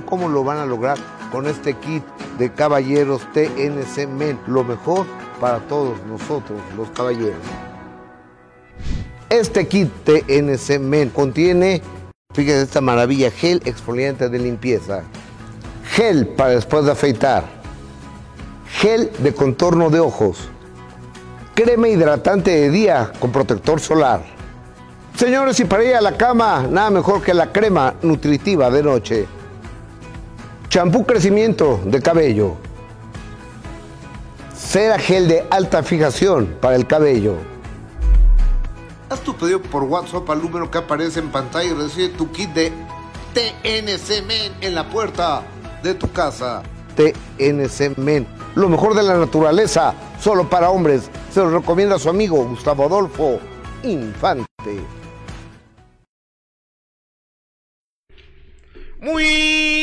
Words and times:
¿Saben 0.00 0.08
cómo 0.08 0.28
lo 0.30 0.44
van 0.44 0.56
a 0.56 0.64
lograr? 0.64 0.96
Con 1.30 1.46
este 1.46 1.74
kit 1.74 2.02
de 2.38 2.50
caballeros 2.50 3.20
TNC 3.34 4.08
Men, 4.08 4.38
lo 4.46 4.64
mejor 4.64 5.04
para 5.38 5.58
todos 5.68 5.98
nosotros, 6.06 6.58
los 6.74 6.88
caballeros. 6.90 7.36
Este 9.28 9.68
kit 9.68 9.90
TNC 10.04 10.80
Men 10.80 11.10
contiene, 11.10 11.82
fíjense 12.32 12.62
esta 12.62 12.80
maravilla, 12.80 13.30
gel 13.30 13.60
exfoliante 13.66 14.30
de 14.30 14.38
limpieza, 14.38 15.02
gel 15.90 16.28
para 16.28 16.52
después 16.52 16.86
de 16.86 16.92
afeitar, 16.92 17.44
gel 18.70 19.10
de 19.18 19.34
contorno 19.34 19.90
de 19.90 20.00
ojos, 20.00 20.48
crema 21.54 21.88
hidratante 21.88 22.52
de 22.52 22.70
día 22.70 23.12
con 23.20 23.32
protector 23.32 23.80
solar. 23.80 24.22
Señores, 25.14 25.60
y 25.60 25.66
para 25.66 25.84
ir 25.84 25.94
a 25.94 26.00
la 26.00 26.16
cama, 26.16 26.66
nada 26.70 26.88
mejor 26.90 27.22
que 27.22 27.34
la 27.34 27.52
crema 27.52 27.96
nutritiva 28.00 28.70
de 28.70 28.82
noche. 28.82 29.28
Champú 30.70 31.04
crecimiento 31.04 31.80
de 31.84 32.00
cabello. 32.00 32.54
Cera 34.56 35.00
gel 35.00 35.26
de 35.26 35.44
alta 35.50 35.82
fijación 35.82 36.46
para 36.60 36.76
el 36.76 36.86
cabello. 36.86 37.34
Haz 39.08 39.18
tu 39.22 39.34
pedido 39.34 39.60
por 39.60 39.82
WhatsApp 39.82 40.30
al 40.30 40.40
número 40.40 40.70
que 40.70 40.78
aparece 40.78 41.18
en 41.18 41.30
pantalla 41.30 41.72
y 41.72 41.74
recibe 41.74 42.10
tu 42.10 42.30
kit 42.30 42.50
de 42.50 42.72
TNC 43.34 44.24
Men 44.28 44.52
en 44.60 44.76
la 44.76 44.88
puerta 44.88 45.42
de 45.82 45.92
tu 45.94 46.08
casa. 46.12 46.62
TNC 46.94 47.98
Men, 47.98 48.24
lo 48.54 48.68
mejor 48.68 48.94
de 48.94 49.02
la 49.02 49.18
naturaleza, 49.18 49.92
solo 50.20 50.48
para 50.48 50.70
hombres. 50.70 51.10
Se 51.34 51.40
lo 51.40 51.50
recomienda 51.50 51.98
su 51.98 52.08
amigo 52.08 52.44
Gustavo 52.44 52.84
Adolfo 52.84 53.40
Infante. 53.82 54.46
Muy 59.00 59.79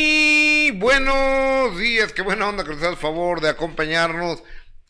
buenos 0.72 1.78
días, 1.78 2.12
qué 2.12 2.22
buena 2.22 2.48
onda 2.48 2.64
que 2.64 2.70
nos 2.70 2.80
das 2.80 2.98
favor 2.98 3.40
de 3.40 3.48
acompañarnos. 3.48 4.42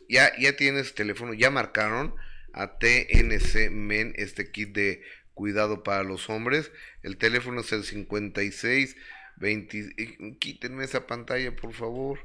Ya, 0.08 0.32
ya 0.38 0.56
tienes 0.56 0.94
teléfono, 0.94 1.34
ya 1.34 1.50
marcaron 1.50 2.14
a 2.52 2.78
TNC 2.78 3.70
Men, 3.70 4.14
este 4.16 4.50
kit 4.50 4.74
de 4.74 5.02
cuidado 5.34 5.82
para 5.82 6.02
los 6.02 6.30
hombres. 6.30 6.72
El 7.02 7.16
teléfono 7.16 7.60
es 7.60 7.72
el 7.72 7.84
56 7.84 8.96
20. 9.36 10.36
Quítenme 10.38 10.84
esa 10.84 11.06
pantalla, 11.06 11.54
por 11.54 11.72
favor. 11.74 12.18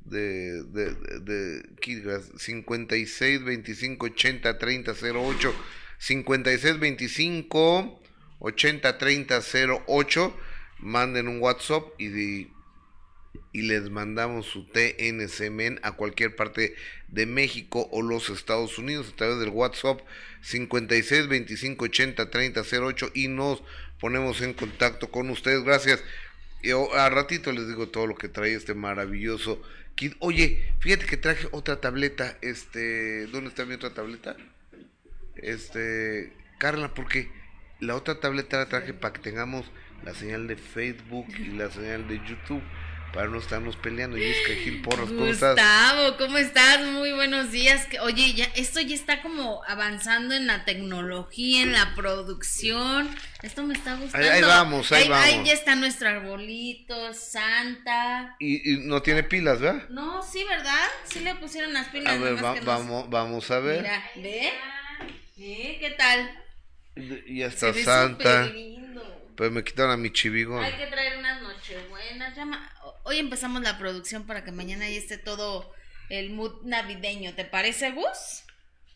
De, 0.00 0.62
de, 0.62 0.94
de, 0.94 1.60
de 1.60 2.28
56 2.38 3.44
25 3.44 4.06
80 4.06 4.58
30 4.58 4.92
08 4.92 5.54
56 5.98 6.78
25 6.78 8.02
80 8.38 8.98
30 8.98 9.40
08 9.86 10.36
manden 10.78 11.28
un 11.28 11.42
WhatsApp 11.42 11.82
y 11.98 12.48
les 13.52 13.90
mandamos 13.90 14.46
su 14.46 14.64
TNC 14.66 15.50
Men 15.50 15.80
a 15.82 15.92
cualquier 15.92 16.36
parte 16.36 16.74
de 17.08 17.26
México 17.26 17.88
o 17.90 18.02
los 18.02 18.28
Estados 18.28 18.78
Unidos 18.78 19.10
a 19.12 19.16
través 19.16 19.38
del 19.38 19.48
WhatsApp 19.48 20.00
56 20.42 21.28
25 21.28 21.84
80 21.86 22.30
30 22.30 22.62
08 22.62 23.10
y 23.14 23.28
nos 23.28 23.62
ponemos 24.00 24.40
en 24.42 24.52
contacto 24.54 25.10
con 25.10 25.30
ustedes. 25.30 25.64
Gracias. 25.64 26.02
Y 26.62 26.70
a 26.72 27.08
ratito 27.08 27.52
les 27.52 27.68
digo 27.68 27.88
todo 27.88 28.06
lo 28.06 28.16
que 28.16 28.28
trae 28.28 28.54
este 28.54 28.74
maravilloso 28.74 29.62
kit. 29.94 30.14
Oye, 30.18 30.72
fíjate 30.80 31.06
que 31.06 31.16
traje 31.16 31.48
otra 31.52 31.80
tableta. 31.80 32.36
Este, 32.42 33.26
¿dónde 33.26 33.50
está 33.50 33.64
mi 33.64 33.74
otra 33.74 33.94
tableta? 33.94 34.36
Este, 35.36 36.32
Carla, 36.58 36.94
porque 36.94 37.30
la 37.80 37.94
otra 37.94 38.20
tableta 38.20 38.58
la 38.58 38.68
traje 38.68 38.92
para 38.92 39.12
que 39.14 39.20
tengamos 39.20 39.70
la 40.04 40.14
señal 40.14 40.46
de 40.48 40.56
Facebook 40.56 41.26
y 41.38 41.48
la 41.48 41.70
señal 41.70 42.08
de 42.08 42.18
YouTube 42.18 42.62
para 43.12 43.28
no 43.28 43.38
estarnos 43.38 43.76
peleando. 43.76 44.16
Y 44.16 44.24
es 44.24 44.46
que 44.46 44.56
Gil 44.56 44.82
Porras, 44.82 45.08
¿cómo 45.08 45.26
Gustavo, 45.26 45.52
estás? 45.56 46.12
¿cómo 46.18 46.38
estás? 46.38 46.84
Muy 46.86 47.12
buenos 47.12 47.50
días. 47.50 47.86
Oye, 48.02 48.34
ya 48.34 48.44
esto 48.54 48.80
ya 48.80 48.94
está 48.94 49.22
como 49.22 49.62
avanzando 49.66 50.34
en 50.34 50.46
la 50.46 50.64
tecnología, 50.64 51.62
en 51.62 51.72
la 51.72 51.94
producción. 51.94 53.08
Esto 53.42 53.62
me 53.62 53.74
está 53.74 53.96
gustando. 53.96 54.26
Ahí, 54.26 54.36
ahí 54.36 54.42
vamos, 54.42 54.92
ahí, 54.92 55.08
vamos. 55.08 55.24
Ahí 55.24 55.42
ya 55.44 55.52
está 55.52 55.74
nuestro 55.74 56.08
arbolito, 56.08 57.14
Santa. 57.14 58.36
Y, 58.38 58.72
y, 58.72 58.76
no 58.86 59.02
tiene 59.02 59.22
pilas, 59.22 59.60
¿verdad? 59.60 59.88
No, 59.88 60.22
sí, 60.22 60.44
¿verdad? 60.44 60.86
Sí 61.04 61.20
le 61.20 61.34
pusieron 61.36 61.72
las 61.72 61.88
pilas. 61.88 62.14
A 62.14 62.18
ver, 62.18 62.36
va, 62.36 62.54
vamos, 62.64 63.04
nos... 63.04 63.10
vamos 63.10 63.50
a 63.50 63.58
ver. 63.60 63.82
Mira, 63.82 64.10
¿ve? 64.16 64.52
¿Eh? 65.38 65.76
¿Qué 65.80 65.94
tal? 65.96 66.30
Ya 67.28 67.46
está 67.46 67.72
Santa. 67.72 68.50
Pero 69.38 69.52
me 69.52 69.62
quitaron 69.62 69.92
a 69.92 69.96
mi 69.96 70.12
chivigón. 70.12 70.64
Hay 70.64 70.76
que 70.76 70.88
traer 70.88 71.16
unas 71.16 71.40
nochebuenas. 71.40 72.36
Hoy 73.04 73.18
empezamos 73.20 73.62
la 73.62 73.78
producción 73.78 74.26
para 74.26 74.42
que 74.42 74.50
mañana 74.50 74.90
ya 74.90 74.96
esté 74.98 75.16
todo 75.16 75.72
el 76.10 76.30
mood 76.30 76.64
navideño. 76.64 77.32
¿Te 77.36 77.44
parece, 77.44 77.92
Gus? 77.92 78.42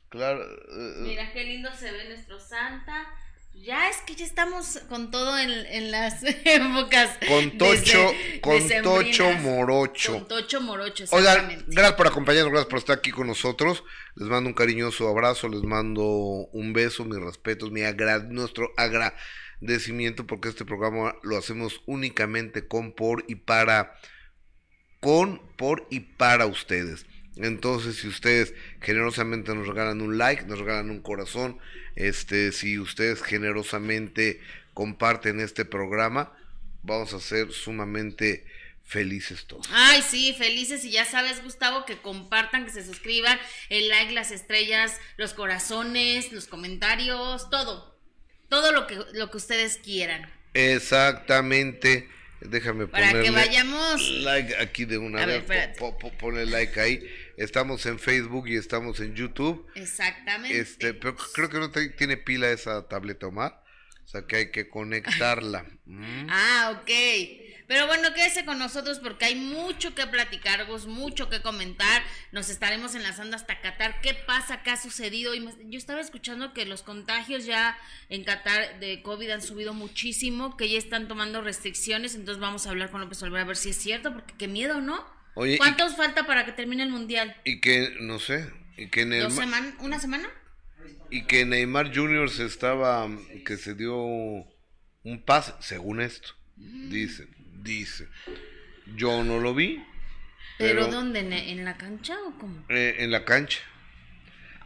Claro. 0.08 0.40
Uh, 0.40 1.02
Mira 1.02 1.32
qué 1.32 1.44
lindo 1.44 1.70
se 1.78 1.92
ve 1.92 2.08
nuestro 2.08 2.40
Santa. 2.40 3.06
Ya 3.54 3.88
es 3.88 3.98
que 3.98 4.16
ya 4.16 4.24
estamos 4.24 4.80
con 4.88 5.12
todo 5.12 5.38
en, 5.38 5.48
en 5.48 5.92
las 5.92 6.24
épocas. 6.44 7.18
Con 7.28 7.56
Tocho, 7.56 8.10
desde, 8.10 8.40
con 8.40 8.82
Tocho 8.82 9.30
Morocho. 9.34 10.12
Con 10.14 10.26
Tocho 10.26 10.60
Morocho, 10.60 11.04
Oigan, 11.12 11.64
gracias 11.68 11.94
por 11.94 12.08
acompañarnos, 12.08 12.50
gracias 12.50 12.68
por 12.68 12.80
estar 12.80 12.98
aquí 12.98 13.12
con 13.12 13.28
nosotros. 13.28 13.84
Les 14.16 14.26
mando 14.26 14.48
un 14.48 14.54
cariñoso 14.54 15.06
abrazo, 15.06 15.48
les 15.48 15.62
mando 15.62 16.02
un 16.02 16.72
beso, 16.72 17.04
mis 17.04 17.20
respetos, 17.20 17.70
mi 17.70 17.82
agra 17.82 18.18
nuestro 18.18 18.72
agradecimiento, 19.62 20.26
porque 20.26 20.48
este 20.48 20.64
programa 20.64 21.16
lo 21.22 21.36
hacemos 21.36 21.80
únicamente 21.86 22.66
con, 22.66 22.92
por 22.92 23.24
y 23.28 23.36
para, 23.36 23.94
con, 25.00 25.40
por 25.56 25.86
y 25.90 26.00
para 26.00 26.46
ustedes. 26.46 27.06
Entonces, 27.36 27.96
si 27.96 28.08
ustedes 28.08 28.54
generosamente 28.80 29.54
nos 29.54 29.66
regalan 29.66 30.02
un 30.02 30.18
like, 30.18 30.44
nos 30.44 30.58
regalan 30.58 30.90
un 30.90 31.00
corazón, 31.00 31.58
este, 31.94 32.52
si 32.52 32.78
ustedes 32.78 33.22
generosamente 33.22 34.40
comparten 34.74 35.40
este 35.40 35.64
programa, 35.64 36.32
vamos 36.82 37.14
a 37.14 37.20
ser 37.20 37.52
sumamente 37.52 38.44
felices 38.84 39.46
todos. 39.46 39.66
Ay, 39.72 40.02
sí, 40.02 40.34
felices 40.36 40.84
y 40.84 40.90
ya 40.90 41.06
sabes, 41.06 41.42
Gustavo, 41.42 41.86
que 41.86 41.96
compartan, 41.98 42.66
que 42.66 42.72
se 42.72 42.84
suscriban, 42.84 43.38
el 43.70 43.88
like, 43.88 44.12
las 44.12 44.30
estrellas, 44.30 44.98
los 45.16 45.32
corazones, 45.32 46.32
los 46.32 46.46
comentarios, 46.46 47.48
todo. 47.48 47.91
Todo 48.52 48.70
lo 48.70 48.86
que 48.86 48.96
lo 49.14 49.30
que 49.30 49.36
ustedes 49.38 49.78
quieran. 49.78 50.30
Exactamente. 50.52 52.06
Déjame 52.40 52.86
Para 52.86 53.22
que 53.22 53.30
vayamos 53.30 54.10
like 54.10 54.54
aquí 54.56 54.84
de 54.84 54.98
una 54.98 55.22
A 55.22 55.26
vez. 55.26 55.46
ver, 55.46 55.72
Po- 55.78 55.96
po- 55.98 56.12
Ponle 56.18 56.44
like 56.44 56.78
ahí. 56.78 57.00
Estamos 57.38 57.86
en 57.86 57.98
Facebook 57.98 58.48
y 58.48 58.56
estamos 58.56 59.00
en 59.00 59.14
YouTube. 59.14 59.66
Exactamente. 59.74 60.58
Este, 60.58 60.92
pero 60.92 61.16
creo 61.16 61.48
que 61.48 61.58
no 61.58 61.70
te- 61.70 61.88
tiene 61.90 62.18
pila 62.18 62.50
esa 62.50 62.86
tableta, 62.88 63.26
Omar. 63.28 63.61
Sea 64.12 64.26
que 64.26 64.36
hay 64.36 64.50
que 64.50 64.68
conectarla. 64.68 65.64
Mm. 65.84 66.28
Ah, 66.30 66.78
ok. 66.80 66.90
Pero 67.66 67.86
bueno, 67.86 68.14
quédese 68.14 68.44
con 68.44 68.58
nosotros 68.58 68.98
porque 69.00 69.24
hay 69.26 69.34
mucho 69.34 69.94
que 69.94 70.06
platicar, 70.06 70.64
Gus, 70.66 70.86
mucho 70.86 71.28
que 71.28 71.42
comentar. 71.42 72.02
Nos 72.30 72.48
estaremos 72.48 72.94
enlazando 72.94 73.36
hasta 73.36 73.60
Qatar. 73.60 74.00
¿Qué 74.00 74.14
pasa? 74.14 74.62
¿Qué 74.62 74.70
ha 74.70 74.76
sucedido? 74.76 75.34
Yo 75.34 75.78
estaba 75.78 76.00
escuchando 76.00 76.54
que 76.54 76.64
los 76.66 76.82
contagios 76.82 77.44
ya 77.44 77.76
en 78.08 78.24
Qatar 78.24 78.78
de 78.78 79.02
COVID 79.02 79.30
han 79.30 79.42
subido 79.42 79.74
muchísimo, 79.74 80.56
que 80.56 80.68
ya 80.70 80.78
están 80.78 81.08
tomando 81.08 81.42
restricciones. 81.42 82.14
Entonces 82.14 82.40
vamos 82.40 82.66
a 82.66 82.70
hablar 82.70 82.90
con 82.90 83.00
López 83.00 83.20
Obrador 83.22 83.40
a 83.40 83.44
ver 83.44 83.56
si 83.56 83.70
es 83.70 83.76
cierto, 83.76 84.12
porque 84.14 84.34
qué 84.38 84.46
miedo, 84.48 84.80
¿no? 84.80 85.04
Oye, 85.34 85.54
y- 85.54 85.58
¿Cuántos 85.58 85.96
falta 85.96 86.26
para 86.26 86.44
que 86.46 86.52
termine 86.52 86.84
el 86.84 86.90
mundial? 86.90 87.36
Y 87.44 87.60
que, 87.60 87.96
no 88.00 88.18
sé, 88.18 88.50
y 88.76 88.86
que, 88.88 89.00
¿Dos 89.04 89.08
Neymar, 89.10 89.32
semanas? 89.32 89.74
¿Una 89.80 89.98
semana? 89.98 90.28
Y 91.12 91.24
que 91.24 91.44
Neymar 91.44 91.94
Jr. 91.94 92.30
se 92.30 92.46
estaba, 92.46 93.06
que 93.44 93.58
se 93.58 93.74
dio 93.74 93.94
un 93.96 95.22
pase, 95.26 95.52
según 95.60 96.00
esto, 96.00 96.30
dicen, 96.56 97.28
dicen. 97.62 98.08
Yo 98.96 99.22
no 99.22 99.38
lo 99.38 99.54
vi, 99.54 99.84
¿Pero, 100.56 100.86
Pero- 100.86 100.92
dónde? 100.92 101.20
¿En, 101.20 101.64
la 101.64 101.76
cancha 101.76 102.16
o 102.26 102.38
cómo? 102.38 102.64
eh, 102.70 102.96
en 103.00 103.10
la 103.10 103.24
cancha. 103.26 103.60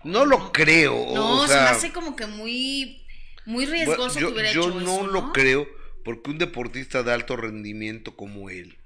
No 0.04 0.24
lo 0.24 0.52
creo, 0.52 0.92
No, 1.14 1.40
o 1.40 1.46
se 1.48 1.54
me 1.54 1.60
hace 1.60 1.92
como 1.92 2.14
que 2.14 2.26
muy, 2.26 3.04
muy 3.44 3.66
riesgoso 3.66 4.20
yo, 4.20 4.28
que 4.28 4.34
hubiera 4.34 4.52
yo 4.52 4.68
hecho 4.68 4.80
no 4.80 4.94
eso, 4.98 5.06
lo 5.08 5.32
creo, 5.32 5.68
porque 6.04 6.30
un 6.30 6.38
deportista 6.38 7.02
de 7.02 7.12
alto 7.12 7.36
rendimiento 7.36 8.14
como 8.14 8.50
él, 8.50 8.78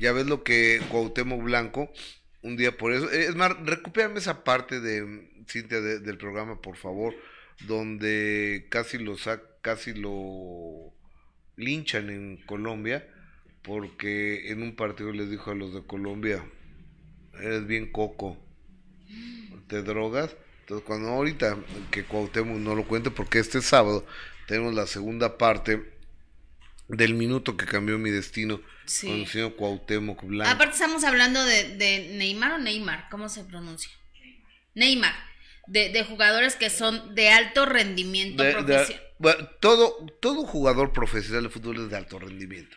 ya 0.00 0.10
ves 0.12 0.26
lo 0.26 0.42
que 0.42 0.82
Cuauhtémoc 0.88 1.42
Blanco, 1.42 1.92
un 2.42 2.56
día 2.56 2.76
por 2.76 2.92
eso, 2.92 3.08
es 3.10 3.36
más, 3.36 3.52
recupérame 3.64 4.18
esa 4.18 4.42
parte 4.42 4.80
de 4.80 5.30
Cintia 5.48 5.80
de- 5.80 6.00
del 6.00 6.18
programa, 6.18 6.60
por 6.60 6.76
favor, 6.76 7.14
donde 7.66 8.66
casi 8.70 8.98
lo 8.98 9.16
casi 9.62 9.94
lo 9.94 10.92
linchan 11.56 12.10
en 12.10 12.36
Colombia, 12.46 13.08
porque 13.62 14.50
en 14.50 14.62
un 14.62 14.76
partido 14.76 15.12
les 15.12 15.30
dijo 15.30 15.50
a 15.50 15.54
los 15.54 15.72
de 15.72 15.82
Colombia, 15.86 16.44
eres 17.40 17.66
bien 17.66 17.90
coco, 17.90 18.36
te 19.68 19.82
drogas. 19.82 20.36
Entonces, 20.60 20.86
cuando 20.86 21.08
ahorita 21.10 21.58
que 21.90 22.04
Cuauhtémoc 22.04 22.56
no 22.58 22.74
lo 22.74 22.86
cuente, 22.86 23.10
porque 23.10 23.38
este 23.38 23.60
sábado 23.62 24.06
tenemos 24.46 24.74
la 24.74 24.86
segunda 24.86 25.38
parte 25.38 25.92
del 26.88 27.14
minuto 27.14 27.56
que 27.56 27.64
cambió 27.66 27.98
mi 27.98 28.10
destino 28.10 28.60
Sí. 28.84 29.06
con 29.06 29.16
el 29.16 29.26
señor 29.26 29.56
Cuauhtémoc 29.56 30.22
Blanco. 30.24 30.50
Aparte 30.50 30.74
estamos 30.74 31.04
hablando 31.04 31.42
de, 31.44 31.76
de 31.76 32.10
Neymar 32.18 32.52
o 32.52 32.58
Neymar, 32.58 33.08
¿cómo 33.10 33.28
se 33.30 33.44
pronuncia? 33.44 33.90
Neymar, 34.74 35.14
de, 35.66 35.88
de 35.90 36.04
jugadores 36.04 36.56
que 36.56 36.70
son 36.70 37.14
de 37.14 37.30
alto 37.30 37.64
rendimiento 37.66 38.42
De- 38.42 38.48
de- 38.50 38.54
profesional. 38.54 39.02
bueno, 39.18 39.48
todo, 39.60 40.06
todo 40.20 40.44
jugador 40.46 40.92
profesional 40.92 41.44
de 41.44 41.48
fútbol 41.50 41.76
es 41.84 41.90
de 41.90 41.96
alto 41.96 42.18
rendimiento. 42.18 42.76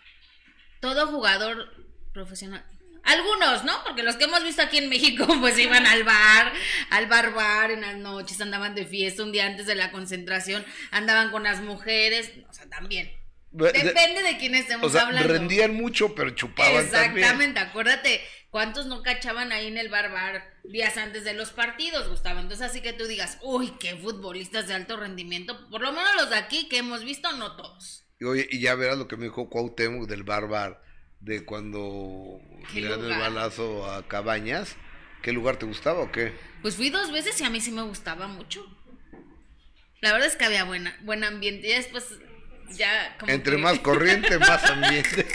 Todo 0.79 1.07
jugador 1.07 1.73
profesional. 2.13 2.63
Algunos, 3.03 3.63
¿no? 3.63 3.71
Porque 3.85 4.03
los 4.03 4.17
que 4.17 4.25
hemos 4.25 4.43
visto 4.43 4.61
aquí 4.61 4.77
en 4.77 4.89
México, 4.89 5.25
pues 5.39 5.57
iban 5.57 5.85
al 5.87 6.03
bar, 6.03 6.51
al 6.89 7.07
bar 7.07 7.33
bar 7.33 7.71
en 7.71 7.81
las 7.81 7.95
noches, 7.95 8.39
andaban 8.41 8.75
de 8.75 8.85
fiesta 8.85 9.23
un 9.23 9.31
día 9.31 9.45
antes 9.45 9.65
de 9.65 9.75
la 9.75 9.91
concentración, 9.91 10.65
andaban 10.91 11.31
con 11.31 11.43
las 11.43 11.61
mujeres, 11.61 12.31
o 12.49 12.53
sea, 12.53 12.67
también. 12.67 13.09
De- 13.51 13.71
de- 13.71 13.83
Depende 13.83 14.23
de 14.23 14.37
quién 14.37 14.55
estemos 14.55 14.87
o 14.87 14.89
sea, 14.89 15.07
hablando. 15.07 15.31
rendían 15.31 15.73
mucho, 15.73 16.13
pero 16.13 16.31
chupaban 16.31 16.83
Exactamente, 16.85 17.21
también. 17.27 17.57
acuérdate, 17.57 18.21
¿cuántos 18.57 18.88
no 18.88 19.04
cachaban 19.04 19.51
ahí 19.51 19.68
en 19.68 19.77
el 19.77 19.88
bar 19.88 20.12
bar 20.12 20.51
días 20.63 20.98
antes 20.98 21.24
de 21.24 21.36
los 21.36 21.51
partidos, 21.51 22.09
Gustavo? 22.09 22.39
Entonces 22.39 22.68
así 22.68 22.81
que 22.81 22.92
tú 22.92 23.06
digas, 23.06 23.38
uy, 23.44 23.71
qué 23.80 23.95
futbolistas 23.95 24.68
de 24.68 24.74
alto 24.74 24.98
rendimiento, 24.98 25.69
por 25.69 25.81
lo 25.81 25.92
menos 25.92 26.09
los 26.15 26.31
de 26.31 26.38
aquí 26.38 26.68
que 26.68 26.80
hemos 26.80 27.04
visto, 27.04 27.31
no 27.33 27.56
todos. 27.56 28.04
Y, 28.19 28.25
oye, 28.25 28.48
y 28.50 28.59
ya 28.59 28.74
verás 28.74 28.98
lo 28.98 29.07
que 29.07 29.15
me 29.15 29.25
dijo 29.25 29.48
Cuauhtémoc 29.48 30.09
del 30.09 30.24
Barbar, 30.24 30.81
de 31.19 31.45
cuando 31.45 32.39
¿Qué 32.74 32.81
le 32.81 32.89
dan 32.89 33.06
el 33.06 33.19
balazo 33.19 33.92
a 33.92 34.07
Cabañas. 34.07 34.75
¿Qué 35.21 35.33
lugar 35.33 35.57
te 35.57 35.68
gustaba 35.68 36.00
o 36.00 36.12
qué? 36.12 36.33
Pues 36.63 36.77
fui 36.77 36.89
dos 36.89 37.12
veces 37.12 37.39
y 37.39 37.44
a 37.44 37.51
mí 37.51 37.62
sí 37.62 37.69
me 37.71 37.83
gustaba 37.83 38.27
mucho. 38.27 38.65
La 40.01 40.13
verdad 40.13 40.30
es 40.30 40.36
que 40.36 40.45
había 40.45 40.63
buena, 40.63 40.98
buen 41.04 41.24
ambiente. 41.24 41.68
Y 41.68 41.74
después 41.74 42.06
ya 42.75 43.15
como 43.19 43.31
Entre 43.31 43.55
que- 43.55 43.61
más 43.61 43.79
corriente, 43.79 44.37
más 44.39 44.63
ambiente. 44.69 45.25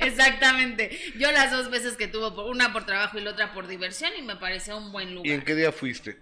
Exactamente. 0.00 0.98
Yo 1.18 1.30
las 1.32 1.50
dos 1.50 1.70
veces 1.70 1.96
que 1.96 2.08
tuve, 2.08 2.28
una 2.50 2.72
por 2.72 2.86
trabajo 2.86 3.18
y 3.18 3.22
la 3.22 3.30
otra 3.30 3.52
por 3.52 3.66
diversión, 3.66 4.12
y 4.18 4.22
me 4.22 4.36
pareció 4.36 4.76
un 4.76 4.92
buen 4.92 5.08
¿Y 5.08 5.10
en 5.10 5.14
lugar. 5.16 5.44
qué 5.44 5.54
día 5.54 5.72
fuiste? 5.72 6.18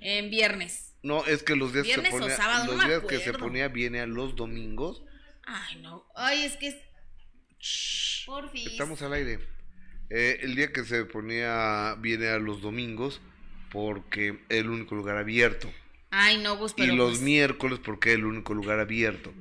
En 0.00 0.30
viernes. 0.30 0.94
No, 1.02 1.24
es 1.26 1.42
que 1.42 1.56
los 1.56 1.72
días 1.72 1.84
que 1.86 1.94
se 1.94 2.00
Viernes 2.00 2.14
o 2.14 2.18
ponía, 2.24 2.36
sábado, 2.36 2.76
los 2.76 2.86
días 2.86 3.02
que 3.08 3.18
se 3.18 3.32
ponía 3.32 3.68
viene 3.68 4.00
a 4.00 4.06
los 4.06 4.36
domingos. 4.36 5.02
Ay, 5.44 5.76
no. 5.80 6.06
Ay, 6.14 6.42
es 6.44 6.56
que 6.56 6.68
es. 6.68 6.76
Porfis. 8.26 8.66
Estamos 8.66 9.02
al 9.02 9.12
aire. 9.14 9.40
Eh, 10.10 10.40
el 10.42 10.54
día 10.54 10.72
que 10.72 10.84
se 10.84 11.04
ponía 11.04 11.96
viene 11.98 12.28
a 12.28 12.38
los 12.38 12.60
domingos 12.60 13.20
porque 13.70 14.40
es 14.48 14.58
el 14.58 14.68
único 14.68 14.94
lugar 14.94 15.16
abierto. 15.16 15.72
Ay, 16.10 16.38
no, 16.38 16.56
Gus, 16.56 16.74
pero. 16.76 16.92
y 16.92 16.96
los 16.96 17.10
pues, 17.12 17.20
miércoles 17.22 17.80
porque 17.82 18.10
es 18.10 18.16
el 18.16 18.24
único 18.26 18.54
lugar 18.54 18.78
abierto. 18.78 19.32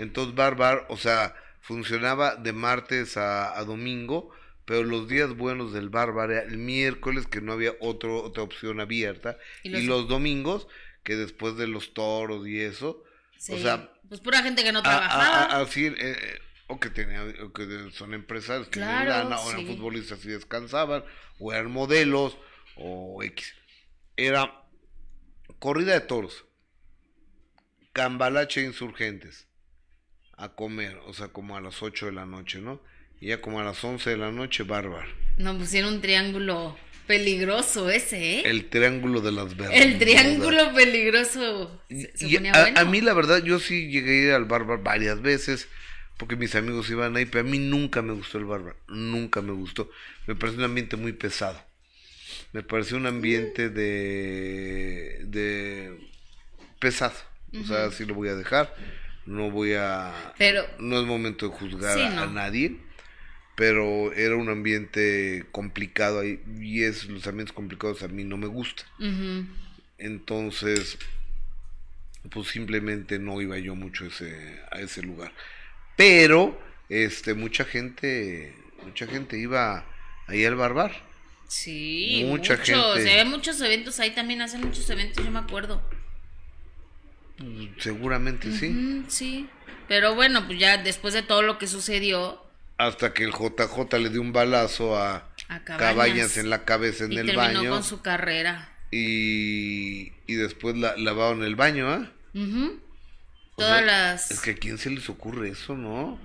Entonces 0.00 0.34
Bar 0.34 0.56
Bar, 0.56 0.86
o 0.88 0.96
sea, 0.96 1.34
funcionaba 1.60 2.36
de 2.36 2.52
martes 2.52 3.16
a, 3.16 3.58
a 3.58 3.64
domingo, 3.64 4.30
pero 4.64 4.82
los 4.84 5.08
días 5.08 5.36
buenos 5.36 5.72
del 5.72 5.88
Bar 5.90 6.12
Bar 6.12 6.30
era 6.30 6.42
el 6.42 6.58
miércoles 6.58 7.26
que 7.26 7.40
no 7.40 7.52
había 7.52 7.74
otro, 7.80 8.22
otra 8.22 8.42
opción 8.42 8.80
abierta 8.80 9.36
Y 9.62 9.76
y 9.76 9.82
los- 9.82 10.08
domingos 10.08 10.66
que 11.02 11.16
después 11.16 11.56
de 11.56 11.66
los 11.66 11.92
toros 11.94 12.46
y 12.46 12.60
eso, 12.60 13.02
sí. 13.38 13.52
o 13.54 13.58
sea, 13.58 13.92
Pues 14.08 14.20
pura 14.20 14.42
gente 14.42 14.62
que 14.64 14.72
no 14.72 14.78
a- 14.80 14.82
trabajaba. 14.82 15.44
a- 15.44 15.60
así, 15.60 15.86
eh, 15.86 15.94
eh, 15.98 16.38
o 16.68 16.78
que 16.80 16.88
tenía, 16.90 17.22
o 17.42 17.52
que 17.52 17.90
son 17.92 18.14
empresarios 18.14 18.68
que 18.68 18.80
Claro, 18.80 19.10
lana, 19.10 19.38
o 19.40 19.50
eran 19.50 19.66
sí. 19.66 19.66
futbolistas 19.74 20.24
y 20.24 20.28
descansaban, 20.28 21.04
o 21.38 21.52
eran 21.52 21.70
modelos, 21.70 22.38
o 22.76 23.22
X. 23.22 23.54
Era 24.16 24.62
corrida 25.58 25.92
de 25.94 26.00
toros, 26.00 26.44
cambalache 27.92 28.62
insurgentes, 28.62 29.46
a 30.40 30.48
comer, 30.50 30.98
o 31.06 31.12
sea, 31.14 31.28
como 31.28 31.56
a 31.56 31.60
las 31.60 31.82
8 31.82 32.06
de 32.06 32.12
la 32.12 32.26
noche, 32.26 32.60
¿no? 32.60 32.80
Y 33.20 33.28
ya 33.28 33.40
como 33.40 33.60
a 33.60 33.64
las 33.64 33.82
11 33.84 34.10
de 34.10 34.16
la 34.16 34.32
noche, 34.32 34.62
bárbaro. 34.62 35.08
No 35.36 35.56
pusieron 35.58 35.94
un 35.94 36.00
triángulo 36.00 36.76
peligroso 37.06 37.90
ese, 37.90 38.38
¿eh? 38.38 38.42
El 38.44 38.68
triángulo 38.70 39.20
de 39.20 39.32
las 39.32 39.56
verdes. 39.56 39.80
El 39.80 39.98
triángulo 39.98 40.72
peligroso. 40.74 41.82
Se, 41.88 42.16
se 42.16 42.28
Y 42.28 42.34
ponía 42.36 42.52
a, 42.52 42.60
bueno. 42.62 42.80
a 42.80 42.84
mí 42.84 43.00
la 43.00 43.12
verdad, 43.14 43.42
yo 43.42 43.58
sí 43.58 43.88
llegué 43.90 44.10
a 44.10 44.24
ir 44.28 44.32
al 44.32 44.44
barbar 44.46 44.82
varias 44.82 45.20
veces, 45.20 45.68
porque 46.16 46.36
mis 46.36 46.54
amigos 46.54 46.88
iban 46.90 47.16
ahí, 47.16 47.26
pero 47.26 47.46
a 47.46 47.50
mí 47.50 47.58
nunca 47.58 48.00
me 48.02 48.12
gustó 48.12 48.38
el 48.38 48.44
barbar, 48.46 48.76
nunca 48.88 49.42
me 49.42 49.52
gustó. 49.52 49.90
Me 50.26 50.34
pareció 50.34 50.58
un 50.58 50.64
ambiente 50.64 50.96
muy 50.96 51.12
pesado. 51.12 51.60
Me 52.52 52.62
pareció 52.62 52.96
un 52.96 53.06
ambiente 53.06 53.68
de, 53.70 55.20
de 55.24 55.98
pesado. 56.78 57.14
O 57.60 57.64
sea, 57.64 57.84
así 57.86 58.04
lo 58.04 58.14
voy 58.14 58.28
a 58.28 58.34
dejar. 58.34 58.74
No 59.30 59.50
voy 59.50 59.74
a... 59.74 60.12
Pero, 60.38 60.64
No 60.80 60.98
es 61.00 61.06
momento 61.06 61.48
de 61.48 61.54
juzgar 61.56 61.96
Sí, 61.96 62.02
a, 62.02 62.10
no. 62.10 62.22
a 62.22 62.26
nadie, 62.26 62.76
pero 63.54 64.12
era 64.12 64.34
un 64.34 64.48
ambiente 64.48 65.46
complicado 65.52 66.18
ahí, 66.20 66.40
y 66.60 66.82
es, 66.82 67.04
los 67.06 67.26
ambientes 67.28 67.52
complicados 67.54 68.02
a 68.02 68.08
mí 68.08 68.24
no 68.24 68.36
me 68.36 68.48
gustan. 68.48 68.86
Entonces, 69.98 70.98
pues 72.30 72.48
simplemente 72.48 73.18
no 73.18 73.40
iba 73.40 73.58
yo 73.58 73.74
mucho 73.74 74.06
ese, 74.06 74.60
a 74.70 74.80
ese 74.80 75.02
lugar. 75.02 75.32
Pero, 75.96 76.60
este, 76.88 77.34
mucha 77.34 77.64
gente, 77.64 78.54
mucha 78.84 79.06
gente 79.06 79.38
iba 79.38 79.86
ahí 80.26 80.44
al 80.44 80.56
barbar. 80.56 80.92
sí, 81.46 82.24
Mucha 82.26 82.56
mucho. 82.56 82.94
gente. 82.94 83.24
Muchos 83.26 83.60
eventos 83.60 84.00
ahí 84.00 84.10
también, 84.12 84.40
hacen 84.42 84.60
muchos 84.62 84.88
eventos, 84.90 85.24
yo 85.24 85.30
me 85.30 85.38
acuerdo. 85.38 85.82
Seguramente 87.78 88.52
sí. 88.52 89.04
Sí. 89.08 89.48
Pero 89.88 90.14
bueno, 90.14 90.46
pues 90.46 90.58
ya 90.58 90.78
después 90.78 91.14
de 91.14 91.22
todo 91.22 91.42
lo 91.42 91.58
que 91.58 91.66
sucedió, 91.66 92.44
Hasta 92.78 93.12
que 93.12 93.24
el 93.24 93.32
JJ 93.32 93.98
le 93.98 94.08
dio 94.10 94.20
un 94.20 94.32
balazo 94.32 94.96
a 94.96 95.28
A 95.48 95.64
Cabañas, 95.64 95.78
Cabañas 95.78 96.36
en 96.36 96.50
la 96.50 96.64
cabeza 96.64 97.04
en 97.04 97.12
y 97.12 97.16
el 97.18 97.26
terminó 97.26 97.58
baño. 97.60 97.70
con 97.70 97.82
su 97.84 98.00
carrera. 98.00 98.68
Y, 98.92 100.12
y 100.26 100.34
después 100.34 100.76
la 100.76 100.96
lavaron 100.96 101.42
el 101.44 101.56
baño, 101.56 101.88
¿ah? 101.88 102.08
O 102.34 103.56
Todas 103.56 103.78
sea, 103.78 103.86
las... 103.86 104.30
Es 104.30 104.40
que 104.40 104.52
a 104.52 104.54
quién 104.54 104.78
se 104.78 104.90
les 104.90 105.08
ocurre 105.10 105.48
eso, 105.50 105.76
¿no? 105.76 106.18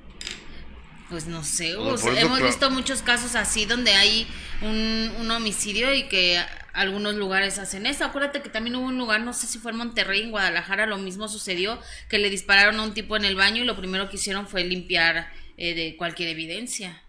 Pues 1.09 1.27
no 1.27 1.43
sé, 1.43 1.75
O 1.75 1.97
sea, 1.97 2.19
hemos 2.19 2.41
visto 2.41 2.69
muchos 2.71 3.01
casos 3.03 3.35
así 3.35 3.65
donde 3.65 3.93
hay 3.93 4.27
un, 4.61 5.11
un 5.19 5.29
homicidio 5.31 5.93
y 5.93 6.07
que 6.07 6.41
algunos 6.75 7.15
lugares 7.15 7.57
hacen 7.57 7.85
eso. 7.85 8.05
Acuérdate 8.05 8.41
que 8.41 8.49
también 8.49 8.75
hubo 8.75 8.85
un 8.85 8.97
lugar, 8.97 9.21
no 9.21 9.33
sé 9.33 9.47
si 9.47 9.59
fue 9.59 9.71
en 9.71 9.77
Monterrey, 9.77 10.23
en 10.23 10.31
Guadalajara, 10.31 10.85
lo 10.85 10.97
mismo 10.97 11.27
sucedió, 11.27 11.79
que 12.09 12.19
le 12.19 12.29
dispararon 12.29 12.79
a 12.79 12.83
un 12.83 12.93
tipo 12.93 13.15
en 13.15 13.25
el 13.25 13.35
baño 13.35 13.63
y 13.63 13.65
lo 13.65 13.75
primero 13.75 14.09
que 14.09 14.17
hicieron 14.17 14.47
fue 14.47 14.63
limpiar 14.63 15.31
eh, 15.57 15.73
de 15.73 15.95
cualquier 15.95 16.29
evidencia. 16.29 17.01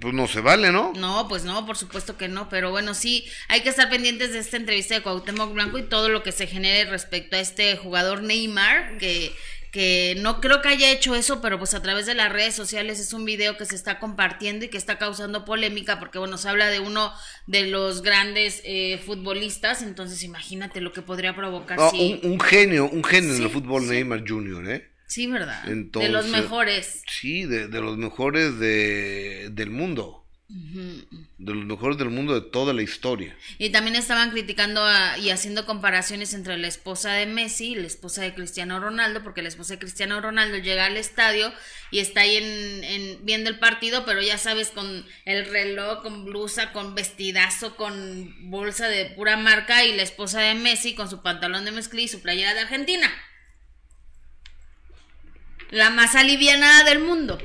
Pues 0.00 0.12
no 0.12 0.26
se 0.26 0.40
vale, 0.40 0.72
¿no? 0.72 0.92
No, 0.96 1.28
pues 1.28 1.44
no, 1.44 1.64
por 1.66 1.76
supuesto 1.76 2.16
que 2.16 2.26
no, 2.26 2.48
pero 2.48 2.72
bueno, 2.72 2.94
sí, 2.94 3.24
hay 3.46 3.60
que 3.60 3.68
estar 3.68 3.88
pendientes 3.88 4.32
de 4.32 4.40
esta 4.40 4.56
entrevista 4.56 4.94
de 4.94 5.02
Cuauhtémoc 5.02 5.52
Blanco 5.52 5.78
y 5.78 5.84
todo 5.84 6.08
lo 6.08 6.24
que 6.24 6.32
se 6.32 6.48
genere 6.48 6.90
respecto 6.90 7.36
a 7.36 7.40
este 7.40 7.76
jugador 7.76 8.22
Neymar, 8.22 8.98
que, 8.98 9.32
que 9.74 10.14
no 10.20 10.40
creo 10.40 10.62
que 10.62 10.68
haya 10.68 10.92
hecho 10.92 11.16
eso, 11.16 11.40
pero 11.40 11.58
pues 11.58 11.74
a 11.74 11.82
través 11.82 12.06
de 12.06 12.14
las 12.14 12.32
redes 12.32 12.54
sociales 12.54 13.00
es 13.00 13.12
un 13.12 13.24
video 13.24 13.56
que 13.56 13.64
se 13.64 13.74
está 13.74 13.98
compartiendo 13.98 14.64
y 14.64 14.68
que 14.68 14.78
está 14.78 14.98
causando 14.98 15.44
polémica, 15.44 15.98
porque 15.98 16.20
bueno, 16.20 16.38
se 16.38 16.48
habla 16.48 16.70
de 16.70 16.78
uno 16.78 17.12
de 17.48 17.66
los 17.66 18.02
grandes 18.02 18.62
eh, 18.64 19.02
futbolistas, 19.04 19.82
entonces 19.82 20.22
imagínate 20.22 20.80
lo 20.80 20.92
que 20.92 21.02
podría 21.02 21.34
provocar 21.34 21.76
No, 21.76 21.90
si... 21.90 22.20
un, 22.22 22.34
un 22.34 22.40
genio, 22.40 22.88
un 22.88 23.02
genio 23.02 23.34
en 23.34 23.42
el 23.42 23.50
fútbol 23.50 23.82
sí. 23.82 23.88
Neymar 23.88 24.22
Jr., 24.24 24.70
¿eh? 24.70 24.90
Sí, 25.08 25.26
¿verdad? 25.26 25.64
de 25.64 26.08
los 26.08 26.28
mejores. 26.28 27.02
Sí, 27.08 27.42
de, 27.44 27.66
de 27.66 27.80
los 27.80 27.98
mejores 27.98 28.60
de, 28.60 29.48
del 29.50 29.70
mundo. 29.70 30.23
De 30.46 31.54
los 31.54 31.64
mejores 31.64 31.96
del 31.96 32.10
mundo 32.10 32.34
de 32.34 32.42
toda 32.42 32.74
la 32.74 32.82
historia. 32.82 33.34
Y 33.58 33.70
también 33.70 33.96
estaban 33.96 34.30
criticando 34.30 34.84
a- 34.84 35.16
y 35.18 35.30
haciendo 35.30 35.64
comparaciones 35.64 36.34
entre 36.34 36.58
la 36.58 36.68
esposa 36.68 37.12
de 37.12 37.24
Messi 37.24 37.72
y 37.72 37.74
la 37.76 37.86
esposa 37.86 38.20
de 38.22 38.34
Cristiano 38.34 38.78
Ronaldo, 38.78 39.22
porque 39.22 39.40
la 39.40 39.48
esposa 39.48 39.72
de 39.74 39.78
Cristiano 39.80 40.20
Ronaldo 40.20 40.58
llega 40.58 40.84
al 40.84 40.98
estadio 40.98 41.50
y 41.90 42.00
está 42.00 42.20
ahí 42.20 42.36
en, 42.36 42.84
en- 42.84 43.24
viendo 43.24 43.48
el 43.48 43.58
partido, 43.58 44.04
pero 44.04 44.20
ya 44.20 44.36
sabes, 44.36 44.70
con 44.70 45.06
el 45.24 45.46
reloj, 45.46 46.02
con 46.02 46.26
blusa, 46.26 46.72
con 46.72 46.94
vestidazo, 46.94 47.74
con 47.76 48.50
bolsa 48.50 48.88
de 48.88 49.06
pura 49.06 49.38
marca, 49.38 49.84
y 49.84 49.96
la 49.96 50.02
esposa 50.02 50.40
de 50.40 50.54
Messi 50.54 50.94
con 50.94 51.08
su 51.08 51.22
pantalón 51.22 51.64
de 51.64 51.72
mezclilla 51.72 52.04
y 52.04 52.08
su 52.08 52.20
playera 52.20 52.52
de 52.52 52.60
Argentina. 52.60 53.10
La 55.70 55.90
más 55.90 56.14
alivianada 56.14 56.84
del 56.84 57.00
mundo. 57.00 57.38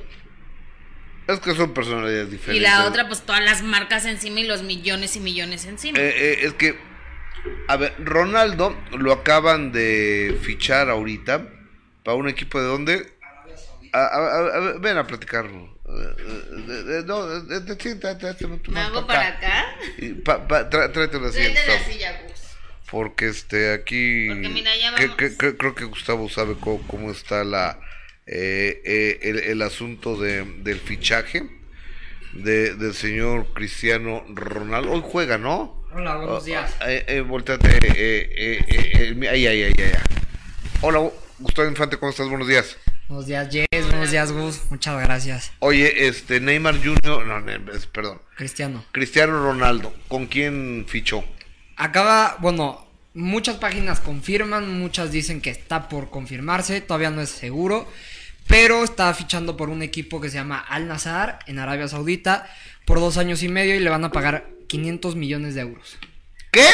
Es 1.34 1.40
que 1.40 1.54
son 1.56 1.74
personalidades 1.74 2.32
diferentes. 2.32 2.56
Y 2.56 2.60
la 2.60 2.86
otra, 2.86 3.08
pues 3.08 3.22
todas 3.22 3.44
las 3.44 3.62
marcas 3.62 4.06
encima 4.06 4.40
y 4.40 4.48
los 4.48 4.64
millones 4.64 5.16
y 5.16 5.20
millones 5.20 5.66
encima. 5.66 6.00
Eh, 6.00 6.14
eh, 6.16 6.40
es 6.44 6.54
que, 6.54 6.76
a 7.68 7.78
ver, 7.78 7.94
Ronaldo 8.00 8.76
lo 8.98 9.14
acaban 9.14 9.72
de 9.72 10.38
fichar 10.42 10.90
ahorita 10.90 11.48
para 12.04 12.16
un 12.16 12.28
equipo 12.30 12.60
de 12.60 12.66
donde. 12.68 13.14
A, 13.94 14.00
a- 14.06 14.78
ven 14.80 14.98
a 14.98 15.06
platicarlo. 15.08 15.78
Eh, 15.88 17.04
no, 17.06 17.26
¿Me 18.68 18.80
hago 18.80 19.08
para 19.08 19.28
acá? 19.28 19.66
Pa- 20.24 20.70
tráete 20.70 21.18
una 21.18 21.32
silla, 21.32 21.54
Tráete 21.54 21.68
la 21.68 21.84
silla, 21.94 22.22
Gus. 22.24 22.40
Porque 22.92 23.28
este 23.28 23.74
aquí 23.74 24.28
Porque 24.30 24.50
mira, 24.50 24.76
ya 24.76 24.96
que- 24.96 25.02
vamos. 25.08 25.18
que- 25.18 25.38
que- 25.38 25.58
creo 25.58 25.76
que 25.76 25.86
Gustavo 25.86 26.30
sabe 26.30 26.56
cómo, 26.60 26.82
cómo 26.88 27.12
está 27.12 27.44
la 27.44 27.80
eh, 28.32 28.82
eh, 28.86 29.20
el, 29.24 29.40
el, 29.40 29.62
asunto 29.64 30.16
de, 30.16 30.46
del 30.60 30.80
fichaje 30.80 31.50
de, 32.34 32.76
del 32.76 32.94
señor 32.94 33.48
Cristiano 33.54 34.24
Ronaldo. 34.30 34.92
Hoy 34.92 35.02
juega, 35.04 35.40
¿no? 35.40 35.84
Hola, 35.92 36.16
buenos 36.18 36.46
días. 36.46 36.72
Oh, 36.80 36.86
eh, 36.86 37.06
eh, 37.08 37.22
volteate, 37.22 37.68
ahí, 39.28 39.48
ahí, 39.48 39.48
ahí, 39.48 39.64
ahí. 39.64 39.92
Hola, 40.82 41.10
Gustavo 41.40 41.68
Infante, 41.68 41.98
¿cómo 41.98 42.12
estás? 42.12 42.30
Buenos 42.30 42.48
días. 42.48 42.78
Buenos 43.08 43.26
días, 43.26 43.50
Jess. 43.52 43.88
Buenos 43.88 44.12
días, 44.12 44.32
Gus. 44.32 44.62
Muchas 44.70 45.02
gracias. 45.04 45.52
Oye, 45.58 46.08
este, 46.08 46.40
Neymar 46.40 46.76
Jr., 46.76 47.26
no, 47.26 47.44
perdón. 47.92 48.22
Cristiano. 48.36 48.86
Cristiano 48.92 49.42
Ronaldo, 49.42 49.92
¿con 50.08 50.28
quién 50.28 50.86
fichó? 50.88 51.24
Acaba, 51.76 52.38
bueno, 52.40 52.86
muchas 53.16 53.58
páginas 53.58 54.00
confirman, 54.00 54.80
muchas 54.80 55.12
dicen 55.12 55.42
que 55.42 55.50
está 55.50 55.90
por 55.90 56.12
confirmarse, 56.12 56.82
todavía 56.82 57.10
no 57.10 57.22
es 57.22 57.30
seguro, 57.30 57.88
pero 58.50 58.84
está 58.84 59.14
fichando 59.14 59.56
por 59.56 59.70
un 59.70 59.84
equipo 59.84 60.20
que 60.20 60.30
se 60.30 60.36
llama 60.38 60.60
Al 60.60 60.88
Nazar 60.88 61.38
en 61.46 61.60
Arabia 61.60 61.88
Saudita 61.88 62.50
por 62.86 63.00
dos 63.00 63.18
años 63.18 63.44
y 63.44 63.48
medio 63.48 63.76
y 63.76 63.80
le 63.80 63.90
van 63.92 64.04
a 64.04 64.12
pagar 64.12 64.50
500 64.68 65.16
millones 65.16 65.54
de 65.54 65.62
euros. 65.62 65.98
¿Qué? 66.52 66.66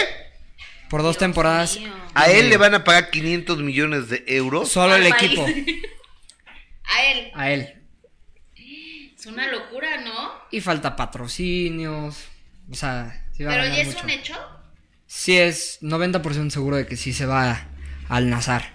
Por 0.89 1.01
dos 1.01 1.15
Dios 1.15 1.19
temporadas. 1.19 1.77
mío. 1.77 1.91
¿A 2.13 2.31
él 2.31 2.47
le 2.49 2.55
van 2.55 2.75
a 2.75 2.85
pagar 2.85 3.09
500 3.11 3.57
millones 3.59 4.07
de 4.07 4.23
euros? 4.27 4.69
Solo 4.69 4.95
el 4.95 5.05
equipo. 5.05 5.45
A 6.85 7.03
él. 7.11 7.31
A 7.33 7.51
él. 7.51 7.73
Es 8.55 9.25
una 9.25 9.47
locura, 9.51 10.01
¿no? 10.01 10.31
Y 10.51 10.61
falta 10.61 10.95
patrocinios. 10.95 12.23
O 12.71 12.75
sea, 12.75 13.25
sí 13.35 13.43
va 13.43 13.51
a 13.51 13.53
Pero 13.55 13.63
ganar 13.65 13.77
ya 13.77 13.81
es 13.83 13.87
mucho. 13.95 14.03
un 14.05 14.09
hecho. 14.11 14.35
Sí 15.07 15.37
es 15.37 15.79
90% 15.81 16.49
seguro 16.51 16.77
de 16.77 16.85
que 16.85 16.95
sí 16.95 17.11
se 17.11 17.25
va 17.25 17.67
al 18.07 18.29
Nazar. 18.29 18.71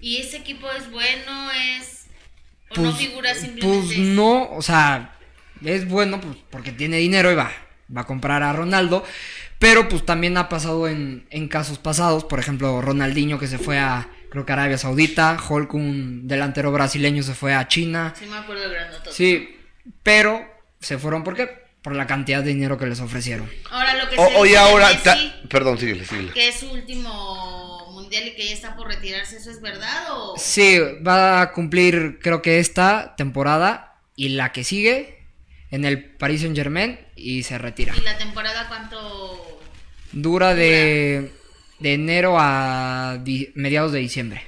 Y 0.00 0.16
ese 0.16 0.38
equipo 0.38 0.66
es 0.72 0.90
bueno, 0.90 1.50
es. 1.78 2.05
O 2.70 2.80
no 2.80 2.92
figura 2.94 3.34
simplemente. 3.34 3.86
pues 3.86 3.98
no, 3.98 4.50
o 4.50 4.62
sea, 4.62 5.16
es 5.64 5.88
bueno 5.88 6.20
pues 6.20 6.36
porque 6.50 6.72
tiene 6.72 6.96
dinero 6.98 7.30
y 7.30 7.34
va, 7.34 7.50
va 7.94 8.02
a 8.02 8.06
comprar 8.06 8.42
a 8.42 8.52
Ronaldo. 8.52 9.04
Pero 9.58 9.88
pues 9.88 10.04
también 10.04 10.36
ha 10.36 10.48
pasado 10.50 10.86
en, 10.86 11.26
en 11.30 11.48
casos 11.48 11.78
pasados, 11.78 12.24
por 12.24 12.38
ejemplo, 12.38 12.82
Ronaldinho 12.82 13.38
que 13.38 13.46
se 13.46 13.56
fue 13.56 13.78
a, 13.78 14.06
creo 14.30 14.44
que 14.44 14.52
Arabia 14.52 14.76
Saudita, 14.76 15.38
Hulk, 15.48 15.72
un 15.72 16.28
delantero 16.28 16.70
brasileño, 16.72 17.22
se 17.22 17.32
fue 17.32 17.54
a 17.54 17.66
China. 17.66 18.12
Sí, 18.18 18.26
me 18.26 18.36
acuerdo 18.36 18.68
de. 18.68 18.76
Sí, 19.12 19.56
pero 20.02 20.46
se 20.80 20.98
fueron, 20.98 21.24
¿por 21.24 21.34
qué? 21.36 21.48
Por 21.80 21.94
la 21.96 22.06
cantidad 22.06 22.42
de 22.42 22.48
dinero 22.52 22.76
que 22.76 22.86
les 22.86 23.00
ofrecieron. 23.00 23.48
Ahora 23.70 23.94
lo 23.94 24.10
que 24.10 24.16
O- 24.18 24.28
se 24.28 24.36
oye, 24.36 24.50
dice 24.50 24.62
de 24.62 24.68
ahora, 24.70 24.88
Messi, 24.88 25.02
ta- 25.04 25.18
perdón, 25.48 25.78
síguele, 25.78 26.04
síguele. 26.04 26.32
que 26.32 26.48
es 26.48 26.56
su 26.56 26.70
último 26.70 27.85
mundial 28.06 28.28
y 28.28 28.34
que 28.34 28.46
ya 28.48 28.54
está 28.54 28.76
por 28.76 28.86
retirarse, 28.88 29.36
¿eso 29.36 29.50
es 29.50 29.60
verdad 29.60 30.06
o...? 30.12 30.34
Sí, 30.38 30.78
va 31.06 31.40
a 31.40 31.52
cumplir 31.52 32.18
creo 32.22 32.40
que 32.40 32.58
esta 32.60 33.14
temporada 33.16 34.00
y 34.14 34.30
la 34.30 34.52
que 34.52 34.64
sigue 34.64 35.18
en 35.70 35.84
el 35.84 36.04
Paris 36.04 36.40
Saint 36.42 36.56
Germain 36.56 36.98
y 37.16 37.42
se 37.42 37.58
retira. 37.58 37.94
¿Y 37.96 38.00
la 38.00 38.16
temporada 38.16 38.68
cuánto...? 38.68 39.60
Dura 40.12 40.54
de, 40.54 41.32
de 41.80 41.94
enero 41.94 42.36
a 42.38 43.18
di- 43.22 43.50
mediados 43.54 43.92
de 43.92 43.98
diciembre. 43.98 44.42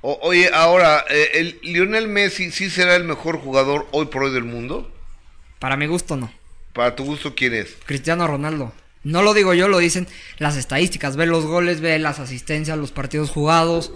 O- 0.00 0.18
oye, 0.22 0.48
ahora, 0.54 1.04
eh, 1.10 1.30
el 1.34 1.58
Lionel 1.62 2.08
Messi 2.08 2.50
sí 2.52 2.70
será 2.70 2.94
el 2.96 3.04
mejor 3.04 3.38
jugador 3.40 3.88
hoy 3.90 4.06
por 4.06 4.22
hoy 4.22 4.32
del 4.32 4.44
mundo. 4.44 4.90
Para 5.58 5.76
mi 5.76 5.86
gusto 5.86 6.16
no. 6.16 6.32
Para 6.72 6.94
tu 6.96 7.04
gusto, 7.04 7.34
¿quién 7.34 7.52
es? 7.52 7.76
Cristiano 7.84 8.26
Ronaldo. 8.26 8.72
No 9.02 9.22
lo 9.22 9.32
digo 9.34 9.54
yo, 9.54 9.68
lo 9.68 9.78
dicen 9.78 10.06
las 10.38 10.56
estadísticas. 10.56 11.16
Ve 11.16 11.26
los 11.26 11.46
goles, 11.46 11.80
ve 11.80 11.98
las 11.98 12.18
asistencias, 12.18 12.76
los 12.78 12.90
partidos 12.92 13.30
jugados. 13.30 13.92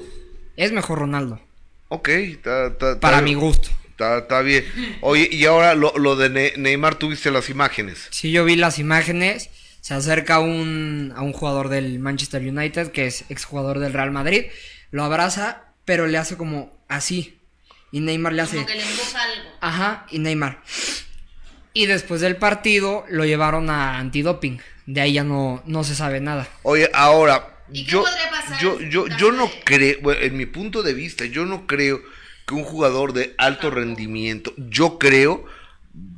Es 0.57 0.73
mejor 0.73 0.99
Ronaldo. 1.01 1.41
Ok, 1.89 2.09
está, 2.09 2.69
está- 2.69 3.01
Para 3.01 3.21
mi 3.21 3.35
gusto. 3.35 3.69
Está, 3.91 4.41
bien. 4.43 4.65
Oye, 5.03 5.29
y 5.31 5.45
ahora 5.45 5.75
lo, 5.75 5.97
lo 5.99 6.17
de 6.17 6.29
Ne- 6.29 6.53
Neymar, 6.57 6.97
tuviste 6.97 7.31
las 7.31 7.49
imágenes. 7.49 8.09
Si 8.11 8.33
yo 8.33 8.45
vi 8.45 8.57
las 8.57 8.79
imágenes, 8.81 9.51
se 9.81 9.95
acerca 9.95 10.41
un, 10.41 11.13
a 11.15 11.23
un 11.23 11.33
jugador 11.33 11.69
del 11.69 12.01
Manchester 12.01 12.43
United, 12.43 12.91
que 12.91 13.07
es 13.07 13.25
exjugador 13.29 13.79
del 13.79 13.93
Real 13.93 14.11
Madrid, 14.11 14.47
lo 14.91 15.05
abraza, 15.05 15.63
pero 15.85 16.07
le 16.09 16.19
hace 16.19 16.37
como 16.37 16.77
así. 16.89 17.39
Y 17.93 18.01
Neymar 18.01 18.33
le 18.33 18.43
hace... 18.43 18.57
Como 18.57 18.67
que 18.67 18.75
le 18.75 18.83
empuja 18.83 19.23
algo. 19.23 19.49
Ajá, 19.61 20.07
y 20.11 20.19
Neymar. 20.19 20.61
Y 21.73 21.87
después 21.87 22.21
del 22.21 22.37
partido 22.37 23.05
lo 23.09 23.25
llevaron 23.25 23.71
a 23.71 23.99
antidoping. 23.99 24.61
De 24.87 25.01
ahí 25.01 25.15
ya 25.15 25.25
no, 25.25 25.63
no 25.67 25.85
se 25.85 25.95
sabe 25.95 26.21
nada. 26.21 26.49
Oye, 26.63 26.91
ahora, 26.93 27.49
¿Y 27.73 27.85
qué 27.85 27.93
yo, 27.93 28.03
podría 28.03 28.31
pasar 28.31 28.61
yo, 28.61 28.81
yo, 28.81 29.07
yo 29.17 29.33
no 29.33 29.51
creo, 29.65 29.97
bueno, 30.03 30.21
en 30.21 30.37
mi 30.37 30.47
punto 30.47 30.83
de 30.83 30.93
vista, 30.95 31.25
yo 31.25 31.47
no 31.47 31.67
creo 31.67 32.03
que 32.47 32.55
un 32.55 32.65
jugador 32.65 33.13
de 33.15 33.35
alto 33.39 33.71
rendimiento, 33.71 34.53
yo 34.57 34.99
creo, 34.99 35.45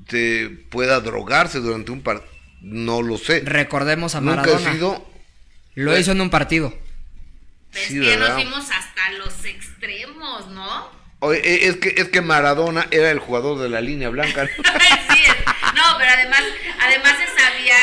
te 0.08 0.48
pueda 0.70 1.00
drogarse 1.00 1.58
durante 1.60 1.92
un 1.92 2.02
partido. 2.02 2.30
No 2.62 3.02
lo 3.02 3.18
sé. 3.18 3.42
Recordemos 3.44 4.14
a 4.14 4.20
Nunca 4.20 4.36
Maradona. 4.42 4.70
he 4.70 4.74
sido. 4.74 5.06
Lo 5.74 5.96
hizo 5.96 6.12
en 6.12 6.20
un 6.20 6.30
partido. 6.30 6.74
Sí, 7.70 7.98
es 8.00 8.08
que 8.08 8.16
nos 8.16 8.30
fuimos 8.30 8.70
hasta 8.70 9.10
los 9.18 9.44
extremos, 9.44 10.48
¿no? 10.48 10.90
Oye, 11.20 11.40
eh, 11.44 11.68
es 11.68 11.76
que, 11.76 11.94
es 11.96 12.08
que 12.08 12.22
Maradona 12.22 12.86
era 12.90 13.10
el 13.10 13.18
jugador 13.18 13.58
de 13.58 13.68
la 13.68 13.80
línea 13.80 14.08
blanca. 14.08 14.44
¿no? 14.44 14.48
sí, 15.14 15.22
es- 15.22 15.74
no, 15.74 15.82
pero 15.98 16.10
además, 16.10 16.42
además 16.80 17.12
se 17.18 17.42
sabía, 17.42 17.76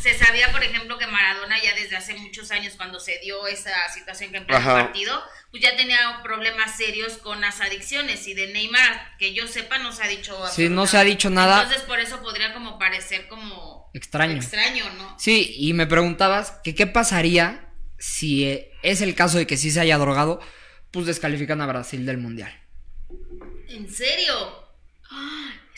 se 0.00 0.18
sabía, 0.18 0.50
por 0.52 0.62
ejemplo, 0.64 0.98
que 0.98 1.06
Maradona 1.06 1.62
ya 1.62 1.74
desde 1.74 1.96
hace 1.96 2.14
muchos 2.14 2.50
años, 2.50 2.74
cuando 2.76 2.98
se 3.00 3.18
dio 3.18 3.46
esa 3.46 3.72
situación 3.92 4.30
que 4.30 4.38
en 4.38 4.46
pleno 4.46 4.60
Ajá. 4.60 4.84
partido, 4.84 5.22
pues 5.50 5.62
ya 5.62 5.76
tenía 5.76 6.20
problemas 6.22 6.76
serios 6.76 7.18
con 7.18 7.40
las 7.40 7.60
adicciones 7.60 8.26
y 8.26 8.34
de 8.34 8.52
Neymar, 8.52 9.16
que 9.18 9.34
yo 9.34 9.46
sepa, 9.46 9.78
no 9.78 9.92
se 9.92 10.02
ha 10.02 10.08
dicho 10.08 10.36
Sí, 10.48 10.68
no 10.68 10.86
se 10.86 10.96
ha 10.98 11.04
dicho 11.04 11.28
nada. 11.30 11.62
Entonces 11.62 11.82
por 11.82 12.00
eso 12.00 12.22
podría 12.22 12.54
como 12.54 12.78
parecer 12.78 13.28
como 13.28 13.90
Extraño. 13.94 14.36
extraño, 14.36 14.84
¿no? 14.96 15.18
Sí, 15.18 15.54
y 15.56 15.72
me 15.74 15.86
preguntabas 15.86 16.52
que 16.64 16.74
qué 16.74 16.86
pasaría 16.86 17.68
si 17.98 18.44
eh, 18.46 18.72
es 18.82 19.02
el 19.02 19.14
caso 19.14 19.38
de 19.38 19.46
que 19.46 19.56
sí 19.56 19.70
se 19.70 19.80
haya 19.80 19.98
drogado, 19.98 20.40
pues 20.90 21.06
descalifican 21.06 21.60
a 21.60 21.66
Brasil 21.66 22.06
del 22.06 22.18
Mundial. 22.18 22.58
¿En 23.68 23.88
serio? 23.92 24.59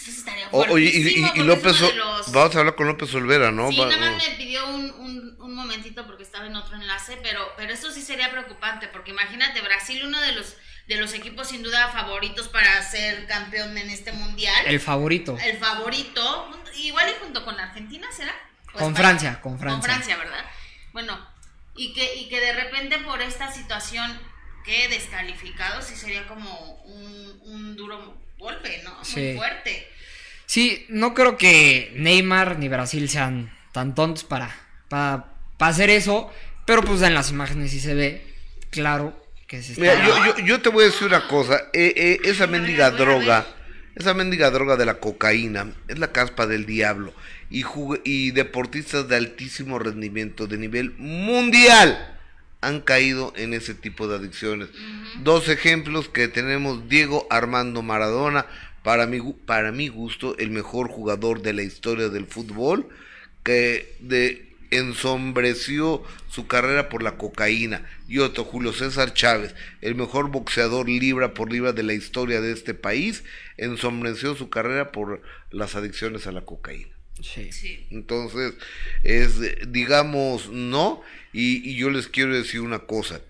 Eso 0.09 0.19
estaría 0.19 0.49
oye, 0.51 0.91
y, 1.35 1.41
López, 1.43 1.81
los- 1.81 2.33
vamos 2.33 2.57
a 2.57 2.59
hablar 2.61 2.75
con 2.75 2.87
López 2.87 3.15
Olvera, 3.15 3.51
¿no? 3.53 3.71
Sí, 3.71 3.79
Va- 3.79 3.87
nada 3.87 4.11
más 4.13 4.29
me 4.29 4.35
pidió 4.37 4.67
un, 4.69 4.91
un, 4.91 5.37
un 5.41 5.55
momentito 5.55 6.07
porque 6.07 6.23
estaba 6.23 6.47
en 6.47 6.57
otro 6.57 6.77
enlace, 6.77 7.19
pero, 7.23 7.53
pero 7.57 7.73
esto 7.73 7.91
sí 7.91 8.03
sería 8.03 8.31
preocupante, 8.31 8.89
porque 8.89 9.11
imagínate, 9.13 9.61
Brasil, 9.61 10.03
uno 10.05 10.21
de 10.21 10.33
los, 10.33 10.57
de 10.89 10.97
los 10.97 11.13
equipos 11.15 11.49
sin 11.49 11.63
duda 11.63 11.89
favoritos 11.89 12.49
para 12.49 12.83
ser 12.83 13.27
campeón 13.27 13.77
en 13.79 13.91
este 13.91 14.13
mundial. 14.13 14.67
El 14.67 14.81
favorito. 14.81 15.39
El 15.43 15.59
favorito, 15.59 16.51
igual 16.77 17.09
y 17.09 17.23
junto 17.23 17.45
con 17.45 17.59
Argentina, 17.61 18.09
¿será? 18.11 18.35
¿O 18.75 18.79
Con? 18.79 18.97
Francia, 18.97 19.41
con 19.41 19.59
Francia. 19.59 19.79
Con 19.81 19.83
Francia, 19.83 20.17
¿verdad? 20.17 20.45
Bueno, 20.93 21.19
y 21.77 21.93
que, 21.93 22.17
y 22.17 22.29
que 22.29 22.41
de 22.41 22.53
repente 22.55 22.99
por 22.99 23.21
esta 23.23 23.51
situación 23.53 24.19
quede 24.65 24.89
descalificado, 24.89 25.83
sí 25.83 25.95
sería 25.97 26.27
como 26.27 26.75
un, 26.85 27.41
un 27.45 27.77
duro 27.77 28.22
golpe, 28.43 28.81
¿no? 28.85 28.95
Muy 28.95 29.05
Sí. 29.05 29.35
fuerte. 29.37 29.89
Sí, 30.47 30.85
no 30.91 31.15
creo 31.15 31.37
que 31.39 31.93
Neymar 31.97 32.59
ni 32.59 32.69
Brasil 32.69 33.09
sean 33.09 33.51
tan 33.73 33.95
tontos 33.95 34.25
para, 34.25 34.55
para, 34.89 35.33
para 35.57 35.71
hacer 35.71 35.89
eso, 35.89 36.31
pero 36.67 36.83
pues 36.83 37.01
en 37.03 37.15
las 37.15 37.31
imágenes 37.31 37.71
sí 37.71 37.81
se 37.81 37.95
ve 37.95 38.23
claro 38.71 39.19
que 39.47 39.63
se 39.63 39.73
está... 39.73 39.81
Mira, 39.83 40.07
yo, 40.07 40.27
yo, 40.39 40.45
yo 40.45 40.61
te 40.61 40.69
voy 40.69 40.85
a 40.85 40.87
decir 40.89 41.07
una 41.07 41.27
cosa. 41.27 41.57
eh, 41.73 41.93
eh, 41.97 42.19
esa 42.25 42.47
mendiga 42.47 42.91
droga, 42.91 43.47
esa 43.95 44.13
mendiga 44.15 44.51
droga 44.51 44.77
de 44.77 44.85
la 44.87 44.99
cocaína, 45.01 45.73
es 45.89 45.99
la 45.99 46.13
caspa 46.13 46.47
del 46.47 46.67
diablo. 46.67 47.15
Y 48.05 48.31
deportistas 48.31 49.09
de 49.09 49.17
altísimo 49.17 49.79
rendimiento, 49.79 50.47
de 50.47 50.57
nivel 50.59 50.93
mundial, 50.99 52.12
han 52.63 52.81
caído 52.81 53.33
en 53.37 53.53
ese 53.53 53.75
tipo 53.75 54.09
de 54.09 54.17
adicciones. 54.17 54.71
Dos 55.23 55.49
ejemplos 55.49 56.09
que 56.09 56.29
tenemos, 56.29 56.89
Diego 56.89 57.27
Armando 57.29 57.83
Maradona, 57.83 58.47
para 58.83 59.07
mi, 59.07 59.21
para 59.21 59.71
mi 59.73 59.89
gusto, 59.89 60.37
el 60.39 60.51
mejor 60.51 60.89
jugador 60.89 61.43
de 61.43 61.53
la 61.53 61.63
historia 61.63 62.09
del 62.09 62.27
fútbol, 62.27 62.89
que 63.43 63.97
de, 64.01 64.53
ensombreció 64.73 66.03
su 66.29 66.47
carrera 66.47 66.89
por 66.89 67.03
la 67.03 67.17
cocaína. 67.19 67.87
Y 68.09 68.19
otro, 68.19 68.45
Julio 68.45 68.73
César 68.73 69.13
Chávez, 69.13 69.55
el 69.81 69.95
mejor 69.95 70.31
boxeador 70.31 70.89
libra 70.89 71.35
por 71.35 71.53
libra 71.53 71.73
de 71.73 71.83
la 71.83 71.93
historia 71.93 72.41
de 72.41 72.53
este 72.53 72.75
país, 72.75 73.23
ensombreció 73.59 74.35
su 74.35 74.49
carrera 74.49 74.91
por 74.91 75.23
las 75.51 75.75
adicciones 75.75 76.27
a 76.27 76.33
la 76.33 76.41
cocaína. 76.41 76.97
Sí. 77.21 77.53
Sí. 77.53 77.87
Entonces, 77.91 78.55
es, 79.03 79.39
digamos, 79.71 80.49
no. 80.51 81.03
Y, 81.33 81.69
y 81.71 81.77
yo 81.77 81.91
les 81.91 82.09
quiero 82.09 82.35
decir 82.35 82.61
una 82.61 82.81
cosa. 82.81 83.21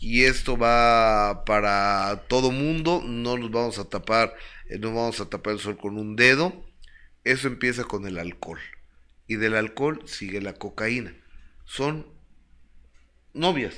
Y 0.00 0.24
esto 0.24 0.56
va 0.56 1.44
para 1.44 2.24
todo 2.28 2.50
mundo. 2.50 3.02
No 3.04 3.36
nos 3.36 3.50
vamos 3.50 3.78
a 3.78 3.84
tapar, 3.88 4.34
eh, 4.68 4.78
no 4.78 4.88
vamos 4.94 5.20
a 5.20 5.28
tapar 5.28 5.54
el 5.54 5.60
sol 5.60 5.76
con 5.76 5.96
un 5.98 6.16
dedo. 6.16 6.64
Eso 7.24 7.48
empieza 7.48 7.84
con 7.84 8.06
el 8.06 8.18
alcohol. 8.18 8.60
Y 9.26 9.36
del 9.36 9.54
alcohol 9.54 10.02
sigue 10.06 10.40
la 10.40 10.54
cocaína. 10.54 11.14
Son 11.66 12.06
novias, 13.34 13.74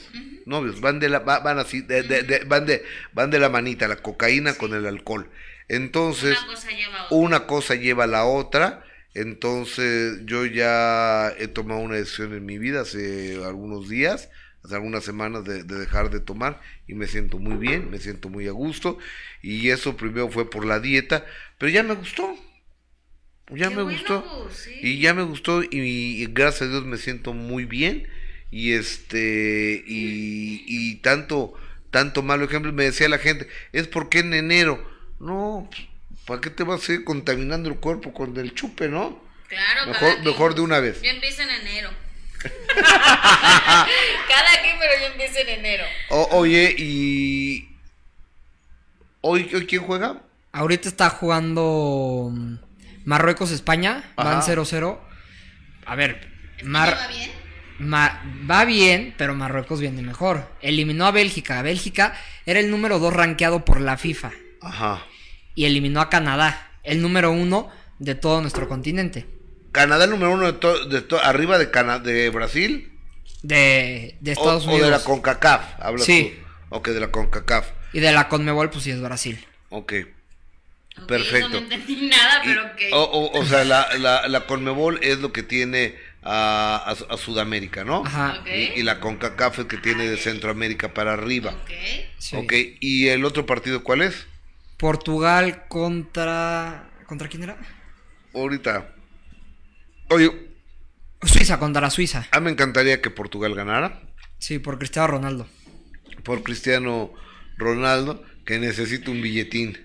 novios, 0.47 0.81
van 0.81 1.01
de 1.01 1.09
la, 1.09 1.19
va- 1.19 1.41
van 1.41 1.59
así, 1.59 1.81
de, 1.83 2.03
de- 2.03 2.23
de- 2.23 2.45
van 2.45 2.67
de, 2.67 2.85
van 3.13 3.31
de 3.31 3.39
la 3.41 3.49
manita, 3.49 3.89
la 3.89 3.97
cocaína 3.97 4.55
con 4.55 4.75
el 4.75 4.87
alcohol. 4.87 5.29
Entonces, 5.69 6.39
Una 6.39 6.47
cosa 6.55 6.71
lleva 6.71 7.07
una 7.11 7.47
cosa 7.47 7.75
lleva 7.75 8.05
a 8.05 8.09
la 8.09 8.25
otra. 8.25 8.85
Entonces, 9.15 10.21
yo 10.25 10.47
ya 10.47 11.33
he 11.39 11.49
tomado 11.49 11.81
una 11.81 11.97
decisión 11.97 12.33
en 12.35 12.47
mi 12.47 12.59
vida 12.59 12.83
hace 12.83 13.43
algunos 13.45 13.89
días, 13.89 14.31
hace 14.65 14.75
algunas 14.77 15.05
semanas 15.05 15.45
de, 15.45 15.65
de 15.65 15.79
dejar 15.79 16.11
de 16.11 16.21
tomar 16.21 16.61
y 16.87 16.95
me 16.95 17.07
siento 17.07 17.39
muy 17.39 17.57
bien, 17.57 17.91
me 17.91 17.99
siento 17.99 18.29
muy 18.29 18.47
a 18.49 18.53
gusto. 18.53 18.99
Y 19.43 19.71
eso 19.71 19.97
primero 19.97 20.31
fue 20.31 20.49
por 20.49 20.65
la 20.65 20.81
dieta, 20.81 21.25
pero 21.59 21.71
ya 21.73 21.83
me 21.83 21.95
gustó. 21.95 22.37
Ya 23.53 23.69
Qué 23.69 23.75
me 23.77 23.83
bueno, 23.83 23.99
gustó. 23.99 24.23
Gus, 24.45 24.55
sí. 24.57 24.71
Y 24.81 25.01
ya 25.01 25.13
me 25.15 25.23
gustó 25.25 25.63
y, 25.63 25.69
y 25.73 26.27
gracias 26.27 26.63
a 26.63 26.73
Dios 26.73 26.85
me 26.87 26.97
siento 26.99 27.33
muy 27.33 27.65
bien. 27.65 28.07
Y 28.51 28.73
este, 28.73 29.83
y, 29.87 30.65
y 30.67 30.97
tanto, 30.97 31.55
tanto 31.91 32.23
malo 32.23 32.45
ejemplo, 32.45 32.73
me 32.73 32.85
decía 32.85 33.09
la 33.09 33.19
gente, 33.19 33.49
es 33.73 33.87
porque 33.89 34.21
en 34.21 34.35
enero. 34.35 34.85
No, 35.21 35.69
pues, 35.71 35.83
¿para 36.27 36.41
qué 36.41 36.51
te 36.51 36.63
vas 36.65 36.89
a 36.89 36.93
ir 36.93 37.05
contaminando 37.05 37.69
el 37.69 37.77
cuerpo 37.77 38.13
con 38.13 38.37
el 38.37 38.55
chupe, 38.55 38.89
no? 38.89 39.23
Claro, 39.49 39.87
Mejor- 39.87 39.99
cada 40.01 40.13
quien. 40.15 40.25
mejor 40.25 40.55
de 40.55 40.61
una 40.61 40.81
vez. 40.81 41.03
Yo 41.03 41.11
empiezo 41.11 41.43
en 41.43 41.51
enero. 41.51 41.91
cada 42.75 44.63
quien, 44.63 44.77
pero 44.79 44.93
yo 45.01 45.07
empiezo 45.13 45.39
en 45.41 45.49
enero. 45.49 45.85
O- 46.11 46.29
oye, 46.39 46.75
y. 46.79 47.69
¿Hoy, 49.23 49.51
hoy 49.55 49.67
quién 49.67 49.83
juega? 49.83 50.23
Ahorita 50.53 50.89
está 50.89 51.11
jugando 51.11 52.31
mm, 52.33 52.55
Marruecos-España. 53.05 54.13
Van 54.17 54.39
Ajá. 54.39 54.53
0-0. 54.53 54.99
A 55.87 55.95
ver, 55.95 56.29
¿España 56.57 56.71
Mar- 56.71 56.97
va 56.99 57.07
bien? 57.09 57.31
Ma- 57.79 58.23
va 58.51 58.65
bien, 58.65 59.15
pero 59.19 59.35
Marruecos 59.35 59.81
viene 59.81 60.03
mejor. 60.03 60.49
Eliminó 60.63 61.07
a 61.07 61.11
Bélgica. 61.11 61.61
Bélgica 61.63 62.15
era 62.47 62.61
el 62.61 62.71
número 62.71 62.99
2 62.99 63.13
rankeado 63.13 63.65
por 63.65 63.81
la 63.81 63.97
FIFA. 63.97 64.31
Ajá. 64.63 65.05
Y 65.61 65.67
eliminó 65.67 66.01
a 66.01 66.09
Canadá, 66.09 66.71
el 66.85 67.03
número 67.03 67.33
1 67.33 67.69
de 67.99 68.15
todo 68.15 68.41
nuestro 68.41 68.67
continente. 68.67 69.27
Canadá 69.73 70.07
número 70.07 70.33
uno 70.33 70.47
de, 70.47 70.55
to- 70.55 70.87
de 70.87 71.03
to- 71.03 71.23
arriba 71.23 71.59
de, 71.59 71.71
Cana 71.71 71.99
de 71.99 72.31
Brasil. 72.31 72.91
De, 73.43 74.17
de 74.23 74.31
O, 74.31 74.33
Estados 74.33 74.65
o 74.67 74.71
Unidos. 74.71 74.87
de 74.87 74.91
la 74.93 75.05
CONCACAF, 75.05 75.63
hablas 75.79 76.07
Sí. 76.07 76.35
tú. 76.71 76.77
Ok, 76.77 76.89
de 76.89 77.01
la 77.01 77.11
CONCACAF. 77.11 77.67
Y 77.93 78.01
de 78.01 78.11
la 78.11 78.29
Conmebol, 78.29 78.71
pues 78.71 78.85
sí 78.85 78.91
es 78.91 79.03
Brasil. 79.03 79.39
Ok. 79.69 79.93
Ok, 80.99 81.07
Perfecto. 81.07 81.51
no 81.51 81.59
entendí 81.59 82.09
nada, 82.09 82.43
Y- 82.43 82.49
pero 82.49 82.65
ok. 82.65 82.81
o, 82.93 83.03
o- 83.03 83.39
o 83.39 83.45
sea, 83.45 83.63
la, 83.65 83.87
la, 83.99 84.29
la 84.29 84.47
Conmebol 84.47 84.99
es 85.03 85.19
lo 85.19 85.31
que 85.31 85.43
tiene 85.43 85.95
a, 86.23 86.77
a- 86.87 87.15
a 87.15 87.17
Sudamérica, 87.19 87.85
¿no? 87.85 88.03
Ajá. 88.07 88.39
Ok. 88.41 88.47
Y, 88.49 88.81
y 88.81 88.83
la 88.83 88.99
CONCACAF 88.99 89.59
es 89.59 89.65
que 89.67 89.77
tiene 89.77 90.09
de 90.09 90.17
Centroamérica 90.17 90.95
para 90.95 91.13
arriba. 91.13 91.51
Ok. 91.51 91.71
Sí. 92.17 92.37
Ok, 92.37 92.55
¿y 92.81 93.09
el 93.09 93.27
otro 93.27 93.45
partido 93.45 93.85
cuál 93.85 94.01
es? 94.01 94.27
Portugal 94.81 95.69
contra. 95.69 96.91
¿Contra 97.07 97.29
quién 97.29 97.43
era? 97.43 97.59
Ahorita. 98.35 98.95
Oye, 100.09 100.49
Suiza 101.23 101.59
contra 101.59 101.91
Suiza. 101.91 102.27
a 102.31 102.41
mí 102.41 102.47
me 102.47 102.51
encantaría 102.53 103.01
que 103.03 103.11
Portugal 103.11 103.55
ganara 103.55 104.01
Sí, 104.39 104.59
por 104.59 104.79
Cristiano 104.79 105.07
Ronaldo. 105.09 105.47
por 106.25 106.43
Cristiano 106.43 107.13
Ronaldo, 107.59 108.25
que 108.47 108.59
necesita 108.59 109.11
un 109.11 109.21
billetín. 109.21 109.79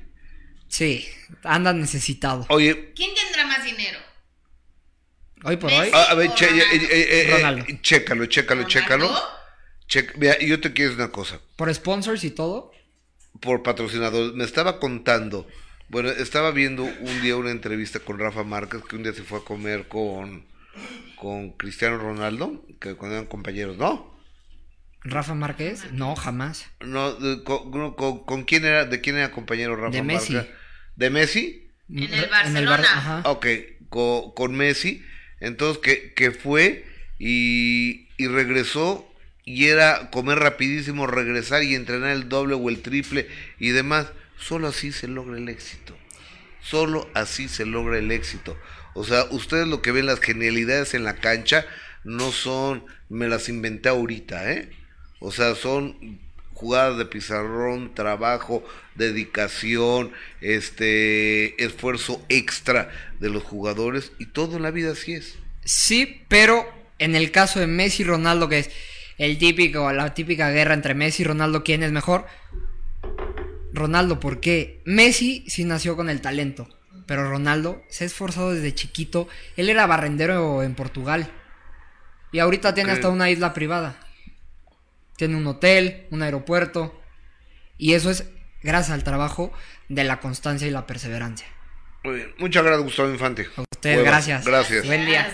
Sí, 0.70 1.06
anda 1.44 1.74
necesitado. 1.74 2.46
Oye, 2.50 2.94
¿Quién 2.96 3.12
tendrá 3.14 3.46
más 3.48 3.64
dinero? 3.66 4.00
Hoy 5.44 5.58
por 5.58 5.72
hoy. 5.72 5.90
a, 5.94 6.04
a 6.04 6.14
ver, 6.16 6.34
che- 6.36 6.46
eh, 6.46 6.64
eh, 6.72 7.08
eh, 7.30 7.32
Ronaldo. 7.38 7.66
chécalo, 7.82 8.26
chécalo, 8.28 8.62
¿Ronaldo? 8.64 8.68
chécalo. 8.70 9.14
Checa- 9.88 10.14
Mira, 10.18 10.40
yo 10.40 10.60
te 10.62 10.72
quiero 10.74 10.92
decir 10.92 11.04
una 11.04 11.12
cosa. 11.12 11.40
Por 11.58 11.72
sponsors 11.74 12.24
y 12.24 12.32
todo. 12.32 12.72
Por 13.46 13.64
patrocinador. 13.64 14.34
Me 14.34 14.44
estaba 14.44 14.80
contando, 14.80 15.48
bueno, 15.90 16.10
estaba 16.10 16.52
viendo 16.52 16.84
un 16.84 17.22
día 17.22 17.38
una 17.38 17.52
entrevista 17.52 18.00
con 18.00 18.20
Rafa 18.20 18.44
Márquez, 18.44 18.82
que 18.90 18.96
un 18.98 19.04
día 19.04 19.14
se 19.14 19.24
fue 19.24 19.40
a 19.40 19.44
comer 19.44 19.88
con, 19.88 20.46
con 21.16 21.52
Cristiano 21.52 21.98
Ronaldo, 21.98 22.66
que 22.82 22.96
cuando 22.96 23.16
eran 23.18 23.28
compañeros, 23.28 23.78
¿no? 23.78 24.14
Rafa 25.04 25.36
Márquez. 25.36 25.92
No, 25.92 26.16
jamás. 26.16 26.66
No, 26.82 27.14
de- 27.14 27.44
con, 27.44 27.94
con- 27.94 28.26
con 28.26 28.44
quién 28.44 28.66
era, 28.66 28.86
¿de 28.86 29.00
quién 29.02 29.18
era 29.18 29.32
compañero 29.32 29.76
Rafa 29.76 29.92
De 29.92 30.02
Messi. 30.02 30.34
Márquez? 30.34 30.54
¿De 30.96 31.10
Messi? 31.12 31.72
En 31.90 32.12
el 32.12 32.30
Bar- 32.30 32.30
Barcelona. 32.46 32.84
ajá. 32.84 33.22
Ok, 33.30 33.46
co- 33.90 34.34
con, 34.34 34.56
Messi, 34.56 35.04
entonces 35.40 35.78
que, 35.84 36.14
que 36.16 36.32
fue 36.32 36.86
y, 37.20 38.08
y 38.18 38.28
regresó 38.28 39.08
y 39.46 39.68
era 39.68 40.10
comer 40.10 40.40
rapidísimo, 40.40 41.06
regresar 41.06 41.64
y 41.64 41.76
entrenar 41.76 42.12
el 42.12 42.28
doble 42.28 42.56
o 42.56 42.70
el 42.70 42.82
triple 42.82 43.28
y 43.60 43.70
demás. 43.70 44.08
Solo 44.38 44.68
así 44.68 44.92
se 44.92 45.08
logra 45.08 45.38
el 45.38 45.48
éxito. 45.48 45.96
Solo 46.62 47.08
así 47.14 47.48
se 47.48 47.66
logra 47.66 48.00
el 48.00 48.12
éxito. 48.12 48.58
O 48.96 49.04
sea, 49.04 49.26
ustedes 49.30 49.68
lo 49.68 49.82
que 49.82 49.92
ven 49.92 50.08
las 50.08 50.20
genialidades 50.20 50.96
en 50.96 51.04
la 51.04 51.18
cancha 51.18 51.66
no 52.04 52.32
son, 52.32 52.86
me 53.08 53.28
las 53.28 53.48
inventé 53.48 53.90
ahorita, 53.90 54.52
¿eh? 54.52 54.70
O 55.20 55.32
sea, 55.32 55.54
son 55.56 56.20
jugadas 56.54 56.98
de 56.98 57.06
pizarrón, 57.06 57.94
trabajo, 57.94 58.66
dedicación, 58.96 60.12
este, 60.42 61.64
esfuerzo 61.64 62.26
extra 62.30 62.90
de 63.20 63.30
los 63.30 63.44
jugadores 63.44 64.12
y 64.18 64.28
todo 64.28 64.58
en 64.58 64.64
la 64.64 64.72
vida 64.72 64.94
así 64.94 65.14
es. 65.14 65.36
Sí, 65.66 66.22
pero 66.30 66.66
en 66.98 67.16
el 67.16 67.32
caso 67.32 67.60
de 67.60 67.68
Messi 67.68 68.04
y 68.04 68.06
Ronaldo, 68.06 68.48
que 68.48 68.60
es 68.60 68.70
el 69.18 69.38
típico, 69.38 69.92
la 69.92 70.14
típica 70.14 70.50
guerra 70.52 70.74
entre 70.74 70.94
Messi 70.94 71.24
y 71.24 71.26
Ronaldo, 71.26 71.64
¿quién 71.64 71.84
es 71.84 71.92
mejor? 71.92 72.26
Ronaldo, 73.74 74.20
¿por 74.20 74.40
qué? 74.40 74.82
Messi 74.86 75.44
sí 75.48 75.64
nació 75.66 75.96
con 75.96 76.10
el 76.10 76.22
talento, 76.22 76.68
pero 77.06 77.30
Ronaldo 77.30 77.84
se 77.90 78.04
ha 78.04 78.08
esforzado 78.08 78.54
desde 78.54 78.74
chiquito. 78.74 79.28
Él 79.58 79.70
era 79.70 79.86
barrendero 79.86 80.64
en 80.64 80.76
Portugal 80.76 81.30
y 82.32 82.40
ahorita 82.40 82.74
tiene 82.74 82.92
hasta 82.92 83.10
una 83.10 83.30
isla 83.30 83.54
privada. 83.54 83.98
Tiene 85.18 85.36
un 85.36 85.48
hotel, 85.48 86.08
un 86.12 86.22
aeropuerto 86.22 87.02
y 87.78 87.94
eso 87.94 88.10
es 88.10 88.26
gracias 88.64 88.94
al 88.94 89.04
trabajo 89.04 89.54
de 89.88 90.04
la 90.04 90.20
constancia 90.20 90.68
y 90.68 90.72
la 90.72 90.88
perseverancia. 90.88 91.48
Muy 92.04 92.16
bien. 92.16 92.36
Muchas 92.38 92.64
gracias, 92.64 92.84
Gustavo 92.84 93.10
Infante. 93.10 93.48
A 93.56 93.62
ustedes, 93.62 93.98
Cuevas. 93.98 94.12
gracias. 94.12 94.46
Gracias. 94.46 94.86
Buen 94.86 95.06
día. 95.06 95.28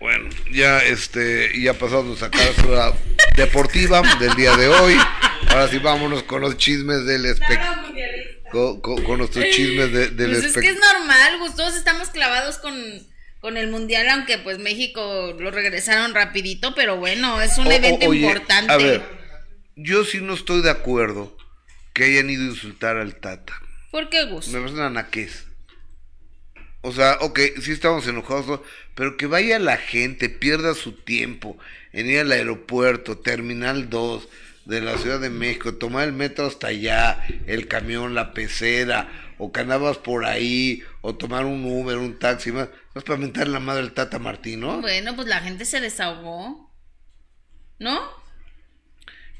Bueno, 0.00 0.28
ya 0.52 0.78
este, 0.84 1.58
ya 1.60 1.72
pasamos 1.74 2.22
a 2.22 2.30
cápsula 2.30 2.92
deportiva 3.36 4.02
del 4.20 4.34
día 4.34 4.54
de 4.56 4.68
hoy. 4.68 4.94
Ahora 5.48 5.68
sí 5.68 5.78
vámonos 5.78 6.22
con 6.24 6.42
los 6.42 6.56
chismes 6.58 7.06
del 7.06 7.24
espectáculo. 7.26 7.94
Con, 8.52 8.80
con- 8.80 9.02
con 9.04 9.18
nuestros 9.18 9.44
chismes 9.50 9.92
de- 9.92 10.08
del 10.10 10.30
Pues 10.32 10.44
es 10.44 10.52
que 10.54 10.68
es 10.68 10.78
normal, 10.78 11.38
Gus, 11.40 11.56
todos 11.56 11.74
estamos 11.74 12.10
clavados 12.10 12.58
con, 12.58 12.74
con 13.40 13.56
el 13.56 13.68
mundial, 13.68 14.08
aunque 14.08 14.38
pues 14.38 14.58
México 14.58 15.34
lo 15.38 15.50
regresaron 15.50 16.14
rapidito, 16.14 16.74
pero 16.74 16.96
bueno, 16.96 17.40
es 17.42 17.58
un 17.58 17.66
o- 17.66 17.72
evento 17.72 18.06
oye, 18.08 18.20
importante. 18.20 18.72
A 18.72 18.76
ver, 18.76 19.02
yo 19.74 20.04
sí 20.04 20.20
no 20.20 20.34
estoy 20.34 20.62
de 20.62 20.70
acuerdo 20.70 21.36
que 21.92 22.04
hayan 22.04 22.30
ido 22.30 22.42
a 22.44 22.46
insultar 22.46 22.98
al 22.98 23.16
Tata. 23.16 23.54
¿Por 23.90 24.10
qué, 24.10 24.24
Gus? 24.26 24.48
Me 24.48 24.58
parece 24.60 24.74
una 24.76 24.90
naquez. 24.90 25.45
O 26.86 26.92
sea, 26.92 27.18
ok, 27.20 27.40
sí 27.60 27.72
estamos 27.72 28.06
enojados, 28.06 28.46
¿no? 28.46 28.62
pero 28.94 29.16
que 29.16 29.26
vaya 29.26 29.58
la 29.58 29.76
gente, 29.76 30.28
pierda 30.28 30.72
su 30.74 30.92
tiempo 30.92 31.58
en 31.92 32.08
ir 32.08 32.20
al 32.20 32.30
aeropuerto, 32.30 33.18
Terminal 33.18 33.90
2 33.90 34.28
de 34.66 34.80
la 34.82 34.96
Ciudad 34.96 35.18
de 35.18 35.28
México, 35.28 35.74
tomar 35.74 36.06
el 36.06 36.12
metro 36.12 36.46
hasta 36.46 36.68
allá, 36.68 37.26
el 37.48 37.66
camión, 37.66 38.14
la 38.14 38.32
pecera, 38.32 39.34
o 39.36 39.50
que 39.50 39.62
andabas 39.62 39.98
por 39.98 40.26
ahí, 40.26 40.84
o 41.00 41.16
tomar 41.16 41.44
un 41.44 41.64
Uber, 41.64 41.96
un 41.96 42.20
taxi, 42.20 42.52
más, 42.52 42.68
más 42.94 43.02
para 43.02 43.18
mentar 43.18 43.48
la 43.48 43.58
madre 43.58 43.82
del 43.82 43.92
Tata 43.92 44.20
Martín, 44.20 44.60
¿no? 44.60 44.80
Bueno, 44.80 45.16
pues 45.16 45.26
la 45.26 45.40
gente 45.40 45.64
se 45.64 45.80
desahogó. 45.80 46.72
¿No? 47.80 48.00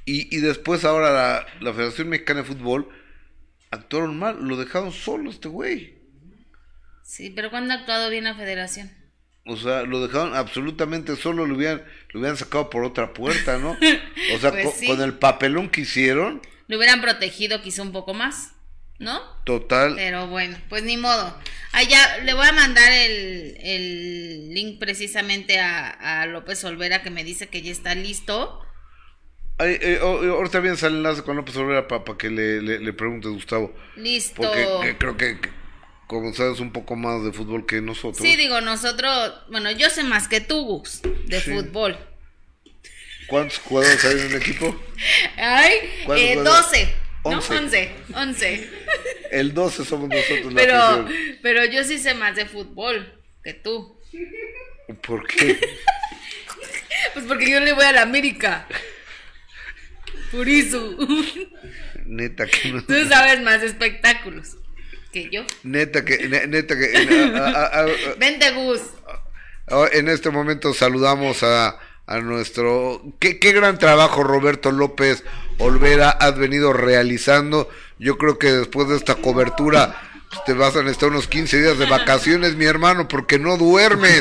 Y, 0.05 0.37
y 0.37 0.41
después 0.41 0.85
ahora 0.85 1.13
la, 1.13 1.47
la 1.61 1.73
Federación 1.73 2.09
Mexicana 2.09 2.41
de 2.43 2.49
Fútbol 2.49 2.89
actuaron 3.71 4.19
mal, 4.19 4.37
lo 4.43 4.57
dejaron 4.57 4.91
solo 4.91 5.31
este 5.31 5.47
güey. 5.47 5.96
Sí, 7.07 7.31
pero 7.31 7.51
¿cuándo 7.51 7.73
ha 7.73 7.77
actuado 7.79 8.11
bien 8.11 8.25
la 8.25 8.35
federación? 8.35 8.91
O 9.47 9.57
sea, 9.57 9.83
lo 9.85 10.05
dejaron 10.05 10.35
absolutamente 10.35 11.15
solo, 11.15 11.47
lo 11.47 11.55
hubieran, 11.55 11.85
lo 12.11 12.19
hubieran 12.19 12.37
sacado 12.37 12.69
por 12.69 12.83
otra 12.85 13.15
puerta, 13.15 13.59
¿no? 13.59 13.77
O 14.35 14.39
sea, 14.41 14.51
Pues 14.51 14.75
sí. 14.75 14.87
con 14.89 15.01
el 15.01 15.15
papelón 15.15 15.71
que 15.71 15.83
hicieron, 15.83 16.43
Lo 16.67 16.77
hubieran 16.79 17.01
protegido 17.01 17.63
quizá 17.63 17.83
un 17.83 17.93
poco 17.93 18.13
más, 18.13 18.55
¿no? 18.99 19.21
total. 19.45 19.95
Pero 19.95 20.27
bueno, 20.27 20.59
pues 20.69 20.83
ni 20.83 20.97
modo. 20.97 21.39
Allá 21.73 22.19
le 22.25 22.35
voy 22.35 22.47
a 22.47 22.53
mandar 22.53 22.91
el, 22.91 23.57
el 23.61 24.49
link 24.53 24.81
precisamente 24.81 25.61
a, 25.61 26.23
a 26.23 26.27
López 26.27 26.65
Olvera 26.65 27.03
que 27.05 27.11
me 27.11 27.23
dice 27.23 27.47
que 27.49 27.63
ya 27.63 27.71
está 27.71 27.95
listo. 27.95 28.61
Ay, 29.59 29.79
eh, 29.81 30.01
oh, 30.03 30.25
eh, 30.25 30.29
ahorita 30.29 30.59
bien 30.61 30.77
sale 30.77 30.95
el 30.95 30.99
enlace 30.99 31.23
con 31.23 31.37
López 31.37 31.57
Olvera 31.57 31.87
para 31.87 32.03
que 32.19 32.31
le, 32.31 32.61
le, 32.61 32.81
le 32.81 32.93
pregunte 32.93 33.29
Gustavo. 33.29 33.73
Listo. 33.95 34.43
Porque 34.43 34.67
que- 34.83 34.99
creo 34.99 35.17
que, 35.17 35.41
que 35.41 35.51
como 36.07 36.33
sabes 36.33 36.61
un 36.61 36.73
poco 36.73 36.95
más 36.97 37.25
de 37.25 37.33
fútbol 37.33 37.67
que 37.67 37.81
nosotros. 37.81 38.19
Sí, 38.19 38.37
digo, 38.37 38.61
nosotros, 38.61 39.35
bueno, 39.51 39.71
yo 39.73 39.91
sé 39.91 40.05
más 40.05 40.29
que 40.29 40.41
tú, 40.41 40.65
Gus, 40.65 41.01
de 41.27 41.41
Sí. 41.41 41.51
fútbol. 41.53 41.99
¿Cuántos 43.27 43.59
jugadores 43.59 44.05
hay 44.05 44.21
en 44.21 44.27
un 44.27 44.35
equipo? 44.37 44.81
Ay, 45.37 45.75
¿Cuántos 46.05 46.25
eh, 46.25 46.35
jugadores? 46.37 46.71
12. 46.71 46.95
¿no? 47.25 47.31
Once. 47.31 47.55
11. 47.57 47.91
11. 48.15 48.71
El 49.33 49.53
12 49.53 49.85
somos 49.85 50.09
nosotros 50.09 50.53
la 50.53 50.61
Pero, 50.61 50.77
afición. 50.77 51.39
pero 51.43 51.65
yo 51.65 51.83
sí 51.83 51.99
sé 51.99 52.15
más 52.15 52.37
de 52.37 52.47
fútbol 52.47 53.21
que 53.43 53.55
tú. 53.55 54.01
¿Por 55.03 55.27
qué? 55.27 55.59
Pues 57.13 57.27
porque 57.27 57.49
yo 57.51 57.61
le 57.61 57.73
voy 57.73 57.85
a 57.85 57.93
la 57.93 58.03
América. 58.03 58.67
Por 60.33 60.49
eso. 60.49 60.97
Neta 62.05 62.47
que 62.47 62.71
no. 62.71 62.83
Tú 62.85 62.95
sabes 63.09 63.41
más 63.43 63.63
espectáculos 63.63 64.57
que 65.25 65.31
yo. 65.31 65.43
Neta 65.63 66.05
que, 66.05 66.29
ne- 66.29 66.47
neta 66.47 66.77
que. 66.77 67.31
a- 67.39 67.49
a- 67.49 67.81
a- 67.81 67.87
Vente, 68.19 68.51
Gus. 68.53 68.81
a- 69.69 69.89
en 69.93 70.09
este 70.09 70.31
momento 70.31 70.75
saludamos 70.75 71.43
a, 71.43 71.79
a 72.07 72.19
nuestro. 72.19 73.03
Qué, 73.19 73.39
qué 73.39 73.53
gran 73.53 73.79
trabajo, 73.79 74.23
Roberto 74.23 74.71
López 74.73 75.25
Olvera, 75.59 76.11
has 76.11 76.37
venido 76.37 76.73
realizando. 76.75 77.69
Yo 77.99 78.19
creo 78.19 78.39
que 78.39 78.53
después 78.53 78.89
de 78.89 78.97
esta 78.97 79.15
cobertura 79.15 79.97
pues, 80.29 80.45
te 80.45 80.53
vas 80.53 80.77
a 80.77 80.81
necesitar 80.83 81.09
unos 81.09 81.29
15 81.29 81.63
días 81.63 81.79
de 81.79 81.87
vacaciones, 81.87 82.55
mi 82.57 82.67
hermano, 82.67 83.09
porque 83.09 83.39
no 83.39 83.57
duermes. 83.57 84.21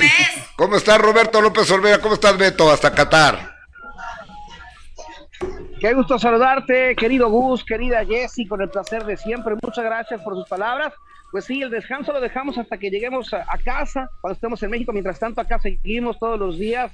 ¿Cómo 0.55 0.77
estás, 0.77 0.97
Roberto 0.99 1.41
López 1.41 1.69
Olvera? 1.71 1.99
¿Cómo 1.99 2.13
estás, 2.13 2.38
Beto? 2.38 2.71
Hasta 2.71 2.93
Qatar. 2.95 3.55
Qué 5.86 5.93
gusto 5.93 6.17
saludarte, 6.17 6.95
querido 6.95 7.30
Gus, 7.30 7.63
querida 7.63 8.04
Jessy, 8.04 8.48
con 8.48 8.60
el 8.60 8.69
placer 8.69 9.06
de 9.06 9.17
siempre. 9.17 9.54
Muchas 9.62 9.86
gracias 9.86 10.19
por 10.24 10.34
sus 10.34 10.50
palabras. 10.50 10.91
Pues 11.32 11.45
sí, 11.45 11.62
el 11.62 11.69
descanso 11.69 12.12
lo 12.12 12.19
dejamos 12.19 12.58
hasta 12.58 12.80
que 12.80 12.89
lleguemos 12.89 13.32
a, 13.36 13.45
a 13.48 13.60
casa, 13.60 14.10
cuando 14.19 14.34
estemos 14.34 14.63
en 14.63 14.71
México. 14.71 14.91
Mientras 14.93 15.19
tanto, 15.19 15.41
acá 15.41 15.60
seguimos 15.60 16.17
todos 16.17 16.39
los 16.39 16.58
días 16.58 16.91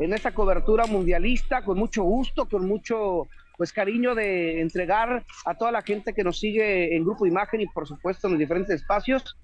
en 0.00 0.12
esta 0.12 0.34
cobertura 0.34 0.84
mundialista, 0.84 1.64
con 1.64 1.78
mucho 1.78 2.02
gusto, 2.02 2.46
con 2.46 2.68
mucho 2.68 3.26
pues 3.56 3.72
cariño 3.72 4.14
de 4.14 4.60
entregar 4.60 5.24
a 5.46 5.54
toda 5.54 5.72
la 5.72 5.80
gente 5.80 6.12
que 6.12 6.22
nos 6.22 6.38
sigue 6.38 6.94
en 6.94 7.04
Grupo 7.04 7.24
Imagen 7.24 7.62
y 7.62 7.66
por 7.68 7.88
supuesto 7.88 8.26
en 8.26 8.34
los 8.34 8.38
diferentes 8.38 8.82
espacios. 8.82 9.34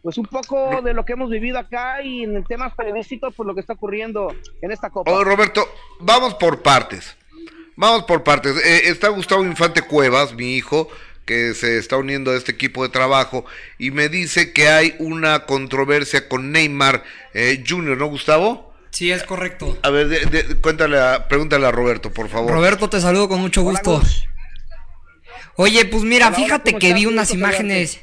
Pues 0.00 0.16
un 0.16 0.26
poco 0.26 0.80
de 0.80 0.94
lo 0.94 1.04
que 1.04 1.14
hemos 1.14 1.28
vivido 1.28 1.58
acá 1.58 2.02
y 2.02 2.22
en 2.22 2.44
temas 2.44 2.72
periodísticos, 2.72 3.34
por 3.34 3.46
lo 3.46 3.54
que 3.54 3.62
está 3.62 3.72
ocurriendo 3.72 4.32
en 4.62 4.70
esta 4.70 4.90
Copa. 4.90 5.10
Roberto, 5.24 5.66
vamos 5.98 6.36
por 6.36 6.62
partes. 6.62 7.16
Vamos 7.80 8.02
por 8.04 8.22
partes. 8.22 8.56
Eh, 8.62 8.82
está 8.90 9.08
Gustavo 9.08 9.42
Infante 9.42 9.80
Cuevas, 9.80 10.34
mi 10.34 10.54
hijo, 10.54 10.90
que 11.24 11.54
se 11.54 11.78
está 11.78 11.96
uniendo 11.96 12.30
a 12.30 12.36
este 12.36 12.52
equipo 12.52 12.82
de 12.82 12.90
trabajo 12.90 13.46
y 13.78 13.90
me 13.90 14.10
dice 14.10 14.52
que 14.52 14.68
hay 14.68 14.94
una 14.98 15.46
controversia 15.46 16.28
con 16.28 16.52
Neymar 16.52 17.02
eh, 17.32 17.64
Jr., 17.66 17.96
¿no, 17.96 18.06
Gustavo? 18.08 18.74
Sí, 18.90 19.10
es 19.10 19.22
correcto. 19.22 19.78
A 19.82 19.88
ver, 19.88 20.08
de- 20.08 20.26
de- 20.26 20.56
cuéntale, 20.60 20.98
a- 21.00 21.26
pregúntale 21.26 21.66
a 21.66 21.70
Roberto, 21.70 22.12
por 22.12 22.28
favor. 22.28 22.52
Roberto, 22.52 22.90
te 22.90 23.00
saludo 23.00 23.30
con 23.30 23.40
mucho 23.40 23.62
gusto. 23.62 23.98
Gus. 24.00 24.24
Oye, 25.56 25.86
pues 25.86 26.02
mira, 26.02 26.26
Hola, 26.28 26.36
fíjate 26.36 26.72
¿cómo 26.72 26.80
que 26.80 26.92
vi 26.92 27.06
unas 27.06 27.30
imágenes 27.32 27.98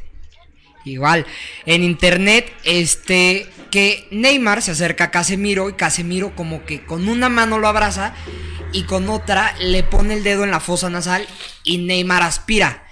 igual 0.85 1.27
en 1.67 1.83
internet, 1.83 2.51
este, 2.63 3.45
que 3.69 4.07
Neymar 4.11 4.61
se 4.61 4.71
acerca 4.71 5.05
a 5.05 5.11
Casemiro 5.11 5.69
y 5.69 5.73
Casemiro 5.73 6.35
como 6.35 6.65
que 6.65 6.83
con 6.83 7.07
una 7.07 7.29
mano 7.29 7.59
lo 7.59 7.67
abraza 7.67 8.13
y 8.73 8.83
con 8.83 9.09
otra 9.09 9.53
le 9.59 9.83
pone 9.83 10.15
el 10.15 10.23
dedo 10.23 10.43
en 10.43 10.51
la 10.51 10.59
fosa 10.59 10.89
nasal 10.89 11.25
y 11.63 11.79
Neymar 11.79 12.23
aspira. 12.23 12.83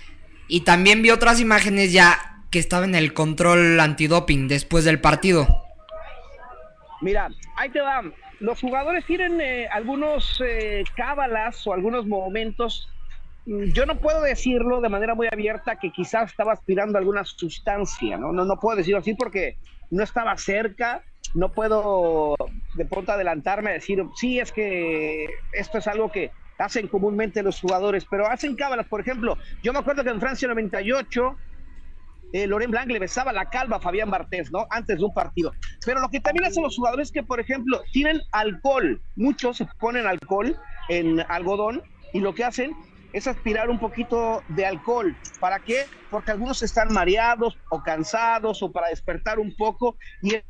Y 0.47 0.61
también 0.61 1.01
vi 1.01 1.09
otras 1.09 1.39
imágenes 1.39 1.91
ya 1.91 2.43
que 2.51 2.59
estaba 2.59 2.85
en 2.85 2.95
el 2.95 3.13
control 3.13 3.79
antidoping 3.79 4.47
después 4.47 4.85
del 4.85 5.01
partido. 5.01 5.47
Mira, 7.01 7.29
ahí 7.57 7.69
te 7.69 7.81
va. 7.81 8.03
Los 8.39 8.61
jugadores 8.61 9.05
tienen 9.05 9.39
eh, 9.41 9.67
algunos 9.71 10.41
eh, 10.45 10.83
cábalas 10.95 11.65
o 11.67 11.73
algunos 11.73 12.05
momentos. 12.05 12.87
Mm, 13.45 13.71
Yo 13.73 13.85
no 13.85 13.99
puedo 13.99 14.21
decirlo 14.21 14.81
de 14.81 14.89
manera 14.89 15.15
muy 15.15 15.27
abierta 15.31 15.77
que 15.77 15.91
quizás 15.91 16.31
estaba 16.31 16.53
aspirando 16.53 16.97
alguna 16.97 17.23
sustancia, 17.25 18.17
¿no? 18.17 18.31
No, 18.31 18.45
no 18.45 18.59
puedo 18.59 18.77
decirlo 18.77 18.99
así 18.99 19.13
porque 19.13 19.57
no 19.91 20.03
estaba 20.03 20.37
cerca. 20.37 21.03
No 21.33 21.51
puedo 21.51 22.35
de 22.75 22.85
pronto 22.85 23.11
adelantarme 23.11 23.71
a 23.71 23.73
decir, 23.73 24.03
sí, 24.15 24.39
es 24.39 24.51
que 24.51 25.25
esto 25.51 25.79
es 25.79 25.87
algo 25.87 26.11
que 26.11 26.31
hacen 26.57 26.87
comúnmente 26.87 27.43
los 27.43 27.59
jugadores, 27.59 28.05
pero 28.09 28.27
hacen 28.27 28.55
cábalas. 28.55 28.87
Por 28.87 29.01
ejemplo, 29.01 29.37
yo 29.61 29.73
me 29.73 29.79
acuerdo 29.79 30.03
que 30.03 30.11
en 30.11 30.21
Francia 30.21 30.47
98 30.47 31.37
eh, 32.33 32.47
Loren 32.47 32.71
Blanc 32.71 32.91
le 32.91 32.99
besaba 32.99 33.31
la 33.31 33.45
calva 33.45 33.77
a 33.77 33.79
Fabián 33.79 34.09
Bartés, 34.09 34.51
¿no? 34.51 34.65
Antes 34.69 34.97
de 34.97 35.05
un 35.05 35.13
partido. 35.13 35.51
Pero 35.85 36.01
lo 36.01 36.09
que 36.09 36.19
también 36.19 36.45
hacen 36.45 36.63
los 36.63 36.75
jugadores 36.75 37.07
es 37.07 37.11
que, 37.11 37.23
por 37.23 37.39
ejemplo, 37.39 37.81
tienen 37.91 38.21
alcohol. 38.31 39.01
Muchos 39.15 39.57
se 39.57 39.67
ponen 39.79 40.05
alcohol 40.05 40.55
en 40.89 41.21
algodón 41.29 41.81
y 42.13 42.19
lo 42.19 42.33
que 42.33 42.43
hacen 42.43 42.73
es 43.15 43.27
aspirar 43.27 43.69
un 43.69 43.79
poquito 43.79 44.43
de 44.49 44.65
alcohol. 44.65 45.15
¿Para 45.39 45.61
qué? 45.61 45.85
Porque 46.09 46.31
algunos 46.31 46.61
están 46.61 46.91
mareados 46.91 47.57
o 47.69 47.81
cansados 47.81 48.61
o 48.61 48.73
para 48.73 48.89
despertar 48.89 49.39
un 49.39 49.55
poco 49.55 49.95
y 50.21 50.35
eso 50.35 50.43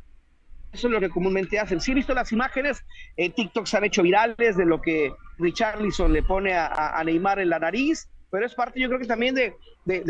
es 0.72 0.84
lo 0.92 0.98
que 0.98 1.08
comúnmente 1.08 1.60
hacen. 1.60 1.80
Sí 1.80 1.92
he 1.92 1.94
visto 1.94 2.12
las 2.12 2.32
imágenes, 2.32 2.84
en 3.16 3.32
TikTok 3.32 3.66
se 3.66 3.76
han 3.76 3.84
hecho 3.84 4.02
virales 4.02 4.56
de 4.56 4.64
lo 4.64 4.80
que 4.82 5.12
Richarlison 5.38 6.12
le 6.12 6.24
pone 6.24 6.54
a, 6.54 7.00
Neymar 7.04 7.38
en 7.38 7.50
la 7.50 7.60
nariz, 7.60 8.10
pero 8.30 8.44
es 8.44 8.54
parte 8.56 8.80
yo 8.80 8.88
creo 8.88 8.98
que 8.98 9.06
también 9.06 9.36
de, 9.36 9.54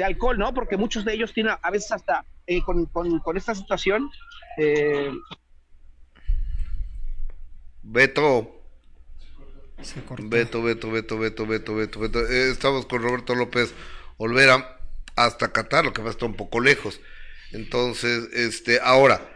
alcohol, 0.02 0.38
¿no? 0.38 0.54
Porque 0.54 0.78
muchos 0.78 1.04
de 1.04 1.12
ellos 1.12 1.34
tienen 1.34 1.56
a 1.60 1.70
veces 1.70 1.92
hasta 1.92 2.24
eh, 2.46 2.62
con 2.62 3.36
esta 3.36 3.54
situación. 3.54 4.08
eh, 4.56 5.12
Beto, 7.82 8.55
Se 9.82 10.02
cortó. 10.02 10.24
Beto, 10.28 10.62
Beto, 10.62 10.90
Beto, 10.90 11.18
Beto, 11.18 11.46
Beto, 11.46 11.74
Beto, 11.74 12.00
Beto. 12.00 12.20
Eh, 12.26 12.50
estamos 12.50 12.86
con 12.86 13.02
Roberto 13.02 13.34
López 13.34 13.72
Olvera 14.16 14.78
hasta 15.16 15.52
Qatar, 15.52 15.84
lo 15.84 15.92
que 15.92 16.02
va 16.02 16.08
a 16.08 16.12
estar 16.12 16.28
un 16.28 16.36
poco 16.36 16.60
lejos. 16.60 17.00
Entonces, 17.52 18.28
este, 18.32 18.80
ahora, 18.82 19.30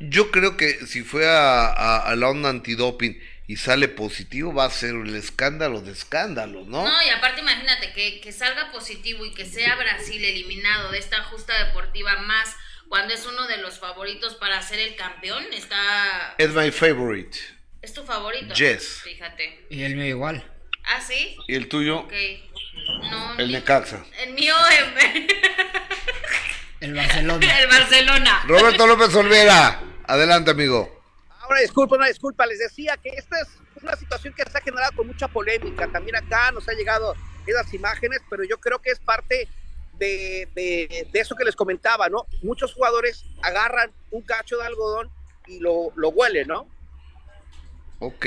yo 0.00 0.30
creo 0.30 0.56
que 0.56 0.86
si 0.86 1.02
fue 1.02 1.26
a, 1.28 1.66
a- 1.66 2.10
a 2.10 2.16
la 2.16 2.28
onda 2.28 2.48
antidoping 2.50 3.18
y 3.46 3.56
sale 3.56 3.88
positivo, 3.88 4.52
va 4.54 4.64
a 4.64 4.70
ser 4.70 4.94
el 4.94 5.14
escándalo 5.14 5.80
de 5.82 5.92
escándalos, 5.92 6.66
¿no? 6.66 6.84
No, 6.84 7.02
y 7.02 7.10
aparte 7.10 7.40
imagínate 7.42 7.92
que, 7.92 8.20
que 8.20 8.32
salga 8.32 8.72
positivo 8.72 9.24
y 9.26 9.34
que 9.34 9.44
sea 9.44 9.76
Brasil 9.76 10.24
eliminado 10.24 10.90
de 10.90 10.98
esta 10.98 11.22
justa 11.24 11.66
deportiva 11.66 12.18
más 12.22 12.54
cuando 12.88 13.14
es 13.14 13.24
uno 13.26 13.46
de 13.46 13.58
los 13.58 13.78
favoritos 13.78 14.34
para 14.36 14.60
ser 14.62 14.78
el 14.80 14.96
campeón, 14.96 15.44
está... 15.52 16.34
Es 16.38 16.50
my 16.50 16.70
favorite. 16.70 17.38
¿Es 17.82 17.92
tu 17.92 18.04
favorito? 18.04 18.54
Yes. 18.54 19.00
Fíjate. 19.02 19.66
Y 19.70 19.82
el 19.82 19.96
mío 19.96 20.06
igual. 20.06 20.44
¿Ah, 20.84 21.00
sí? 21.00 21.36
¿Y 21.48 21.54
el 21.56 21.68
tuyo? 21.68 22.00
Ok. 22.00 22.12
No, 23.10 23.38
El 23.38 23.46
mi- 23.48 23.52
Necaxa. 23.52 24.04
El 24.20 24.32
mío, 24.34 24.54
em- 24.78 25.26
El 26.80 26.94
Barcelona. 26.94 27.60
el 27.60 27.68
Barcelona. 27.68 28.42
Roberto 28.46 28.86
López 28.86 29.14
Olvera, 29.14 29.80
adelante, 30.06 30.50
amigo. 30.50 31.00
Ahora 31.40 31.60
disculpa, 31.60 31.96
una 31.96 32.06
disculpa, 32.06 32.46
les 32.46 32.58
decía 32.58 32.96
que 32.96 33.10
esta 33.10 33.40
es 33.40 33.48
una 33.82 33.94
situación 33.96 34.34
que 34.34 34.42
se 34.48 34.56
ha 34.58 34.60
generado 34.60 34.92
con 34.96 35.06
mucha 35.06 35.28
polémica. 35.28 35.86
También 35.88 36.16
acá 36.16 36.50
nos 36.52 36.68
ha 36.68 36.72
llegado 36.72 37.14
esas 37.46 37.72
imágenes, 37.74 38.20
pero 38.30 38.42
yo 38.44 38.58
creo 38.58 38.80
que 38.80 38.90
es 38.90 38.98
parte 39.00 39.48
de, 39.94 40.48
de- 40.54 41.08
de 41.12 41.20
eso 41.20 41.36
que 41.36 41.44
les 41.44 41.54
comentaba, 41.56 42.08
¿no? 42.08 42.26
Muchos 42.42 42.72
jugadores 42.74 43.24
agarran 43.42 43.92
un 44.10 44.22
cacho 44.22 44.56
de 44.58 44.66
algodón 44.66 45.10
y 45.46 45.60
lo, 45.60 45.92
lo 45.96 46.08
huelen, 46.10 46.48
¿no? 46.48 46.68
Ok. 48.02 48.26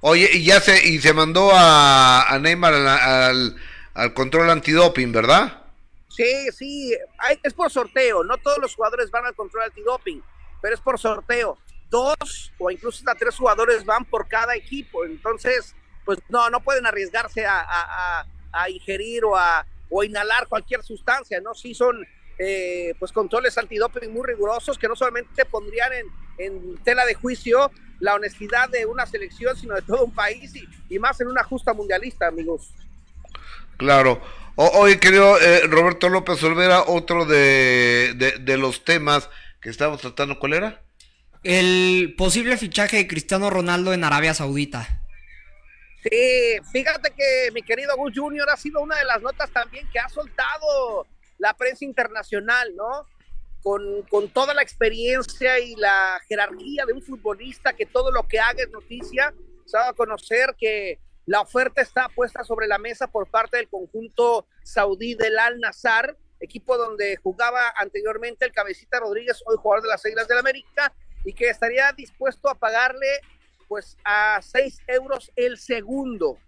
Oye, 0.00 0.28
y 0.32 0.44
ya 0.44 0.60
se, 0.60 0.84
y 0.86 0.98
se 1.00 1.14
mandó 1.14 1.50
a, 1.52 2.28
a 2.28 2.38
Neymar 2.40 2.74
al, 2.74 2.88
al, 2.88 3.56
al 3.94 4.12
control 4.12 4.50
antidoping, 4.50 5.12
¿verdad? 5.12 5.62
Sí, 6.08 6.48
sí, 6.52 6.96
hay- 7.18 7.38
es 7.42 7.54
por 7.54 7.70
sorteo, 7.70 8.24
no 8.24 8.36
todos 8.38 8.58
los 8.58 8.74
jugadores 8.74 9.10
van 9.12 9.24
al 9.24 9.34
control 9.34 9.64
antidoping, 9.64 10.20
pero 10.60 10.74
es 10.74 10.80
por 10.80 10.98
sorteo. 10.98 11.58
Dos 11.90 12.52
o 12.58 12.70
incluso 12.72 12.98
hasta 12.98 13.14
tres 13.14 13.36
jugadores 13.36 13.84
van 13.84 14.04
por 14.04 14.26
cada 14.26 14.56
equipo, 14.56 15.04
entonces, 15.04 15.74
pues 16.04 16.18
no, 16.28 16.50
no 16.50 16.60
pueden 16.60 16.84
arriesgarse 16.86 17.46
a, 17.46 17.60
a- 17.60 18.26
a- 18.52 18.70
ingerir 18.70 19.24
o 19.24 19.36
a 19.36 19.64
o 19.90 20.02
inhalar 20.02 20.48
cualquier 20.48 20.82
sustancia, 20.82 21.40
¿no? 21.40 21.54
Sí 21.54 21.72
son, 21.72 22.04
eh, 22.38 22.94
pues, 22.98 23.12
controles 23.12 23.56
antidoping 23.58 24.12
muy 24.12 24.26
rigurosos 24.26 24.76
que 24.76 24.88
no 24.88 24.96
solamente 24.96 25.44
pondrían 25.44 25.92
en, 25.92 26.06
en 26.38 26.76
tela 26.82 27.04
de 27.04 27.14
juicio 27.14 27.70
la 28.00 28.14
honestidad 28.14 28.68
de 28.68 28.86
una 28.86 29.06
selección, 29.06 29.56
sino 29.56 29.74
de 29.74 29.82
todo 29.82 30.04
un 30.04 30.14
país 30.14 30.54
y, 30.54 30.68
y 30.88 30.98
más 30.98 31.20
en 31.20 31.28
una 31.28 31.44
justa 31.44 31.72
mundialista, 31.72 32.26
amigos. 32.26 32.72
Claro. 33.76 34.20
O- 34.56 34.80
oye, 34.80 35.00
querido 35.00 35.38
eh, 35.40 35.62
Roberto 35.66 36.08
López 36.08 36.42
Olvera, 36.42 36.82
otro 36.82 37.24
de, 37.24 38.14
de, 38.16 38.38
de 38.38 38.56
los 38.56 38.84
temas 38.84 39.28
que 39.60 39.70
estamos 39.70 40.00
tratando, 40.00 40.38
¿cuál 40.38 40.54
era? 40.54 40.82
El 41.42 42.14
posible 42.16 42.56
fichaje 42.56 42.96
de 42.96 43.06
Cristiano 43.06 43.50
Ronaldo 43.50 43.92
en 43.92 44.04
Arabia 44.04 44.32
Saudita. 44.32 45.02
Sí, 46.02 46.56
fíjate 46.72 47.12
que 47.12 47.50
mi 47.52 47.62
querido 47.62 47.96
Gus 47.96 48.12
Junior 48.14 48.48
ha 48.50 48.56
sido 48.56 48.80
una 48.80 48.96
de 48.96 49.04
las 49.04 49.22
notas 49.22 49.50
también 49.50 49.88
que 49.92 49.98
ha 49.98 50.08
soltado 50.08 51.06
la 51.38 51.54
prensa 51.54 51.84
internacional, 51.84 52.74
¿no? 52.76 53.06
Con, 53.64 54.28
toda 54.28 54.52
la 54.52 54.60
experiencia 54.60 55.58
y 55.58 55.74
la 55.74 56.20
jerarquía 56.28 56.84
de 56.84 56.92
un 56.92 57.00
futbolista 57.00 57.72
que 57.72 57.86
todo 57.86 58.12
lo 58.12 58.28
que 58.28 58.38
haga 58.38 58.62
es 58.62 58.70
noticia. 58.70 59.34
se 59.64 59.78
ha 59.78 59.88
a 59.88 59.94
conocer 59.94 60.54
que 60.58 61.00
la 61.24 61.40
oferta 61.40 61.80
está 61.80 62.10
puesta 62.10 62.44
sobre 62.44 62.66
la 62.66 62.76
mesa 62.76 63.06
por 63.06 63.26
parte 63.26 63.56
del 63.56 63.70
conjunto 63.70 64.46
saudí 64.62 65.14
del 65.14 65.38
Al 65.38 65.58
Nazar, 65.60 66.14
equipo 66.40 66.76
donde 66.76 67.16
jugaba 67.16 67.72
anteriormente 67.76 68.44
el 68.44 68.52
Cabecita 68.52 69.00
Rodríguez, 69.00 69.42
hoy 69.46 69.56
jugador 69.56 69.84
de 69.84 69.88
las 69.88 70.04
Islas 70.04 70.28
del 70.28 70.38
América, 70.38 70.92
y 71.24 71.32
que 71.32 71.48
estaría 71.48 71.90
dispuesto 71.92 72.50
a 72.50 72.54
pagarle 72.54 73.20
pues 73.66 73.96
a 74.04 74.40
6 74.42 74.82
euros 74.88 75.32
el 75.36 75.56
segundo. 75.56 76.38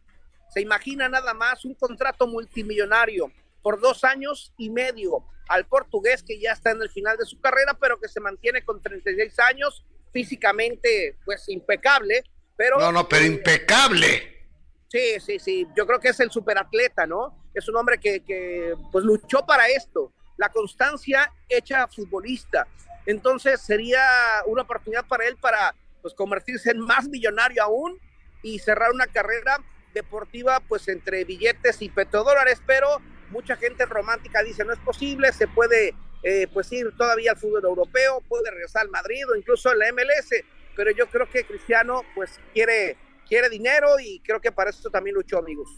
Se 0.51 0.61
imagina 0.61 1.09
nada 1.09 1.33
más 1.33 1.65
un 1.65 1.75
contrato 1.75 2.27
multimillonario 2.27 3.33
por 3.67 3.81
dos 3.81 4.05
años 4.05 4.53
y 4.57 4.71
medio 4.71 5.25
al 5.49 5.67
portugués 5.67 6.23
que 6.23 6.39
ya 6.39 6.53
está 6.53 6.71
en 6.71 6.81
el 6.83 6.89
final 6.89 7.17
de 7.17 7.25
su 7.25 7.41
carrera, 7.41 7.77
pero 7.81 7.99
que 7.99 8.07
se 8.07 8.21
mantiene 8.21 8.65
con 8.65 8.81
36 8.81 9.41
años, 9.41 9.85
físicamente 10.13 11.19
pues 11.25 11.49
impecable, 11.49 12.23
pero... 12.57 12.79
No, 12.79 12.93
no, 12.93 13.09
pero 13.09 13.25
eh, 13.25 13.27
impecable. 13.27 14.47
Sí, 14.87 15.19
sí, 15.19 15.41
sí, 15.41 15.67
yo 15.77 15.85
creo 15.85 15.99
que 15.99 16.11
es 16.11 16.21
el 16.21 16.31
superatleta, 16.31 17.09
¿no? 17.09 17.51
Es 17.55 17.69
un 17.69 17.75
hombre 17.75 17.99
que, 17.99 18.23
que 18.23 18.73
pues 18.93 19.05
luchó 19.05 19.45
para 19.45 19.67
esto, 19.67 20.13
la 20.37 20.53
constancia 20.53 21.33
hecha 21.49 21.89
futbolista. 21.89 22.69
Entonces 23.05 23.61
sería 23.61 24.01
una 24.47 24.63
oportunidad 24.63 25.09
para 25.09 25.27
él 25.27 25.39
para 25.39 25.75
pues 26.03 26.15
convertirse 26.15 26.71
en 26.71 26.79
más 26.79 27.09
millonario 27.09 27.65
aún 27.65 27.99
y 28.45 28.61
cerrar 28.61 28.93
una 28.93 29.09
carrera 29.09 29.59
deportiva 29.93 30.61
pues 30.69 30.87
entre 30.87 31.25
billetes 31.25 31.83
y 31.83 31.89
petrodólares, 31.89 32.63
pero 32.65 33.01
mucha 33.31 33.57
gente 33.57 33.87
romántica 33.87 34.43
dice 34.43 34.65
no 34.65 34.73
es 34.73 34.79
posible, 34.81 35.33
se 35.33 35.49
puede 35.49 35.95
eh, 36.23 36.49
pues 36.53 36.71
ir 36.73 36.93
todavía 36.97 37.33
al 37.33 37.39
fútbol 37.39 37.65
europeo, 37.65 38.23
puede 38.29 38.51
regresar 38.51 38.83
al 38.83 38.91
Madrid 38.91 39.23
o 39.31 39.37
incluso 39.37 39.73
en 39.73 39.79
la 39.79 39.93
MLS, 39.93 40.31
pero 40.75 40.91
yo 40.91 41.09
creo 41.09 41.29
que 41.31 41.45
Cristiano 41.45 42.03
pues 42.15 42.41
quiere, 42.53 42.97
quiere 43.29 43.49
dinero 43.49 43.99
y 44.01 44.21
creo 44.21 44.41
que 44.41 44.53
para 44.53 44.71
eso 44.71 44.91
también 44.91 45.15
luchó 45.15 45.39
amigos. 45.39 45.69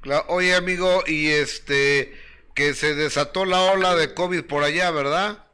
Claro, 0.00 0.24
oye 0.28 0.54
amigo, 0.54 1.02
y 1.06 1.30
este 1.30 2.12
que 2.54 2.74
se 2.74 2.94
desató 2.94 3.44
la 3.44 3.62
ola 3.72 3.94
de 3.94 4.14
COVID 4.14 4.44
por 4.44 4.64
allá, 4.64 4.90
¿verdad? 4.90 5.44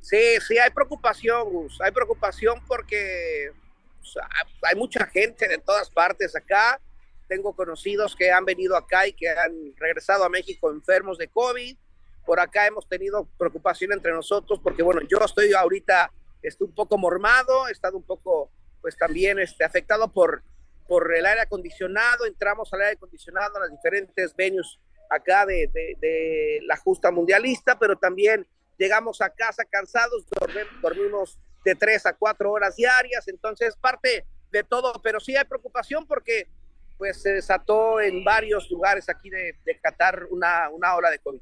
Sí, 0.00 0.38
sí, 0.46 0.56
hay 0.56 0.70
preocupación, 0.70 1.44
Gus, 1.50 1.78
hay 1.82 1.90
preocupación 1.92 2.62
porque 2.66 3.50
hay 4.62 4.76
mucha 4.76 5.06
gente 5.06 5.46
de 5.46 5.58
todas 5.58 5.90
partes 5.90 6.34
acá. 6.34 6.80
Tengo 7.28 7.54
conocidos 7.54 8.16
que 8.16 8.32
han 8.32 8.44
venido 8.44 8.76
acá 8.76 9.06
y 9.06 9.12
que 9.12 9.28
han 9.28 9.74
regresado 9.76 10.24
a 10.24 10.28
México 10.28 10.70
enfermos 10.70 11.18
de 11.18 11.28
COVID. 11.28 11.76
Por 12.24 12.40
acá 12.40 12.66
hemos 12.66 12.88
tenido 12.88 13.28
preocupación 13.38 13.92
entre 13.92 14.12
nosotros 14.12 14.60
porque, 14.62 14.82
bueno, 14.82 15.00
yo 15.08 15.18
estoy 15.18 15.52
ahorita, 15.52 16.12
estoy 16.42 16.66
un 16.68 16.74
poco 16.74 16.98
mormado, 16.98 17.68
he 17.68 17.72
estado 17.72 17.96
un 17.96 18.02
poco, 18.02 18.50
pues 18.80 18.96
también 18.96 19.38
este, 19.38 19.64
afectado 19.64 20.12
por, 20.12 20.42
por 20.86 21.14
el 21.14 21.26
aire 21.26 21.42
acondicionado. 21.42 22.26
Entramos 22.26 22.72
al 22.72 22.80
aire 22.80 22.92
acondicionado 22.94 23.56
a 23.56 23.60
las 23.60 23.70
diferentes 23.70 24.34
venues 24.34 24.78
acá 25.10 25.46
de, 25.46 25.70
de, 25.72 25.96
de 26.00 26.60
la 26.62 26.76
justa 26.76 27.10
mundialista, 27.10 27.78
pero 27.78 27.96
también 27.96 28.46
llegamos 28.78 29.20
a 29.20 29.30
casa 29.30 29.64
cansados, 29.64 30.24
dormimos 30.80 31.38
de 31.64 31.74
tres 31.74 32.06
a 32.06 32.14
cuatro 32.14 32.52
horas 32.52 32.76
diarias, 32.76 33.26
entonces 33.28 33.76
parte 33.76 34.24
de 34.50 34.64
todo, 34.64 34.92
pero 35.02 35.20
sí 35.20 35.36
hay 35.36 35.44
preocupación 35.44 36.06
porque 36.06 36.48
pues 36.98 37.22
se 37.22 37.30
desató 37.30 38.00
en 38.00 38.24
varios 38.24 38.68
lugares 38.70 39.08
aquí 39.08 39.30
de, 39.30 39.56
de 39.64 39.80
Qatar 39.80 40.26
una, 40.30 40.68
una 40.68 40.96
ola 40.96 41.10
de 41.10 41.20
COVID. 41.20 41.40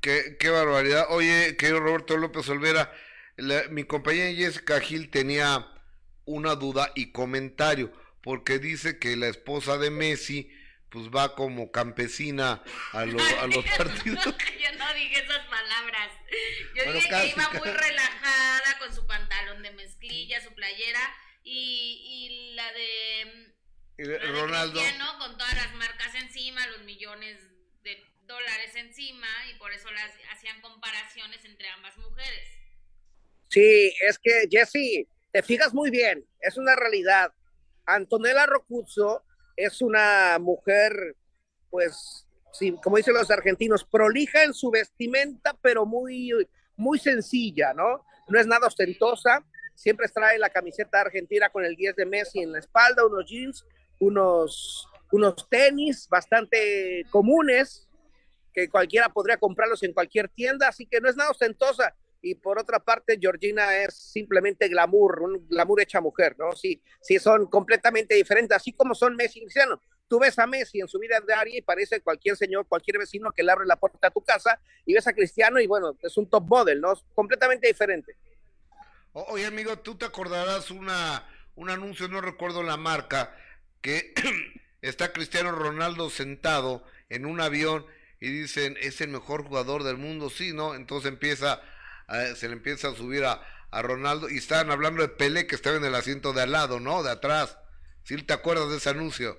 Qué, 0.00 0.36
qué 0.38 0.48
barbaridad. 0.50 1.06
Oye, 1.10 1.56
querido 1.56 1.80
Roberto 1.80 2.16
López 2.16 2.48
Olvera, 2.48 2.92
la, 3.36 3.64
mi 3.70 3.84
compañera 3.84 4.34
Jessica 4.34 4.80
Gil 4.80 5.10
tenía 5.10 5.66
una 6.24 6.54
duda 6.54 6.92
y 6.94 7.10
comentario, 7.10 7.92
porque 8.22 8.60
dice 8.60 8.98
que 9.00 9.16
la 9.16 9.26
esposa 9.26 9.76
de 9.76 9.90
Messi 9.90 10.50
pues 10.88 11.08
va 11.08 11.34
como 11.34 11.72
campesina 11.72 12.62
a, 12.92 13.04
lo, 13.04 13.18
a 13.40 13.46
los 13.48 13.64
partidos. 13.76 14.24
Yo 14.24 14.78
no 14.78 14.94
dije 14.94 15.24
esas 15.24 15.46
palabras. 15.48 16.12
Yo 16.74 16.84
bueno, 16.84 16.92
dije 16.92 17.08
casi, 17.08 17.34
que 17.34 17.40
iba 17.40 17.50
muy 17.50 17.68
relajada 17.68 18.78
con 18.78 18.94
su 18.94 19.06
pantalón 19.06 19.62
de 19.62 19.72
mezclilla, 19.72 20.40
su 20.40 20.54
playera 20.54 21.00
y, 21.42 22.30
y 22.30 22.54
la 22.54 22.72
de 22.72 23.55
Ronaldo 23.98 24.78
Cristiano, 24.78 25.18
con 25.18 25.38
todas 25.38 25.54
las 25.54 25.74
marcas 25.74 26.14
encima, 26.14 26.66
los 26.66 26.82
millones 26.84 27.38
de 27.82 27.96
dólares 28.26 28.74
encima 28.74 29.26
y 29.50 29.58
por 29.58 29.72
eso 29.72 29.90
las 29.90 30.12
hacían 30.32 30.60
comparaciones 30.60 31.44
entre 31.44 31.68
ambas 31.70 31.96
mujeres. 31.98 32.48
Sí, 33.48 33.94
es 34.02 34.18
que 34.18 34.48
Jesse, 34.50 35.08
te 35.32 35.42
fijas 35.42 35.72
muy 35.72 35.90
bien, 35.90 36.26
es 36.40 36.56
una 36.56 36.74
realidad. 36.76 37.32
Antonella 37.86 38.46
Rocuzzo 38.46 39.24
es 39.56 39.80
una 39.80 40.38
mujer, 40.40 41.16
pues, 41.70 42.26
sí, 42.52 42.74
como 42.82 42.96
dicen 42.98 43.14
los 43.14 43.30
argentinos, 43.30 43.84
prolija 43.84 44.42
en 44.42 44.52
su 44.52 44.70
vestimenta, 44.70 45.56
pero 45.62 45.86
muy, 45.86 46.32
muy 46.76 46.98
sencilla, 46.98 47.72
¿no? 47.72 48.04
No 48.28 48.38
es 48.38 48.46
nada 48.46 48.66
ostentosa, 48.66 49.44
siempre 49.74 50.08
trae 50.08 50.38
la 50.38 50.50
camiseta 50.50 51.00
argentina 51.00 51.48
con 51.48 51.64
el 51.64 51.76
10 51.76 51.96
de 51.96 52.06
Messi 52.06 52.40
en 52.40 52.52
la 52.52 52.58
espalda, 52.58 53.06
unos 53.06 53.30
jeans, 53.30 53.64
unos, 53.98 54.88
unos 55.12 55.48
tenis 55.48 56.08
bastante 56.08 57.04
comunes, 57.10 57.88
que 58.52 58.68
cualquiera 58.70 59.08
podría 59.10 59.36
comprarlos 59.36 59.82
en 59.82 59.92
cualquier 59.92 60.28
tienda, 60.28 60.68
así 60.68 60.86
que 60.86 61.00
no 61.00 61.08
es 61.08 61.16
nada 61.16 61.30
ostentosa 61.30 61.94
y 62.22 62.34
por 62.34 62.58
otra 62.58 62.80
parte 62.80 63.18
Georgina 63.20 63.76
es 63.76 63.94
simplemente 63.94 64.68
glamour, 64.68 65.22
un 65.22 65.48
glamour 65.48 65.80
hecha 65.80 66.00
mujer, 66.00 66.34
¿no? 66.38 66.52
Sí, 66.52 66.82
sí 67.00 67.18
son 67.18 67.46
completamente 67.46 68.14
diferentes, 68.14 68.56
así 68.56 68.72
como 68.72 68.94
son 68.94 69.14
Messi 69.14 69.38
y 69.38 69.42
Cristiano. 69.42 69.80
Tú 70.08 70.18
ves 70.18 70.38
a 70.38 70.46
Messi 70.46 70.80
en 70.80 70.88
su 70.88 70.98
vida 70.98 71.20
diaria 71.26 71.58
y 71.58 71.62
parece 71.62 72.00
cualquier 72.00 72.36
señor, 72.36 72.66
cualquier 72.66 72.98
vecino 72.98 73.30
que 73.32 73.42
le 73.42 73.52
abre 73.52 73.66
la 73.66 73.76
puerta 73.76 74.08
a 74.08 74.10
tu 74.10 74.22
casa 74.22 74.60
y 74.84 74.94
ves 74.94 75.06
a 75.06 75.12
Cristiano 75.12 75.60
y 75.60 75.66
bueno, 75.66 75.96
es 76.00 76.16
un 76.16 76.28
top 76.28 76.44
model, 76.48 76.80
¿no? 76.80 76.94
Completamente 77.14 77.68
diferente. 77.68 78.16
Oye, 79.12 79.46
amigo, 79.46 79.78
tú 79.78 79.96
te 79.96 80.04
acordarás 80.04 80.70
una, 80.70 81.24
un 81.54 81.70
anuncio, 81.70 82.08
no 82.08 82.20
recuerdo 82.20 82.62
la 82.62 82.76
marca, 82.76 83.34
que 83.80 84.14
está 84.82 85.12
Cristiano 85.12 85.52
Ronaldo 85.52 86.10
sentado 86.10 86.84
en 87.08 87.26
un 87.26 87.40
avión 87.40 87.86
y 88.20 88.30
dicen, 88.30 88.76
es 88.80 89.00
el 89.00 89.08
mejor 89.08 89.44
jugador 89.44 89.82
del 89.82 89.96
mundo, 89.96 90.30
sí, 90.30 90.52
¿no? 90.52 90.74
Entonces 90.74 91.10
empieza 91.10 91.60
se 92.36 92.48
le 92.48 92.54
empieza 92.54 92.88
a 92.88 92.94
subir 92.94 93.24
a, 93.24 93.42
a, 93.70 93.82
Ronaldo 93.82 94.28
y 94.30 94.38
estaban 94.38 94.70
hablando 94.70 95.02
de 95.02 95.08
Pelé 95.08 95.46
que 95.46 95.56
estaba 95.56 95.76
en 95.76 95.84
el 95.84 95.94
asiento 95.94 96.32
de 96.32 96.42
al 96.42 96.52
lado, 96.52 96.80
¿no? 96.80 97.02
De 97.02 97.10
atrás. 97.10 97.58
¿Sí 98.04 98.16
te 98.22 98.32
acuerdas 98.32 98.70
de 98.70 98.76
ese 98.76 98.90
anuncio? 98.90 99.38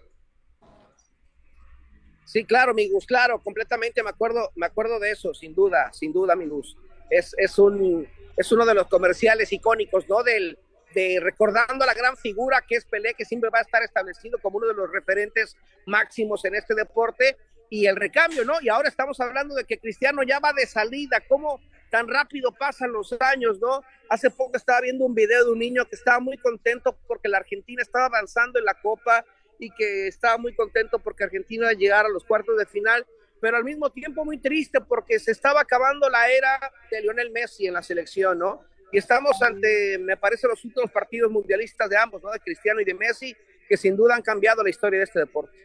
Sí, 2.26 2.44
claro, 2.44 2.74
Migus, 2.74 3.06
claro, 3.06 3.42
completamente 3.42 4.04
me 4.04 4.10
acuerdo, 4.10 4.52
me 4.56 4.66
acuerdo 4.66 5.00
de 5.00 5.12
eso, 5.12 5.34
sin 5.34 5.56
duda, 5.56 5.94
sin 5.94 6.12
duda, 6.12 6.36
Migus. 6.36 6.76
Es, 7.10 7.34
es, 7.38 7.58
un, 7.58 8.06
es 8.36 8.52
uno 8.52 8.66
de 8.66 8.74
los 8.74 8.88
comerciales 8.88 9.54
icónicos, 9.54 10.10
¿no? 10.10 10.24
Del, 10.24 10.60
de 10.94 11.20
recordando 11.22 11.86
la 11.86 11.94
gran 11.94 12.18
figura 12.18 12.64
que 12.68 12.76
es 12.76 12.86
Pelé, 12.86 13.14
que 13.14 13.26
siempre 13.26 13.50
va 13.50 13.60
a 13.60 13.64
estar 13.64 13.84
establecido 13.84 14.40
como 14.40 14.58
uno 14.58 14.68
de 14.68 14.74
los 14.74 14.92
referentes 14.92 15.56
máximos 15.86 16.44
en 16.46 16.56
este 16.56 16.76
deporte, 16.76 17.38
y 17.70 17.86
el 17.86 17.96
recambio, 17.96 18.46
¿no? 18.46 18.56
Y 18.62 18.70
ahora 18.70 18.90
estamos 18.90 19.20
hablando 19.20 19.56
de 19.56 19.66
que 19.66 19.80
Cristiano 19.80 20.24
ya 20.24 20.40
va 20.40 20.54
de 20.54 20.66
salida, 20.66 21.22
¿cómo, 21.28 21.60
tan 21.90 22.08
rápido 22.08 22.52
pasan 22.52 22.92
los 22.92 23.16
años, 23.20 23.60
¿no? 23.60 23.82
Hace 24.10 24.30
poco 24.30 24.58
estaba 24.58 24.82
viendo 24.82 25.06
un 25.06 25.14
video 25.14 25.46
de 25.46 25.52
un 25.52 25.60
niño 25.60 25.86
que 25.86 25.96
estaba 25.96 26.20
muy 26.20 26.38
contento 26.38 26.98
porque 27.08 27.28
la 27.28 27.38
Argentina 27.38 27.82
estaba 27.82 28.06
avanzando 28.06 28.60
en 28.60 28.66
la 28.66 28.76
Copa 28.76 29.26
y 29.60 29.72
que 29.72 30.08
estaba 30.08 30.38
muy 30.38 30.56
contento 30.56 31.00
porque 31.00 31.24
Argentina 31.24 31.66
iba 31.72 31.74
llegar 31.74 32.06
a 32.06 32.10
los 32.10 32.24
cuartos 32.24 32.58
de 32.58 32.66
final, 32.66 33.06
pero 33.42 33.58
al 33.58 33.64
mismo 33.64 33.90
tiempo 33.92 34.24
muy 34.24 34.38
triste 34.38 34.80
porque 34.82 35.20
se 35.20 35.32
estaba 35.32 35.62
acabando 35.62 36.10
la 36.10 36.30
era 36.30 36.72
de 36.90 37.02
Lionel 37.02 37.32
Messi 37.32 37.68
en 37.68 37.74
la 37.74 37.84
selección, 37.84 38.40
¿no? 38.40 38.64
Y 38.92 38.98
estamos 38.98 39.42
ante, 39.42 39.98
me 40.00 40.18
parece, 40.18 40.48
los 40.48 40.64
últimos 40.64 40.92
partidos 40.92 41.32
mundialistas 41.32 41.90
de 41.90 41.98
ambos, 41.98 42.22
¿no? 42.24 42.32
De 42.32 42.40
Cristiano 42.40 42.80
y 42.80 42.86
de 42.86 42.94
Messi, 42.94 43.36
que 43.68 43.76
sin 43.76 43.96
duda 43.98 44.16
han 44.16 44.22
cambiado 44.22 44.64
la 44.64 44.70
historia 44.70 45.00
de 45.00 45.06
este 45.06 45.20
deporte. 45.20 45.58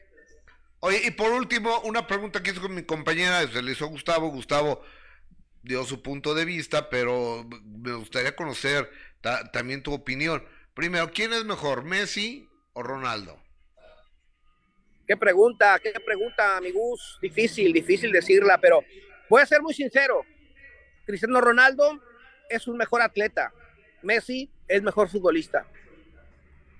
Oye, 0.80 1.00
y 1.04 1.12
por 1.12 1.30
último, 1.30 1.80
una 1.82 2.06
pregunta 2.06 2.42
que 2.42 2.50
hizo 2.50 2.61
con 2.61 2.74
mi 2.74 2.82
compañera, 2.82 3.46
se 3.46 3.62
le 3.62 3.72
hizo 3.72 3.87
Gustavo. 3.87 4.28
Gustavo, 4.30 4.82
dio 5.62 5.85
su 5.85 6.02
punto 6.02 6.35
de 6.35 6.44
vista, 6.44 6.90
pero 6.90 7.48
me 7.64 7.94
gustaría 7.94 8.35
conocer 8.35 8.90
también 9.52 9.85
tu 9.85 9.92
opinión. 9.92 10.44
Primero, 10.74 11.12
¿quién 11.12 11.32
es 11.32 11.44
mejor, 11.44 11.85
Messi 11.85 12.48
o 12.72 12.82
Ronaldo? 12.82 13.40
Qué 15.06 15.16
pregunta, 15.16 15.78
qué 15.80 15.92
pregunta, 16.04 16.56
amigus. 16.56 17.18
Difícil, 17.22 17.72
difícil 17.72 18.11
decirla, 18.11 18.58
pero 18.58 18.82
voy 19.28 19.42
a 19.42 19.46
ser 19.46 19.62
muy 19.62 19.74
sincero. 19.74 20.24
Cristiano 21.04 21.40
Ronaldo 21.40 22.00
es 22.52 22.66
un 22.68 22.76
mejor 22.76 23.02
atleta. 23.02 23.52
Messi 24.02 24.50
es 24.68 24.82
mejor 24.82 25.08
futbolista. 25.08 25.66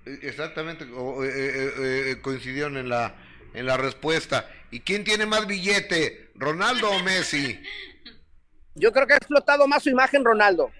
Exactamente, 0.05 0.83
eh, 0.83 0.89
eh, 1.23 2.11
eh, 2.11 2.21
coincidieron 2.21 2.77
en 2.77 2.89
la, 2.89 3.15
en 3.53 3.65
la 3.65 3.77
respuesta. 3.77 4.49
¿Y 4.69 4.81
quién 4.81 5.03
tiene 5.03 5.25
más 5.25 5.47
billete, 5.47 6.31
Ronaldo 6.35 6.89
o 6.91 6.99
Messi? 7.03 7.61
Yo 8.75 8.91
creo 8.91 9.07
que 9.07 9.13
ha 9.13 9.17
explotado 9.17 9.67
más 9.67 9.83
su 9.83 9.89
imagen 9.89 10.25
Ronaldo, 10.25 10.71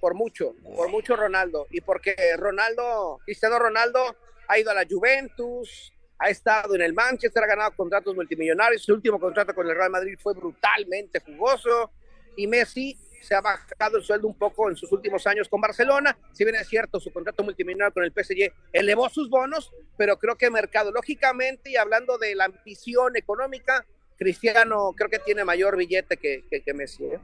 por 0.00 0.14
mucho, 0.14 0.54
por 0.62 0.90
mucho 0.90 1.14
Ronaldo. 1.14 1.68
Y 1.70 1.82
porque 1.82 2.16
Ronaldo, 2.36 3.20
Cristiano 3.24 3.58
Ronaldo, 3.58 4.16
ha 4.48 4.58
ido 4.58 4.70
a 4.70 4.74
la 4.74 4.86
Juventus, 4.88 5.92
ha 6.18 6.30
estado 6.30 6.74
en 6.74 6.82
el 6.82 6.94
Manchester, 6.94 7.44
ha 7.44 7.46
ganado 7.46 7.76
contratos 7.76 8.14
multimillonarios. 8.14 8.82
Su 8.82 8.94
último 8.94 9.20
contrato 9.20 9.54
con 9.54 9.68
el 9.68 9.76
Real 9.76 9.90
Madrid 9.90 10.18
fue 10.20 10.34
brutalmente 10.34 11.20
jugoso. 11.20 11.92
Y 12.36 12.46
Messi 12.48 12.98
se 13.24 13.34
ha 13.34 13.40
bajado 13.40 13.96
el 13.96 14.04
sueldo 14.04 14.28
un 14.28 14.38
poco 14.38 14.70
en 14.70 14.76
sus 14.76 14.92
últimos 14.92 15.26
años 15.26 15.48
con 15.48 15.60
Barcelona. 15.60 16.16
Si 16.32 16.44
bien 16.44 16.56
es 16.56 16.68
cierto, 16.68 17.00
su 17.00 17.12
contrato 17.12 17.42
multimillonario 17.42 17.92
con 17.92 18.04
el 18.04 18.12
PSG 18.12 18.52
elevó 18.72 19.08
sus 19.08 19.28
bonos, 19.28 19.72
pero 19.96 20.18
creo 20.18 20.36
que 20.36 20.50
mercadológicamente 20.50 21.70
y 21.70 21.76
hablando 21.76 22.18
de 22.18 22.34
la 22.34 22.44
ambición 22.44 23.16
económica, 23.16 23.84
Cristiano 24.16 24.92
creo 24.96 25.10
que 25.10 25.18
tiene 25.18 25.44
mayor 25.44 25.76
billete 25.76 26.16
que, 26.16 26.44
que, 26.48 26.74
Messi. 26.74 27.04
¿eh? 27.04 27.18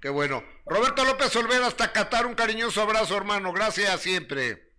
Qué 0.00 0.08
bueno. 0.08 0.42
Roberto 0.64 1.04
López 1.04 1.34
Olvera, 1.36 1.66
hasta 1.66 1.92
Qatar, 1.92 2.26
un 2.26 2.34
cariñoso 2.34 2.80
abrazo, 2.80 3.16
hermano. 3.16 3.52
Gracias 3.52 4.00
siempre. 4.00 4.70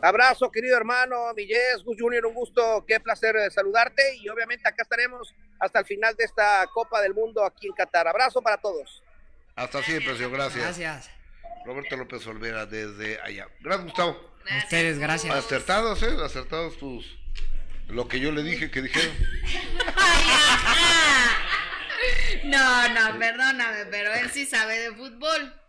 Abrazo, 0.00 0.50
querido 0.50 0.76
hermano, 0.76 1.32
Millés, 1.34 1.82
Gus 1.84 1.96
Junior, 1.98 2.26
un 2.26 2.34
gusto, 2.34 2.84
qué 2.86 3.00
placer 3.00 3.36
eh, 3.36 3.50
saludarte 3.50 4.16
y 4.16 4.28
obviamente 4.28 4.68
acá 4.68 4.82
estaremos 4.82 5.34
hasta 5.58 5.78
el 5.78 5.86
final 5.86 6.14
de 6.16 6.24
esta 6.24 6.66
Copa 6.74 7.00
del 7.00 7.14
Mundo 7.14 7.44
aquí 7.44 7.68
en 7.68 7.72
Qatar. 7.72 8.08
Abrazo 8.08 8.42
para 8.42 8.58
todos. 8.58 9.03
Hasta 9.56 9.82
siempre, 9.82 10.14
señor, 10.16 10.32
gracias. 10.32 10.78
Gracias. 10.78 11.10
Roberto 11.64 11.96
López 11.96 12.26
Olvera 12.26 12.66
desde 12.66 13.20
allá. 13.20 13.48
Gracias, 13.60 13.86
Gustavo. 13.86 14.34
A 14.50 14.58
ustedes, 14.58 14.98
gracias. 14.98 15.34
Acertados, 15.34 16.02
¿eh? 16.02 16.14
Acertados 16.22 16.76
tus... 16.78 17.18
Lo 17.88 18.08
que 18.08 18.18
yo 18.18 18.32
le 18.32 18.42
dije 18.42 18.70
que 18.70 18.82
dijeron. 18.82 19.14
no, 22.44 22.88
no, 22.88 23.18
perdóname, 23.18 23.86
pero 23.90 24.12
él 24.14 24.30
sí 24.30 24.46
sabe 24.46 24.78
de 24.78 24.94
fútbol. 24.94 25.60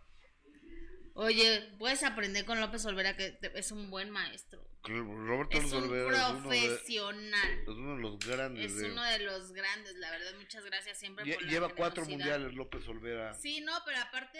Oye, 1.14 1.74
puedes 1.78 2.02
aprender 2.02 2.44
con 2.44 2.60
López 2.60 2.84
Olvera 2.86 3.16
que 3.16 3.38
es 3.54 3.70
un 3.70 3.90
buen 3.90 4.10
maestro. 4.10 4.66
Roberto 4.86 5.58
es 5.58 5.72
un 5.72 5.88
profesional. 5.88 7.60
Es 7.62 7.68
uno, 7.68 7.96
de, 7.96 8.02
los 8.02 8.18
grandes. 8.18 8.72
Es 8.72 8.82
uno 8.82 9.02
de 9.02 9.18
los 9.20 9.52
grandes, 9.52 9.94
la 9.96 10.10
verdad. 10.10 10.34
Muchas 10.38 10.64
gracias 10.64 10.98
siempre 10.98 11.24
por 11.34 11.44
Lleva 11.44 11.68
cuatro 11.74 12.04
mundiales 12.04 12.54
López 12.54 12.86
Olvera. 12.88 13.34
Sí, 13.34 13.60
no, 13.60 13.72
pero 13.84 13.98
aparte 13.98 14.38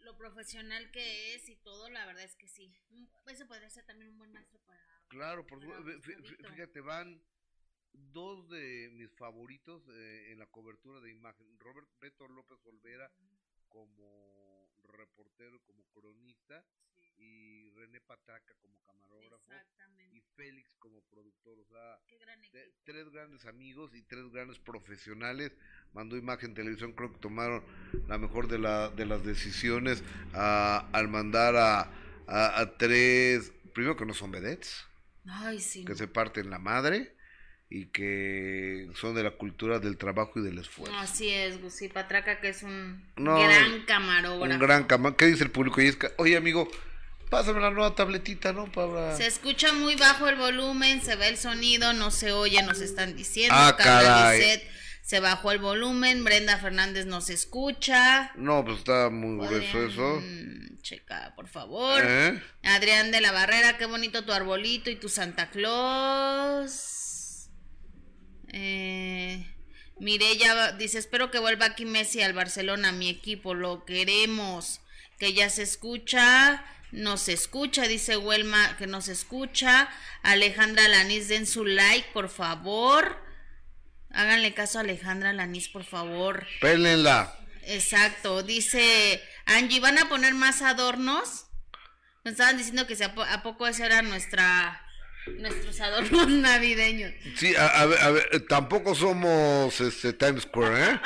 lo 0.00 0.16
profesional 0.16 0.90
que 0.90 1.34
es 1.34 1.48
y 1.48 1.56
todo, 1.56 1.88
la 1.90 2.06
verdad 2.06 2.24
es 2.24 2.36
que 2.36 2.48
sí. 2.48 2.74
Ese 3.26 3.46
podría 3.46 3.70
ser 3.70 3.84
también 3.84 4.10
un 4.10 4.18
buen 4.18 4.32
maestro 4.32 4.60
para. 4.66 4.82
Claro, 5.08 5.46
por 5.46 5.60
fíjate, 6.02 6.80
van 6.80 7.22
dos 7.92 8.48
de 8.48 8.90
mis 8.92 9.12
favoritos 9.14 9.82
eh, 9.90 10.32
en 10.32 10.38
la 10.38 10.46
cobertura 10.46 11.00
de 11.00 11.10
imagen. 11.10 11.58
Roberto 11.58 12.28
López 12.28 12.58
Olvera 12.66 13.10
como 13.68 14.70
reportero, 14.82 15.60
como 15.64 15.84
cronista, 15.92 16.64
y 17.18 17.70
René 17.70 18.00
Patraca 18.00 18.54
como 18.60 18.78
camarógrafo, 18.84 19.50
y 20.12 20.20
Félix 20.36 20.74
como 20.78 21.00
productor, 21.10 21.58
o 21.58 21.64
sea, 21.64 21.98
tres 22.84 23.10
grandes 23.10 23.46
amigos 23.46 23.94
y 23.94 24.02
tres 24.02 24.30
grandes 24.30 24.58
profesionales, 24.58 25.52
mandó 25.92 26.16
imagen 26.16 26.54
televisión, 26.54 26.92
creo 26.92 27.12
que 27.12 27.18
tomaron 27.18 27.64
la 28.08 28.18
mejor 28.18 28.48
de, 28.48 28.58
la, 28.58 28.90
de 28.90 29.06
las 29.06 29.24
decisiones 29.24 30.02
al 30.32 31.08
mandar 31.08 31.56
a, 31.56 31.90
a, 32.26 32.76
tres, 32.76 33.52
primero 33.74 33.96
que 33.96 34.06
no 34.06 34.14
son 34.14 34.30
vedettes, 34.30 34.84
que 35.86 35.94
se 35.94 36.08
parten 36.08 36.50
la 36.50 36.58
madre, 36.58 37.16
y 37.74 37.86
que 37.86 38.90
son 38.94 39.14
de 39.14 39.22
la 39.22 39.30
cultura 39.30 39.78
del 39.78 39.96
trabajo 39.96 40.38
y 40.38 40.42
del 40.42 40.58
esfuerzo. 40.58 40.94
Así 40.98 41.30
es, 41.30 41.58
Gusi 41.58 41.88
Patraca, 41.88 42.38
que 42.38 42.50
es 42.50 42.62
un 42.62 43.02
gran 43.16 43.86
camarógrafo. 43.86 44.52
Un 44.52 44.60
gran 44.60 44.84
camarógrafo. 44.84 45.16
¿Qué 45.16 45.26
dice 45.26 45.44
el 45.44 45.50
público? 45.50 45.80
Y 45.80 45.86
es 45.86 45.96
que, 45.96 46.10
oye, 46.18 46.36
amigo, 46.36 46.68
pásame 47.32 47.60
la 47.60 47.70
nueva 47.70 47.94
tabletita, 47.94 48.52
¿no? 48.52 48.70
Para... 48.70 49.16
Se 49.16 49.26
escucha 49.26 49.72
muy 49.72 49.96
bajo 49.96 50.28
el 50.28 50.36
volumen, 50.36 51.00
se 51.00 51.16
ve 51.16 51.28
el 51.28 51.38
sonido, 51.38 51.94
no 51.94 52.10
se 52.10 52.30
oye, 52.30 52.62
nos 52.62 52.82
están 52.82 53.16
diciendo. 53.16 53.54
Ah, 53.56 53.74
caray. 53.74 54.62
se 55.00 55.18
bajó 55.18 55.50
el 55.50 55.58
volumen, 55.58 56.24
Brenda 56.24 56.58
Fernández 56.58 57.06
no 57.06 57.22
se 57.22 57.32
escucha. 57.32 58.32
No, 58.36 58.62
pues 58.62 58.80
está 58.80 59.08
muy 59.08 59.46
grueso 59.46 59.82
eso. 59.82 60.22
Checa, 60.82 61.32
por 61.34 61.48
favor. 61.48 62.02
¿Eh? 62.04 62.38
Adrián 62.64 63.10
de 63.10 63.22
la 63.22 63.32
Barrera, 63.32 63.78
qué 63.78 63.86
bonito 63.86 64.26
tu 64.26 64.32
arbolito 64.32 64.90
y 64.90 64.96
tu 64.96 65.08
Santa 65.08 65.48
Claus. 65.48 67.48
Eh, 68.52 69.46
ya 70.38 70.72
dice, 70.72 70.98
espero 70.98 71.30
que 71.30 71.38
vuelva 71.38 71.64
aquí 71.64 71.86
Messi 71.86 72.20
al 72.20 72.34
Barcelona, 72.34 72.92
mi 72.92 73.08
equipo, 73.08 73.54
lo 73.54 73.86
queremos. 73.86 74.82
Que 75.18 75.32
ya 75.32 75.48
se 75.48 75.62
escucha, 75.62 76.62
nos 76.92 77.28
escucha, 77.28 77.88
dice 77.88 78.16
Huelma 78.16 78.76
que 78.76 78.86
nos 78.86 79.08
escucha. 79.08 79.88
Alejandra 80.22 80.86
Lanís, 80.88 81.28
den 81.28 81.46
su 81.46 81.64
like, 81.64 82.10
por 82.12 82.28
favor. 82.28 83.18
Háganle 84.10 84.54
caso 84.54 84.78
a 84.78 84.82
Alejandra 84.82 85.32
Lanís, 85.32 85.68
por 85.68 85.84
favor. 85.84 86.46
Pélenla. 86.60 87.34
Exacto, 87.64 88.42
dice 88.42 89.22
Angie, 89.46 89.80
¿van 89.80 89.98
a 89.98 90.08
poner 90.08 90.34
más 90.34 90.62
adornos? 90.62 91.46
Me 92.24 92.30
estaban 92.32 92.58
diciendo 92.58 92.86
que 92.86 92.96
a 93.02 93.42
poco 93.42 93.66
esa 93.66 93.86
era 93.86 94.02
nuestra 94.02 94.80
nuestros 95.26 95.80
adornos 95.80 96.28
navideños. 96.28 97.12
Sí, 97.36 97.54
a, 97.56 97.86
ver, 97.86 97.98
a 98.00 98.10
ver, 98.10 98.46
tampoco 98.48 98.94
somos 98.94 99.80
este 99.80 100.12
Times 100.12 100.42
Square, 100.42 100.84
¿eh? 100.84 101.00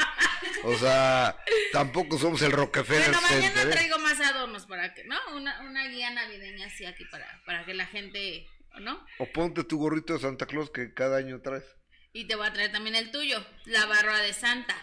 O 0.65 0.77
sea, 0.77 1.37
tampoco 1.73 2.19
somos 2.19 2.43
el 2.43 2.53
Rockefeller 2.53 3.13
bueno, 3.13 3.21
mañana 3.23 3.63
¿eh? 3.63 3.67
traigo 3.67 3.99
más 3.99 4.21
adornos 4.21 4.67
para 4.67 4.95
que, 4.95 5.05
¿no? 5.05 5.17
Una, 5.35 5.61
una 5.61 5.87
guía 5.87 6.11
navideña 6.11 6.67
así 6.67 6.85
aquí 6.85 7.05
para, 7.05 7.27
para 7.45 7.65
que 7.65 7.75
la 7.75 7.87
gente, 7.87 8.49
¿no? 8.81 9.05
O 9.19 9.27
ponte 9.27 9.65
tu 9.65 9.79
gorrito 9.79 10.15
de 10.15 10.21
Santa 10.21 10.47
Claus 10.47 10.71
que 10.71 10.93
cada 10.93 11.19
año 11.19 11.41
traes. 11.41 11.65
Y 12.13 12.27
te 12.27 12.35
voy 12.35 12.47
a 12.47 12.53
traer 12.53 12.73
también 12.73 12.97
el 12.97 13.11
tuyo, 13.11 13.45
la 13.67 13.87
barra 13.87 14.19
de 14.19 14.33
Santa. 14.33 14.75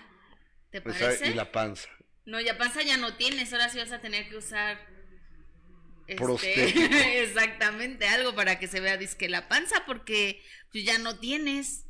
¿Te 0.70 0.82
parece? 0.82 1.30
y 1.30 1.34
la 1.34 1.52
panza. 1.52 1.90
No, 2.26 2.40
ya 2.40 2.58
panza 2.58 2.82
ya 2.84 2.98
no 2.98 3.16
tienes, 3.16 3.52
ahora 3.52 3.70
sí 3.70 3.80
vas 3.80 3.92
a 3.92 4.00
tener 4.00 4.30
que 4.30 4.38
usar 4.38 4.93
este, 6.08 7.24
exactamente, 7.24 8.08
algo 8.08 8.36
para 8.36 8.60
que 8.60 8.68
se 8.68 8.80
vea 8.80 8.98
disque 8.98 9.30
la 9.30 9.48
panza, 9.48 9.84
porque 9.86 10.42
pues, 10.72 10.84
ya 10.84 10.98
no 10.98 11.20
tienes. 11.20 11.86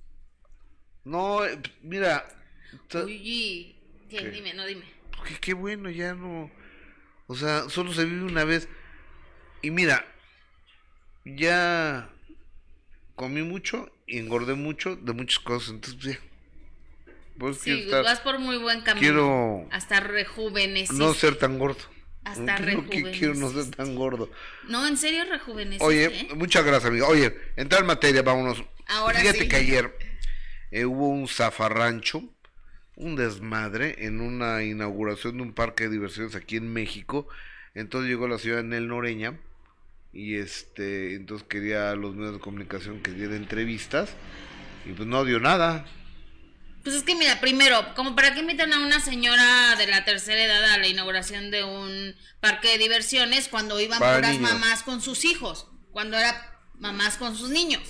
No, 1.04 1.46
eh, 1.46 1.60
mira. 1.82 2.26
Uy, 2.94 3.76
¿qué? 4.10 4.30
Dime, 4.30 4.54
no 4.54 4.66
dime. 4.66 4.86
qué 5.42 5.54
bueno, 5.54 5.90
ya 5.90 6.14
no. 6.14 6.52
O 7.28 7.36
sea, 7.36 7.70
solo 7.70 7.94
se 7.94 8.06
vive 8.06 8.24
una 8.24 8.44
vez. 8.44 8.68
Y 9.62 9.72
mira, 9.72 10.06
ya 11.26 12.10
comí 13.16 13.42
mucho 13.42 13.92
y 14.06 14.20
engordé 14.20 14.56
mucho 14.56 14.96
de 14.96 15.14
muchas 15.14 15.40
cosas, 15.40 15.70
entonces 15.70 16.00
ya. 16.02 16.20
Pues 17.38 17.58
sí, 17.58 17.88
vas 17.90 18.20
por 18.20 18.40
muy 18.40 18.58
buen 18.58 18.82
camino. 18.82 19.02
Quiero. 19.02 19.68
Hasta 19.72 20.00
rejuvenecer. 20.00 20.96
No 20.96 21.14
ser 21.14 21.36
tan 21.36 21.58
gordo. 21.58 21.93
Hasta 22.24 22.60
no 22.60 22.84
quiero 22.86 23.36
no 23.36 23.50
ser 23.52 23.72
tan 23.76 23.96
gordo. 23.96 24.30
No, 24.68 24.88
en 24.88 24.98
serio 24.98 25.26
rejuveneces. 25.30 25.82
Oye, 25.82 26.30
muchas 26.36 26.64
gracias, 26.64 26.90
amigo. 26.90 27.08
Oye, 27.08 27.36
entrar 27.56 27.82
en 27.82 27.88
materia, 27.88 28.22
vámonos. 28.22 28.64
Ahora 28.88 29.20
Fíjate 29.20 29.48
que 29.48 29.56
ayer 29.56 29.98
eh, 30.72 30.86
hubo 30.86 31.10
un 31.10 31.28
zafarrancho, 31.28 32.24
un 32.96 33.16
desmadre 33.16 34.06
en 34.06 34.22
una 34.22 34.64
inauguración 34.64 35.38
de 35.38 35.44
un 35.44 35.54
parque 35.54 35.86
de 35.86 35.92
diversiones 35.92 36.36
aquí 36.36 36.58
en 36.58 36.72
México. 36.72 37.28
Entonces 37.76 38.10
llegó 38.10 38.28
la 38.28 38.38
ciudad 38.38 38.60
en 38.60 38.74
el 38.74 38.88
Noreña 38.88 39.40
y 40.14 40.36
este, 40.36 41.16
entonces 41.16 41.48
quería 41.48 41.92
a 41.92 41.96
los 41.96 42.16
medios 42.16 42.34
de 42.34 42.40
comunicación 42.40 43.02
que 43.02 43.12
diera 43.12 43.36
entrevistas 43.36 44.12
y 44.86 44.94
pues 44.94 45.08
no 45.08 45.26
dio 45.26 45.40
nada. 45.40 45.86
Pues 46.84 46.98
es 46.98 47.04
que 47.04 47.16
mira, 47.16 47.40
primero, 47.40 47.94
como 47.96 48.16
para 48.16 48.34
qué 48.34 48.42
invitan 48.42 48.74
a 48.74 48.80
una 48.80 49.00
señora 49.00 49.76
de 49.78 49.88
la 49.88 50.04
tercera 50.04 50.44
edad 50.44 50.66
a 50.66 50.78
la 50.78 50.88
inauguración 50.88 51.50
de 51.50 51.64
un 51.64 52.16
parque 52.42 52.70
de 52.70 52.78
diversiones 52.78 53.48
cuando 53.48 53.80
iban 53.80 54.00
puras 54.00 54.38
mamás 54.40 54.84
con 54.84 55.02
sus 55.02 55.24
hijos, 55.24 55.68
cuando 55.92 56.18
era 56.18 56.60
mamás 56.76 57.16
con 57.16 57.38
sus 57.38 57.50
niños. 57.50 57.82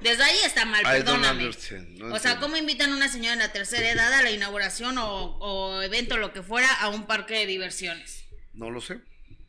Desde 0.00 0.22
ahí 0.22 0.38
está 0.44 0.64
mal, 0.64 0.82
perdóname. 0.82 1.48
o 1.48 2.18
sea, 2.20 2.38
¿cómo 2.38 2.56
invitan 2.56 2.92
a 2.92 2.96
una 2.96 3.08
señora 3.08 3.34
de 3.34 3.42
la 3.42 3.52
tercera 3.52 3.88
edad 3.90 4.12
a 4.12 4.22
la 4.22 4.30
inauguración 4.30 4.98
o, 4.98 5.38
o 5.38 5.82
evento, 5.82 6.16
lo 6.16 6.32
que 6.32 6.42
fuera, 6.42 6.72
a 6.80 6.88
un 6.88 7.06
parque 7.06 7.34
de 7.34 7.46
diversiones? 7.46 8.26
No 8.52 8.70
lo 8.70 8.80
sé. 8.80 9.00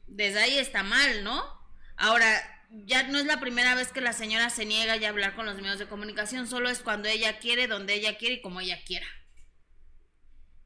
Desde 0.08 0.39
ahí 0.39 0.58
está 0.58 0.82
mal, 0.82 1.24
¿no? 1.24 1.43
Ahora, 1.98 2.57
ya 2.70 3.03
no 3.03 3.18
es 3.18 3.26
la 3.26 3.39
primera 3.39 3.76
vez 3.76 3.91
que 3.91 4.01
la 4.01 4.13
señora 4.13 4.49
se 4.49 4.65
niega 4.65 4.93
a 4.93 5.09
hablar 5.09 5.36
con 5.36 5.45
los 5.45 5.55
medios 5.55 5.80
de 5.80 5.88
comunicación, 5.88 6.47
solo 6.47 6.70
es 6.70 6.80
cuando 6.80 7.07
ella 7.07 7.39
quiere, 7.39 7.68
donde 7.68 7.93
ella 7.93 8.18
quiere 8.18 8.36
y 8.36 8.41
como 8.41 8.59
ella 8.59 8.84
quiera. 8.86 9.07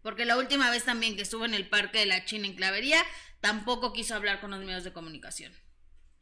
Porque 0.01 0.25
la 0.25 0.37
última 0.37 0.71
vez 0.71 0.83
también 0.83 1.15
que 1.15 1.21
estuvo 1.21 1.45
en 1.45 1.53
el 1.53 1.69
Parque 1.69 1.99
de 1.99 2.07
la 2.07 2.25
China 2.25 2.47
en 2.47 2.55
Clavería, 2.55 3.05
tampoco 3.39 3.93
quiso 3.93 4.15
hablar 4.15 4.41
con 4.41 4.51
los 4.51 4.61
medios 4.61 4.83
de 4.83 4.93
comunicación. 4.93 5.53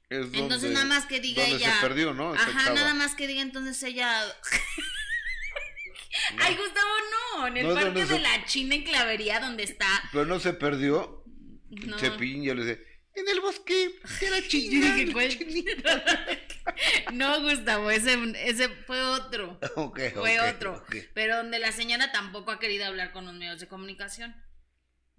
entonces 0.09 0.71
nada 0.71 0.85
más 0.85 1.05
que 1.05 1.21
diga 1.21 1.45
ella... 1.45 1.75
Se 1.75 1.81
perdió, 1.81 2.13
¿no? 2.13 2.33
Ajá, 2.33 2.73
nada 2.73 2.93
más 2.93 3.15
que 3.15 3.27
diga 3.27 3.41
entonces 3.41 3.81
ella... 3.83 4.21
Ay, 6.39 6.57
Gustavo, 6.57 6.89
no, 7.37 7.47
en 7.47 7.57
el 7.57 7.73
Parque 7.73 8.05
de 8.05 8.19
la 8.19 8.45
China 8.45 8.75
en 8.75 8.83
Clavería, 8.83 9.39
donde 9.39 9.63
está... 9.63 9.87
Pero 10.11 10.25
no 10.25 10.39
se 10.39 10.53
perdió. 10.53 11.23
No. 11.69 11.97
Chepín, 11.97 12.43
yo 12.43 12.55
le 12.55 12.65
dije 12.65 12.88
en 13.19 13.27
el 13.29 13.41
bosque 13.41 13.99
de 14.19 14.29
la 14.29 14.39
no, 17.13 17.41
Gustavo, 17.41 17.91
ese, 17.91 18.17
ese 18.45 18.69
fue 18.69 19.01
otro. 19.01 19.59
Fue 20.15 20.39
otro. 20.41 20.83
Pero 21.13 21.37
donde 21.37 21.59
la 21.59 21.71
señora 21.71 22.11
tampoco 22.11 22.51
ha 22.51 22.59
querido 22.59 22.85
hablar 22.85 23.11
con 23.11 23.25
los 23.25 23.33
medios 23.33 23.59
de 23.59 23.67
comunicación. 23.67 24.35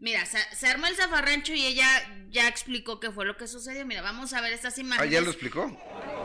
Mira, 0.02 0.24
se, 0.24 0.38
se 0.56 0.66
armó 0.66 0.86
el 0.86 0.96
zafarrancho 0.96 1.52
y 1.52 1.66
ella 1.66 1.86
ya 2.30 2.48
explicó 2.48 3.00
qué 3.00 3.10
fue 3.10 3.26
lo 3.26 3.36
que 3.36 3.46
sucedió. 3.46 3.84
Mira, 3.84 4.00
vamos 4.00 4.32
a 4.32 4.40
ver 4.40 4.54
estas 4.54 4.78
Ah, 4.78 4.80
imágenes. 4.80 5.12
¿ya 5.12 5.20
lo 5.20 5.30
explicó? 5.30 5.68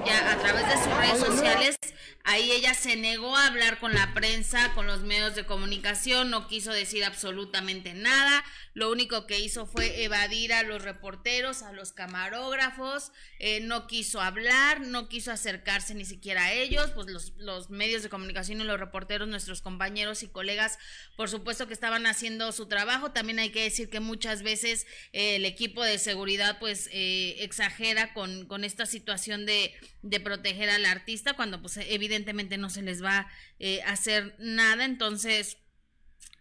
ya 0.06 0.32
a 0.32 0.38
través 0.38 0.66
de 0.68 0.78
sus 0.78 0.98
redes 0.98 1.20
sociales, 1.20 1.76
ahí 2.24 2.52
ella 2.52 2.74
se 2.74 2.96
negó 2.96 3.36
a 3.36 3.48
hablar 3.48 3.80
con 3.80 3.94
la 3.94 4.14
prensa, 4.14 4.74
con 4.76 4.88
los 4.88 5.02
medios 5.02 5.36
de 5.36 5.46
comunicación, 5.46 6.30
no 6.30 6.48
quiso 6.48 6.72
decir 6.72 7.04
absolutamente 7.04 7.94
nada, 7.94 8.46
lo 8.76 8.92
único 8.92 9.26
que 9.26 9.40
hizo 9.40 9.66
fue 9.66 10.04
evadir 10.04 10.54
a 10.54 10.64
los 10.64 10.84
reporteros, 10.84 11.64
a 11.64 11.72
los 11.72 11.94
camarógrafos, 11.94 13.14
eh, 13.40 13.62
no 13.62 13.88
quiso 13.88 14.22
hablar, 14.22 14.82
no 14.82 15.08
quiso 15.08 15.32
acercarse 15.32 15.96
ni 15.96 16.04
siquiera 16.04 16.46
a 16.46 16.54
ellos, 16.54 16.92
pues 16.92 17.08
los, 17.08 17.34
los 17.38 17.70
medios 17.70 18.04
de 18.04 18.10
comunicación 18.10 18.60
y 18.60 18.66
los 18.66 18.78
reporteros, 18.78 19.30
nuestros 19.30 19.62
compañeros 19.62 20.24
y 20.24 20.28
colegas, 20.28 20.78
por 21.16 21.30
supuesto 21.30 21.68
que 21.68 21.74
estaban 21.74 22.06
haciendo 22.06 22.52
su 22.52 22.68
trabajo, 22.68 23.12
también 23.12 23.40
hay 23.40 23.50
que 23.50 23.64
decir 23.64 23.90
que 23.90 24.02
muchas 24.02 24.44
veces 24.44 24.86
eh, 25.14 25.38
el 25.38 25.46
equipo 25.46 25.82
de 25.82 25.98
seguridad 25.98 26.60
pues 26.60 26.90
eh, 26.92 27.38
exagera 27.40 28.14
con, 28.14 28.46
con 28.46 28.66
esta 28.66 28.86
situación 28.86 29.46
de, 29.46 29.74
de 30.02 30.20
proteger 30.20 30.70
al 30.70 30.86
artista 30.86 31.34
cuando 31.34 31.62
pues 31.62 31.78
evidentemente 31.78 32.58
no 32.58 32.70
se 32.70 32.82
les 32.82 33.02
va 33.02 33.28
eh, 33.60 33.82
a 33.84 33.94
hacer 33.94 34.36
nada, 34.38 34.84
entonces 34.84 35.58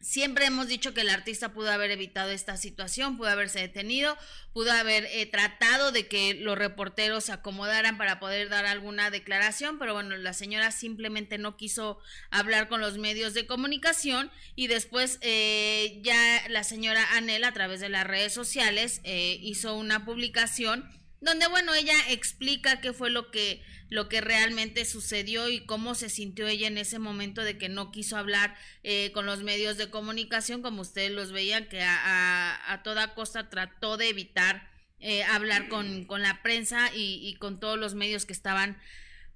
Siempre 0.04 0.44
hemos 0.44 0.68
dicho 0.68 0.92
que 0.92 1.00
el 1.00 1.08
artista 1.08 1.54
pudo 1.54 1.72
haber 1.72 1.90
evitado 1.90 2.30
esta 2.30 2.58
situación, 2.58 3.16
pudo 3.16 3.30
haberse 3.30 3.60
detenido, 3.60 4.18
pudo 4.52 4.70
haber 4.70 5.06
eh, 5.06 5.24
tratado 5.24 5.92
de 5.92 6.08
que 6.08 6.34
los 6.34 6.58
reporteros 6.58 7.24
se 7.24 7.32
acomodaran 7.32 7.96
para 7.96 8.20
poder 8.20 8.50
dar 8.50 8.66
alguna 8.66 9.08
declaración, 9.08 9.78
pero 9.78 9.94
bueno, 9.94 10.14
la 10.18 10.34
señora 10.34 10.72
simplemente 10.72 11.38
no 11.38 11.56
quiso 11.56 12.00
hablar 12.30 12.68
con 12.68 12.82
los 12.82 12.98
medios 12.98 13.32
de 13.32 13.46
comunicación 13.46 14.30
y 14.54 14.66
después 14.66 15.16
eh, 15.22 16.00
ya 16.02 16.50
la 16.50 16.64
señora 16.64 17.02
Anel 17.16 17.42
a 17.42 17.54
través 17.54 17.80
de 17.80 17.88
las 17.88 18.06
redes 18.06 18.34
sociales 18.34 19.00
eh, 19.04 19.38
hizo 19.40 19.74
una 19.74 20.04
publicación 20.04 20.86
donde 21.24 21.46
bueno 21.48 21.74
ella 21.74 21.96
explica 22.10 22.80
qué 22.80 22.92
fue 22.92 23.10
lo 23.10 23.30
que 23.30 23.62
lo 23.88 24.08
que 24.08 24.20
realmente 24.20 24.84
sucedió 24.84 25.48
y 25.48 25.64
cómo 25.64 25.94
se 25.94 26.08
sintió 26.08 26.46
ella 26.48 26.66
en 26.66 26.78
ese 26.78 26.98
momento 26.98 27.42
de 27.42 27.58
que 27.58 27.68
no 27.68 27.92
quiso 27.92 28.16
hablar 28.16 28.56
eh, 28.82 29.12
con 29.12 29.24
los 29.26 29.42
medios 29.42 29.76
de 29.76 29.90
comunicación 29.90 30.62
como 30.62 30.82
ustedes 30.82 31.12
los 31.12 31.32
veían 31.32 31.68
que 31.68 31.82
a, 31.82 32.72
a, 32.72 32.82
toda 32.82 33.14
costa 33.14 33.50
trató 33.50 33.96
de 33.96 34.08
evitar 34.08 34.68
eh, 35.00 35.22
hablar 35.24 35.68
con, 35.68 36.06
con, 36.06 36.22
la 36.22 36.42
prensa 36.42 36.90
y, 36.94 37.20
y, 37.22 37.34
con 37.34 37.60
todos 37.60 37.78
los 37.78 37.94
medios 37.94 38.24
que 38.24 38.32
estaban 38.32 38.80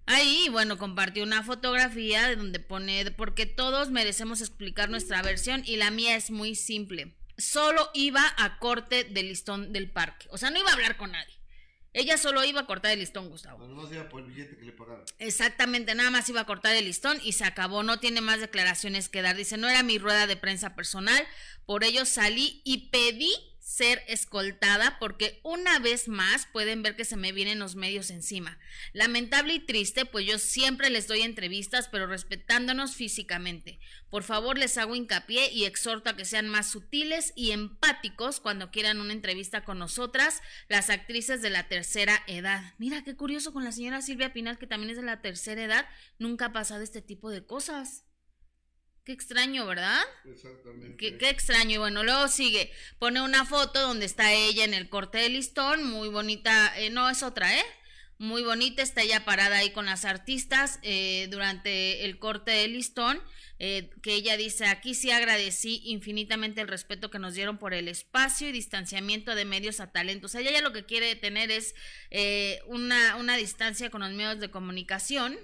ahí. 0.06 0.44
Y 0.46 0.48
bueno 0.48 0.78
compartió 0.78 1.22
una 1.22 1.42
fotografía 1.42 2.26
de 2.26 2.36
donde 2.36 2.58
pone 2.58 3.10
porque 3.10 3.44
todos 3.44 3.90
merecemos 3.90 4.40
explicar 4.40 4.88
nuestra 4.88 5.20
versión 5.20 5.62
y 5.66 5.76
la 5.76 5.90
mía 5.90 6.16
es 6.16 6.30
muy 6.30 6.54
simple. 6.54 7.14
Solo 7.36 7.90
iba 7.92 8.34
a 8.38 8.58
corte 8.58 9.04
del 9.04 9.28
listón 9.28 9.72
del 9.72 9.90
parque. 9.90 10.26
O 10.30 10.38
sea 10.38 10.50
no 10.50 10.58
iba 10.58 10.70
a 10.70 10.74
hablar 10.74 10.96
con 10.96 11.12
nadie 11.12 11.37
ella 11.94 12.18
solo 12.18 12.44
iba 12.44 12.60
a 12.60 12.66
cortar 12.66 12.92
el 12.92 13.00
listón, 13.00 13.28
Gustavo. 13.30 13.66
No, 13.66 13.82
no 13.82 13.88
sea 13.88 14.08
por 14.08 14.20
el 14.22 14.28
billete 14.28 14.56
que 14.56 14.64
le 14.64 14.72
pagaron. 14.72 15.04
Exactamente, 15.18 15.94
nada 15.94 16.10
más 16.10 16.28
iba 16.28 16.40
a 16.40 16.46
cortar 16.46 16.76
el 16.76 16.84
listón 16.84 17.18
y 17.22 17.32
se 17.32 17.44
acabó. 17.44 17.82
No 17.82 17.98
tiene 17.98 18.20
más 18.20 18.40
declaraciones 18.40 19.08
que 19.08 19.22
dar. 19.22 19.36
Dice, 19.36 19.56
no 19.56 19.68
era 19.68 19.82
mi 19.82 19.98
rueda 19.98 20.26
de 20.26 20.36
prensa 20.36 20.74
personal, 20.74 21.26
por 21.66 21.84
ello 21.84 22.04
salí 22.04 22.60
y 22.64 22.88
pedí 22.88 23.32
ser 23.68 24.02
escoltada 24.08 24.98
porque 24.98 25.40
una 25.42 25.78
vez 25.78 26.08
más 26.08 26.46
pueden 26.46 26.82
ver 26.82 26.96
que 26.96 27.04
se 27.04 27.18
me 27.18 27.32
vienen 27.32 27.58
los 27.58 27.76
medios 27.76 28.08
encima. 28.08 28.58
Lamentable 28.94 29.52
y 29.52 29.60
triste, 29.60 30.06
pues 30.06 30.24
yo 30.24 30.38
siempre 30.38 30.88
les 30.88 31.06
doy 31.06 31.20
entrevistas, 31.20 31.86
pero 31.92 32.06
respetándonos 32.06 32.96
físicamente. 32.96 33.78
Por 34.08 34.22
favor, 34.22 34.56
les 34.56 34.78
hago 34.78 34.96
hincapié 34.96 35.52
y 35.52 35.66
exhorto 35.66 36.08
a 36.08 36.16
que 36.16 36.24
sean 36.24 36.48
más 36.48 36.70
sutiles 36.70 37.34
y 37.36 37.50
empáticos 37.50 38.40
cuando 38.40 38.70
quieran 38.70 39.02
una 39.02 39.12
entrevista 39.12 39.64
con 39.64 39.78
nosotras, 39.78 40.40
las 40.70 40.88
actrices 40.88 41.42
de 41.42 41.50
la 41.50 41.68
tercera 41.68 42.22
edad. 42.26 42.72
Mira, 42.78 43.04
qué 43.04 43.16
curioso 43.16 43.52
con 43.52 43.64
la 43.64 43.72
señora 43.72 44.00
Silvia 44.00 44.32
Pinal, 44.32 44.58
que 44.58 44.66
también 44.66 44.92
es 44.92 44.96
de 44.96 45.02
la 45.02 45.20
tercera 45.20 45.62
edad, 45.62 45.86
nunca 46.18 46.46
ha 46.46 46.52
pasado 46.54 46.82
este 46.82 47.02
tipo 47.02 47.28
de 47.28 47.44
cosas. 47.44 48.07
Qué 49.08 49.14
extraño, 49.14 49.64
¿verdad? 49.64 50.02
Exactamente. 50.26 50.98
Qué, 50.98 51.16
qué, 51.16 51.30
extraño. 51.30 51.76
Y 51.76 51.78
bueno, 51.78 52.04
luego 52.04 52.28
sigue. 52.28 52.70
Pone 52.98 53.22
una 53.22 53.46
foto 53.46 53.80
donde 53.80 54.04
está 54.04 54.34
ella 54.34 54.64
en 54.64 54.74
el 54.74 54.90
corte 54.90 55.16
de 55.16 55.30
listón. 55.30 55.82
Muy 55.82 56.10
bonita. 56.10 56.78
Eh, 56.78 56.90
no, 56.90 57.08
es 57.08 57.22
otra, 57.22 57.56
¿eh? 57.56 57.64
Muy 58.18 58.42
bonita. 58.42 58.82
Está 58.82 59.00
ella 59.00 59.24
parada 59.24 59.56
ahí 59.56 59.70
con 59.70 59.86
las 59.86 60.04
artistas 60.04 60.78
eh, 60.82 61.26
durante 61.30 62.04
el 62.04 62.18
corte 62.18 62.50
de 62.50 62.68
listón. 62.68 63.22
Eh, 63.58 63.88
que 64.02 64.12
ella 64.12 64.36
dice, 64.36 64.66
aquí 64.66 64.94
sí 64.94 65.10
agradecí 65.10 65.80
infinitamente 65.86 66.60
el 66.60 66.68
respeto 66.68 67.10
que 67.10 67.18
nos 67.18 67.32
dieron 67.32 67.56
por 67.56 67.72
el 67.72 67.88
espacio 67.88 68.46
y 68.46 68.52
distanciamiento 68.52 69.34
de 69.34 69.46
medios 69.46 69.80
a 69.80 69.90
talentos. 69.90 70.34
ella 70.34 70.52
ya 70.52 70.60
lo 70.60 70.74
que 70.74 70.84
quiere 70.84 71.16
tener 71.16 71.50
es 71.50 71.74
eh, 72.10 72.60
una, 72.66 73.16
una 73.16 73.38
distancia 73.38 73.88
con 73.88 74.02
los 74.02 74.12
medios 74.12 74.38
de 74.38 74.50
comunicación. 74.50 75.38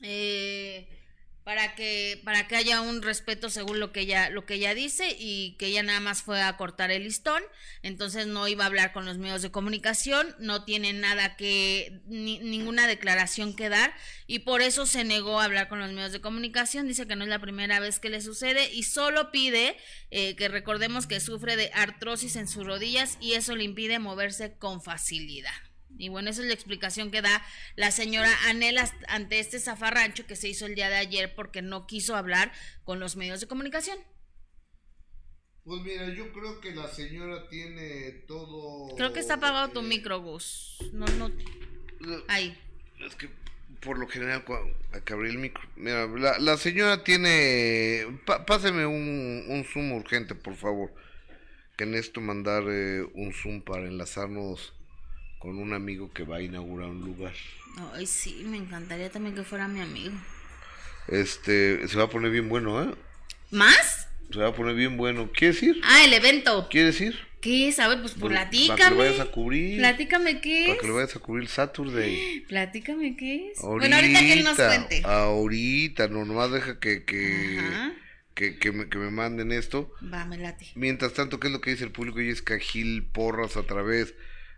Eh, 0.00 0.53
para 1.44 1.74
que 1.74 2.20
para 2.24 2.48
que 2.48 2.56
haya 2.56 2.80
un 2.80 3.02
respeto 3.02 3.50
según 3.50 3.78
lo 3.78 3.92
que 3.92 4.00
ella 4.00 4.30
lo 4.30 4.46
que 4.46 4.54
ella 4.54 4.74
dice 4.74 5.14
y 5.18 5.56
que 5.58 5.66
ella 5.66 5.82
nada 5.82 6.00
más 6.00 6.22
fue 6.22 6.40
a 6.40 6.56
cortar 6.56 6.90
el 6.90 7.04
listón 7.04 7.42
entonces 7.82 8.26
no 8.26 8.48
iba 8.48 8.64
a 8.64 8.66
hablar 8.66 8.92
con 8.92 9.04
los 9.04 9.18
medios 9.18 9.42
de 9.42 9.50
comunicación 9.50 10.34
no 10.38 10.64
tiene 10.64 10.94
nada 10.94 11.36
que 11.36 12.00
ni, 12.06 12.38
ninguna 12.38 12.86
declaración 12.86 13.54
que 13.54 13.68
dar 13.68 13.94
y 14.26 14.40
por 14.40 14.62
eso 14.62 14.86
se 14.86 15.04
negó 15.04 15.38
a 15.38 15.44
hablar 15.44 15.68
con 15.68 15.80
los 15.80 15.92
medios 15.92 16.12
de 16.12 16.22
comunicación 16.22 16.88
dice 16.88 17.06
que 17.06 17.14
no 17.14 17.24
es 17.24 17.30
la 17.30 17.40
primera 17.40 17.78
vez 17.78 18.00
que 18.00 18.08
le 18.08 18.22
sucede 18.22 18.72
y 18.72 18.84
solo 18.84 19.30
pide 19.30 19.76
eh, 20.10 20.36
que 20.36 20.48
recordemos 20.48 21.06
que 21.06 21.20
sufre 21.20 21.56
de 21.56 21.70
artrosis 21.74 22.36
en 22.36 22.48
sus 22.48 22.64
rodillas 22.64 23.18
y 23.20 23.34
eso 23.34 23.54
le 23.54 23.64
impide 23.64 23.98
moverse 23.98 24.56
con 24.56 24.80
facilidad 24.82 25.52
y 25.98 26.08
bueno, 26.08 26.30
esa 26.30 26.42
es 26.42 26.48
la 26.48 26.54
explicación 26.54 27.10
que 27.10 27.22
da 27.22 27.44
la 27.76 27.90
señora 27.90 28.30
Anela 28.48 28.90
ante 29.08 29.38
este 29.38 29.60
zafarrancho 29.60 30.26
que 30.26 30.36
se 30.36 30.48
hizo 30.48 30.66
el 30.66 30.74
día 30.74 30.88
de 30.88 30.96
ayer 30.96 31.34
porque 31.34 31.62
no 31.62 31.86
quiso 31.86 32.16
hablar 32.16 32.52
con 32.84 33.00
los 33.00 33.16
medios 33.16 33.40
de 33.40 33.46
comunicación. 33.46 33.98
Pues 35.64 35.80
mira, 35.82 36.08
yo 36.12 36.30
creo 36.32 36.60
que 36.60 36.74
la 36.74 36.88
señora 36.88 37.48
tiene 37.48 38.10
todo. 38.26 38.94
Creo 38.96 39.12
que 39.14 39.20
está 39.20 39.34
apagado 39.34 39.70
tu 39.70 39.82
micro, 39.82 40.20
Gus. 40.20 40.78
No, 40.92 41.06
no. 41.06 41.30
Ahí. 42.28 42.58
Es 43.00 43.14
que 43.14 43.30
por 43.80 43.98
lo 43.98 44.08
general, 44.08 44.44
hay 44.92 45.00
que 45.02 45.12
abrir 45.12 45.30
el 45.30 45.38
micro. 45.38 45.62
Mira, 45.76 46.06
la, 46.06 46.38
la 46.38 46.56
señora 46.56 47.02
tiene. 47.04 48.18
Páseme 48.46 48.84
un, 48.84 49.44
un, 49.48 49.64
Zoom 49.64 49.92
urgente, 49.92 50.34
por 50.34 50.54
favor. 50.54 50.92
Que 51.76 51.86
necesito 51.86 52.20
mandar 52.20 52.64
eh, 52.68 53.02
un 53.14 53.32
Zoom 53.32 53.62
para 53.62 53.86
enlazarnos 53.86 54.74
con 55.44 55.58
un 55.58 55.74
amigo 55.74 56.10
que 56.10 56.24
va 56.24 56.36
a 56.36 56.40
inaugurar 56.40 56.88
un 56.88 57.00
lugar. 57.00 57.34
Ay, 57.92 58.06
sí, 58.06 58.44
me 58.46 58.56
encantaría 58.56 59.10
también 59.10 59.34
que 59.34 59.42
fuera 59.42 59.68
mi 59.68 59.82
amigo. 59.82 60.14
Este, 61.06 61.86
se 61.86 61.98
va 61.98 62.04
a 62.04 62.08
poner 62.08 62.30
bien 62.30 62.48
bueno, 62.48 62.82
¿eh? 62.82 62.94
¿Más? 63.50 64.08
Se 64.32 64.38
va 64.38 64.48
a 64.48 64.54
poner 64.54 64.74
bien 64.74 64.96
bueno. 64.96 65.30
¿Quieres 65.36 65.62
ir? 65.62 65.78
Ah, 65.84 66.02
el 66.02 66.14
evento. 66.14 66.66
¿Quieres 66.70 66.98
ir? 66.98 67.18
¿Qué 67.42 67.68
es? 67.68 67.78
A 67.78 67.88
ver, 67.88 68.00
pues 68.00 68.14
platícame. 68.14 68.78
Para 68.78 68.88
que 68.88 68.94
lo 68.94 69.00
vayas 69.02 69.20
a 69.20 69.30
cubrir. 69.30 69.78
Platícame 69.80 70.40
qué 70.40 70.62
es. 70.62 70.68
Para 70.68 70.80
que 70.80 70.86
lo 70.86 70.94
vayas 70.94 71.16
a 71.16 71.18
cubrir 71.18 71.46
Saturday. 71.46 72.40
Platícame 72.48 73.14
qué 73.14 73.50
es. 73.50 73.58
Ahorita, 73.58 73.80
bueno, 73.80 73.96
ahorita 73.96 74.20
que 74.20 74.32
él 74.32 74.44
nos 74.44 74.56
cuente. 74.56 75.02
Ahorita, 75.04 76.08
no, 76.08 76.24
nomás 76.24 76.52
deja 76.52 76.80
que, 76.80 77.04
que, 77.04 77.60
que, 78.32 78.58
que, 78.58 78.72
me, 78.72 78.88
que 78.88 78.96
me 78.96 79.10
manden 79.10 79.52
esto. 79.52 79.92
Va, 80.10 80.24
me 80.24 80.38
late. 80.38 80.68
Mientras 80.74 81.12
tanto, 81.12 81.38
¿qué 81.38 81.48
es 81.48 81.52
lo 81.52 81.60
que 81.60 81.72
dice 81.72 81.84
el 81.84 81.92
público? 81.92 82.22
Y 82.22 82.30
es 82.30 82.42
Gil 82.42 83.04
Porras 83.04 83.58
a 83.58 83.64
través 83.64 84.14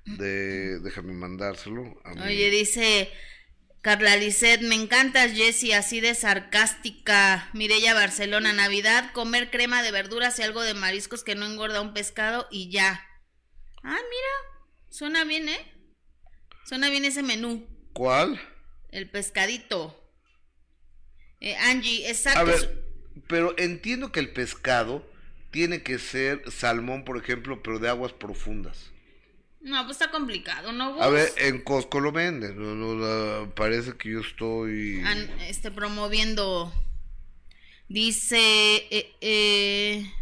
de 0.06 0.78
déjame 0.80 1.12
mandárselo 1.12 2.00
a 2.04 2.12
oye 2.24 2.50
dice 2.50 3.10
Carla 3.82 4.16
Lisset 4.16 4.62
me 4.62 4.74
encantas 4.74 5.32
Jessie 5.32 5.72
así 5.74 6.00
de 6.00 6.14
sarcástica. 6.14 7.48
Mirella 7.52 7.94
Barcelona 7.94 8.52
Navidad 8.52 9.12
comer 9.12 9.50
crema 9.50 9.82
de 9.82 9.92
verduras 9.92 10.38
y 10.38 10.42
algo 10.42 10.62
de 10.62 10.74
mariscos 10.74 11.22
que 11.22 11.34
no 11.34 11.46
engorda 11.46 11.80
un 11.80 11.92
pescado 11.92 12.46
y 12.50 12.70
ya 12.70 13.04
ah 13.82 13.98
mira 14.10 14.62
suena 14.88 15.24
bien 15.24 15.48
eh 15.48 15.72
suena 16.64 16.88
bien 16.88 17.04
ese 17.04 17.22
menú. 17.22 17.66
¿cuál? 17.92 18.40
el 18.90 19.08
pescadito. 19.10 20.02
Eh, 21.40 21.54
Angie 21.56 22.08
exacto 22.08 22.40
a 22.40 22.44
ver 22.44 22.84
pero 23.28 23.54
entiendo 23.58 24.12
que 24.12 24.20
el 24.20 24.32
pescado 24.32 25.08
tiene 25.50 25.82
que 25.82 25.98
ser 25.98 26.42
salmón 26.50 27.04
por 27.04 27.18
ejemplo 27.18 27.62
pero 27.62 27.78
de 27.78 27.88
aguas 27.88 28.12
profundas 28.12 28.90
no, 29.66 29.84
pues 29.84 29.96
está 30.00 30.12
complicado, 30.12 30.70
¿no? 30.70 31.02
A 31.02 31.08
ver, 31.08 31.28
en 31.38 31.60
Costco 31.60 31.98
lo 31.98 32.12
venden. 32.12 32.56
No, 32.56 32.76
no, 32.76 32.94
no, 32.94 33.50
parece 33.56 33.96
que 33.96 34.10
yo 34.10 34.20
estoy. 34.20 35.02
An, 35.04 35.28
este, 35.40 35.72
promoviendo. 35.72 36.72
Dice. 37.88 38.38
Eh, 38.38 39.16
eh, 39.20 40.12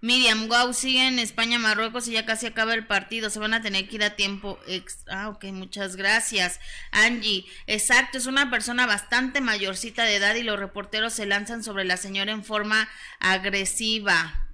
Miriam, 0.00 0.46
wow, 0.46 0.72
sigue 0.72 1.08
en 1.08 1.18
España, 1.18 1.58
Marruecos 1.58 2.06
y 2.06 2.12
ya 2.12 2.24
casi 2.24 2.46
acaba 2.46 2.72
el 2.74 2.86
partido. 2.86 3.30
Se 3.30 3.40
van 3.40 3.52
a 3.52 3.62
tener 3.62 3.88
que 3.88 3.96
ir 3.96 4.04
a 4.04 4.14
tiempo 4.14 4.60
extra. 4.68 5.24
Ah, 5.24 5.28
ok, 5.30 5.46
muchas 5.46 5.96
gracias. 5.96 6.60
Angie, 6.92 7.46
exacto, 7.66 8.18
es 8.18 8.26
una 8.26 8.48
persona 8.48 8.86
bastante 8.86 9.40
mayorcita 9.40 10.04
de 10.04 10.16
edad 10.16 10.36
y 10.36 10.44
los 10.44 10.60
reporteros 10.60 11.14
se 11.14 11.26
lanzan 11.26 11.64
sobre 11.64 11.84
la 11.84 11.96
señora 11.96 12.30
en 12.30 12.44
forma 12.44 12.88
agresiva. 13.18 14.44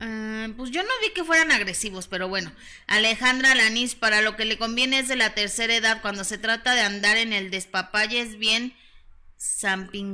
Ah, 0.00 0.48
pues 0.56 0.70
yo 0.70 0.82
no 0.82 0.88
vi 1.02 1.12
que 1.12 1.24
fueran 1.24 1.52
agresivos, 1.52 2.08
pero 2.08 2.28
bueno. 2.28 2.52
Alejandra 2.86 3.54
Lanís, 3.54 3.94
para 3.94 4.20
lo 4.20 4.36
que 4.36 4.44
le 4.44 4.58
conviene 4.58 4.98
es 4.98 5.08
de 5.08 5.16
la 5.16 5.34
tercera 5.34 5.74
edad. 5.74 6.02
Cuando 6.02 6.24
se 6.24 6.38
trata 6.38 6.74
de 6.74 6.82
andar 6.82 7.16
en 7.16 7.32
el 7.32 7.50
despapalle 7.50 8.20
es 8.20 8.38
bien 8.38 8.74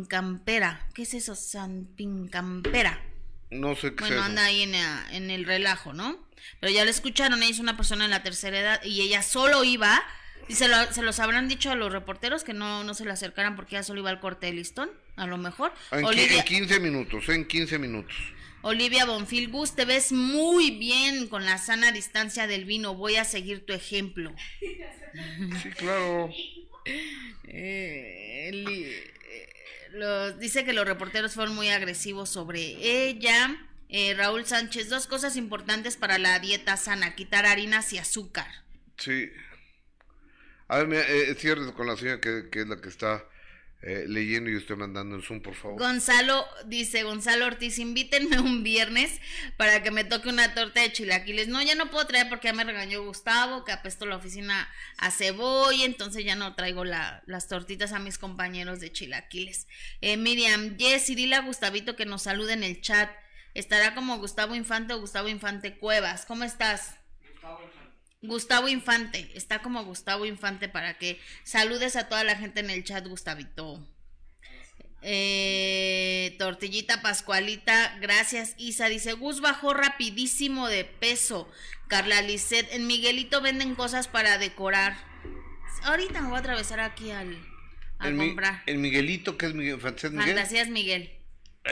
Campera. 0.09 0.87
¿Qué 0.95 1.03
es 1.03 1.14
eso, 1.14 1.35
Campera? 2.31 3.01
No 3.51 3.74
sé 3.74 3.95
qué 3.95 4.05
Bueno, 4.05 4.22
anda 4.22 4.45
ahí 4.45 4.62
en, 4.62 4.74
en, 4.74 5.31
el 5.31 5.45
relajo, 5.45 5.93
¿no? 5.93 6.18
Pero 6.61 6.72
ya 6.72 6.85
lo 6.85 6.91
escucharon, 6.91 7.43
ella 7.43 7.51
es 7.51 7.59
una 7.59 7.76
persona 7.76 8.05
en 8.05 8.11
la 8.11 8.22
tercera 8.22 8.59
edad 8.59 8.85
y 8.85 9.01
ella 9.03 9.22
solo 9.22 9.64
iba, 9.64 10.03
y 10.49 10.55
se, 10.55 10.68
se 10.93 11.03
los 11.03 11.18
habrán 11.20 11.49
dicho 11.49 11.70
a 11.70 11.74
los 11.74 11.93
reporteros 11.93 12.45
que 12.45 12.55
no, 12.55 12.85
no 12.85 12.95
se 12.95 13.05
le 13.05 13.11
acercaran 13.11 13.57
porque 13.57 13.76
ella 13.76 13.83
solo 13.83 14.01
iba 14.01 14.11
al 14.11 14.20
corte 14.20 14.47
de 14.47 14.53
listón, 14.53 14.91
a 15.16 15.26
lo 15.26 15.37
mejor. 15.37 15.72
En, 15.91 16.05
Olivia, 16.05 16.39
en 16.39 16.45
15 16.45 16.81
minutos, 16.81 17.28
en 17.28 17.47
15 17.47 17.78
minutos. 17.78 18.16
Olivia 18.62 19.06
Bonfil 19.06 19.50
Gus, 19.50 19.74
te 19.74 19.84
ves 19.84 20.12
muy 20.12 20.70
bien 20.72 21.28
con 21.28 21.46
la 21.46 21.56
sana 21.56 21.92
distancia 21.92 22.46
del 22.46 22.66
vino, 22.66 22.94
voy 22.94 23.16
a 23.16 23.24
seguir 23.24 23.64
tu 23.64 23.72
ejemplo. 23.72 24.34
Sí, 24.61 25.70
claro. 25.76 26.30
eh, 27.44 29.04
dice 30.38 30.64
que 30.64 30.72
los 30.72 30.84
reporteros 30.86 31.32
fueron 31.34 31.54
muy 31.54 31.68
agresivos 31.70 32.28
sobre 32.28 32.61
ella. 33.08 33.66
Eh, 33.88 34.14
Raúl 34.14 34.44
Sánchez, 34.46 34.88
dos 34.88 35.06
cosas 35.06 35.36
importantes 35.36 35.96
para 35.96 36.18
la 36.18 36.38
dieta 36.38 36.76
sana, 36.76 37.16
quitar 37.16 37.46
harinas 37.46 37.92
y 37.92 37.98
azúcar. 37.98 38.46
Sí. 38.98 39.30
A 40.68 40.78
ver, 40.78 40.86
mira, 40.86 41.02
eh, 41.08 41.34
cierre 41.34 41.72
con 41.72 41.86
la 41.86 41.96
señora 41.96 42.20
que, 42.20 42.48
que 42.50 42.61
es 42.61 42.68
la 42.68 42.80
que 42.80 42.88
está 42.88 43.24
eh, 43.83 44.05
leyendo 44.07 44.51
y 44.51 44.57
usted 44.57 44.76
mandando 44.76 45.16
el 45.16 45.22
Zoom, 45.22 45.41
por 45.41 45.55
favor. 45.55 45.78
Gonzalo, 45.78 46.47
dice 46.66 47.03
Gonzalo 47.03 47.47
Ortiz, 47.47 47.78
invítenme 47.78 48.39
un 48.39 48.62
viernes 48.62 49.20
para 49.57 49.83
que 49.83 49.91
me 49.91 50.05
toque 50.05 50.28
una 50.28 50.55
torta 50.55 50.83
de 50.83 50.93
chilaquiles. 50.93 51.49
No, 51.49 51.62
ya 51.62 51.74
no 51.74 51.91
puedo 51.91 52.07
traer 52.07 52.28
porque 52.28 52.49
ya 52.49 52.53
me 52.53 52.64
regañó 52.64 53.03
Gustavo, 53.03 53.64
que 53.64 53.72
apestó 53.72 54.05
la 54.05 54.16
oficina 54.16 54.68
a 54.99 55.11
cebolla, 55.11 55.87
entonces 55.87 56.26
ya 56.26 56.37
no 56.37 56.55
traigo 56.55 56.85
las 56.85 57.49
tortitas 57.49 57.93
a 57.93 57.99
mis 57.99 58.18
compañeros 58.18 58.81
de 58.81 58.93
chilaquiles. 58.93 59.66
Eh, 60.03 60.18
Miriam, 60.18 60.76
Jessy, 60.78 61.14
dile 61.14 61.37
a 61.37 61.41
Gustavito 61.41 61.97
que 61.97 62.05
nos 62.05 62.22
salude 62.22 62.53
en 62.53 62.64
el 62.64 62.83
chat. 62.83 63.11
Estará 63.55 63.95
como 63.95 64.18
Gustavo 64.18 64.55
Infante 64.55 64.93
o 64.93 65.01
Gustavo 65.01 65.28
Infante 65.28 65.78
Cuevas. 65.78 66.26
¿Cómo 66.26 66.45
estás? 66.45 66.97
Gustavo 67.33 67.62
Infante, 67.64 67.80
está 68.22 69.62
como 69.62 69.84
Gustavo 69.84 70.26
Infante 70.26 70.68
para 70.68 70.98
que 70.98 71.20
saludes 71.44 71.96
a 71.96 72.08
toda 72.08 72.24
la 72.24 72.36
gente 72.36 72.60
en 72.60 72.70
el 72.70 72.84
chat, 72.84 73.06
Gustavito. 73.06 73.86
Eh, 75.02 76.36
tortillita 76.38 77.00
Pascualita, 77.00 77.96
gracias 78.00 78.54
Isa. 78.58 78.88
Dice, 78.88 79.14
Gus 79.14 79.40
bajó 79.40 79.72
rapidísimo 79.72 80.68
de 80.68 80.84
peso. 80.84 81.50
Carla 81.88 82.20
Lisset, 82.22 82.70
en 82.72 82.86
Miguelito 82.86 83.40
venden 83.40 83.74
cosas 83.74 84.08
para 84.08 84.38
decorar. 84.38 84.96
Ahorita 85.84 86.20
me 86.20 86.28
voy 86.28 86.36
a 86.36 86.40
atravesar 86.40 86.80
aquí 86.80 87.10
al, 87.10 87.36
a 87.98 88.14
comprar. 88.14 88.62
el 88.66 88.78
Miguelito, 88.78 89.38
que 89.38 89.46
es 89.46 89.54
Miguel? 89.54 89.80
Fantasías 89.80 90.68
Miguel. 90.68 91.10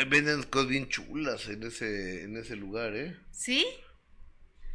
venden 0.09 0.43
cosas 0.45 0.69
bien 0.69 0.89
chulas 0.89 1.47
en 1.49 1.63
ese, 1.63 2.25
en 2.25 2.37
ese 2.39 2.57
lugar, 2.57 2.97
¿eh? 2.97 3.17
¿Sí? 3.31 3.67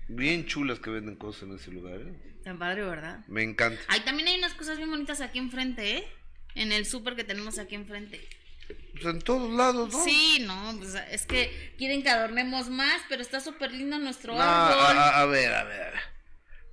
Bien 0.08 0.45
chulas 0.45 0.80
que 0.80 0.89
venden 0.89 1.16
cosas 1.16 1.43
en 1.43 1.56
ese 1.56 1.72
lugar, 1.72 2.01
¿eh? 2.01 2.14
Tan 2.43 2.60
padre, 2.60 2.84
¿verdad? 2.84 3.26
Me 3.28 3.41
encanta. 3.43 3.82
Ay, 3.88 4.01
también 4.01 4.28
hay 4.28 4.38
unas 4.38 4.54
cosas 4.54 4.78
bien 4.78 4.89
bonitas 4.89 5.22
aquí 5.22 5.39
enfrente, 5.39 5.97
¿eh? 5.97 6.08
En 6.56 6.72
el 6.72 6.86
súper 6.86 7.16
que 7.16 7.24
tenemos 7.24 7.58
aquí 7.58 7.76
enfrente. 7.76 8.28
Pues 8.93 9.06
en 9.06 9.22
todos 9.22 9.51
lados, 9.51 9.91
¿no? 9.91 10.04
Sí, 10.04 10.43
no, 10.45 10.76
pues 10.78 10.95
es 11.10 11.26
que 11.26 11.74
quieren 11.78 12.04
que 12.04 12.10
adornemos 12.10 12.70
más, 12.70 13.01
pero 13.10 13.22
está 13.22 13.39
súper 13.39 13.72
lindo 13.72 13.97
nuestro 13.97 14.34
árbol. 14.34 14.97
A, 14.97 15.26
ver, 15.26 15.54
a 15.54 15.64
ver. 15.64 15.93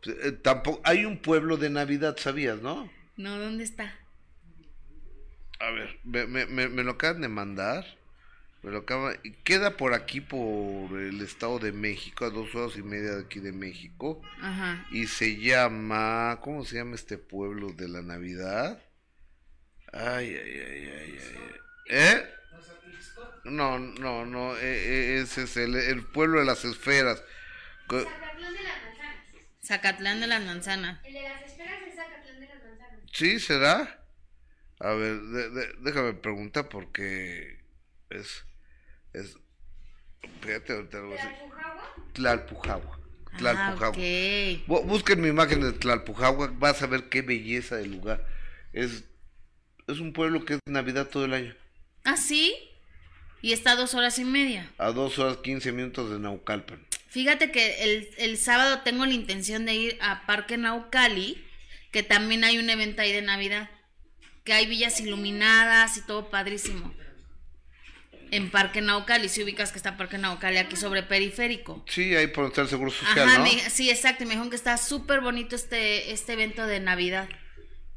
Pues, 0.02 0.16
eh, 0.24 0.32
tampoco, 0.32 0.80
hay 0.84 1.04
un 1.04 1.18
pueblo 1.18 1.56
de 1.56 1.70
Navidad, 1.70 2.16
¿sabías, 2.18 2.60
no? 2.60 2.90
No, 3.16 3.38
¿dónde 3.38 3.64
está? 3.64 3.98
A 5.60 5.70
ver, 5.70 5.98
me, 6.04 6.26
me, 6.26 6.46
me 6.46 6.82
lo 6.82 6.92
acaban 6.92 7.20
de 7.20 7.28
mandar. 7.28 7.99
Pero 8.62 8.84
queda 9.44 9.76
por 9.76 9.94
aquí, 9.94 10.20
por 10.20 11.00
el 11.00 11.22
Estado 11.22 11.58
de 11.58 11.72
México, 11.72 12.26
a 12.26 12.30
dos 12.30 12.54
horas 12.54 12.76
y 12.76 12.82
media 12.82 13.12
de 13.12 13.22
aquí 13.22 13.40
de 13.40 13.52
México. 13.52 14.20
Ajá. 14.40 14.86
Y 14.90 15.06
se 15.06 15.36
llama, 15.36 16.40
¿cómo 16.42 16.64
se 16.64 16.76
llama 16.76 16.94
este 16.94 17.16
pueblo 17.16 17.72
de 17.72 17.88
la 17.88 18.02
Navidad? 18.02 18.82
Ay, 19.92 20.36
ay, 20.36 20.60
ay, 20.60 20.92
ay, 20.94 21.18
ay. 21.18 21.50
¿Eh? 21.88 22.34
No, 23.44 23.78
no, 23.78 24.26
no, 24.26 24.56
e, 24.58 24.62
e, 24.62 25.20
ese 25.20 25.44
es 25.44 25.56
el, 25.56 25.74
el, 25.74 26.04
pueblo 26.04 26.40
de 26.40 26.44
las 26.44 26.64
esferas. 26.66 27.24
Zacatlán 27.88 28.52
de 28.52 28.62
las 28.62 28.82
manzanas. 28.84 29.26
Zacatlán 29.64 30.20
de 30.20 30.26
las 30.26 30.44
manzanas. 30.44 31.04
El 31.04 31.14
de 31.14 31.22
las 31.22 31.42
esferas 31.44 31.82
es 31.88 31.94
Zacatlán 31.94 32.40
de 32.40 32.46
las 32.46 32.62
manzanas. 32.62 33.00
¿Sí, 33.10 33.40
será? 33.40 34.04
A 34.78 34.92
ver, 34.92 35.18
déjame 35.80 36.12
preguntar 36.12 36.68
porque 36.68 37.58
es 38.10 38.44
es. 39.12 39.36
Fíjate, 40.40 40.72
ahorita 40.72 40.98
lo 40.98 41.14
Tlalpujagua. 42.12 43.00
Tlalpujagua. 43.38 43.96
Ah, 43.98 44.82
Busquen 44.84 45.20
mi 45.20 45.28
imagen 45.28 45.60
de 45.60 45.72
Tlalpujagua, 45.72 46.52
vas 46.58 46.82
a 46.82 46.86
ver 46.86 47.08
qué 47.08 47.22
belleza 47.22 47.76
del 47.76 47.92
lugar. 47.92 48.26
Es, 48.72 49.04
es 49.86 49.98
un 49.98 50.12
pueblo 50.12 50.44
que 50.44 50.54
es 50.54 50.60
Navidad 50.66 51.08
todo 51.08 51.24
el 51.24 51.34
año. 51.34 51.54
¿Ah, 52.04 52.16
sí? 52.16 52.54
Y 53.42 53.52
está 53.52 53.72
a 53.72 53.76
dos 53.76 53.94
horas 53.94 54.18
y 54.18 54.24
media. 54.24 54.70
A 54.78 54.90
dos 54.92 55.18
horas 55.18 55.38
quince 55.38 55.72
minutos 55.72 56.10
de 56.10 56.18
Naucalpan. 56.18 56.86
Fíjate 57.08 57.50
que 57.50 57.82
el, 57.84 58.08
el 58.18 58.36
sábado 58.36 58.82
tengo 58.82 59.06
la 59.06 59.12
intención 59.12 59.64
de 59.64 59.74
ir 59.74 59.98
a 60.00 60.26
Parque 60.26 60.58
Naucali, 60.58 61.42
que 61.90 62.02
también 62.02 62.44
hay 62.44 62.58
un 62.58 62.70
evento 62.70 63.02
ahí 63.02 63.12
de 63.12 63.22
Navidad. 63.22 63.70
Que 64.44 64.52
hay 64.52 64.66
villas 64.66 65.00
iluminadas 65.00 65.96
y 65.96 66.06
todo 66.06 66.30
padrísimo 66.30 66.94
en 68.30 68.50
Parque 68.50 68.80
Naucali, 68.80 69.28
si 69.28 69.42
ubicas 69.42 69.72
que 69.72 69.78
está 69.78 69.96
Parque 69.96 70.18
Naucali 70.18 70.58
aquí 70.58 70.76
sobre 70.76 71.02
periférico. 71.02 71.84
Sí, 71.88 72.14
ahí 72.14 72.28
por 72.28 72.46
estar 72.46 72.64
el 72.64 72.70
Seguro 72.70 72.90
Social, 72.90 73.28
Ajá, 73.28 73.44
sí, 73.70 73.90
exacto, 73.90 74.24
me 74.24 74.30
dijeron 74.30 74.50
que 74.50 74.56
está 74.56 74.76
súper 74.76 75.20
bonito 75.20 75.56
este, 75.56 76.12
este 76.12 76.34
evento 76.34 76.66
de 76.66 76.80
Navidad, 76.80 77.28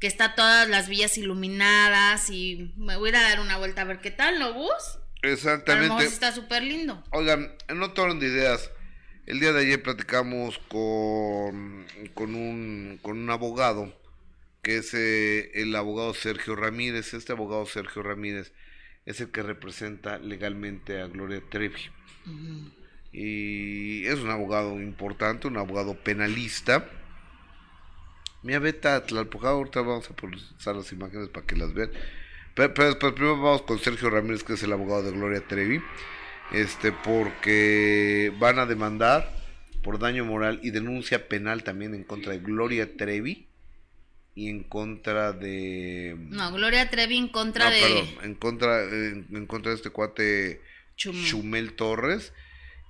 que 0.00 0.06
está 0.06 0.34
todas 0.34 0.68
las 0.68 0.88
villas 0.88 1.16
iluminadas 1.18 2.30
y 2.30 2.72
me 2.76 2.96
voy 2.96 3.10
a 3.10 3.22
dar 3.22 3.40
una 3.40 3.58
vuelta 3.58 3.82
a 3.82 3.84
ver 3.84 4.00
qué 4.00 4.10
tal, 4.10 4.38
¿no, 4.38 4.52
Bus? 4.52 4.98
Exactamente. 5.22 6.04
A 6.04 6.06
está 6.06 6.32
súper 6.32 6.62
lindo. 6.62 7.02
Oigan, 7.10 7.54
no 7.74 7.92
toren 7.92 8.18
de 8.18 8.26
ideas. 8.26 8.70
El 9.26 9.40
día 9.40 9.52
de 9.52 9.62
ayer 9.62 9.82
platicamos 9.82 10.58
con, 10.68 11.86
con, 12.12 12.34
un, 12.34 12.98
con 13.00 13.18
un 13.18 13.30
abogado, 13.30 13.98
que 14.62 14.76
es 14.78 14.92
eh, 14.92 15.50
el 15.54 15.74
abogado 15.76 16.12
Sergio 16.12 16.56
Ramírez. 16.56 17.14
Este 17.14 17.32
abogado 17.32 17.64
Sergio 17.64 18.02
Ramírez 18.02 18.52
es 19.06 19.20
el 19.20 19.30
que 19.30 19.42
representa 19.42 20.18
legalmente 20.18 21.00
a 21.00 21.06
Gloria 21.06 21.42
Trevi. 21.48 21.90
Y 23.12 24.06
es 24.06 24.18
un 24.20 24.30
abogado 24.30 24.80
importante, 24.80 25.46
un 25.46 25.56
abogado 25.56 25.94
penalista. 25.94 26.88
Mira, 28.42 28.58
vete 28.58 28.88
a 28.88 29.04
Tlalpujado, 29.04 29.56
ahorita 29.56 29.80
vamos 29.80 30.10
a 30.10 30.26
usar 30.56 30.76
las 30.76 30.90
imágenes 30.92 31.28
para 31.28 31.46
que 31.46 31.56
las 31.56 31.72
vean. 31.72 31.90
Pero, 32.54 32.74
pero, 32.74 32.98
primero 33.14 33.40
vamos 33.40 33.62
con 33.62 33.78
Sergio 33.78 34.10
Ramírez, 34.10 34.42
que 34.42 34.54
es 34.54 34.62
el 34.62 34.72
abogado 34.72 35.02
de 35.02 35.12
Gloria 35.12 35.46
Trevi. 35.46 35.80
Este, 36.52 36.92
porque 36.92 38.32
van 38.38 38.58
a 38.58 38.66
demandar 38.66 39.34
por 39.82 39.98
daño 39.98 40.24
moral 40.24 40.60
y 40.62 40.70
denuncia 40.70 41.28
penal 41.28 41.62
también 41.62 41.94
en 41.94 42.04
contra 42.04 42.32
de 42.32 42.38
Gloria 42.38 42.96
Trevi 42.96 43.48
y 44.34 44.48
en 44.48 44.64
contra 44.64 45.32
de 45.32 46.16
no 46.18 46.52
Gloria 46.52 46.90
Trevi 46.90 47.16
en 47.16 47.28
contra 47.28 47.70
de 47.70 47.80
perdón, 47.80 48.08
en 48.22 48.34
contra 48.34 48.82
en, 48.82 49.46
contra 49.46 49.70
de 49.70 49.76
este 49.76 49.90
cuate 49.90 50.60
Chumel. 50.96 51.74
Torres 51.74 52.32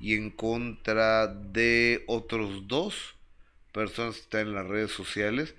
y 0.00 0.14
en 0.14 0.30
contra 0.30 1.26
de 1.26 2.04
otros 2.06 2.66
dos 2.66 3.14
personas 3.72 4.16
que 4.16 4.20
están 4.22 4.40
en 4.48 4.54
las 4.54 4.66
redes 4.66 4.90
sociales 4.90 5.54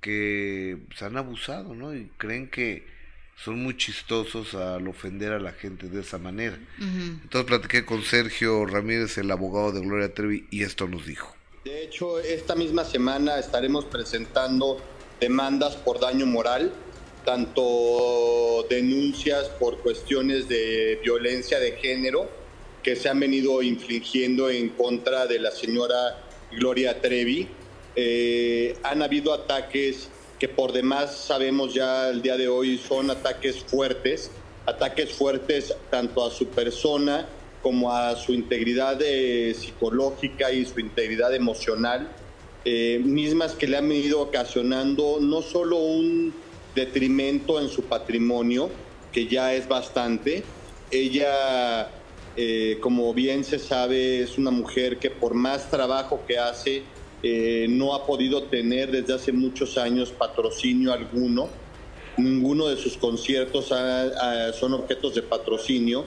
que 0.00 0.76
se 0.78 0.86
pues, 0.86 1.02
han 1.02 1.16
abusado 1.16 1.74
no 1.74 1.94
y 1.94 2.10
creen 2.16 2.48
que 2.48 2.86
son 3.36 3.60
muy 3.60 3.76
chistosos 3.76 4.54
al 4.54 4.86
ofender 4.86 5.32
a 5.32 5.40
la 5.40 5.52
gente 5.52 5.88
de 5.88 6.02
esa 6.02 6.18
manera. 6.18 6.56
Entonces 6.78 7.44
platiqué 7.46 7.84
con 7.84 8.02
Sergio 8.02 8.64
Ramírez 8.64 9.18
el 9.18 9.30
abogado 9.30 9.72
de 9.72 9.80
Gloria 9.80 10.14
Trevi 10.14 10.46
y 10.50 10.62
esto 10.62 10.86
nos 10.86 11.04
dijo. 11.04 11.34
De 11.64 11.82
hecho 11.82 12.20
esta 12.20 12.54
misma 12.54 12.84
semana 12.84 13.38
estaremos 13.38 13.86
presentando 13.86 14.93
demandas 15.20 15.76
por 15.76 16.00
daño 16.00 16.26
moral, 16.26 16.72
tanto 17.24 18.66
denuncias 18.68 19.48
por 19.60 19.78
cuestiones 19.78 20.48
de 20.48 21.00
violencia 21.02 21.58
de 21.58 21.72
género 21.72 22.28
que 22.82 22.96
se 22.96 23.08
han 23.08 23.18
venido 23.18 23.62
infligiendo 23.62 24.50
en 24.50 24.68
contra 24.70 25.26
de 25.26 25.38
la 25.38 25.50
señora 25.50 26.22
Gloria 26.52 27.00
Trevi. 27.00 27.48
Eh, 27.96 28.76
han 28.82 29.02
habido 29.02 29.32
ataques 29.32 30.10
que 30.38 30.48
por 30.48 30.72
demás 30.72 31.16
sabemos 31.16 31.72
ya 31.72 32.10
el 32.10 32.20
día 32.20 32.36
de 32.36 32.48
hoy 32.48 32.76
son 32.76 33.10
ataques 33.10 33.64
fuertes, 33.64 34.30
ataques 34.66 35.12
fuertes 35.12 35.74
tanto 35.90 36.24
a 36.24 36.30
su 36.30 36.48
persona 36.48 37.26
como 37.62 37.90
a 37.90 38.14
su 38.16 38.34
integridad 38.34 39.00
eh, 39.00 39.54
psicológica 39.54 40.52
y 40.52 40.66
su 40.66 40.80
integridad 40.80 41.34
emocional, 41.34 42.14
eh, 42.64 43.00
mismas 43.04 43.52
que 43.52 43.66
le 43.66 43.76
han 43.76 43.88
venido 43.88 44.20
ocasionando 44.20 45.18
no 45.20 45.42
solo 45.42 45.78
un 45.78 46.32
detrimento 46.74 47.60
en 47.60 47.68
su 47.68 47.82
patrimonio, 47.84 48.70
que 49.12 49.26
ya 49.26 49.54
es 49.54 49.68
bastante, 49.68 50.42
ella, 50.90 51.90
eh, 52.36 52.78
como 52.80 53.12
bien 53.14 53.44
se 53.44 53.58
sabe, 53.58 54.20
es 54.20 54.38
una 54.38 54.50
mujer 54.50 54.98
que 54.98 55.10
por 55.10 55.34
más 55.34 55.70
trabajo 55.70 56.22
que 56.26 56.38
hace, 56.38 56.82
no 57.70 57.94
ha 57.94 58.04
podido 58.04 58.42
tener 58.42 58.90
desde 58.90 59.14
hace 59.14 59.32
muchos 59.32 59.78
años 59.78 60.10
patrocinio 60.12 60.92
alguno. 60.92 61.48
Ninguno 62.18 62.68
de 62.68 62.76
sus 62.76 62.98
conciertos 62.98 63.72
son 64.60 64.74
objetos 64.74 65.14
de 65.14 65.22
patrocinio 65.22 66.04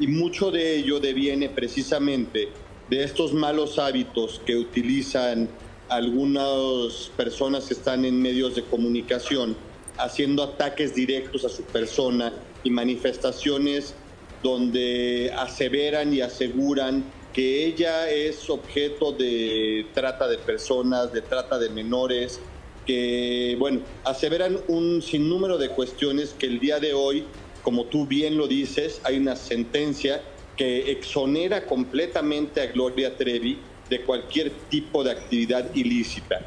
y 0.00 0.08
mucho 0.08 0.50
de 0.50 0.76
ello 0.76 0.98
deviene 0.98 1.48
precisamente 1.48 2.48
de 2.88 3.02
estos 3.02 3.32
malos 3.32 3.78
hábitos 3.78 4.40
que 4.44 4.56
utilizan 4.56 5.48
algunas 5.88 7.10
personas 7.16 7.66
que 7.66 7.74
están 7.74 8.04
en 8.04 8.20
medios 8.20 8.54
de 8.54 8.62
comunicación 8.62 9.56
haciendo 9.98 10.42
ataques 10.42 10.94
directos 10.94 11.44
a 11.44 11.48
su 11.48 11.62
persona 11.62 12.32
y 12.64 12.70
manifestaciones 12.70 13.94
donde 14.42 15.32
aseveran 15.36 16.12
y 16.12 16.20
aseguran 16.20 17.04
que 17.32 17.66
ella 17.66 18.10
es 18.10 18.48
objeto 18.50 19.12
de 19.12 19.86
trata 19.94 20.28
de 20.28 20.38
personas, 20.38 21.12
de 21.12 21.22
trata 21.22 21.58
de 21.58 21.70
menores, 21.70 22.40
que, 22.86 23.56
bueno, 23.58 23.80
aseveran 24.04 24.58
un 24.68 25.02
sinnúmero 25.02 25.58
de 25.58 25.68
cuestiones 25.70 26.34
que 26.38 26.46
el 26.46 26.60
día 26.60 26.78
de 26.78 26.94
hoy 26.94 27.24
como 27.66 27.86
tú 27.86 28.06
bien 28.06 28.36
lo 28.36 28.46
dices, 28.46 29.00
hay 29.02 29.18
una 29.18 29.34
sentencia 29.34 30.22
que 30.56 30.92
exonera 30.92 31.66
completamente 31.66 32.60
a 32.60 32.66
Gloria 32.66 33.16
Trevi 33.16 33.58
de 33.88 34.02
cualquier 34.02 34.50
tipo 34.68 35.04
de 35.04 35.12
actividad 35.12 35.74
ilícita. 35.74 36.40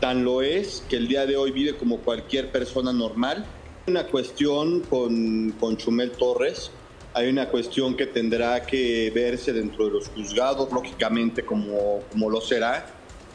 Tan 0.00 0.24
lo 0.24 0.42
es 0.42 0.84
que 0.88 0.96
el 0.96 1.08
día 1.08 1.26
de 1.26 1.36
hoy 1.36 1.52
vive 1.52 1.76
como 1.76 1.98
cualquier 1.98 2.50
persona 2.50 2.92
normal. 2.92 3.46
Hay 3.86 3.92
una 3.92 4.04
cuestión 4.06 4.80
con, 4.80 5.52
con 5.60 5.76
Chumel 5.76 6.10
Torres, 6.10 6.70
hay 7.14 7.28
una 7.28 7.48
cuestión 7.48 7.96
que 7.96 8.06
tendrá 8.06 8.62
que 8.62 9.10
verse 9.14 9.52
dentro 9.52 9.86
de 9.86 9.92
los 9.92 10.08
juzgados, 10.08 10.72
lógicamente 10.72 11.44
como, 11.44 12.00
como 12.10 12.30
lo 12.30 12.40
será. 12.40 12.86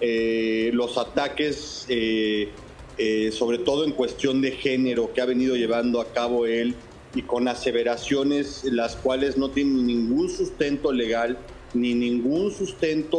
Eh, 0.02 0.72
los 0.74 0.98
ataques, 0.98 1.86
eh, 1.90 2.50
eh, 2.98 3.32
sobre 3.32 3.60
todo 3.60 3.84
en 3.84 3.92
cuestión 3.92 4.42
de 4.42 4.52
género, 4.52 5.14
que 5.14 5.22
ha 5.22 5.26
venido 5.26 5.56
llevando 5.56 6.02
a 6.02 6.12
cabo 6.12 6.46
él 6.46 6.76
y 7.14 7.22
con 7.22 7.48
aseveraciones 7.48 8.64
las 8.66 8.96
cuales 8.96 9.38
no 9.38 9.50
tienen 9.50 9.86
ningún 9.86 10.30
sustento 10.30 10.92
legal 10.92 11.38
ni 11.74 11.94
ningún 11.94 12.52
sustento 12.52 13.18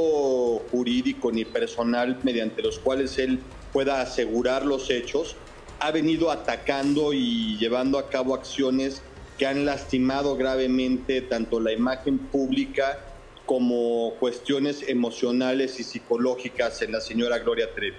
jurídico 0.71 1.31
ni 1.31 1.45
personal 1.45 2.19
mediante 2.23 2.63
los 2.63 2.79
cuales 2.79 3.19
él 3.19 3.41
pueda 3.73 4.01
asegurar 4.01 4.65
los 4.65 4.91
hechos, 4.91 5.37
ha 5.81 5.91
venido 5.91 6.31
atacando 6.31 7.13
y 7.13 7.57
llevando 7.59 7.99
a 7.99 8.09
cabo 8.09 8.35
acciones 8.35 9.03
que 9.39 9.47
han 9.47 9.65
lastimado 9.65 10.37
gravemente 10.37 11.21
tanto 11.23 11.61
la 11.61 11.73
imagen 11.73 12.19
pública 12.19 12.99
como 13.47 14.15
cuestiones 14.19 14.85
emocionales 14.89 15.79
y 15.81 15.85
psicológicas 15.85 16.83
en 16.83 16.93
la 16.93 17.01
señora 17.01 17.39
Gloria 17.39 17.73
Trevi. 17.75 17.97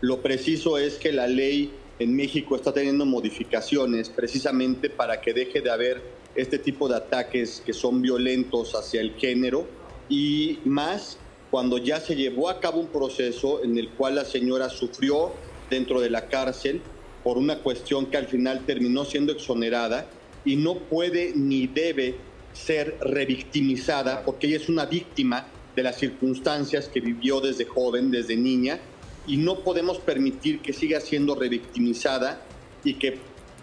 Lo 0.00 0.22
preciso 0.22 0.78
es 0.78 0.94
que 0.96 1.12
la 1.12 1.26
ley 1.26 1.72
en 1.98 2.14
México 2.14 2.56
está 2.56 2.72
teniendo 2.72 3.04
modificaciones 3.04 4.08
precisamente 4.08 4.90
para 4.90 5.20
que 5.20 5.32
deje 5.32 5.60
de 5.60 5.70
haber 5.70 6.02
este 6.34 6.58
tipo 6.58 6.88
de 6.88 6.96
ataques 6.96 7.62
que 7.64 7.72
son 7.72 8.02
violentos 8.02 8.74
hacia 8.74 9.00
el 9.00 9.14
género 9.14 9.66
y 10.08 10.58
más 10.64 11.18
cuando 11.50 11.78
ya 11.78 12.00
se 12.00 12.16
llevó 12.16 12.48
a 12.48 12.60
cabo 12.60 12.80
un 12.80 12.88
proceso 12.88 13.62
en 13.62 13.78
el 13.78 13.90
cual 13.90 14.16
la 14.16 14.24
señora 14.24 14.68
sufrió 14.68 15.32
dentro 15.70 16.00
de 16.00 16.10
la 16.10 16.28
cárcel 16.28 16.82
por 17.22 17.38
una 17.38 17.60
cuestión 17.60 18.06
que 18.06 18.16
al 18.16 18.26
final 18.26 18.66
terminó 18.66 19.04
siendo 19.04 19.32
exonerada 19.32 20.06
y 20.44 20.56
no 20.56 20.74
puede 20.74 21.32
ni 21.34 21.66
debe 21.66 22.16
ser 22.52 22.98
revictimizada 23.00 24.24
porque 24.24 24.48
ella 24.48 24.56
es 24.56 24.68
una 24.68 24.86
víctima 24.86 25.46
de 25.74 25.82
las 25.82 25.96
circunstancias 25.96 26.88
que 26.88 27.00
vivió 27.00 27.40
desde 27.40 27.64
joven, 27.64 28.10
desde 28.10 28.36
niña 28.36 28.80
y 29.26 29.36
no 29.36 29.60
podemos 29.60 29.98
permitir 29.98 30.60
que 30.60 30.72
siga 30.72 31.00
siendo 31.00 31.34
revictimizada 31.34 32.42
y 32.84 32.94
que 32.94 33.18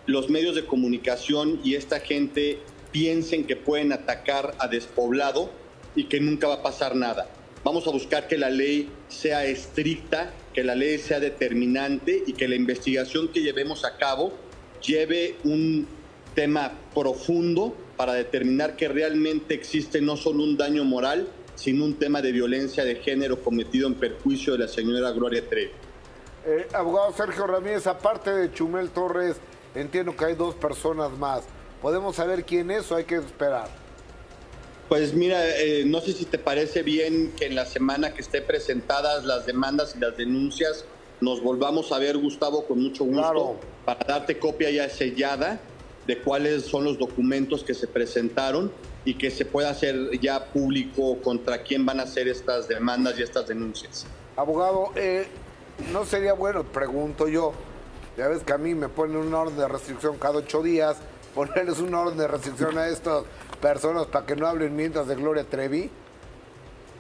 los 0.06 0.30
medios 0.30 0.56
de 0.56 0.66
comunicación 0.66 1.60
y 1.64 1.76
esta 1.76 2.00
gente 2.00 2.60
piensen 2.92 3.46
que 3.46 3.56
pueden 3.56 3.94
atacar 3.94 4.56
a 4.60 4.68
despoblado 4.68 5.50
y 5.96 6.06
que 6.06 6.20
nunca 6.20 6.48
va 6.48 6.56
a 6.56 6.64
pasar 6.64 6.96
nada. 6.96 7.30
Vamos 7.64 7.88
a 7.88 7.92
buscar 7.92 8.28
que 8.28 8.38
la 8.38 8.50
ley 8.50 8.90
sea 9.08 9.46
estricta, 9.46 10.34
que 10.54 10.64
la 10.64 10.76
ley 10.76 10.98
sea 10.98 11.20
determinante 11.20 12.24
y 12.26 12.34
que 12.34 12.48
la 12.48 12.56
investigación 12.56 13.28
que 13.28 13.42
llevemos 13.42 13.86
a 13.86 13.98
cabo 13.98 14.34
lleve 14.82 15.36
un 15.44 15.88
tema 16.34 16.72
profundo 16.96 17.76
para 17.98 18.14
determinar 18.14 18.76
que 18.76 18.88
realmente 18.88 19.54
existe 19.54 20.02
no 20.02 20.18
solo 20.18 20.44
un 20.44 20.58
daño 20.58 20.84
moral, 20.84 21.28
sin 21.56 21.82
un 21.82 21.94
tema 21.96 22.22
de 22.22 22.32
violencia 22.32 22.84
de 22.84 22.96
género 22.96 23.44
cometido 23.44 23.88
en 23.88 23.94
perjuicio 23.96 24.54
de 24.54 24.60
la 24.60 24.68
señora 24.68 25.12
Gloria 25.12 25.48
Trevi. 25.48 25.72
Eh, 26.46 26.68
abogado 26.74 27.14
Sergio 27.14 27.46
Ramírez, 27.46 27.86
aparte 27.86 28.32
de 28.32 28.52
Chumel 28.52 28.90
Torres, 28.90 29.38
entiendo 29.76 30.16
que 30.16 30.26
hay 30.26 30.36
dos 30.36 30.56
personas 30.56 31.12
más. 31.18 31.44
¿Podemos 31.82 32.16
saber 32.16 32.46
quién 32.46 32.72
es 32.72 32.92
o 32.92 32.96
hay 32.96 33.06
que 33.06 33.16
esperar? 33.16 33.68
Pues 34.88 35.14
mira, 35.14 35.40
eh, 35.58 35.84
no 35.86 36.02
sé 36.02 36.12
si 36.12 36.26
te 36.26 36.38
parece 36.38 36.84
bien 36.84 37.32
que 37.38 37.46
en 37.46 37.56
la 37.56 37.66
semana 37.66 38.14
que 38.14 38.22
esté 38.22 38.42
presentadas 38.42 39.24
las 39.24 39.46
demandas 39.46 39.96
y 39.96 40.00
las 40.00 40.18
denuncias 40.18 40.86
nos 41.22 41.42
volvamos 41.42 41.92
a 41.92 42.00
ver, 42.00 42.18
Gustavo, 42.18 42.66
con 42.66 42.82
mucho 42.82 43.06
gusto, 43.06 43.60
para 43.86 44.04
darte 44.06 44.38
copia 44.38 44.70
ya 44.70 44.90
sellada 44.90 45.60
de 46.08 46.18
cuáles 46.18 46.66
son 46.66 46.84
los 46.84 46.98
documentos 46.98 47.64
que 47.64 47.74
se 47.74 47.88
presentaron 47.88 48.72
y 49.06 49.14
que 49.14 49.32
se 49.32 49.46
pueda 49.46 49.70
hacer 49.70 50.20
ya 50.20 50.46
público 50.46 51.20
contra 51.22 51.64
quién 51.64 51.86
van 51.86 52.00
a 52.00 52.04
hacer 52.04 52.28
estas 52.28 52.68
demandas 52.68 53.18
y 53.18 53.24
estas 53.24 53.48
denuncias. 53.48 54.06
Abogado, 54.36 54.92
eh, 54.96 55.28
¿no 55.92 56.06
sería 56.06 56.34
bueno, 56.34 56.64
pregunto 56.64 57.28
yo, 57.28 57.54
ya 58.18 58.28
ves 58.28 58.44
que 58.44 58.54
a 58.54 58.58
mí 58.58 58.76
me 58.76 58.90
ponen 58.90 59.18
una 59.18 59.40
orden 59.40 59.58
de 59.58 59.68
restricción 59.68 60.18
cada 60.18 60.40
ocho 60.40 60.62
días, 60.62 60.98
ponerles 61.36 61.80
una 61.80 62.02
orden 62.02 62.18
de 62.18 62.28
restricción 62.28 62.78
a 62.78 62.88
estas 62.88 63.24
personas 63.62 64.08
para 64.08 64.26
que 64.26 64.36
no 64.36 64.48
hablen 64.48 64.76
mientras 64.76 65.08
de 65.08 65.16
Gloria 65.16 65.44
Trevi? 65.44 65.90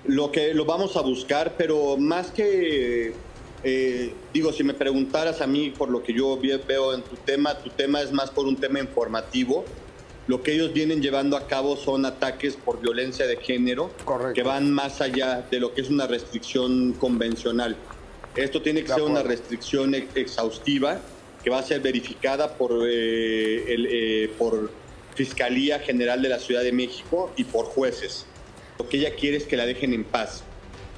Lo 0.06 0.32
que 0.32 0.54
lo 0.54 0.66
vamos 0.66 0.98
a 0.98 1.02
buscar, 1.02 1.54
pero 1.58 1.96
más 1.98 2.32
que, 2.32 3.14
eh, 3.64 4.14
digo, 4.34 4.52
si 4.52 4.64
me 4.64 4.74
preguntaras 4.74 5.42
a 5.42 5.48
mí 5.48 5.70
por 5.70 5.90
lo 5.90 6.02
que 6.02 6.14
yo 6.14 6.40
veo 6.68 6.94
en 6.94 7.04
tu 7.04 7.16
tema, 7.18 7.56
tu 7.60 7.70
tema 7.70 8.02
es 8.02 8.12
más 8.12 8.32
por 8.32 8.48
un 8.48 8.56
tema 8.56 8.80
informativo 8.80 9.64
lo 10.28 10.44
que 10.44 10.54
ellos 10.54 10.72
vienen 10.72 11.02
llevando 11.02 11.36
a 11.36 11.48
cabo 11.48 11.76
son 11.76 12.06
ataques 12.06 12.56
por 12.56 12.80
violencia 12.80 13.26
de 13.26 13.38
género 13.38 13.92
que 14.34 14.44
van 14.44 14.72
más 14.72 15.02
allá 15.02 15.46
de 15.50 15.60
lo 15.60 15.74
que 15.74 15.82
es 15.82 15.90
una 15.90 16.08
restricción 16.08 16.94
convencional. 16.94 17.76
Esto 18.36 18.62
tiene 18.62 18.84
que 18.84 18.90
ser 18.90 19.02
una 19.02 19.24
restricción 19.24 19.94
exhaustiva 19.94 21.02
que 21.44 21.50
va 21.50 21.60
a 21.60 21.64
ser 21.64 21.82
verificada 21.82 22.56
por, 22.56 22.88
eh, 22.88 23.74
el, 23.74 23.88
eh, 23.90 24.32
por 24.38 24.72
Fiscalía 25.16 25.80
General 25.80 26.22
de 26.22 26.30
la 26.30 26.40
Ciudad 26.40 26.64
de 26.64 26.72
México 26.72 27.34
y 27.36 27.44
por 27.44 27.66
jueces. 27.66 28.26
Lo 28.80 28.88
que 28.88 28.98
ella 28.98 29.16
quiere 29.16 29.38
es 29.38 29.46
que 29.46 29.58
la 29.58 29.66
dejen 29.66 29.94
en 29.94 30.04
paz. 30.04 30.44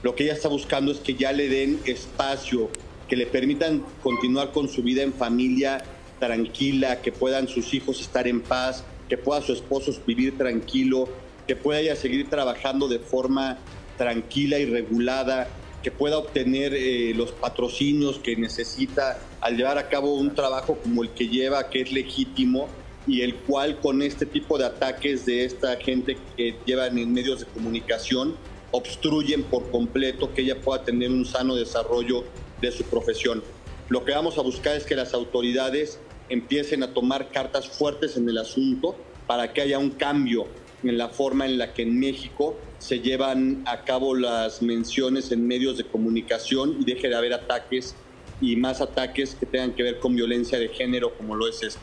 Lo 0.03 0.15
que 0.15 0.25
ella 0.25 0.33
está 0.33 0.49
buscando 0.49 0.91
es 0.91 0.99
que 0.99 1.15
ya 1.15 1.31
le 1.31 1.49
den 1.49 1.79
espacio, 1.85 2.69
que 3.07 3.15
le 3.15 3.25
permitan 3.25 3.83
continuar 4.01 4.51
con 4.51 4.67
su 4.67 4.83
vida 4.83 5.01
en 5.01 5.13
familia 5.13 5.83
tranquila, 6.19 7.01
que 7.01 7.11
puedan 7.11 7.47
sus 7.47 7.73
hijos 7.73 7.99
estar 8.01 8.27
en 8.27 8.41
paz, 8.41 8.83
que 9.09 9.17
pueda 9.17 9.41
su 9.41 9.53
esposo 9.53 9.91
vivir 10.05 10.37
tranquilo, 10.37 11.09
que 11.47 11.55
pueda 11.55 11.79
ella 11.79 11.95
seguir 11.95 12.29
trabajando 12.29 12.87
de 12.87 12.99
forma 12.99 13.57
tranquila 13.97 14.59
y 14.59 14.65
regulada, 14.65 15.47
que 15.83 15.91
pueda 15.91 16.17
obtener 16.17 16.73
eh, 16.73 17.13
los 17.13 17.31
patrocinios 17.33 18.17
que 18.17 18.35
necesita 18.35 19.19
al 19.41 19.57
llevar 19.57 19.77
a 19.77 19.89
cabo 19.89 20.15
un 20.15 20.33
trabajo 20.33 20.77
como 20.81 21.03
el 21.03 21.09
que 21.09 21.27
lleva, 21.27 21.69
que 21.69 21.81
es 21.81 21.91
legítimo 21.91 22.69
y 23.05 23.21
el 23.21 23.35
cual 23.35 23.79
con 23.81 24.01
este 24.01 24.25
tipo 24.25 24.57
de 24.57 24.65
ataques 24.65 25.25
de 25.25 25.43
esta 25.43 25.75
gente 25.75 26.17
que 26.37 26.55
llevan 26.65 26.97
en 26.97 27.11
medios 27.13 27.41
de 27.41 27.45
comunicación 27.47 28.35
obstruyen 28.71 29.43
por 29.43 29.69
completo 29.69 30.33
que 30.33 30.41
ella 30.41 30.59
pueda 30.59 30.83
tener 30.83 31.11
un 31.11 31.25
sano 31.25 31.55
desarrollo 31.55 32.23
de 32.61 32.71
su 32.71 32.83
profesión. 32.85 33.43
Lo 33.89 34.05
que 34.05 34.13
vamos 34.13 34.37
a 34.37 34.41
buscar 34.41 34.75
es 34.77 34.85
que 34.85 34.95
las 34.95 35.13
autoridades 35.13 35.99
empiecen 36.29 36.81
a 36.81 36.93
tomar 36.93 37.29
cartas 37.29 37.67
fuertes 37.67 38.15
en 38.15 38.27
el 38.29 38.37
asunto 38.37 38.95
para 39.27 39.51
que 39.51 39.61
haya 39.61 39.77
un 39.77 39.91
cambio 39.91 40.47
en 40.83 40.97
la 40.97 41.09
forma 41.09 41.45
en 41.45 41.57
la 41.57 41.73
que 41.73 41.83
en 41.83 41.99
México 41.99 42.59
se 42.79 42.99
llevan 42.99 43.63
a 43.65 43.83
cabo 43.85 44.15
las 44.15 44.61
menciones 44.61 45.31
en 45.31 45.47
medios 45.47 45.77
de 45.77 45.85
comunicación 45.85 46.77
y 46.79 46.85
deje 46.85 47.07
de 47.09 47.15
haber 47.15 47.33
ataques 47.33 47.95
y 48.41 48.55
más 48.57 48.81
ataques 48.81 49.35
que 49.39 49.45
tengan 49.45 49.73
que 49.73 49.83
ver 49.83 49.99
con 49.99 50.15
violencia 50.15 50.59
de 50.59 50.67
género 50.69 51.15
como 51.17 51.35
lo 51.35 51.47
es 51.47 51.63
esto. 51.63 51.79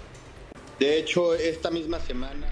De 0.78 0.98
hecho, 0.98 1.34
esta 1.34 1.70
misma 1.70 1.98
semana... 2.00 2.46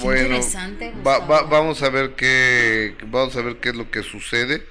Bueno, 0.00 0.20
interesante, 0.36 0.92
va- 1.04 1.18
va- 1.26 1.42
vamos 1.42 1.82
a 1.82 1.90
ver 1.90 2.14
qué 2.14 2.94
vamos 3.06 3.34
a 3.34 3.42
ver 3.42 3.56
qué 3.56 3.70
es 3.70 3.74
lo 3.74 3.90
que 3.90 4.04
sucede 4.04 4.62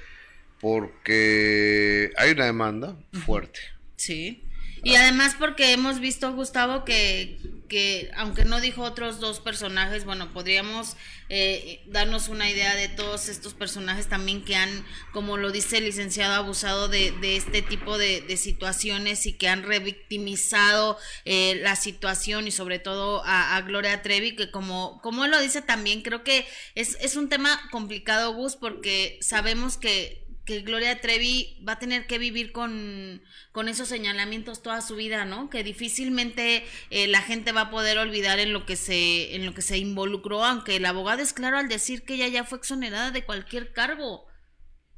porque 0.60 2.10
hay 2.16 2.30
una 2.32 2.46
demanda 2.46 2.96
fuerte. 3.26 3.60
Sí. 3.96 4.42
Y 4.88 4.96
además 4.96 5.36
porque 5.38 5.72
hemos 5.72 6.00
visto, 6.00 6.32
Gustavo, 6.32 6.82
que, 6.86 7.38
que 7.68 8.10
aunque 8.16 8.46
no 8.46 8.58
dijo 8.58 8.82
otros 8.82 9.20
dos 9.20 9.38
personajes, 9.38 10.06
bueno, 10.06 10.32
podríamos 10.32 10.96
eh, 11.28 11.82
darnos 11.88 12.28
una 12.28 12.48
idea 12.48 12.74
de 12.74 12.88
todos 12.88 13.28
estos 13.28 13.52
personajes 13.52 14.08
también 14.08 14.46
que 14.46 14.56
han, 14.56 14.86
como 15.12 15.36
lo 15.36 15.52
dice 15.52 15.76
el 15.76 15.84
licenciado, 15.84 16.32
abusado 16.36 16.88
de, 16.88 17.10
de 17.20 17.36
este 17.36 17.60
tipo 17.60 17.98
de, 17.98 18.34
situaciones 18.38 19.26
y 19.26 19.34
que 19.34 19.48
han 19.48 19.62
revictimizado 19.62 20.96
eh, 21.26 21.60
la 21.62 21.76
situación 21.76 22.46
y 22.46 22.50
sobre 22.50 22.78
todo 22.78 23.22
a, 23.26 23.56
a 23.56 23.60
Gloria 23.60 24.00
Trevi, 24.00 24.36
que 24.36 24.50
como, 24.50 25.02
como 25.02 25.26
él 25.26 25.30
lo 25.30 25.40
dice 25.42 25.60
también, 25.60 26.00
creo 26.00 26.24
que 26.24 26.46
es, 26.74 26.96
es 27.02 27.14
un 27.14 27.28
tema 27.28 27.60
complicado, 27.72 28.32
Gus, 28.32 28.56
porque 28.56 29.18
sabemos 29.20 29.76
que 29.76 30.27
que 30.48 30.62
Gloria 30.62 31.00
Trevi 31.00 31.62
va 31.68 31.74
a 31.74 31.78
tener 31.78 32.06
que 32.06 32.18
vivir 32.18 32.52
con, 32.52 33.22
con 33.52 33.68
esos 33.68 33.86
señalamientos 33.88 34.62
toda 34.62 34.80
su 34.80 34.96
vida, 34.96 35.26
¿no? 35.26 35.50
Que 35.50 35.62
difícilmente 35.62 36.64
eh, 36.90 37.06
la 37.06 37.20
gente 37.20 37.52
va 37.52 37.60
a 37.62 37.70
poder 37.70 37.98
olvidar 37.98 38.38
en 38.40 38.54
lo 38.54 38.64
que 38.64 38.76
se 38.76 39.36
en 39.36 39.44
lo 39.44 39.52
que 39.52 39.62
se 39.62 39.76
involucró, 39.78 40.42
aunque 40.44 40.76
el 40.76 40.86
abogado 40.86 41.20
es 41.22 41.34
claro 41.34 41.58
al 41.58 41.68
decir 41.68 42.02
que 42.04 42.14
ella 42.14 42.28
ya 42.28 42.44
fue 42.44 42.58
exonerada 42.58 43.10
de 43.10 43.24
cualquier 43.24 43.72
cargo. 43.74 44.26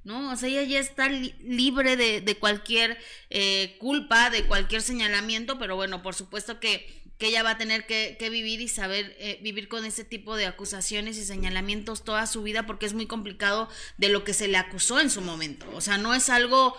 ¿no? 0.05 0.31
O 0.33 0.37
sea, 0.37 0.49
ella 0.49 0.63
ya 0.63 0.79
está 0.81 1.09
li- 1.09 1.35
libre 1.43 1.97
de, 1.97 2.21
de 2.21 2.35
cualquier 2.39 2.97
eh, 3.29 3.77
culpa, 3.79 4.31
de 4.31 4.45
cualquier 4.47 4.83
señalamiento, 4.83 5.59
pero 5.59 5.77
bueno, 5.77 6.03
por 6.03 6.15
supuesto 6.15 6.59
que, 6.61 7.03
que 7.21 7.29
ella 7.29 7.45
va 7.45 7.51
a 7.51 7.59
tener 7.59 7.87
que, 7.87 8.17
que 8.19 8.31
vivir 8.31 8.61
y 8.61 8.67
saber 8.69 9.15
eh, 9.19 9.39
vivir 9.43 9.69
con 9.69 9.85
ese 9.85 10.05
tipo 10.05 10.35
de 10.37 10.47
acusaciones 10.47 11.19
y 11.19 11.25
señalamientos 11.25 12.03
toda 12.03 12.27
su 12.27 12.43
vida, 12.43 12.67
porque 12.67 12.87
es 12.87 12.95
muy 12.95 13.07
complicado 13.07 13.69
de 13.99 14.09
lo 14.09 14.25
que 14.25 14.35
se 14.35 14.49
le 14.49 14.57
acusó 14.57 14.99
en 15.01 15.11
su 15.11 15.21
momento. 15.21 15.71
O 15.75 15.83
sea, 15.83 15.99
no 15.99 16.15
es 16.15 16.31
algo, 16.31 16.77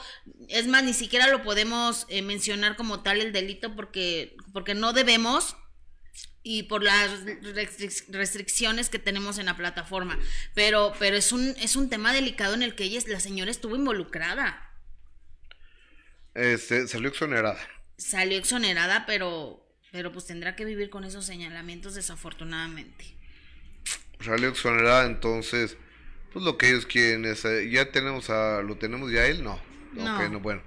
es 0.49 0.67
más, 0.67 0.83
ni 0.83 0.93
siquiera 0.93 1.27
lo 1.27 1.43
podemos 1.43 2.07
eh, 2.09 2.23
mencionar 2.23 2.75
como 2.75 3.03
tal 3.03 3.21
el 3.21 3.31
delito, 3.31 3.75
porque, 3.75 4.35
porque 4.51 4.73
no 4.73 4.93
debemos, 4.93 5.55
y 6.43 6.63
por 6.63 6.83
las 6.83 7.23
restric- 7.23 8.05
restricciones 8.09 8.89
que 8.89 8.97
tenemos 8.97 9.37
en 9.37 9.45
la 9.45 9.55
plataforma. 9.55 10.17
Pero, 10.55 10.91
pero 10.97 11.15
es 11.15 11.31
un, 11.31 11.55
es 11.59 11.75
un 11.75 11.87
tema 11.87 12.13
delicado 12.13 12.55
en 12.55 12.63
el 12.63 12.73
que 12.73 12.85
ella, 12.85 12.99
la 13.05 13.19
señora 13.19 13.51
estuvo 13.51 13.75
involucrada. 13.75 14.73
Este, 16.33 16.87
salió 16.87 17.09
exonerada. 17.09 17.59
Salió 17.97 18.39
exonerada, 18.39 19.05
pero, 19.05 19.60
pero 19.91 20.11
pues 20.11 20.25
tendrá 20.25 20.55
que 20.55 20.65
vivir 20.65 20.89
con 20.89 21.03
esos 21.03 21.25
señalamientos 21.25 21.95
desafortunadamente. 21.95 23.05
Salió 24.23 24.49
exonerada, 24.49 25.05
entonces, 25.05 25.77
pues 26.31 26.45
lo 26.45 26.57
que 26.57 26.69
ellos 26.69 26.85
quieren 26.85 27.25
es, 27.25 27.43
eh, 27.45 27.69
ya 27.69 27.91
tenemos 27.91 28.29
a, 28.29 28.61
lo 28.61 28.77
tenemos 28.77 29.11
ya 29.11 29.25
él, 29.25 29.43
no. 29.43 29.59
No. 29.93 30.15
Ok, 30.15 30.31
no, 30.31 30.39
bueno. 30.39 30.61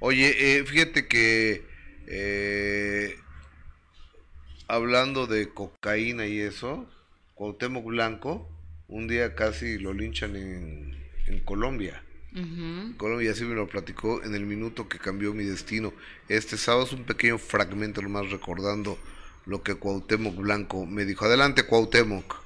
Oye, 0.00 0.58
eh, 0.58 0.64
fíjate 0.64 1.06
que 1.06 1.64
eh, 2.08 3.16
hablando 4.66 5.26
de 5.26 5.48
cocaína 5.48 6.26
y 6.26 6.40
eso, 6.40 6.90
Cuauhtémoc 7.34 7.84
Blanco, 7.84 8.50
un 8.88 9.06
día 9.06 9.34
casi 9.34 9.78
lo 9.78 9.92
linchan 9.92 10.34
en, 10.36 11.08
en 11.26 11.40
Colombia. 11.40 12.02
Ujú. 12.36 12.96
Colombia 12.98 13.30
así 13.30 13.44
me 13.44 13.54
lo 13.54 13.66
platicó 13.66 14.22
en 14.22 14.34
el 14.34 14.44
minuto 14.44 14.88
que 14.88 14.98
cambió 14.98 15.32
mi 15.32 15.44
destino. 15.44 15.92
Este 16.28 16.58
sábado 16.58 16.84
es 16.84 16.92
un 16.92 17.04
pequeño 17.04 17.38
fragmento 17.38 18.02
nomás 18.02 18.30
recordando 18.30 18.98
lo 19.46 19.62
que 19.62 19.74
Cuauhtémoc 19.76 20.36
Blanco 20.36 20.84
me 20.84 21.04
dijo. 21.06 21.24
Adelante, 21.24 21.66
Cuauhtémoc. 21.66 22.36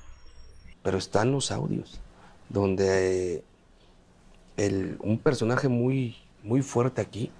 pero 0.82 0.96
están 0.96 1.32
los 1.32 1.50
audios 1.50 2.00
donde 2.48 3.34
eh, 3.34 3.44
el, 4.56 4.96
un 5.00 5.18
personaje 5.18 5.68
muy, 5.68 6.16
muy 6.42 6.62
fuerte 6.62 7.00
aquí 7.00 7.32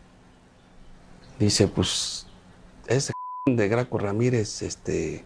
dice, 1.38 1.68
pues, 1.68 2.26
ese 2.86 3.12
de 3.46 3.68
Graco 3.68 3.98
Ramírez, 3.98 4.62
este, 4.62 5.24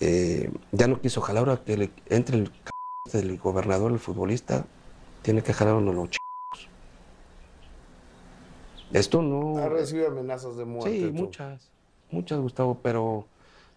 eh, 0.00 0.50
ya 0.72 0.86
no 0.86 1.00
quiso 1.00 1.20
jalar, 1.20 1.48
ahora 1.48 1.64
que 1.64 1.76
le 1.76 1.90
entre 2.08 2.38
el 2.38 2.52
del 3.12 3.38
gobernador, 3.38 3.92
el 3.92 3.98
futbolista, 3.98 4.66
tiene 5.22 5.42
que 5.42 5.52
jalar 5.52 5.74
uno 5.74 5.92
los 5.92 6.10
chicos. 6.10 6.68
Esto 8.92 9.22
no... 9.22 9.58
Ha 9.58 9.68
recibido 9.68 10.08
amenazas 10.08 10.56
de 10.56 10.64
muerte. 10.64 10.90
Sí, 10.98 11.06
tú. 11.06 11.12
muchas, 11.12 11.70
muchas, 12.10 12.38
Gustavo, 12.40 12.78
pero 12.82 13.26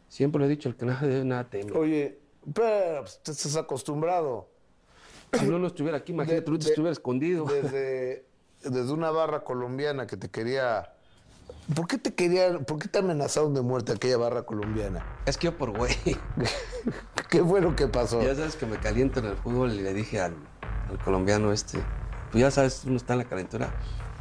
siempre 0.09 0.39
le 0.41 0.47
he 0.47 0.49
dicho, 0.49 0.67
el 0.69 0.75
que 0.75 0.85
nada 0.85 1.07
debe, 1.07 1.23
nada 1.23 1.49
teme. 1.49 1.71
Oye, 1.71 2.19
pero 2.53 3.01
pues, 3.01 3.19
te 3.23 3.31
estás 3.31 3.55
acostumbrado. 3.55 4.49
Si 5.39 5.45
no, 5.45 5.57
no 5.59 5.67
estuviera 5.67 5.97
aquí, 5.97 6.11
imagínate, 6.11 6.41
De- 6.41 6.47
ahorita 6.47 6.65
de- 6.65 6.71
estuviera 6.71 6.91
escondido. 6.91 7.45
Desde, 7.45 8.25
desde 8.61 8.91
una 8.91 9.11
barra 9.11 9.43
colombiana 9.43 10.05
que 10.07 10.17
te 10.17 10.29
quería. 10.29 10.91
¿Por 11.75 11.87
qué 11.87 11.97
te 11.97 12.13
querían, 12.13 12.65
por 12.65 12.79
qué 12.79 12.87
te 12.87 12.99
amenazaron 12.99 13.53
de 13.53 13.61
muerte 13.61 13.91
aquella 13.91 14.17
barra 14.17 14.43
colombiana? 14.43 15.05
Es 15.25 15.37
que 15.37 15.45
yo 15.45 15.57
por 15.57 15.75
güey. 15.77 15.93
¿Qué 17.29 17.43
fue 17.43 17.61
lo 17.61 17.75
que 17.75 17.87
pasó? 17.87 18.21
Ya 18.21 18.35
sabes 18.35 18.55
que 18.55 18.65
me 18.65 18.77
caliento 18.77 19.19
en 19.19 19.27
el 19.27 19.35
fútbol 19.37 19.71
y 19.73 19.81
le 19.81 19.93
dije 19.93 20.19
al, 20.19 20.35
al 20.89 20.97
colombiano 20.99 21.51
este, 21.51 21.79
pues 22.31 22.41
ya 22.41 22.51
sabes, 22.51 22.83
uno 22.85 22.97
está 22.97 23.13
en 23.13 23.19
la 23.19 23.25
calentura. 23.25 23.69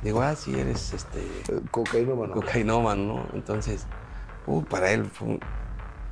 Digo, 0.02 0.20
ah, 0.22 0.34
sí, 0.36 0.54
eres 0.58 0.92
este 0.92 1.26
Cocainómano. 1.70 2.34
cocainómano, 2.34 3.02
¿no? 3.02 3.26
Entonces, 3.32 3.86
uh, 4.46 4.62
para 4.62 4.90
él, 4.92 5.06
fue 5.06 5.38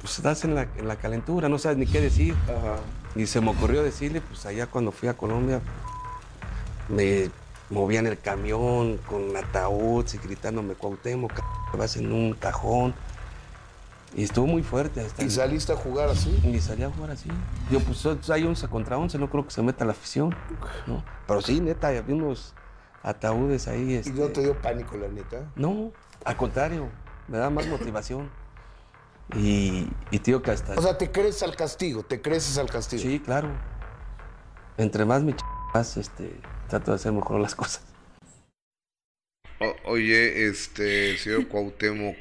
pues 0.00 0.16
estás 0.18 0.44
en 0.44 0.54
la, 0.56 0.66
en 0.78 0.88
la 0.88 0.96
calentura, 0.96 1.48
no 1.48 1.58
sabes 1.58 1.78
ni 1.78 1.86
qué 1.86 2.00
decir. 2.00 2.34
Ajá. 2.44 2.76
Y 3.14 3.26
se 3.26 3.40
me 3.40 3.50
ocurrió 3.50 3.82
decirle, 3.82 4.20
pues 4.20 4.44
allá 4.46 4.66
cuando 4.66 4.90
fui 4.90 5.08
a 5.08 5.14
Colombia, 5.16 5.60
me 6.88 7.30
movían 7.70 8.06
el 8.06 8.18
camión 8.18 8.98
con 9.08 9.36
ataúd 9.36 10.06
y 10.12 10.18
gritándome, 10.18 10.74
Cuauhtémoc, 10.74 11.32
c- 11.36 11.76
vas 11.78 11.96
en 11.96 12.12
un 12.12 12.34
cajón. 12.34 12.94
Y 14.14 14.24
estuvo 14.24 14.46
muy 14.46 14.62
fuerte. 14.62 15.00
Hasta 15.00 15.22
¿Y 15.24 15.30
saliste 15.30 15.72
a 15.72 15.76
jugar 15.76 16.08
así? 16.10 16.38
y 16.44 16.60
salía 16.60 16.88
a 16.88 16.90
jugar 16.90 17.12
así. 17.12 17.28
Yo, 17.70 17.80
pues 17.80 18.04
hay 18.30 18.44
11 18.44 18.68
contra 18.68 18.98
11, 18.98 19.18
no 19.18 19.30
creo 19.30 19.44
que 19.44 19.50
se 19.52 19.62
meta 19.62 19.84
la 19.84 19.92
afición. 19.92 20.34
¿no? 20.86 21.02
Pero 21.26 21.40
sí, 21.40 21.60
neta, 21.60 21.88
había 21.88 22.14
unos 22.14 22.54
ataúdes 23.02 23.68
ahí. 23.68 23.92
¿Y 23.92 23.94
Este... 23.94 24.12
no 24.12 24.26
te 24.28 24.42
dio 24.42 24.60
pánico, 24.60 24.96
la 24.96 25.08
neta? 25.08 25.50
No, 25.56 25.92
al 26.24 26.36
contrario, 26.36 26.88
me 27.28 27.38
da 27.38 27.48
más 27.50 27.66
motivación. 27.66 28.30
Y, 29.34 29.88
y 30.10 30.18
digo 30.18 30.42
que 30.42 30.50
hasta. 30.50 30.74
O 30.74 30.82
sea, 30.82 30.98
te 30.98 31.10
crees 31.10 31.42
al 31.42 31.56
castigo, 31.56 32.02
te 32.02 32.20
creces 32.20 32.58
al 32.58 32.68
castigo. 32.68 33.02
sí, 33.02 33.18
claro. 33.18 33.48
Entre 34.76 35.04
más 35.06 35.22
me 35.22 35.34
ch... 35.34 35.40
más 35.72 35.96
este, 35.96 36.38
trato 36.68 36.90
de 36.90 36.96
hacer 36.96 37.12
mejor 37.12 37.40
las 37.40 37.54
cosas. 37.54 37.82
O- 39.60 39.90
oye, 39.92 40.48
este, 40.48 41.16
señor 41.18 41.48
Cuauhtémoc 41.48 42.16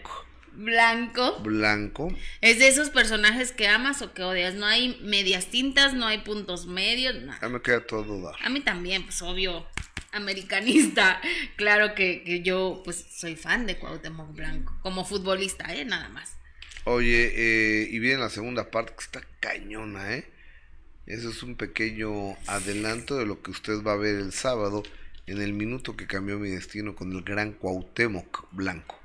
Blanco. 0.54 1.40
Blanco. 1.40 2.16
Es 2.42 2.60
de 2.60 2.68
esos 2.68 2.90
personajes 2.90 3.52
que 3.52 3.68
amas 3.68 4.02
o 4.02 4.14
que 4.14 4.24
odias. 4.24 4.56
No 4.56 4.66
hay 4.66 5.00
medias 5.02 5.48
tintas, 5.48 5.94
no 5.94 6.08
hay 6.08 6.20
puntos 6.20 6.66
medios. 6.66 7.16
nada. 7.22 7.40
Ya 7.42 7.50
me 7.50 7.62
queda 7.62 7.86
todo 7.86 8.04
dudar. 8.04 8.36
A 8.44 8.50
mí 8.50 8.62
también, 8.62 9.04
pues 9.04 9.22
obvio, 9.22 9.66
americanista. 10.12 11.22
Claro 11.56 11.94
que, 11.96 12.24
que 12.24 12.42
yo 12.42 12.82
pues 12.84 13.06
soy 13.12 13.36
fan 13.36 13.66
de 13.66 13.78
Cuauhtémoc 13.78 14.34
Blanco. 14.34 14.78
Como 14.82 15.06
futbolista, 15.06 15.74
¿eh? 15.74 15.86
Nada 15.86 16.10
más. 16.10 16.38
Oye, 16.86 17.32
eh, 17.36 17.88
y 17.92 18.00
viene 18.00 18.20
la 18.20 18.30
segunda 18.30 18.72
parte 18.72 18.94
que 18.98 19.04
está 19.04 19.22
cañona, 19.40 20.16
¿eh? 20.16 20.28
Eso 21.06 21.30
es 21.30 21.44
un 21.44 21.56
pequeño 21.56 22.36
adelanto 22.48 23.18
de 23.18 23.26
lo 23.26 23.42
que 23.42 23.52
usted 23.52 23.84
va 23.84 23.94
a 23.94 23.98
ver 23.98 24.16
el 24.16 24.32
sábado 24.32 24.84
en 25.28 25.42
el 25.42 25.54
minuto 25.54 25.96
que 25.96 26.08
cambió 26.08 26.40
mi 26.40 26.50
destino 26.50 26.96
con 26.96 27.12
el 27.12 27.22
gran 27.22 27.54
Cuauhtémoc 27.54 28.48
Blanco. 28.52 29.00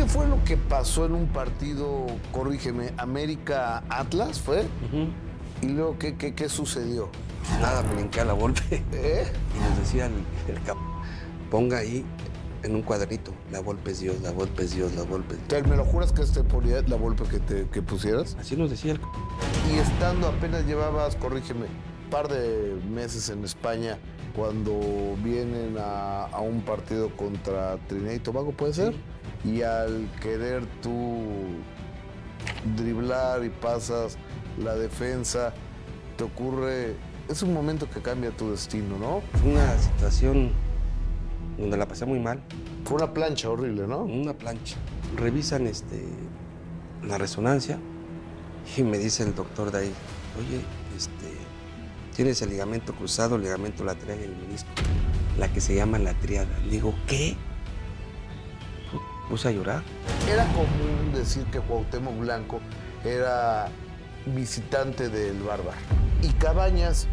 ¿Qué 0.00 0.06
fue 0.06 0.26
lo 0.26 0.42
que 0.44 0.56
pasó 0.56 1.04
en 1.04 1.12
un 1.14 1.26
partido, 1.26 2.06
corrígeme, 2.32 2.94
América 2.96 3.82
Atlas 3.90 4.40
fue? 4.40 4.64
¿Y 5.60 5.66
luego 5.66 5.98
qué, 5.98 6.16
qué, 6.16 6.34
qué 6.34 6.48
sucedió? 6.48 7.10
Nada, 7.60 7.82
me 7.82 7.96
brinqué 7.96 8.22
a 8.22 8.24
la 8.24 8.32
golpe. 8.32 8.62
¿Eh? 8.92 9.30
Y 9.54 9.60
nos 9.60 9.78
decía 9.78 10.06
el, 10.06 10.14
el 10.48 10.62
cap, 10.62 10.78
ponga 11.50 11.76
ahí 11.80 12.02
en 12.62 12.76
un 12.76 12.80
cuadrito, 12.82 13.34
la 13.52 13.58
golpe 13.58 13.90
es 13.90 14.00
Dios, 14.00 14.22
la 14.22 14.30
golpe 14.30 14.64
es 14.64 14.74
Dios, 14.74 14.94
la 14.94 15.02
golpe 15.02 15.34
es 15.34 15.46
Dios. 15.46 15.62
¿Te- 15.62 15.68
¿Me 15.68 15.76
lo 15.76 15.84
juras 15.84 16.12
que 16.12 16.22
este 16.22 16.44
ponía 16.44 16.80
la 16.80 16.96
golpe 16.96 17.24
que, 17.24 17.38
te, 17.38 17.68
que 17.68 17.82
pusieras? 17.82 18.38
Así 18.40 18.56
nos 18.56 18.70
decía 18.70 18.92
el. 18.92 19.00
Y 19.70 19.78
estando 19.80 20.28
apenas 20.28 20.64
llevabas, 20.64 21.14
corrígeme, 21.16 21.66
un 21.66 22.10
par 22.10 22.28
de 22.28 22.74
meses 22.90 23.28
en 23.28 23.44
España 23.44 23.98
cuando 24.34 25.16
vienen 25.22 25.76
a, 25.78 26.24
a 26.26 26.40
un 26.40 26.62
partido 26.62 27.14
contra 27.16 27.76
Trinidad 27.88 28.12
y 28.12 28.18
Tobago, 28.18 28.52
¿puede 28.52 28.74
ser? 28.74 28.94
Y 29.44 29.62
al 29.62 30.08
querer 30.20 30.64
tú 30.82 31.26
driblar 32.76 33.44
y 33.44 33.48
pasas 33.50 34.16
la 34.62 34.74
defensa, 34.74 35.52
te 36.16 36.24
ocurre, 36.24 36.94
es 37.28 37.42
un 37.42 37.54
momento 37.54 37.88
que 37.88 38.00
cambia 38.00 38.30
tu 38.30 38.50
destino, 38.50 38.98
¿no? 38.98 39.22
Fue 39.40 39.52
una 39.52 39.78
situación 39.78 40.52
donde 41.58 41.76
la 41.76 41.86
pasé 41.86 42.06
muy 42.06 42.18
mal, 42.18 42.42
Fue 42.84 42.96
una 42.96 43.12
plancha 43.12 43.50
horrible, 43.50 43.86
¿no? 43.86 44.04
una 44.04 44.32
plancha. 44.34 44.76
Revisan 45.16 45.66
este, 45.66 46.04
la 47.04 47.18
resonancia 47.18 47.78
y 48.76 48.82
me 48.82 48.98
dice 48.98 49.22
el 49.22 49.34
doctor 49.34 49.70
de 49.70 49.78
ahí, 49.78 49.92
oye, 50.38 50.60
tienes 52.20 52.42
el 52.42 52.50
ligamento 52.50 52.92
cruzado, 52.92 53.36
el 53.36 53.42
ligamento 53.44 53.82
lateral 53.82 54.20
y 54.20 54.24
el 54.24 54.36
menisco, 54.36 54.68
la 55.38 55.48
que 55.50 55.58
se 55.58 55.74
llama 55.74 55.98
la 55.98 56.12
triada. 56.12 56.50
Digo, 56.70 56.94
¿qué? 57.06 57.34
Puse 59.30 59.48
a 59.48 59.52
llorar. 59.52 59.82
Era 60.30 60.44
común 60.52 61.14
decir 61.14 61.44
que 61.44 61.60
Cuauhtémoc 61.60 62.18
Blanco 62.18 62.60
era 63.06 63.68
visitante 64.26 65.08
del 65.08 65.40
bárbaro. 65.40 65.78
Y 66.22 66.28
Cabañas, 66.34 67.06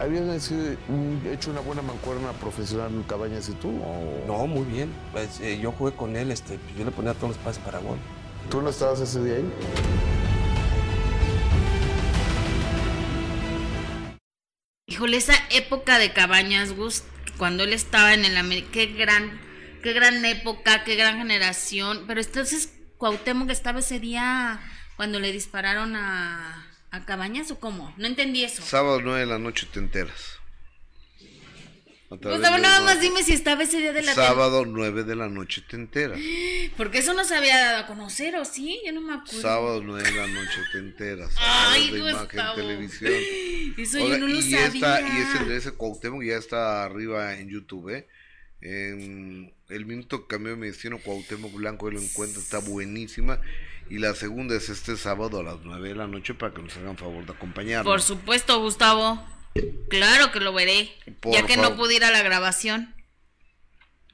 ¿habían 0.00 0.28
hecho 0.34 1.52
una 1.52 1.60
buena 1.60 1.82
mancuerna 1.82 2.32
profesional 2.32 2.90
Cabañas 3.08 3.48
y 3.48 3.52
tú? 3.52 3.68
o- 3.80 4.26
No, 4.26 4.44
muy 4.48 4.64
bien. 4.64 4.90
Pues, 5.12 5.38
eh, 5.38 5.60
yo 5.62 5.70
jugué 5.70 5.92
con 5.92 6.16
él, 6.16 6.32
este, 6.32 6.58
yo 6.76 6.84
le 6.84 6.90
ponía 6.90 7.14
todos 7.14 7.36
los 7.36 7.38
pases 7.38 7.62
para 7.62 7.78
gol. 7.78 7.98
¿Tú 8.50 8.60
no 8.60 8.70
estabas 8.70 8.98
ese 8.98 9.22
día 9.22 9.36
ahí? 9.36 9.52
Híjole, 15.04 15.18
esa 15.18 15.34
época 15.50 15.98
de 15.98 16.14
Cabañas, 16.14 16.72
Gus, 16.72 17.04
cuando 17.36 17.64
él 17.64 17.74
estaba 17.74 18.14
en 18.14 18.24
el 18.24 18.38
América, 18.38 18.70
qué 18.72 18.86
gran, 18.86 19.38
qué 19.82 19.92
gran 19.92 20.24
época, 20.24 20.82
qué 20.82 20.96
gran 20.96 21.18
generación. 21.18 22.04
Pero 22.06 22.22
entonces, 22.22 22.72
Cuauhtémoc 22.96 23.50
estaba 23.50 23.80
ese 23.80 24.00
día 24.00 24.62
cuando 24.96 25.20
le 25.20 25.30
dispararon 25.30 25.94
a, 25.94 26.70
Cabañas 27.04 27.50
o 27.50 27.60
cómo? 27.60 27.92
No 27.98 28.06
entendí 28.06 28.44
eso. 28.44 28.62
Sábado 28.62 28.98
9 29.02 29.20
de 29.20 29.26
la 29.26 29.38
noche 29.38 29.68
te 29.70 29.78
enteras. 29.78 30.38
Gustavo, 32.10 32.36
de 32.38 32.60
nada 32.60 32.80
más 32.82 33.00
dime 33.00 33.22
si 33.22 33.32
estaba 33.32 33.62
ese 33.64 33.78
día 33.78 33.92
de 33.92 34.02
la 34.02 34.14
Sábado 34.14 34.64
9 34.66 35.02
de 35.04 35.16
la 35.16 35.28
noche 35.28 35.62
te 35.68 35.74
enteras. 35.76 36.18
Porque 36.76 36.98
eso 36.98 37.12
no 37.14 37.24
se 37.24 37.34
había 37.34 37.56
dado 37.56 37.78
a 37.84 37.86
conocer, 37.86 38.36
¿o 38.36 38.44
sí? 38.44 38.80
Yo 38.86 38.92
no 38.92 39.00
me 39.00 39.14
acuerdo. 39.14 39.40
Sábado 39.40 39.80
9 39.82 40.02
de 40.02 40.16
la 40.16 40.26
noche 40.26 40.60
te 40.72 40.78
enteras. 40.78 41.34
Ay, 41.40 41.90
de 41.90 41.98
imagen 42.00 42.20
Gustavo. 42.20 42.54
televisión. 42.56 43.12
Eso 43.78 43.98
Oiga, 43.98 44.16
yo 44.16 44.18
no 44.18 44.26
lo 44.28 44.36
y 44.36 44.42
sabía. 44.42 44.66
esta- 44.66 45.00
y 45.00 45.20
ese 45.22 45.44
de 45.44 45.56
ese 45.56 45.72
Cuauhtémoc 45.72 46.22
ya 46.22 46.36
está 46.36 46.84
arriba 46.84 47.36
en 47.38 47.48
YouTube, 47.48 47.88
¿eh? 47.90 48.06
En 48.60 49.52
el 49.68 49.84
minuto 49.86 50.22
que 50.22 50.36
cambió 50.36 50.56
mi 50.56 50.68
destino, 50.68 50.98
Cuauhtémoc 50.98 51.52
Blanco, 51.54 51.88
él 51.88 51.94
lo 51.94 52.00
encuentra, 52.00 52.40
está 52.40 52.58
buenísima. 52.58 53.40
Y 53.90 53.98
la 53.98 54.14
segunda 54.14 54.56
es 54.56 54.68
este 54.70 54.96
sábado 54.96 55.40
a 55.40 55.42
las 55.42 55.56
9 55.64 55.88
de 55.90 55.94
la 55.94 56.06
noche 56.06 56.32
para 56.34 56.54
que 56.54 56.62
nos 56.62 56.74
hagan 56.76 56.96
favor 56.96 57.26
de 57.26 57.32
acompañarnos. 57.32 57.90
Por 57.90 58.00
supuesto, 58.00 58.58
Gustavo. 58.60 59.22
Claro 59.88 60.32
que 60.32 60.40
lo 60.40 60.52
veré. 60.52 60.92
Por 61.20 61.32
ya 61.32 61.46
que 61.46 61.56
no 61.56 61.76
pude 61.76 61.96
ir 61.96 62.04
a 62.04 62.10
la 62.10 62.22
grabación. 62.22 62.94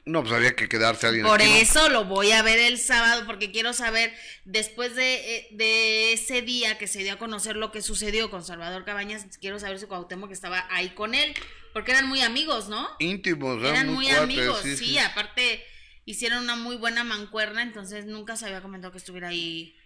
No, 0.06 0.22
pues 0.22 0.34
había 0.34 0.56
que 0.56 0.68
quedarse 0.68 1.06
alguien 1.06 1.26
Por 1.26 1.40
aquí, 1.40 1.50
¿no? 1.50 1.56
eso 1.56 1.88
lo 1.88 2.04
voy 2.04 2.32
a 2.32 2.42
ver 2.42 2.58
el 2.58 2.78
sábado, 2.78 3.24
porque 3.26 3.52
quiero 3.52 3.72
saber, 3.72 4.12
después 4.44 4.96
de, 4.96 5.36
eh, 5.36 5.48
de 5.52 6.12
ese 6.14 6.42
día 6.42 6.78
que 6.78 6.88
se 6.88 7.00
dio 7.00 7.12
a 7.12 7.18
conocer 7.18 7.56
lo 7.56 7.70
que 7.70 7.82
sucedió 7.82 8.30
con 8.30 8.42
Salvador 8.42 8.84
Cabañas, 8.84 9.26
quiero 9.40 9.60
saber 9.60 9.78
si 9.78 9.86
Cuauhtémoc 9.86 10.32
estaba 10.32 10.66
ahí 10.70 10.90
con 10.90 11.14
él, 11.14 11.34
porque 11.74 11.92
eran 11.92 12.08
muy 12.08 12.22
amigos, 12.22 12.68
¿no? 12.68 12.88
Íntimos, 12.98 13.62
Eran 13.62 13.92
muy, 13.92 14.06
cuates, 14.06 14.22
amigos, 14.22 14.60
sí, 14.62 14.76
sí, 14.76 14.84
sí. 14.86 14.98
aparte 14.98 15.62
hicieron 16.06 16.42
una 16.42 16.56
muy 16.56 16.76
buena 16.76 17.04
mancuerna, 17.04 17.62
entonces 17.62 18.06
nunca 18.06 18.36
se 18.36 18.46
había 18.46 18.62
comentado 18.62 18.92
que 18.92 18.98
estuviera 18.98 19.28
ahí 19.28 19.76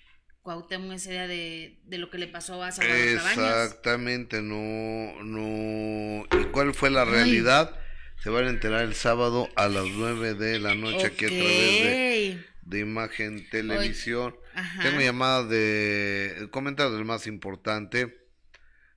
Cuauhtémoc 0.44 0.92
ese 0.92 1.10
día 1.10 1.26
de, 1.26 1.80
de 1.86 1.96
lo 1.96 2.10
que 2.10 2.18
le 2.18 2.28
pasó 2.28 2.62
a 2.62 2.70
Salvador 2.70 3.16
Cabañas. 3.16 3.38
Exactamente, 3.38 4.42
no, 4.42 5.24
no. 5.24 6.26
¿Y 6.38 6.44
cuál 6.52 6.74
fue 6.74 6.90
la 6.90 7.06
realidad? 7.06 7.74
Se 8.22 8.28
van 8.28 8.44
a 8.44 8.50
enterar 8.50 8.82
el 8.82 8.94
sábado 8.94 9.48
a 9.56 9.68
las 9.68 9.86
9 9.86 10.34
de 10.34 10.58
la 10.58 10.74
noche 10.74 11.06
aquí 11.06 11.24
a 11.24 11.28
través 11.28 11.46
de, 11.46 12.44
de 12.60 12.78
Imagen 12.78 13.48
Televisión. 13.48 14.36
Tengo 14.82 15.00
llamadas 15.00 15.48
de. 15.48 16.36
El 16.36 16.50
comentario 16.50 16.92
del 16.92 17.06
más 17.06 17.26
importante. 17.26 18.28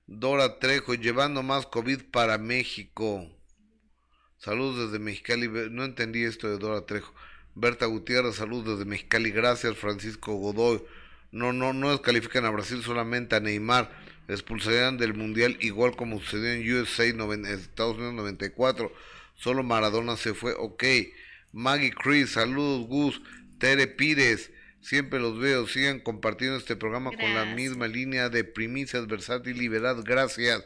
Dora 0.06 0.58
Trejo, 0.58 0.92
llevando 0.96 1.42
más 1.42 1.64
COVID 1.64 2.10
para 2.10 2.36
México. 2.36 3.26
Saludos 4.36 4.90
desde 4.90 5.02
Mexicali. 5.02 5.48
No 5.70 5.84
entendí 5.84 6.24
esto 6.24 6.46
de 6.50 6.58
Dora 6.58 6.84
Trejo. 6.84 7.14
Berta 7.54 7.86
Gutiérrez, 7.86 8.36
saludos 8.36 8.76
desde 8.76 8.84
Mexicali. 8.84 9.30
Gracias, 9.30 9.78
Francisco 9.78 10.34
Godoy. 10.34 10.82
No, 11.30 11.52
no, 11.52 11.72
no 11.72 11.90
descalifican 11.90 12.44
a 12.44 12.50
Brasil, 12.50 12.82
solamente 12.82 13.36
a 13.36 13.40
Neymar. 13.40 13.90
Expulsarían 14.28 14.98
del 14.98 15.14
Mundial 15.14 15.56
igual 15.60 15.96
como 15.96 16.20
sucedió 16.20 16.52
en 16.52 16.72
USA, 16.72 17.04
Estados 17.04 17.96
Unidos 17.96 18.14
94. 18.14 18.92
Solo 19.34 19.62
Maradona 19.62 20.16
se 20.16 20.34
fue. 20.34 20.54
Ok. 20.58 20.84
Maggie 21.52 21.92
Chris, 21.92 22.32
saludos 22.32 22.86
Gus. 22.88 23.20
Tere 23.58 23.86
Pires, 23.86 24.50
siempre 24.80 25.18
los 25.18 25.38
veo. 25.38 25.66
Sigan 25.66 26.00
compartiendo 26.00 26.56
este 26.56 26.76
programa 26.76 27.10
con 27.10 27.34
la 27.34 27.44
misma 27.44 27.88
línea 27.88 28.28
de 28.28 28.44
primicias, 28.44 29.06
versátil 29.06 29.62
y. 29.62 29.68
Gracias. 29.68 30.64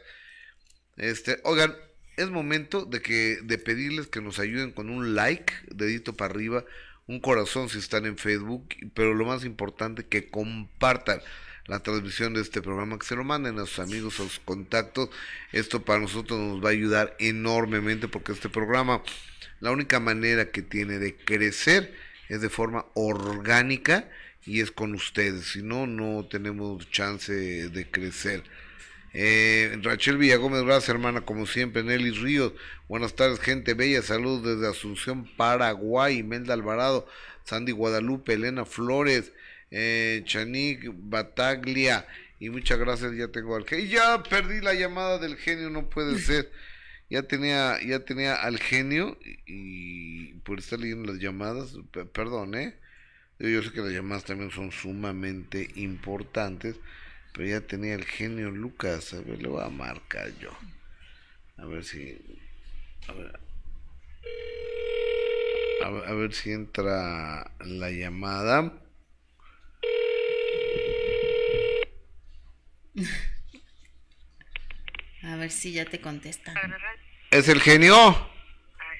Este, 0.97 1.39
oigan, 1.43 1.75
es 2.17 2.29
momento 2.29 2.85
de 2.85 3.01
que 3.01 3.39
de 3.43 3.57
pedirles 3.57 4.07
que 4.07 4.21
nos 4.21 4.39
ayuden 4.39 4.71
con 4.71 4.89
un 4.89 5.15
like, 5.15 5.53
dedito 5.71 6.13
para 6.15 6.33
arriba, 6.33 6.65
un 7.07 7.19
corazón 7.19 7.69
si 7.69 7.79
están 7.79 8.05
en 8.05 8.17
Facebook, 8.17 8.67
pero 8.93 9.13
lo 9.13 9.25
más 9.25 9.45
importante 9.45 10.05
que 10.05 10.29
compartan 10.29 11.21
la 11.65 11.79
transmisión 11.79 12.33
de 12.33 12.41
este 12.41 12.61
programa, 12.61 12.99
que 12.99 13.05
se 13.05 13.15
lo 13.15 13.23
manden 13.23 13.57
a 13.59 13.65
sus 13.65 13.79
amigos, 13.79 14.15
a 14.15 14.23
sus 14.23 14.39
contactos. 14.39 15.09
Esto 15.51 15.83
para 15.83 15.99
nosotros 15.99 16.39
nos 16.39 16.63
va 16.63 16.69
a 16.69 16.73
ayudar 16.73 17.15
enormemente 17.19 18.07
porque 18.07 18.33
este 18.33 18.49
programa, 18.49 19.01
la 19.59 19.71
única 19.71 19.99
manera 19.99 20.51
que 20.51 20.61
tiene 20.61 20.99
de 20.99 21.15
crecer 21.15 21.93
es 22.29 22.41
de 22.41 22.49
forma 22.49 22.85
orgánica 22.95 24.09
y 24.45 24.59
es 24.59 24.71
con 24.71 24.93
ustedes, 24.93 25.51
si 25.51 25.63
no, 25.63 25.87
no 25.87 26.25
tenemos 26.25 26.89
chance 26.91 27.33
de 27.33 27.89
crecer. 27.89 28.43
Eh, 29.13 29.77
Rachel 29.83 30.17
Villagómez, 30.17 30.63
gracias 30.63 30.89
hermana, 30.89 31.21
como 31.21 31.45
siempre. 31.45 31.83
Nelly 31.83 32.11
Ríos, 32.11 32.53
buenas 32.87 33.15
tardes, 33.15 33.39
gente 33.39 33.73
bella. 33.75 34.01
Saludos 34.01 34.43
desde 34.57 34.69
Asunción, 34.71 35.25
Paraguay. 35.37 36.17
Imelda 36.19 36.53
Alvarado, 36.53 37.07
Sandy 37.43 37.71
Guadalupe, 37.71 38.33
Elena 38.33 38.65
Flores, 38.65 39.31
eh, 39.71 40.21
Chanik 40.25 40.89
Bataglia. 40.93 42.07
Y 42.39 42.49
muchas 42.49 42.77
gracias, 42.79 43.15
ya 43.15 43.27
tengo 43.29 43.55
al 43.55 43.65
genio. 43.65 43.85
Ya 43.85 44.23
perdí 44.23 44.61
la 44.61 44.73
llamada 44.73 45.17
del 45.19 45.37
genio, 45.37 45.69
no 45.69 45.89
puede 45.89 46.19
ser. 46.19 46.51
Ya 47.09 47.21
tenía, 47.23 47.77
ya 47.85 47.99
tenía 47.99 48.33
al 48.35 48.57
genio 48.59 49.19
y, 49.23 49.37
y 49.45 50.33
por 50.43 50.57
estar 50.57 50.79
leyendo 50.79 51.11
las 51.13 51.21
llamadas, 51.21 51.75
pe- 51.91 52.05
perdón, 52.05 52.55
¿eh? 52.55 52.75
Yo, 53.37 53.49
yo 53.49 53.61
sé 53.61 53.71
que 53.71 53.81
las 53.81 53.91
llamadas 53.91 54.23
también 54.25 54.49
son 54.49 54.71
sumamente 54.71 55.69
importantes, 55.75 56.75
pero 57.33 57.47
ya 57.47 57.61
tenía 57.61 57.95
el 57.95 58.05
genio 58.05 58.51
Lucas. 58.51 59.13
A 59.13 59.21
ver, 59.21 59.41
le 59.41 59.49
voy 59.49 59.63
a 59.63 59.69
marcar 59.69 60.31
yo. 60.39 60.51
A 61.57 61.65
ver 61.65 61.83
si. 61.83 62.17
A 63.07 63.13
ver. 63.13 63.39
A 65.83 65.89
ver, 65.89 66.05
a 66.07 66.13
ver 66.13 66.33
si 66.33 66.51
entra 66.51 67.51
la 67.59 67.89
llamada. 67.89 68.73
A 75.23 75.37
ver 75.37 75.51
si 75.51 75.71
ya 75.71 75.85
te 75.85 76.01
contestan. 76.01 76.53
¿Es 77.31 77.47
el 77.47 77.61
genio? 77.61 77.95
Ah, 77.97 78.27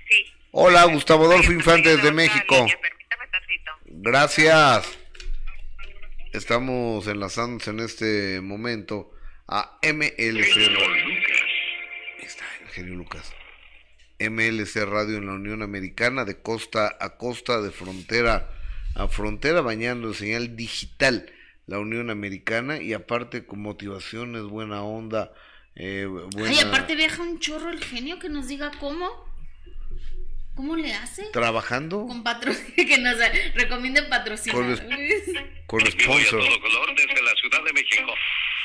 sí. 0.09 0.25
Hola, 0.51 0.85
Gustavo 0.85 1.25
Adolfo 1.25 1.51
Infante 1.51 1.97
desde 1.97 2.13
México. 2.13 2.65
Gracias. 3.85 5.02
Estamos 6.33 7.05
enlazándonos 7.05 7.67
en 7.67 7.79
este 7.79 8.41
momento 8.41 9.11
a 9.47 9.77
MLC 9.83 10.67
Radio. 10.67 11.05
Está, 12.23 12.43
el 12.59 12.69
genio 12.69 12.95
Lucas. 12.95 13.31
MLC 14.19 14.77
Radio 14.77 15.17
en 15.17 15.27
la 15.27 15.33
Unión 15.33 15.61
Americana, 15.61 16.25
de 16.25 16.41
costa 16.41 16.97
a 16.99 17.17
costa, 17.17 17.61
de 17.61 17.69
frontera 17.69 18.49
a 18.95 19.07
frontera, 19.07 19.61
bañando 19.61 20.07
en 20.07 20.15
señal 20.15 20.55
digital 20.55 21.31
la 21.67 21.77
Unión 21.77 22.09
Americana 22.09 22.81
y 22.81 22.93
aparte 22.93 23.45
con 23.45 23.61
motivaciones, 23.61 24.41
buena 24.41 24.81
onda. 24.81 25.33
Eh, 25.75 26.07
buena... 26.07 26.49
Ay, 26.49 26.59
aparte 26.61 26.95
viaja 26.95 27.21
un 27.21 27.37
chorro 27.37 27.69
el 27.69 27.83
genio 27.83 28.17
que 28.17 28.29
nos 28.29 28.47
diga 28.47 28.71
cómo. 28.79 29.07
¿Cómo 30.55 30.75
le 30.75 30.93
hace? 30.93 31.23
¿Trabajando? 31.31 32.05
Con 32.05 32.23
patrocinio, 32.23 32.73
que 32.75 32.97
nos 32.99 33.17
recomienden 33.55 34.07
patrocinio. 34.09 34.59
Con 34.59 34.77
Con 35.67 35.81
sponsor. 35.91 36.39
todo 36.39 36.61
color 36.61 36.95
desde 36.95 37.21
la 37.23 37.35
Ciudad 37.35 37.63
de 37.63 37.73
México. 37.73 38.13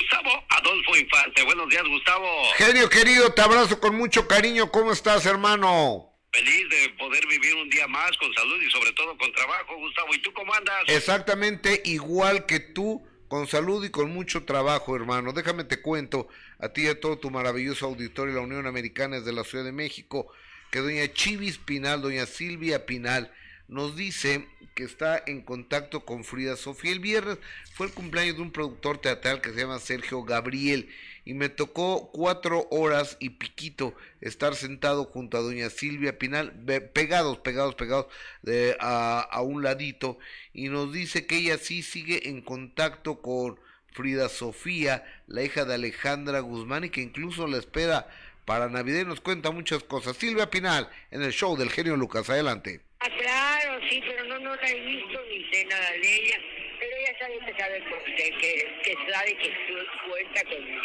Gustavo 0.01 0.45
Adolfo 0.51 0.97
Infante. 0.97 1.43
Buenos 1.45 1.69
días, 1.71 1.85
Gustavo. 1.89 2.27
Genio 2.57 2.89
querido, 2.89 3.33
te 3.33 3.41
abrazo 3.43 3.81
con 3.81 3.97
mucho 3.97 4.29
cariño. 4.29 4.71
¿Cómo 4.71 4.93
estás, 4.93 5.25
hermano? 5.27 6.13
Feliz 6.33 6.69
de 6.69 6.91
poder 6.99 7.27
vivir 7.27 7.55
un 7.57 7.71
día 7.71 7.89
más 7.89 8.11
con 8.19 8.33
salud 8.35 8.61
y 8.63 8.71
sobre 8.71 8.93
todo 8.93 9.17
con 9.17 9.33
trabajo, 9.33 9.77
Gustavo. 9.77 10.15
¿Y 10.15 10.19
tú 10.21 10.33
cómo 10.35 10.53
andas? 10.55 10.83
Exactamente 10.87 11.81
igual 11.87 12.45
que 12.45 12.61
tú, 12.61 13.03
con 13.29 13.47
salud 13.47 13.83
y 13.85 13.91
con 13.91 14.11
mucho 14.11 14.45
trabajo, 14.45 14.95
hermano. 14.95 15.33
Déjame 15.33 15.65
te 15.65 15.81
cuento 15.81 16.29
a 16.59 16.69
ti 16.69 16.83
y 16.83 16.89
a 16.89 17.01
todo 17.01 17.19
tu 17.19 17.31
maravilloso 17.31 17.87
auditorio 17.87 18.35
de 18.35 18.41
la 18.41 18.47
Unión 18.47 18.67
Americana 18.67 19.17
desde 19.17 19.33
la 19.33 19.45
Ciudad 19.45 19.65
de 19.65 19.73
México, 19.73 20.31
que 20.71 20.81
doña 20.81 21.13
Chivis 21.13 21.59
Pinal, 21.59 22.03
doña 22.03 22.27
Silvia 22.27 22.87
Pinal, 22.87 23.33
nos 23.69 23.97
dice 23.97 24.47
que 24.75 24.85
está 24.85 25.23
en 25.27 25.43
contacto 25.43 26.05
con 26.05 26.25
Frida 26.25 26.57
Sofía. 26.57 26.93
El 26.93 27.01
viernes 27.01 27.39
fue 27.75 27.87
el 27.87 27.93
cumpleaños 27.93 28.37
de 28.37 28.43
un 28.43 28.53
productor 28.53 28.99
teatral 28.99 29.41
que 29.41 29.53
se 29.53 29.61
llama 29.61 29.79
Sergio 29.79 30.23
Gabriel 30.23 30.89
y 31.25 31.35
me 31.35 31.51
tocó 31.51 32.11
cuatro 32.11 32.67
horas 32.71 33.17
y 33.21 33.31
piquito 33.31 33.95
estar 34.21 34.55
sentado 34.55 35.05
junto 35.05 35.37
a 35.37 35.43
doña 35.43 35.69
Silvia 35.69 36.19
Pinal, 36.19 36.53
pegados, 36.95 37.39
pegados, 37.39 37.75
pegados 37.75 38.07
de, 38.43 38.77
a, 38.81 39.21
a 39.21 39.43
un 39.43 39.63
ladito 39.63 40.19
y 40.55 40.69
nos 40.69 40.93
dice 40.93 41.27
que 41.27 41.37
ella 41.37 41.59
sí 41.59 41.83
sigue 41.83 42.29
en 42.31 42.41
contacto 42.41 43.21
con 43.21 43.61
Frida 43.93 44.29
Sofía, 44.29 45.05
la 45.27 45.43
hija 45.43 45.65
de 45.65 45.75
Alejandra 45.75 46.41
Guzmán 46.41 46.85
y 46.85 46.91
que 46.91 47.03
incluso 47.03 47.47
la 47.47 47.59
espera 47.59 48.09
para 48.49 48.71
Navidad 48.71 49.05
nos 49.05 49.21
cuenta 49.21 49.51
muchas 49.51 49.85
cosas. 49.85 50.17
Silvia 50.17 50.49
Pinal 50.49 50.89
en 51.11 51.21
el 51.23 51.33
show 51.33 51.55
del 51.55 51.69
genio 51.69 51.99
Lucas, 51.99 52.31
adelante. 52.31 52.88
Ah, 53.01 53.09
claro, 53.17 53.81
sí, 53.89 54.03
pero 54.05 54.25
no, 54.25 54.39
no 54.41 54.57
la 54.57 54.71
he 54.71 54.81
visto 54.81 55.25
ni 55.31 55.45
sé 55.53 55.65
nada 55.67 55.91
de 55.93 56.17
ella. 56.17 56.39
Pero 56.81 56.97
ella 56.97 57.19
sabe 57.19 57.39
que 57.47 57.61
sabe 57.61 57.81
por- 57.83 58.05
que, 58.05 58.31
que, 58.39 58.81
que 58.83 59.13
sabe 59.13 59.37
que 59.37 59.49
cu- 59.51 60.11
cuenta 60.11 60.45
conmigo. 60.45 60.83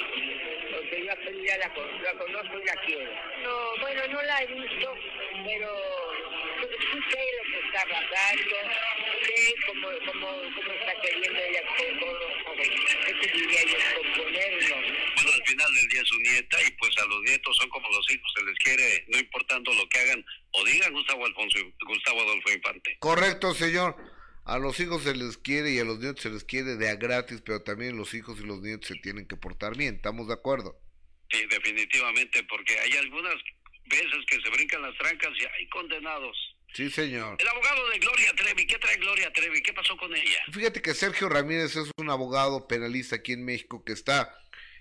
Porque 0.71 1.05
yo 1.05 1.11
a 1.11 1.57
la, 1.57 1.67
la 1.67 2.13
conozco 2.17 2.59
y 2.59 2.65
la 2.65 2.75
quiero. 2.85 3.11
No, 3.43 3.81
bueno, 3.81 4.07
no 4.09 4.21
la 4.23 4.43
he 4.43 4.47
visto, 4.47 4.95
pero, 5.43 5.69
sí 6.79 6.99
sé 7.09 7.19
lo 7.37 7.51
que 7.51 7.67
está 7.67 7.83
pasando, 7.89 8.55
sé 9.25 9.55
cómo, 9.67 9.87
cómo, 10.05 10.27
cómo 10.55 10.71
está 10.71 11.01
queriendo 11.01 11.39
ella 11.39 11.61
¿qué? 11.77 11.93
Componerlo. 13.95 14.75
Bueno, 15.15 15.31
al 15.33 15.47
final 15.47 15.73
del 15.75 15.87
día 15.89 16.01
es 16.01 16.07
su 16.07 16.19
nieta 16.19 16.57
y 16.67 16.71
pues 16.71 16.97
a 16.97 17.05
los 17.05 17.21
nietos 17.23 17.55
son 17.57 17.69
como 17.69 17.89
los 17.89 18.11
hijos, 18.11 18.33
se 18.37 18.45
les 18.45 18.57
quiere, 18.59 19.03
no 19.07 19.17
importando 19.19 19.73
lo 19.73 19.87
que 19.89 19.99
hagan 19.99 20.25
o 20.53 20.65
digan 20.65 20.93
Gustavo 20.93 21.25
Alfonso, 21.25 21.59
Gustavo 21.85 22.21
Adolfo 22.21 22.51
Infante. 22.51 22.97
Correcto, 22.99 23.53
señor. 23.53 23.95
A 24.45 24.57
los 24.57 24.79
hijos 24.79 25.03
se 25.03 25.15
les 25.15 25.37
quiere 25.37 25.71
y 25.71 25.79
a 25.79 25.85
los 25.85 25.99
nietos 25.99 26.21
se 26.21 26.29
les 26.29 26.43
quiere 26.43 26.75
de 26.75 26.89
a 26.89 26.95
gratis, 26.95 27.41
pero 27.45 27.63
también 27.63 27.97
los 27.97 28.13
hijos 28.13 28.39
y 28.39 28.45
los 28.45 28.61
nietos 28.61 28.87
se 28.87 28.95
tienen 28.95 29.25
que 29.25 29.37
portar 29.37 29.77
bien. 29.77 29.95
¿Estamos 29.95 30.27
de 30.27 30.33
acuerdo? 30.33 30.79
Sí, 31.31 31.45
definitivamente, 31.49 32.43
porque 32.43 32.77
hay 32.79 32.91
algunas 32.97 33.35
veces 33.85 34.25
que 34.27 34.41
se 34.41 34.49
brincan 34.49 34.81
las 34.81 34.97
trancas 34.97 35.31
y 35.39 35.45
hay 35.45 35.67
condenados. 35.69 36.37
Sí, 36.73 36.89
señor. 36.89 37.37
El 37.39 37.47
abogado 37.47 37.89
de 37.89 37.99
Gloria 37.99 38.33
Trevi, 38.35 38.67
¿qué 38.67 38.77
trae 38.79 38.97
Gloria 38.97 39.31
Trevi? 39.31 39.61
¿Qué 39.61 39.73
pasó 39.73 39.95
con 39.95 40.13
ella? 40.15 40.39
Fíjate 40.51 40.81
que 40.81 40.93
Sergio 40.93 41.29
Ramírez 41.29 41.75
es 41.75 41.89
un 41.97 42.09
abogado 42.09 42.67
penalista 42.67 43.17
aquí 43.17 43.33
en 43.33 43.45
México 43.45 43.83
que 43.85 43.93
está 43.93 44.35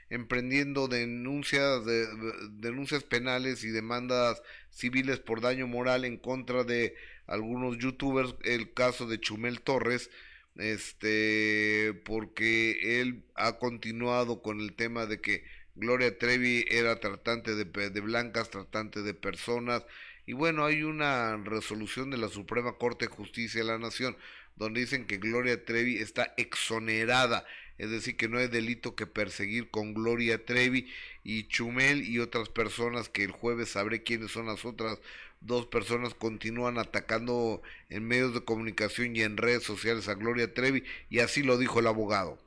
emprendiendo 0.08 0.88
denuncias 0.88 1.84
de, 1.86 2.06
denuncias 2.50 3.04
penales 3.04 3.64
y 3.64 3.68
demandas 3.68 4.42
civiles 4.72 5.20
por 5.20 5.40
daño 5.40 5.66
moral 5.66 6.04
en 6.04 6.16
contra 6.16 6.64
de 6.64 6.96
algunos 7.26 7.78
youtubers, 7.78 8.34
el 8.44 8.72
caso 8.72 9.06
de 9.06 9.20
Chumel 9.20 9.60
Torres, 9.60 10.10
este 10.56 12.00
porque 12.04 13.00
él 13.00 13.24
ha 13.34 13.58
continuado 13.58 14.42
con 14.42 14.60
el 14.60 14.74
tema 14.74 15.06
de 15.06 15.20
que 15.20 15.44
Gloria 15.74 16.18
Trevi 16.18 16.64
era 16.68 17.00
tratante 17.00 17.54
de, 17.54 17.64
de 17.64 18.00
blancas, 18.00 18.50
tratante 18.50 19.02
de 19.02 19.14
personas, 19.14 19.86
y 20.26 20.34
bueno, 20.34 20.64
hay 20.64 20.82
una 20.82 21.36
resolución 21.36 22.10
de 22.10 22.18
la 22.18 22.28
Suprema 22.28 22.74
Corte 22.78 23.06
de 23.06 23.12
Justicia 23.12 23.60
de 23.60 23.66
la 23.66 23.78
Nación 23.78 24.16
donde 24.56 24.80
dicen 24.80 25.06
que 25.06 25.16
Gloria 25.18 25.64
Trevi 25.64 25.96
está 25.96 26.34
exonerada, 26.36 27.44
es 27.83 27.91
decir, 27.91 28.16
que 28.16 28.28
no 28.28 28.39
hay 28.39 28.47
delito 28.47 28.95
que 28.95 29.09
perseguir 29.09 29.68
con 29.68 29.93
Gloria 29.93 30.45
Trevi 30.45 30.89
y 31.24 31.49
Chumel 31.49 32.09
y 32.09 32.20
otras 32.20 32.49
personas 32.49 33.09
que 33.09 33.24
el 33.24 33.33
jueves 33.33 33.70
sabré 33.70 34.05
quiénes 34.05 34.30
son 34.30 34.47
las 34.47 34.64
otras 34.64 35.01
dos 35.41 35.66
personas 35.66 36.14
continúan 36.14 36.78
atacando 36.78 37.61
en 37.91 38.07
medios 38.07 38.35
de 38.35 38.45
comunicación 38.45 39.16
y 39.16 39.22
en 39.22 39.37
redes 39.37 39.64
sociales 39.64 40.07
a 40.07 40.14
Gloria 40.14 40.55
Trevi 40.55 40.85
y 41.11 41.18
así 41.18 41.43
lo 41.43 41.59
dijo 41.59 41.80
el 41.80 41.89
abogado. 41.89 42.39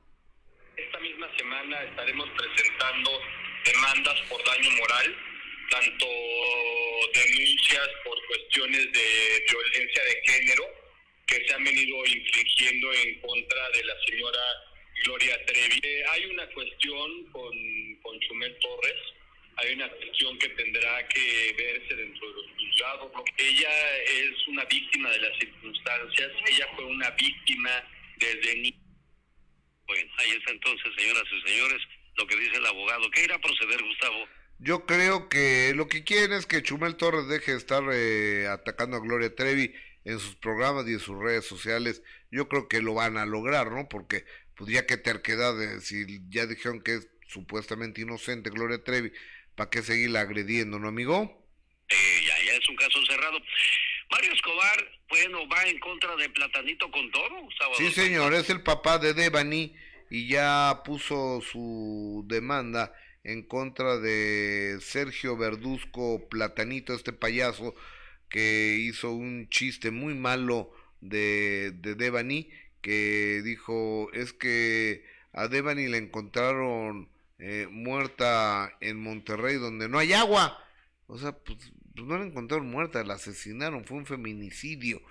Esta 0.78 1.00
misma 1.02 1.28
semana 1.38 1.84
estaremos 1.84 2.30
presentando 2.30 3.12
demandas 3.66 4.22
por 4.30 4.42
daño 4.46 4.72
moral, 4.72 5.18
tanto 5.70 6.06
denuncias 7.14 7.90
por 8.06 8.18
cuestiones 8.28 8.90
de 8.94 9.46
violencia 9.52 10.02
de 10.02 10.32
género 10.32 10.64
que 11.28 11.46
se 11.46 11.54
han 11.54 11.64
venido 11.66 12.06
infligiendo 12.06 12.94
en 12.94 13.20
contra 13.20 13.70
de 13.72 13.84
la 13.84 13.96
señora 14.08 14.40
Gloria 15.04 15.46
Trevi. 15.46 15.80
Eh, 15.84 16.04
hay 16.12 16.26
una 16.26 16.48
cuestión 16.48 17.26
con, 17.32 17.52
con 18.02 18.20
Chumel 18.22 18.58
Torres, 18.60 19.02
hay 19.58 19.74
una 19.74 19.90
cuestión 19.90 20.38
que 20.40 20.50
tendrá 20.50 21.08
que 21.08 21.56
verse 21.58 21.96
dentro 21.96 22.28
de 22.28 22.34
los 22.34 22.46
juzgados. 22.58 23.12
Ella 23.38 23.98
es 24.04 24.48
una 24.48 24.66
víctima 24.66 25.10
de 25.12 25.20
las 25.20 25.38
circunstancias, 25.40 26.32
ella 26.48 26.68
fue 26.76 26.86
una 26.86 27.10
víctima 27.12 27.72
desde 28.18 28.56
niña. 28.56 28.78
Bueno, 29.88 30.12
ahí 30.18 30.32
está 30.32 30.52
entonces, 30.52 30.92
señoras 30.98 31.24
y 31.32 31.50
señores, 31.50 31.82
lo 32.18 32.28
que 32.28 32.36
dice 32.38 32.58
el 32.58 32.66
abogado. 32.66 33.10
¿Qué 33.12 33.24
irá 33.24 33.36
a 33.36 33.42
proceder, 33.42 33.82
Gustavo? 33.84 34.28
Yo 34.60 34.86
creo 34.86 35.30
que 35.30 35.74
lo 35.76 35.88
que 35.88 36.04
quieren 36.04 36.34
es 36.34 36.46
que 36.46 36.64
Chumel 36.64 36.96
Torres 36.96 37.28
deje 37.28 37.52
de 37.52 37.58
estar 37.58 37.84
eh, 37.92 38.48
atacando 38.48 38.98
a 38.98 39.02
Gloria 39.02 39.36
Trevi 39.36 39.74
en 40.06 40.20
sus 40.20 40.36
programas 40.36 40.88
y 40.88 40.94
en 40.94 41.00
sus 41.00 41.20
redes 41.20 41.46
sociales. 41.46 42.02
Yo 42.32 42.48
creo 42.48 42.68
que 42.68 42.82
lo 42.82 42.94
van 42.94 43.18
a 43.18 43.26
lograr, 43.26 43.72
¿no? 43.72 43.90
Porque 43.90 44.26
pues 44.56 44.72
ya 44.72 44.86
que 44.86 44.98
terquedad, 44.98 45.54
si 45.82 46.06
ya 46.30 46.46
dijeron 46.46 46.82
que 46.82 46.96
es 46.96 47.08
supuestamente 47.28 48.02
inocente 48.02 48.50
Gloria 48.50 48.84
Trevi, 48.84 49.12
¿para 49.56 49.70
qué 49.70 49.82
seguirla 49.82 50.22
agrediendo, 50.22 50.80
no, 50.80 50.88
amigo? 50.88 51.46
Eh, 51.90 52.22
ya, 52.26 52.46
ya 52.46 52.58
es 52.58 52.70
un 52.70 52.76
caso 52.76 53.06
cerrado. 53.06 53.40
Mario 54.12 54.34
Escobar, 54.34 54.92
bueno, 55.10 55.48
va 55.50 55.64
en 55.64 55.80
contra 55.80 56.16
de 56.16 56.30
Platanito 56.30 56.90
con 56.92 57.12
todo. 57.12 57.50
Sí, 57.78 57.92
señor, 57.92 58.34
es 58.34 58.50
el 58.50 58.62
papá 58.62 58.98
de 58.98 59.14
Devani 59.14 59.76
y 60.10 60.28
ya 60.28 60.82
puso 60.86 61.42
su 61.42 62.24
demanda 62.28 62.94
en 63.24 63.42
contra 63.44 63.98
de 63.98 64.78
Sergio 64.82 65.36
Verduzco 65.36 66.30
Platanito, 66.30 66.94
este 66.94 67.12
payaso 67.12 67.76
que 68.30 68.78
hizo 68.80 69.12
un 69.12 69.50
chiste 69.50 69.92
muy 69.92 70.14
malo 70.14 70.72
de, 71.02 71.72
de 71.72 71.96
Devani, 71.96 72.50
que 72.86 73.42
dijo, 73.44 74.12
es 74.14 74.32
que 74.32 75.04
a 75.34 75.48
Devani 75.48 75.88
le 75.88 75.98
encontraron 75.98 77.10
eh, 77.40 77.68
muerta 77.72 78.78
en 78.80 79.02
Monterrey 79.02 79.56
donde 79.56 79.90
no 79.90 79.98
hay 79.98 80.14
agua. 80.14 80.64
O 81.08 81.18
sea, 81.18 81.32
pues, 81.32 81.58
pues 81.96 82.06
no 82.06 82.16
la 82.20 82.26
encontraron 82.26 82.70
muerta, 82.70 83.04
la 83.04 83.16
asesinaron, 83.16 83.86
fue 83.86 83.98
un 83.98 84.06
feminicidio. 84.06 85.02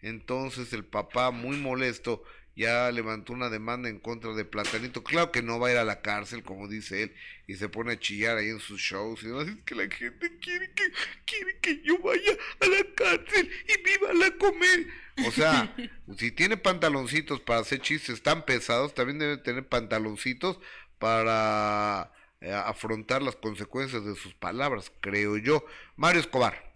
Entonces 0.00 0.72
el 0.72 0.84
papá, 0.84 1.30
muy 1.30 1.56
molesto, 1.56 2.24
ya 2.56 2.90
levantó 2.90 3.32
una 3.32 3.48
demanda 3.48 3.88
en 3.88 3.98
contra 4.00 4.32
de 4.34 4.44
Platanito. 4.44 5.02
Claro 5.02 5.32
que 5.32 5.42
no 5.42 5.58
va 5.58 5.68
a 5.68 5.72
ir 5.72 5.78
a 5.78 5.84
la 5.84 6.02
cárcel, 6.02 6.42
como 6.42 6.68
dice 6.68 7.04
él, 7.04 7.14
y 7.46 7.54
se 7.54 7.68
pone 7.68 7.92
a 7.92 7.98
chillar 7.98 8.36
ahí 8.36 8.48
en 8.48 8.60
sus 8.60 8.80
shows. 8.80 9.22
Y 9.22 9.26
no, 9.26 9.40
es 9.40 9.50
que 9.64 9.74
la 9.74 9.84
gente 9.94 10.38
quiere 10.40 10.72
que, 10.74 10.84
quiere 11.24 11.58
que 11.60 11.80
yo 11.82 11.98
vaya 12.00 12.32
a 12.60 12.66
la 12.66 12.84
cárcel 12.94 13.50
y 13.68 13.82
viva 13.82 14.12
la 14.12 14.30
comer. 14.36 14.86
O 15.26 15.30
sea, 15.30 15.74
si 16.18 16.32
tiene 16.32 16.56
pantaloncitos 16.56 17.40
para 17.40 17.60
hacer 17.60 17.80
chistes 17.80 18.22
tan 18.22 18.44
pesados, 18.44 18.94
también 18.94 19.18
debe 19.18 19.36
tener 19.38 19.66
pantaloncitos 19.66 20.58
para 20.98 22.12
eh, 22.42 22.52
afrontar 22.52 23.22
las 23.22 23.36
consecuencias 23.36 24.04
de 24.04 24.14
sus 24.16 24.34
palabras, 24.34 24.92
creo 25.00 25.36
yo. 25.38 25.64
Mario 25.96 26.20
Escobar. 26.20 26.70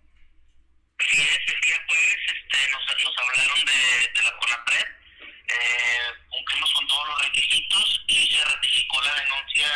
Sí, 0.99 1.21
es, 1.21 1.29
el 1.55 1.61
día 1.61 1.77
jueves 1.89 2.17
este, 2.29 2.71
nos, 2.73 2.83
nos 3.05 3.15
hablaron 3.19 3.65
de, 3.67 3.73
de 4.15 4.23
la 4.25 4.37
CONAPRED, 4.39 4.87
eh, 5.49 6.09
cumplimos 6.31 6.73
con 6.75 6.87
todos 6.87 7.09
los 7.09 7.23
requisitos 7.27 8.05
y 8.09 8.27
se 8.33 8.45
ratificó 8.45 9.03
la 9.03 9.15
denuncia 9.15 9.69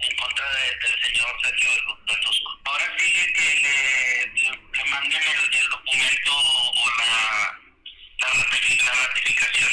en 0.00 0.16
contra 0.16 0.44
de- 0.52 0.88
del 0.88 1.00
señor 1.06 1.30
Sergio 1.42 1.70
Verduzco. 2.06 2.60
Ahora 2.64 2.86
sigue 2.98 3.32
que 3.32 3.48
le, 3.62 4.82
le 4.82 4.90
manden 4.90 5.22
el, 5.22 5.54
el 5.60 5.68
documento 5.70 6.32
o 6.36 6.90
la, 6.98 7.60
la, 8.20 8.28
ratifi- 8.34 8.84
la 8.84 8.92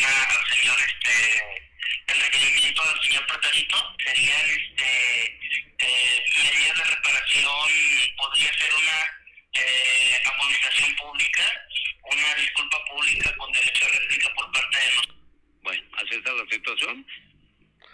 al 0.05 0.55
señor, 0.55 0.77
este, 0.79 1.65
el 2.07 2.21
requerimiento 2.21 2.81
al 2.81 3.01
señor 3.01 3.25
Platanito, 3.27 3.95
serían 4.03 4.45
este, 4.49 5.25
eh, 5.79 6.23
medidas 6.43 6.77
de 6.77 6.83
reparación, 6.83 7.69
podría 8.17 8.53
ser 8.53 8.73
una 8.73 9.25
eh, 9.53 10.23
amonestación 10.25 10.95
pública, 10.95 11.43
una 12.03 12.35
disculpa 12.35 12.77
pública 12.91 13.35
con 13.37 13.51
derecho 13.51 13.85
a 13.85 13.89
réplica 13.89 14.33
por 14.35 14.51
parte 14.51 14.77
de 14.77 14.85
nosotros. 14.85 15.17
Bueno, 15.63 15.83
así 15.97 16.15
está 16.15 16.33
la 16.33 16.45
situación. 16.49 17.07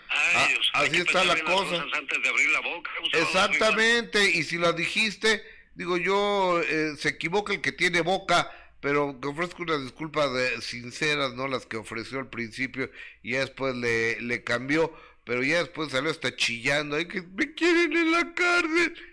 Ah, 0.10 0.32
Ay, 0.36 0.54
Dios, 0.54 0.72
hay 0.74 0.88
así 0.90 0.98
está 0.98 1.24
la 1.24 1.40
cosa. 1.40 1.70
cosas 1.70 1.94
Antes 1.94 2.22
de 2.22 2.30
abrir 2.30 2.50
la 2.50 2.60
boca, 2.60 2.92
Gustavo. 3.00 3.24
Exactamente, 3.24 4.32
y 4.32 4.44
si 4.44 4.58
la 4.58 4.74
dijiste, 4.74 5.42
digo 5.76 5.98
yo, 5.98 6.62
eh, 6.62 6.96
se 6.98 7.10
equivoca 7.10 7.54
el 7.54 7.62
que 7.62 7.72
tiene 7.72 8.02
boca 8.02 8.52
pero 8.82 9.20
que 9.22 9.28
ofrezca 9.28 9.64
unas 9.64 9.84
disculpas 9.84 10.34
de, 10.34 10.62
sinceras, 10.62 11.34
no 11.34 11.48
las 11.48 11.66
que 11.66 11.78
ofreció 11.78 12.20
al 12.20 12.30
principio 12.30 12.92
y 13.22 13.34
ya 13.34 13.40
después 13.42 13.76
le, 13.76 14.20
le 14.22 14.44
cambió, 14.44 14.92
pero 15.24 15.44
ya 15.44 15.60
después 15.60 15.92
salió 15.92 16.10
hasta 16.10 16.36
chillando, 16.36 16.96
ay 16.96 17.08
que 17.08 17.22
me 17.22 17.54
quieren 17.54 17.96
en 17.96 18.12
la 18.12 18.34
cárcel. 18.34 19.08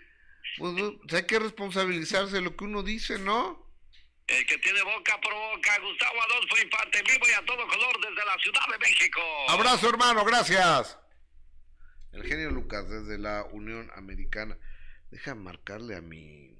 Pues 0.57 0.73
no, 0.73 0.87
o 0.87 1.07
sea, 1.07 1.19
hay 1.19 1.25
que 1.25 1.39
responsabilizarse 1.39 2.35
de 2.35 2.41
lo 2.41 2.55
que 2.55 2.65
uno 2.65 2.83
dice, 2.83 3.19
¿no? 3.19 3.69
El 4.27 4.45
que 4.45 4.57
tiene 4.59 4.81
boca 4.83 5.19
provoca, 5.21 5.79
Gustavo 5.79 6.21
Adolfo 6.21 6.61
Infante, 6.61 7.01
vivo 7.03 7.25
y 7.27 7.33
a 7.33 7.45
todo 7.45 7.67
color 7.67 7.95
desde 8.01 8.25
la 8.25 8.37
Ciudad 8.37 8.61
de 8.71 8.77
México. 8.77 9.21
Abrazo, 9.47 9.89
hermano, 9.89 10.23
gracias. 10.25 10.99
El 12.11 12.23
genio 12.23 12.51
Lucas 12.51 12.87
desde 12.89 13.17
la 13.17 13.43
Unión 13.51 13.89
Americana. 13.95 14.57
Deja 15.09 15.33
marcarle 15.33 15.95
a 15.95 16.01
mi. 16.01 16.55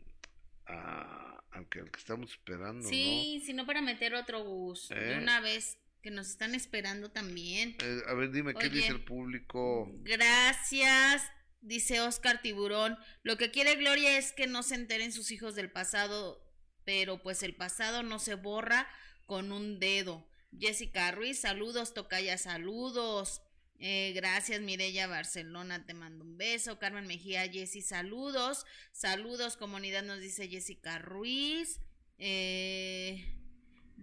A, 0.67 1.28
al, 1.59 1.69
que, 1.69 1.79
al 1.79 1.91
que 1.91 1.99
estamos 1.99 2.31
esperando, 2.31 2.87
Sí, 2.89 3.43
no 3.53 3.65
para 3.65 3.81
meter 3.81 4.15
otro 4.15 4.43
bus. 4.43 4.89
De 4.89 5.13
¿Eh? 5.13 5.17
una 5.17 5.39
vez 5.39 5.77
que 6.01 6.11
nos 6.11 6.29
están 6.29 6.55
esperando 6.55 7.11
también. 7.11 7.75
Eh, 7.81 8.01
a 8.07 8.13
ver, 8.13 8.31
dime, 8.31 8.53
¿qué 8.53 8.69
dice 8.69 8.87
el 8.87 9.03
público? 9.03 9.91
Gracias, 10.01 11.23
dice 11.61 12.01
Oscar 12.01 12.41
Tiburón. 12.41 12.97
Lo 13.23 13.37
que 13.37 13.51
quiere 13.51 13.75
Gloria 13.75 14.17
es 14.17 14.31
que 14.31 14.47
no 14.47 14.63
se 14.63 14.75
enteren 14.75 15.11
sus 15.11 15.31
hijos 15.31 15.55
del 15.55 15.71
pasado, 15.71 16.43
pero 16.85 17.21
pues 17.21 17.43
el 17.43 17.55
pasado 17.55 18.03
no 18.03 18.19
se 18.19 18.35
borra 18.35 18.87
con 19.25 19.51
un 19.51 19.79
dedo. 19.79 20.27
Jessica 20.57 21.11
Ruiz, 21.11 21.41
saludos, 21.41 21.93
Tocaya, 21.93 22.37
saludos. 22.37 23.41
Eh, 23.79 24.11
gracias, 24.15 24.61
Mireya 24.61 25.07
Barcelona, 25.07 25.85
te 25.85 25.93
mando 25.93 26.25
un 26.25 26.37
beso. 26.37 26.79
Carmen 26.79 27.07
Mejía, 27.07 27.49
Jessy, 27.49 27.81
saludos. 27.81 28.65
Saludos, 28.91 29.57
comunidad, 29.57 30.03
nos 30.03 30.19
dice 30.19 30.47
Jessica 30.49 30.99
Ruiz. 30.99 31.79
Eh, 32.17 33.35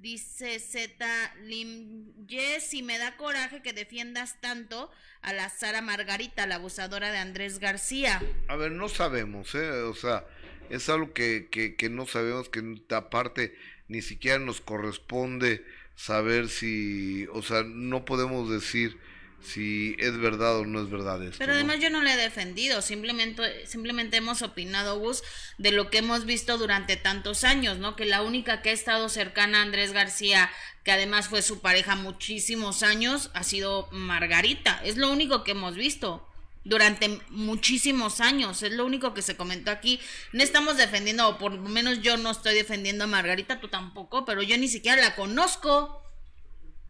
Dice 0.00 0.60
Z 0.60 1.34
Lim, 1.44 2.12
Jessy, 2.28 2.82
me 2.82 2.98
da 2.98 3.16
coraje 3.16 3.62
que 3.62 3.72
defiendas 3.72 4.40
tanto 4.42 4.90
a 5.22 5.32
la 5.32 5.48
Sara 5.48 5.80
Margarita, 5.80 6.46
la 6.46 6.56
abusadora 6.56 7.10
de 7.10 7.18
Andrés 7.18 7.58
García. 7.58 8.22
A 8.48 8.56
ver, 8.56 8.72
no 8.72 8.90
sabemos, 8.90 9.54
¿eh? 9.54 9.70
O 9.70 9.94
sea, 9.94 10.26
es 10.68 10.90
algo 10.90 11.14
que, 11.14 11.48
que, 11.50 11.76
que 11.76 11.88
no 11.88 12.06
sabemos, 12.06 12.50
que 12.50 12.62
aparte 12.90 13.56
ni 13.88 14.02
siquiera 14.02 14.38
nos 14.38 14.60
corresponde 14.60 15.64
saber 15.94 16.50
si, 16.50 17.26
o 17.32 17.42
sea, 17.42 17.62
no 17.62 18.04
podemos 18.04 18.50
decir 18.50 18.98
si 19.46 19.94
es 19.98 20.18
verdad 20.18 20.58
o 20.58 20.66
no 20.66 20.82
es 20.82 20.90
verdad 20.90 21.22
esto. 21.22 21.38
Pero 21.38 21.52
¿no? 21.52 21.58
además 21.58 21.78
yo 21.80 21.90
no 21.90 22.02
le 22.02 22.12
he 22.12 22.16
defendido, 22.16 22.82
simplemente, 22.82 23.66
simplemente 23.66 24.16
hemos 24.16 24.42
opinado, 24.42 24.98
Gus, 24.98 25.22
de 25.58 25.70
lo 25.70 25.90
que 25.90 25.98
hemos 25.98 26.24
visto 26.24 26.58
durante 26.58 26.96
tantos 26.96 27.44
años, 27.44 27.78
¿no? 27.78 27.96
Que 27.96 28.04
la 28.06 28.22
única 28.22 28.62
que 28.62 28.70
ha 28.70 28.72
estado 28.72 29.08
cercana 29.08 29.58
a 29.58 29.62
Andrés 29.62 29.92
García, 29.92 30.50
que 30.82 30.92
además 30.92 31.28
fue 31.28 31.42
su 31.42 31.60
pareja 31.60 31.94
muchísimos 31.94 32.82
años, 32.82 33.30
ha 33.34 33.44
sido 33.44 33.88
Margarita. 33.92 34.80
Es 34.84 34.96
lo 34.96 35.10
único 35.10 35.44
que 35.44 35.52
hemos 35.52 35.76
visto 35.76 36.26
durante 36.64 37.20
muchísimos 37.30 38.20
años. 38.20 38.62
Es 38.62 38.72
lo 38.72 38.84
único 38.84 39.14
que 39.14 39.22
se 39.22 39.36
comentó 39.36 39.70
aquí. 39.70 40.00
No 40.32 40.42
estamos 40.42 40.76
defendiendo, 40.76 41.28
o 41.28 41.38
por 41.38 41.52
lo 41.52 41.68
menos 41.68 42.02
yo 42.02 42.16
no 42.16 42.32
estoy 42.32 42.54
defendiendo 42.54 43.04
a 43.04 43.06
Margarita, 43.06 43.60
tú 43.60 43.68
tampoco, 43.68 44.24
pero 44.24 44.42
yo 44.42 44.58
ni 44.58 44.68
siquiera 44.68 45.00
la 45.00 45.14
conozco. 45.14 46.02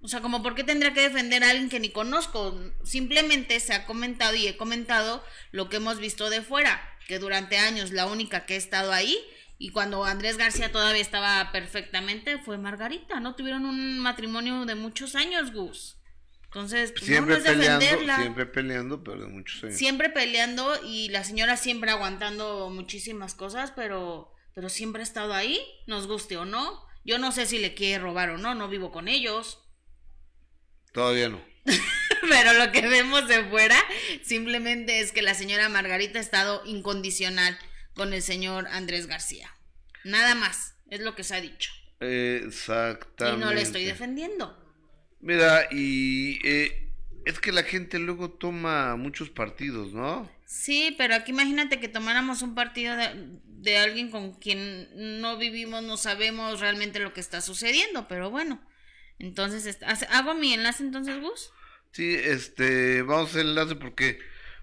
O 0.02 0.08
sea, 0.08 0.20
como 0.20 0.42
por 0.42 0.54
qué 0.54 0.64
tendría 0.64 0.92
que 0.92 1.00
defender 1.00 1.42
a 1.42 1.50
alguien 1.50 1.68
que 1.68 1.80
ni 1.80 1.90
conozco. 1.90 2.58
Simplemente 2.84 3.58
se 3.60 3.74
ha 3.74 3.86
comentado 3.86 4.34
y 4.34 4.46
he 4.46 4.56
comentado 4.56 5.24
lo 5.50 5.68
que 5.68 5.76
hemos 5.76 5.98
visto 5.98 6.30
de 6.30 6.42
fuera, 6.42 6.80
que 7.08 7.18
durante 7.18 7.58
años 7.58 7.90
la 7.90 8.06
única 8.06 8.46
que 8.46 8.54
ha 8.54 8.58
estado 8.58 8.92
ahí 8.92 9.18
y 9.58 9.70
cuando 9.70 10.04
Andrés 10.04 10.36
García 10.36 10.70
todavía 10.70 11.00
estaba 11.00 11.50
perfectamente 11.50 12.38
fue 12.38 12.58
Margarita. 12.58 13.20
No 13.20 13.34
tuvieron 13.34 13.64
un 13.64 13.98
matrimonio 13.98 14.66
de 14.66 14.74
muchos 14.74 15.14
años, 15.14 15.52
Gus. 15.52 15.96
Entonces, 16.44 16.92
pues, 16.92 17.02
no, 17.02 17.08
Siempre 17.08 17.34
no 17.34 17.40
es 17.40 17.44
peleando, 17.44 17.78
defenderla. 17.80 18.16
siempre 18.16 18.46
peleando, 18.46 19.04
pero 19.04 19.20
de 19.22 19.28
muchos 19.28 19.64
años. 19.64 19.76
Siempre 19.76 20.10
peleando 20.10 20.74
y 20.84 21.08
la 21.08 21.24
señora 21.24 21.56
siempre 21.56 21.90
aguantando 21.90 22.70
muchísimas 22.70 23.34
cosas, 23.34 23.72
pero, 23.74 24.32
pero 24.54 24.68
siempre 24.68 25.00
ha 25.00 25.04
estado 25.04 25.34
ahí, 25.34 25.58
nos 25.86 26.06
guste 26.06 26.36
o 26.36 26.44
no. 26.44 26.84
Yo 27.04 27.18
no 27.18 27.32
sé 27.32 27.46
si 27.46 27.58
le 27.58 27.74
quiere 27.74 28.02
robar 28.02 28.30
o 28.30 28.38
no, 28.38 28.54
no 28.54 28.68
vivo 28.68 28.90
con 28.90 29.08
ellos. 29.08 29.62
Todavía 30.96 31.28
no. 31.28 31.44
Pero 32.30 32.54
lo 32.54 32.72
que 32.72 32.88
vemos 32.88 33.28
de 33.28 33.44
fuera 33.44 33.76
simplemente 34.22 35.00
es 35.00 35.12
que 35.12 35.20
la 35.20 35.34
señora 35.34 35.68
Margarita 35.68 36.18
ha 36.18 36.22
estado 36.22 36.62
incondicional 36.64 37.58
con 37.94 38.14
el 38.14 38.22
señor 38.22 38.66
Andrés 38.68 39.06
García. 39.06 39.54
Nada 40.04 40.34
más, 40.34 40.74
es 40.88 41.00
lo 41.00 41.14
que 41.14 41.22
se 41.22 41.34
ha 41.34 41.42
dicho. 41.42 41.70
Exactamente. 42.00 43.38
Y 43.38 43.44
no 43.44 43.52
le 43.52 43.60
estoy 43.60 43.84
defendiendo. 43.84 44.58
Mira, 45.20 45.68
y 45.70 46.38
eh, 46.48 46.94
es 47.26 47.40
que 47.40 47.52
la 47.52 47.64
gente 47.64 47.98
luego 47.98 48.30
toma 48.30 48.96
muchos 48.96 49.28
partidos, 49.28 49.92
¿no? 49.92 50.30
Sí, 50.46 50.94
pero 50.96 51.14
aquí 51.14 51.30
imagínate 51.30 51.78
que 51.78 51.88
tomáramos 51.88 52.40
un 52.40 52.54
partido 52.54 52.96
de, 52.96 53.38
de 53.44 53.76
alguien 53.76 54.10
con 54.10 54.32
quien 54.32 55.20
no 55.20 55.36
vivimos, 55.36 55.82
no 55.82 55.98
sabemos 55.98 56.60
realmente 56.60 57.00
lo 57.00 57.12
que 57.12 57.20
está 57.20 57.42
sucediendo, 57.42 58.08
pero 58.08 58.30
bueno. 58.30 58.66
Entonces, 59.18 59.66
est- 59.66 59.82
¿hace- 59.84 60.06
¿hago 60.10 60.34
mi 60.34 60.52
enlace 60.52 60.82
entonces, 60.82 61.20
Gus? 61.20 61.50
Sí, 61.92 62.14
este, 62.14 63.02
vamos 63.02 63.34
al 63.34 63.48
enlace 63.48 63.74
porque 63.76 64.18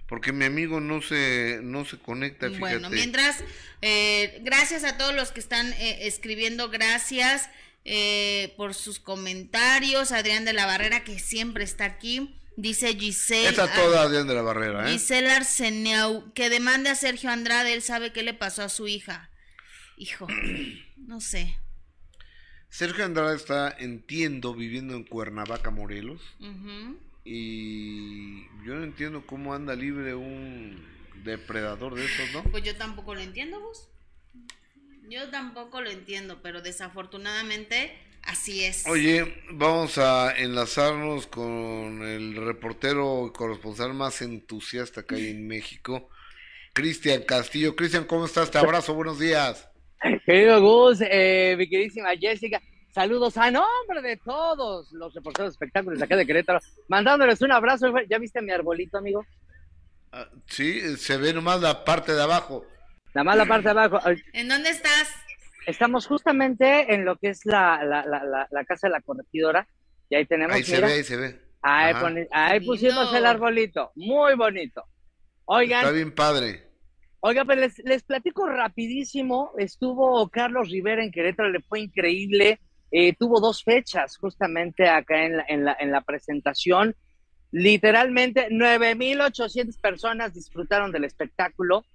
porque 0.08 0.32
mi 0.32 0.46
amigo 0.46 0.80
no 0.80 1.02
se 1.02 1.60
no 1.64 1.86
se 1.86 1.98
conecta, 1.98 2.48
fíjate. 2.48 2.60
Bueno, 2.60 2.90
mientras, 2.92 3.44
eh, 3.82 4.40
gracias 4.42 4.84
a 4.84 4.98
todos 4.98 5.16
los 5.16 5.32
que 5.32 5.40
están 5.40 5.74
eh, 5.74 6.06
escribiendo, 6.08 6.70
gracias 6.70 7.50
eh, 7.86 8.54
por 8.58 8.74
sus 8.76 9.00
comentarios. 9.00 10.12
Adrián 10.12 10.46
de 10.46 10.54
la 10.54 10.66
Barrera, 10.68 11.04
que 11.04 11.18
siempre 11.20 11.64
está 11.64 11.86
aquí, 11.86 12.36
dice 12.58 12.96
Giselle. 12.96 13.50
Está 13.50 13.74
toda 13.74 14.04
Adrián 14.04 14.28
de 14.28 14.36
la 14.36 14.42
Barrera, 14.44 14.88
¿eh? 14.88 14.94
Giselle 14.94 15.32
Arseneu, 15.32 16.32
que 16.34 16.50
demande 16.50 16.90
a 16.92 16.96
Sergio 16.96 17.32
Andrade, 17.32 17.74
él 17.74 17.82
sabe 17.82 18.14
qué 18.14 18.22
le 18.22 18.34
pasó 18.36 18.62
a 18.62 18.70
su 18.70 18.88
hija. 18.88 19.30
Hijo, 19.98 20.28
no 20.98 21.20
sé. 21.22 21.58
Sergio 22.74 23.06
Andrade 23.06 23.36
está, 23.36 23.70
entiendo, 23.78 24.56
viviendo 24.56 24.96
en 24.96 25.04
Cuernavaca, 25.04 25.70
Morelos. 25.70 26.20
Y 27.24 28.46
yo 28.66 28.74
no 28.74 28.84
entiendo 28.84 29.28
cómo 29.28 29.54
anda 29.54 29.76
libre 29.76 30.16
un 30.16 30.84
depredador 31.24 31.94
de 31.94 32.04
esos, 32.04 32.32
¿no? 32.34 32.42
Pues 32.50 32.64
yo 32.64 32.76
tampoco 32.76 33.14
lo 33.14 33.22
entiendo, 33.22 33.60
Gus. 33.60 33.90
Yo 35.08 35.30
tampoco 35.30 35.82
lo 35.82 35.92
entiendo, 35.92 36.42
pero 36.42 36.64
desafortunadamente 36.64 37.96
así 38.24 38.64
es. 38.64 38.88
Oye, 38.88 39.44
vamos 39.52 40.00
a 40.00 40.36
enlazarnos 40.36 41.28
con 41.28 42.02
el 42.02 42.36
reportero 42.44 43.28
y 43.28 43.38
corresponsal 43.38 43.94
más 43.94 44.24
entusiasta 44.24 45.04
que 45.04 45.14
hay 45.14 45.28
en 45.28 45.46
México, 45.46 46.10
Cristian 46.74 47.22
Castillo. 47.22 47.76
Cristian, 47.76 48.06
¿cómo 48.06 48.26
estás? 48.26 48.50
Te 48.50 48.58
abrazo, 48.58 48.96
buenos 48.96 49.20
días. 49.20 49.70
Querido 50.26 50.62
Gus, 50.62 51.00
eh, 51.02 51.56
mi 51.58 51.68
queridísima 51.70 52.10
Jessica, 52.20 52.62
saludos 52.94 53.38
a 53.38 53.50
nombre 53.52 54.02
de 54.02 54.18
todos 54.18 54.92
los 54.92 55.14
reporteros 55.14 55.52
de 55.52 55.54
espectáculos 55.54 56.00
de 56.00 56.06
acá 56.06 56.16
de 56.16 56.26
Querétaro, 56.26 56.60
mandándoles 56.88 57.42
un 57.42 57.52
abrazo. 57.52 57.94
¿Ya 58.10 58.18
viste 58.18 58.42
mi 58.42 58.52
arbolito, 58.52 58.98
amigo? 58.98 59.26
Ah, 60.12 60.28
sí, 60.48 60.98
se 60.98 61.18
ve 61.18 61.34
nomás 61.34 61.62
la 61.62 61.84
parte 61.86 62.14
de 62.14 62.22
abajo. 62.22 62.66
Nada 63.14 63.24
más 63.24 63.38
la 63.38 63.46
parte 63.46 63.64
de 63.74 63.80
abajo. 63.80 64.00
¿En 64.34 64.48
dónde 64.50 64.70
estás? 64.70 65.10
Estamos 65.66 66.06
justamente 66.08 66.94
en 66.94 67.06
lo 67.06 67.16
que 67.16 67.30
es 67.30 67.46
la, 67.46 67.84
la, 67.84 68.06
la, 68.06 68.24
la, 68.26 68.48
la 68.52 68.66
casa 68.66 68.88
de 68.88 68.92
la 68.92 69.02
corregidora, 69.02 69.68
y 70.10 70.16
ahí 70.16 70.26
tenemos, 70.26 70.56
Ahí 70.56 70.64
se 70.64 70.82
ve, 70.82 70.92
ahí 70.92 71.04
se 71.04 71.16
ve. 71.16 71.40
ahí, 71.62 71.94
ahí 72.32 72.60
pusimos 72.60 73.14
el 73.14 73.26
arbolito, 73.26 73.92
muy 73.96 74.36
bonito. 74.36 74.84
Oigan, 75.46 75.80
Está 75.82 75.92
bien 75.92 76.14
padre. 76.14 76.64
Oiga, 77.26 77.46
pues 77.46 77.58
les, 77.58 77.80
les 77.86 78.04
platico 78.04 78.46
rapidísimo. 78.48 79.52
Estuvo 79.58 80.28
Carlos 80.28 80.70
Rivera 80.70 81.02
en 81.04 81.12
Querétaro, 81.12 81.50
le 81.50 81.62
fue 81.62 81.80
increíble. 81.80 82.60
Eh, 82.92 83.14
tuvo 83.18 83.40
dos 83.40 83.64
fechas 83.64 84.18
justamente 84.18 84.90
acá 84.90 85.26
en 85.26 85.38
la, 85.38 85.46
en 85.48 85.64
la, 85.64 85.78
en 85.80 85.92
la 85.92 86.02
presentación. 86.02 86.96
Literalmente 87.52 88.50
9.800 88.50 89.80
personas 89.80 90.34
disfrutaron 90.34 90.92
del 90.92 91.06
espectáculo. 91.06 91.86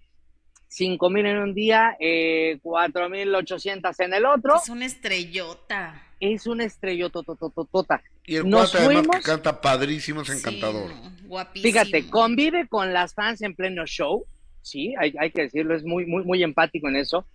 5.000 0.71 1.27
en 1.29 1.39
un 1.39 1.55
día, 1.55 1.95
eh, 2.01 2.59
4.800 2.63 3.95
en 4.05 4.15
el 4.15 4.25
otro. 4.25 4.57
Es 4.57 4.69
una 4.71 4.87
estrellota. 4.87 6.03
Es 6.21 6.47
una 6.47 6.65
estrellototototota. 6.65 8.03
Y 8.25 8.37
el 8.37 8.49
Nos 8.49 8.71
cuate 8.71 8.85
además 8.87 9.03
que 9.03 9.09
fuimos- 9.11 9.25
canta 9.27 9.61
padrísimo, 9.61 10.23
es 10.23 10.31
encantador. 10.31 10.91
Guapísimo. 11.25 11.71
Fíjate, 11.71 12.09
convive 12.09 12.67
con 12.67 12.93
las 12.95 13.13
fans 13.15 13.43
en 13.43 13.55
pleno 13.55 13.85
show, 13.87 14.25
sí, 14.63 14.95
hay, 14.99 15.15
hay 15.19 15.31
que 15.31 15.43
decirlo, 15.43 15.75
es 15.75 15.85
muy, 15.85 16.07
muy, 16.07 16.25
muy 16.25 16.43
empático 16.43 16.89
en 16.89 16.97
eso. 16.97 17.27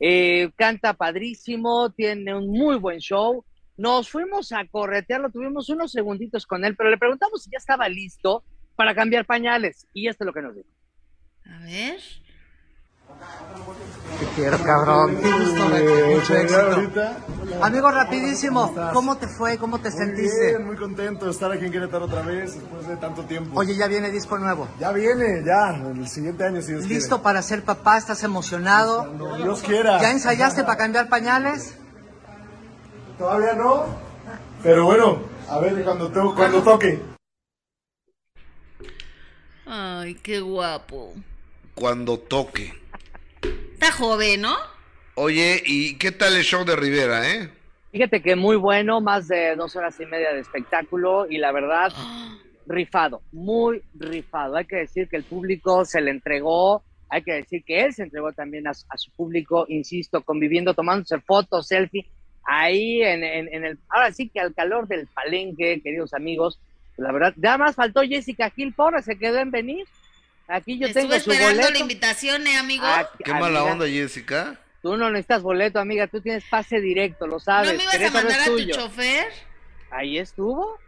Eh, 0.00 0.50
canta 0.56 0.94
padrísimo, 0.94 1.90
tiene 1.90 2.34
un 2.34 2.48
muy 2.48 2.76
buen 2.76 2.98
show. 2.98 3.44
Nos 3.76 4.10
fuimos 4.10 4.52
a 4.52 4.66
corretearlo, 4.66 5.30
tuvimos 5.30 5.68
unos 5.68 5.92
segunditos 5.92 6.46
con 6.46 6.64
él, 6.64 6.76
pero 6.76 6.90
le 6.90 6.98
preguntamos 6.98 7.42
si 7.42 7.50
ya 7.50 7.58
estaba 7.58 7.88
listo 7.88 8.44
para 8.76 8.94
cambiar 8.94 9.26
pañales. 9.26 9.86
Y 9.94 10.08
esto 10.08 10.24
es 10.24 10.26
lo 10.26 10.32
que 10.32 10.42
nos 10.42 10.54
dijo. 10.54 10.68
A 11.44 11.58
ver. 11.64 12.00
Te 14.18 14.26
quiero, 14.36 14.58
cabrón. 14.62 15.16
Qué 15.16 15.32
gusto 15.32 15.68
verte. 15.68 16.14
Mucho 16.14 16.34
éxito. 16.36 17.02
Amigo, 17.62 17.90
rapidísimo, 17.90 18.74
¿cómo 18.92 19.16
te 19.16 19.26
fue? 19.28 19.58
¿Cómo 19.58 19.78
te 19.78 19.90
Muy 19.90 19.98
sentiste? 19.98 20.46
bien, 20.48 20.66
muy 20.66 20.76
contento 20.76 21.24
de 21.26 21.30
estar 21.30 21.50
aquí 21.52 21.66
en 21.66 21.72
Querétaro 21.72 22.04
otra 22.06 22.22
vez 22.22 22.54
después 22.54 22.86
de 22.86 22.96
tanto 22.96 23.24
tiempo. 23.24 23.58
Oye, 23.58 23.74
ya 23.76 23.86
viene 23.88 24.10
disco 24.10 24.38
nuevo. 24.38 24.68
Ya 24.80 24.92
viene, 24.92 25.42
ya, 25.44 25.70
el 25.76 26.08
siguiente 26.08 26.44
año 26.44 26.60
si 26.62 26.72
Dios 26.72 26.86
¿Listo 26.86 27.22
para 27.22 27.42
ser 27.42 27.64
papá? 27.64 27.98
¿Estás 27.98 28.22
emocionado? 28.22 28.98
Cuando 29.06 29.36
Dios 29.36 29.62
quiera. 29.62 30.00
¿Ya 30.00 30.10
ensayaste 30.10 30.62
para 30.64 30.76
cambiar 30.78 31.08
pañales? 31.08 31.76
Todavía 33.18 33.54
no, 33.54 33.84
pero 34.62 34.84
bueno, 34.84 35.20
a 35.48 35.58
ver 35.58 35.82
cuando, 35.84 36.10
to- 36.10 36.34
cuando 36.34 36.62
toque. 36.62 37.00
Ay, 39.66 40.14
qué 40.16 40.40
guapo. 40.40 41.12
Cuando 41.74 42.18
toque. 42.18 42.81
Está 43.82 43.96
joven, 43.96 44.42
¿no? 44.42 44.54
Oye, 45.16 45.60
¿y 45.66 45.98
qué 45.98 46.12
tal 46.12 46.36
el 46.36 46.44
show 46.44 46.64
de 46.64 46.76
Rivera, 46.76 47.28
eh? 47.28 47.48
Fíjate 47.90 48.22
que 48.22 48.36
muy 48.36 48.54
bueno, 48.54 49.00
más 49.00 49.26
de 49.26 49.56
dos 49.56 49.74
horas 49.74 49.98
y 49.98 50.06
media 50.06 50.32
de 50.32 50.38
espectáculo 50.38 51.26
y 51.28 51.38
la 51.38 51.50
verdad, 51.50 51.92
rifado, 52.68 53.22
muy 53.32 53.82
rifado. 53.94 54.54
Hay 54.54 54.66
que 54.66 54.76
decir 54.76 55.08
que 55.08 55.16
el 55.16 55.24
público 55.24 55.84
se 55.84 56.00
le 56.00 56.12
entregó, 56.12 56.84
hay 57.08 57.22
que 57.22 57.32
decir 57.32 57.64
que 57.64 57.80
él 57.82 57.92
se 57.92 58.04
entregó 58.04 58.32
también 58.32 58.68
a, 58.68 58.70
a 58.70 58.96
su 58.98 59.10
público, 59.16 59.66
insisto, 59.68 60.22
conviviendo, 60.22 60.74
tomándose 60.74 61.18
fotos, 61.18 61.66
selfie, 61.66 62.08
ahí 62.44 63.02
en, 63.02 63.24
en- 63.24 63.52
en 63.52 63.64
el, 63.64 63.78
ahora 63.88 64.12
sí 64.12 64.28
que 64.28 64.38
al 64.38 64.54
calor 64.54 64.86
del 64.86 65.08
palenque, 65.08 65.80
queridos 65.82 66.14
amigos, 66.14 66.60
la 66.96 67.10
verdad, 67.10 67.34
nada 67.36 67.58
más 67.58 67.74
faltó 67.74 68.02
Jessica 68.02 68.48
Gil 68.50 68.74
Porra, 68.74 69.02
se 69.02 69.18
quedó 69.18 69.40
en 69.40 69.50
venir. 69.50 69.84
Aquí 70.48 70.78
yo 70.78 70.86
Estuve 70.88 71.02
tengo 71.02 71.14
su 71.20 71.30
esperando 71.30 71.54
boleto. 71.56 71.72
la 71.72 71.78
invitación, 71.78 72.46
¿eh, 72.46 72.56
amigo? 72.56 72.84
Ah, 72.86 73.08
Qué 73.24 73.32
mala 73.32 73.60
amiga, 73.60 73.72
onda, 73.72 73.86
Jessica. 73.88 74.60
Tú 74.82 74.96
no 74.96 75.10
necesitas 75.10 75.42
boleto, 75.42 75.78
amiga, 75.78 76.06
tú 76.08 76.20
tienes 76.20 76.44
pase 76.50 76.80
directo, 76.80 77.26
lo 77.26 77.38
sabes. 77.38 77.72
¿No 77.72 77.78
me 77.78 77.84
ibas 77.84 78.02
a 78.02 78.10
mandar 78.10 78.40
a 78.40 78.44
tu 78.46 78.64
chofer? 78.70 79.26
Ahí 79.90 80.18
estuvo. 80.18 80.78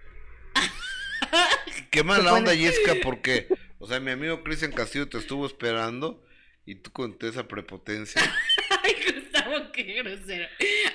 Qué 1.90 2.02
mala 2.04 2.32
onda, 2.34 2.54
Jessica, 2.54 2.94
porque, 3.02 3.46
o 3.78 3.86
sea, 3.86 4.00
mi 4.00 4.10
amigo 4.10 4.42
Cristian 4.42 4.72
Castillo 4.72 5.08
te 5.08 5.18
estuvo 5.18 5.46
esperando 5.46 6.24
y 6.66 6.76
tú 6.76 6.90
con 6.90 7.16
esa 7.20 7.46
prepotencia. 7.46 8.20
Ay, 8.82 8.94
Gustavo, 9.14 9.72
qué 9.72 9.82
grosero. 10.02 10.46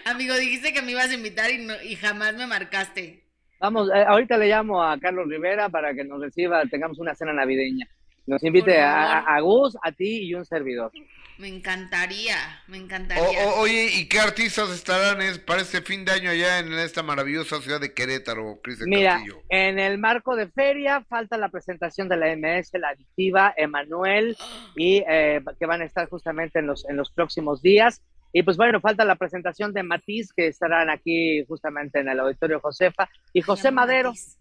Amigo, 0.06 0.36
dijiste 0.36 0.73
que 0.73 0.81
me 0.81 0.91
ibas 0.91 1.10
a 1.10 1.14
invitar 1.14 1.49
y, 1.52 1.60
no- 1.65 1.81
y 1.81 1.95
jamás 1.95 2.36
me 2.36 2.45
marcaste. 2.48 3.26
Vamos, 3.60 3.90
eh, 3.94 4.03
ahorita 4.07 4.38
le 4.38 4.48
llamo 4.48 4.84
a 4.84 4.98
Carlos 4.99 5.27
Rivera 5.27 5.69
para 5.69 5.94
que 5.94 6.03
nos 6.03 6.22
reciba, 6.22 6.64
tengamos 6.65 6.99
una 6.99 7.15
cena 7.15 7.34
navideña. 7.34 7.88
Nos 8.30 8.43
invite 8.43 8.80
a, 8.80 9.19
a- 9.19 9.39
Gus, 9.41 9.76
a 9.81 9.91
ti 9.91 10.23
y 10.23 10.35
un 10.35 10.45
servidor. 10.45 10.91
Me 11.39 11.47
encantaría, 11.47 12.35
me 12.68 12.77
encantaría. 12.77 13.23
o- 13.47 13.61
oye, 13.61 13.89
¿y 13.93 14.07
qué 14.10 14.19
artistas 14.19 14.69
estarán 14.72 15.22
es, 15.22 15.39
para 15.39 15.61
este 15.61 15.81
fin 15.81 16.03
de 16.06 16.11
año 16.11 16.30
allá 16.30 16.60
en 16.60 16.73
esta 16.73 17.01
maravillosa 17.01 17.61
ciudad 17.61 17.80
de 17.80 17.93
Querétaro, 17.93 18.60
Cristian 18.61 18.89
Mira, 18.89 19.14
Castillo? 19.14 19.41
en 19.49 19.80
el 19.80 19.97
marco 19.97 20.35
de 20.35 20.47
feria 20.49 21.01
falta 21.07 21.38
la 21.38 21.47
presentación 21.49 22.10
de 22.10 22.18
la 22.18 22.27
MS, 22.35 22.72
la 22.77 22.89
adictiva, 22.89 23.53
Emanuel, 23.56 24.38
y 24.76 25.01
eh, 25.10 25.41
que 25.57 25.65
van 25.65 25.81
a 25.81 25.85
estar 25.85 26.10
justamente 26.10 26.60
en 26.60 26.68
los, 26.68 26.88
en 26.89 26.97
los 26.97 27.10
próximos 27.11 27.61
días. 27.61 28.01
Y 28.34 28.43
pues 28.43 28.57
bueno, 28.57 28.80
falta 28.81 29.06
la 29.06 29.15
presentación 29.15 29.73
de 29.73 29.81
Matiz, 29.81 30.34
que 30.34 30.47
estarán 30.47 30.89
aquí 30.89 31.43
justamente 31.47 31.99
en 31.99 32.10
el 32.10 32.19
Auditorio 32.19 32.60
Josefa, 32.60 33.10
y 33.34 33.41
José 33.41 33.72
Madero. 33.72 34.10
Matiz. 34.10 34.38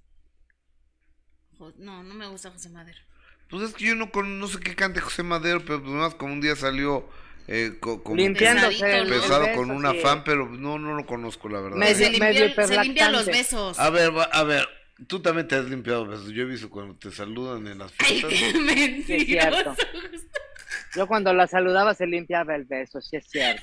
No, 1.78 2.02
no 2.02 2.14
me 2.14 2.26
gusta 2.26 2.50
José 2.50 2.68
Madero. 2.70 2.98
Pues 3.50 3.62
es 3.62 3.74
que 3.74 3.86
yo 3.86 3.94
no, 3.94 4.10
con- 4.10 4.38
no 4.38 4.46
sé 4.48 4.58
qué 4.60 4.74
cante 4.74 5.00
José 5.00 5.22
Madero, 5.22 5.62
pero 5.64 5.80
pues 5.82 5.92
más 5.92 6.14
como 6.14 6.32
un 6.34 6.40
día 6.40 6.54
salió 6.56 7.08
eh, 7.46 7.76
co- 7.80 8.02
como 8.02 8.16
Limpiándose 8.16 9.04
pesado 9.08 9.46
con 9.54 9.70
un 9.70 9.86
afán, 9.86 10.22
pero 10.24 10.46
no, 10.50 10.78
no 10.78 10.94
lo 10.94 11.06
conozco, 11.06 11.48
la 11.48 11.60
verdad. 11.60 11.78
Medio- 11.78 11.96
Se, 11.96 12.10
limpió- 12.10 12.20
medio 12.20 12.66
se 12.66 12.82
limpia 12.84 13.10
los 13.10 13.24
besos. 13.26 13.78
A 13.78 13.88
ver, 13.88 14.14
va- 14.14 14.24
a 14.30 14.42
ver, 14.44 14.68
tú 15.06 15.20
también 15.22 15.48
te 15.48 15.56
has 15.56 15.64
limpiado 15.64 16.06
besos. 16.06 16.28
Yo 16.28 16.42
he 16.42 16.46
visto 16.46 16.68
cuando 16.68 16.94
te 16.96 17.10
saludan 17.10 17.66
en 17.66 17.78
las 17.78 17.92
Ay, 17.98 18.20
fiestas. 18.20 18.30
qué 18.30 18.36
Sí, 18.38 18.46
es 18.48 18.60
mentiroso. 18.60 19.74
cierto. 19.74 19.76
Yo 20.94 21.06
cuando 21.06 21.32
la 21.32 21.46
saludaba 21.46 21.94
se 21.94 22.06
limpiaba 22.06 22.54
el 22.54 22.64
beso, 22.64 23.00
sí 23.00 23.16
es 23.16 23.26
cierto. 23.30 23.62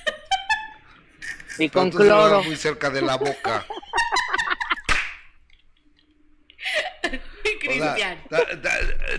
Y 1.58 1.68
pero 1.68 1.72
con 1.72 1.90
cloro. 1.90 2.42
muy 2.42 2.56
cerca 2.56 2.90
de 2.90 3.02
la 3.02 3.16
boca. 3.16 3.64
O 7.68 7.72
sea, 7.78 7.94
Cristian. 7.94 8.18
ta- 8.28 8.60
ta- 8.62 8.78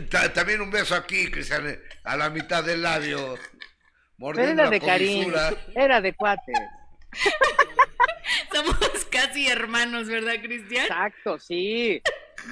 ta- 0.09 0.33
también 0.33 0.61
un 0.61 0.69
beso 0.71 0.95
aquí, 0.95 1.29
Cristian, 1.31 1.79
a 2.03 2.17
la 2.17 2.29
mitad 2.29 2.63
del 2.63 2.81
labio. 2.81 3.35
Pero 3.35 3.47
Mordiendo 4.17 4.61
era 4.63 4.69
de 4.71 4.79
la 4.79 4.85
cariño, 4.85 5.23
comisura. 5.33 5.53
era 5.75 6.01
de 6.01 6.13
cuates. 6.13 6.55
Somos 8.53 9.05
casi 9.11 9.47
hermanos, 9.47 10.07
¿verdad, 10.07 10.35
Cristian? 10.41 10.83
Exacto, 10.85 11.39
sí. 11.39 12.01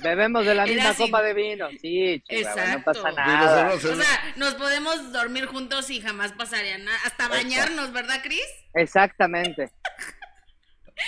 Bebemos 0.03 0.45
de 0.45 0.55
la 0.55 0.63
Era 0.63 0.73
misma 0.73 0.89
así. 0.89 1.03
copa 1.03 1.21
de 1.21 1.33
vino, 1.33 1.69
sí, 1.81 2.21
no 2.29 2.37
Exacto. 2.37 2.83
pasa 2.85 3.09
Digo, 3.09 3.15
nada. 3.21 3.73
O 3.73 3.79
sea, 3.79 4.33
nos 4.35 4.55
podemos 4.55 5.11
dormir 5.13 5.45
juntos 5.45 5.89
y 5.89 6.01
jamás 6.01 6.31
pasaría 6.33 6.77
nada. 6.77 6.97
Hasta 7.05 7.27
bañarnos, 7.29 7.91
¿verdad, 7.93 8.21
Cris? 8.23 8.41
Exactamente. 8.73 9.71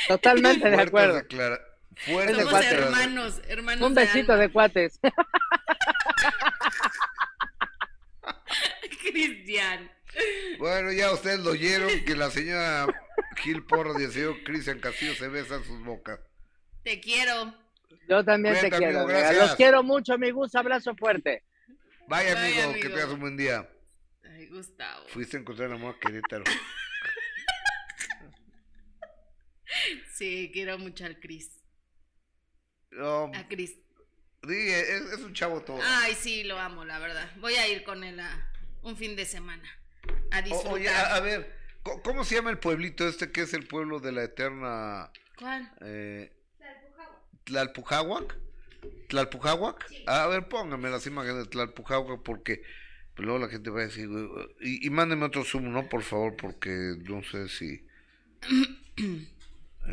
Totalmente 0.08 0.70
de 0.70 0.82
acuerdo. 0.82 1.16
declara- 1.22 1.60
Somos 2.06 2.24
cuates. 2.24 2.38
declaraciones. 2.38 2.86
hermanos, 2.86 3.42
hermanos. 3.48 3.88
Un 3.88 3.94
besito 3.96 4.38
de 4.38 4.50
cuates. 4.52 5.00
Cristian. 9.02 9.92
Bueno, 10.58 10.92
ya 10.92 11.12
ustedes 11.12 11.40
lo 11.40 11.52
oyeron 11.52 11.90
que 12.06 12.16
la 12.16 12.30
señora 12.32 12.88
Gil 13.38 13.64
Porro 13.66 14.00
y 14.00 14.04
el 14.04 14.12
señor 14.12 14.44
Cristian 14.44 14.80
Castillo 14.80 15.14
se 15.16 15.28
besan 15.28 15.64
sus 15.64 15.84
bocas. 15.84 16.20
Te 16.84 17.00
quiero. 17.00 17.54
Yo 18.10 18.24
también 18.24 18.56
te 18.60 18.70
quiero. 18.70 19.02
amigo. 19.02 19.32
Los 19.34 19.56
quiero 19.56 19.84
mucho, 19.84 20.18
mi 20.18 20.32
Gus. 20.32 20.56
Abrazo 20.56 20.96
fuerte. 20.96 21.44
Vaya, 22.08 22.34
Bye, 22.36 22.44
amigo, 22.48 22.64
amigo. 22.70 22.82
que 22.82 22.90
tengas 22.90 23.10
un 23.10 23.20
buen 23.20 23.38
día. 23.38 23.70
Ay, 24.24 24.48
Gustavo. 24.48 25.06
Fuiste 25.10 25.38
a 25.38 25.40
encontrar 25.42 25.72
amor 25.72 25.96
a 25.96 26.00
Querétaro. 26.00 26.44
Sí, 30.14 30.50
quiero 30.52 30.80
mucho 30.80 31.06
al 31.06 31.20
Cris. 31.20 31.62
No, 32.92 33.32
A 33.36 33.48
Cris. 33.48 33.72
sí, 34.48 34.70
es, 34.70 34.90
es 35.14 35.20
un 35.20 35.34
chavo 35.34 35.62
todo. 35.62 35.80
Ay, 35.84 36.16
sí, 36.16 36.44
lo 36.44 36.58
amo, 36.60 36.86
la 36.86 37.00
verdad. 37.00 37.30
Voy 37.40 37.54
a 37.56 37.68
ir 37.68 37.84
con 37.84 38.04
él 38.04 38.20
a 38.20 38.50
un 38.84 38.96
fin 38.98 39.16
de 39.16 39.26
semana. 39.26 39.68
A 40.32 40.40
O- 40.40 40.42
disfrutar. 40.42 40.74
oye, 40.74 40.90
a, 40.90 41.16
a 41.16 41.20
ver, 41.20 41.54
¿cómo 42.04 42.24
se 42.24 42.36
llama 42.36 42.50
el 42.50 42.58
pueblito 42.60 43.08
este 43.08 43.32
que 43.32 43.42
es 43.42 43.54
el 43.54 43.68
pueblo 43.68 44.00
de 44.00 44.12
la 44.12 44.24
eterna 44.24 45.12
¿Cuál? 45.38 45.72
eh, 45.82 46.32
Tlalpujahuac? 47.44 48.36
¿Tlalpujahuac? 49.10 49.86
A 50.08 50.28
ver, 50.28 50.48
póngame 50.48 50.90
las 50.90 51.06
imágenes 51.08 51.44
de 51.44 51.50
Tlalpujahuac 51.50 52.24
porque 52.24 52.62
pues, 53.16 53.26
luego 53.26 53.40
la 53.40 53.50
gente 53.50 53.70
va 53.70 53.82
a 53.82 53.86
decir, 53.86 54.10
y, 54.62 54.86
y 54.86 54.90
mándeme 54.90 55.26
otro 55.26 55.44
zoom, 55.44 55.72
¿no? 55.72 55.88
Por 55.90 56.04
favor, 56.04 56.36
porque 56.36 56.96
no 57.04 57.22
sé 57.24 57.48
si... 57.50 57.86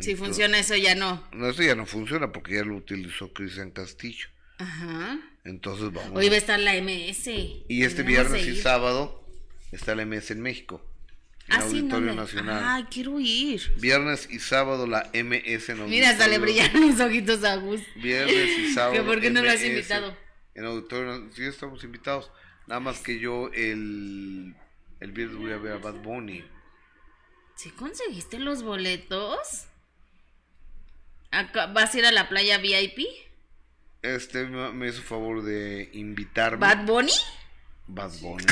Si 0.01 0.15
funciona 0.15 0.59
eso, 0.59 0.75
ya 0.75 0.95
no. 0.95 1.27
No, 1.31 1.49
eso 1.49 1.63
ya 1.63 1.75
no 1.75 1.85
funciona 1.85 2.31
porque 2.31 2.55
ya 2.55 2.63
lo 2.63 2.75
utilizó 2.75 3.31
Cristian 3.33 3.71
Castillo. 3.71 4.27
Ajá. 4.57 5.19
Entonces 5.43 5.91
vamos. 5.91 6.11
Hoy 6.15 6.29
va 6.29 6.35
a 6.35 6.37
estar 6.37 6.59
la 6.59 6.75
MS. 6.75 7.27
Y 7.67 7.83
este 7.83 8.03
viernes 8.03 8.45
y 8.47 8.55
sábado 8.61 9.23
está 9.71 9.95
la 9.95 10.05
MS 10.05 10.31
en 10.31 10.41
México. 10.41 10.81
En 11.47 11.53
Ah, 11.53 11.61
sí, 11.61 11.73
no 11.83 11.95
Auditorio 11.95 12.09
me- 12.09 12.15
Nacional. 12.15 12.63
Ay, 12.65 12.83
quiero 12.89 13.19
ir. 13.19 13.61
Viernes 13.79 14.27
y 14.31 14.39
sábado 14.39 14.87
la 14.87 15.09
MS 15.13 15.69
en 15.73 15.87
Mira, 15.89 16.09
hasta 16.09 16.27
le 16.27 16.37
Auditorio- 16.37 16.41
brillaron 16.71 16.89
los 16.89 16.99
ojitos 16.99 17.43
a 17.43 17.55
Gus. 17.57 17.81
Viernes 17.95 18.57
y 18.57 18.69
sábado. 18.73 18.93
¿Que 18.93 19.01
¿Por 19.03 19.21
qué 19.21 19.29
no 19.29 19.41
lo 19.43 19.49
has 19.51 19.59
MS 19.61 19.67
invitado? 19.67 20.17
En 20.55 20.65
Auditorio 20.65 21.29
Sí, 21.35 21.43
estamos 21.43 21.83
invitados. 21.83 22.31
Nada 22.67 22.79
más 22.79 22.99
que 23.01 23.19
yo 23.19 23.51
el, 23.53 24.55
el 24.99 25.11
viernes 25.11 25.37
voy 25.37 25.51
a 25.51 25.57
ver 25.57 25.73
a 25.73 25.77
Bad 25.77 26.01
Bunny. 26.01 26.43
¿Sí 27.55 27.69
conseguiste 27.69 28.39
los 28.39 28.63
boletos? 28.63 29.67
¿Vas 31.73 31.93
a 31.93 31.97
ir 31.97 32.05
a 32.05 32.11
la 32.11 32.29
playa 32.29 32.57
VIP? 32.57 32.99
Este 34.01 34.45
me, 34.45 34.87
hizo 34.87 35.01
favor 35.01 35.43
de 35.43 35.89
invitarme. 35.93 36.59
¿Bad 36.59 36.85
Bunny? 36.85 37.11
Bad 37.87 38.11
Bunny. 38.21 38.45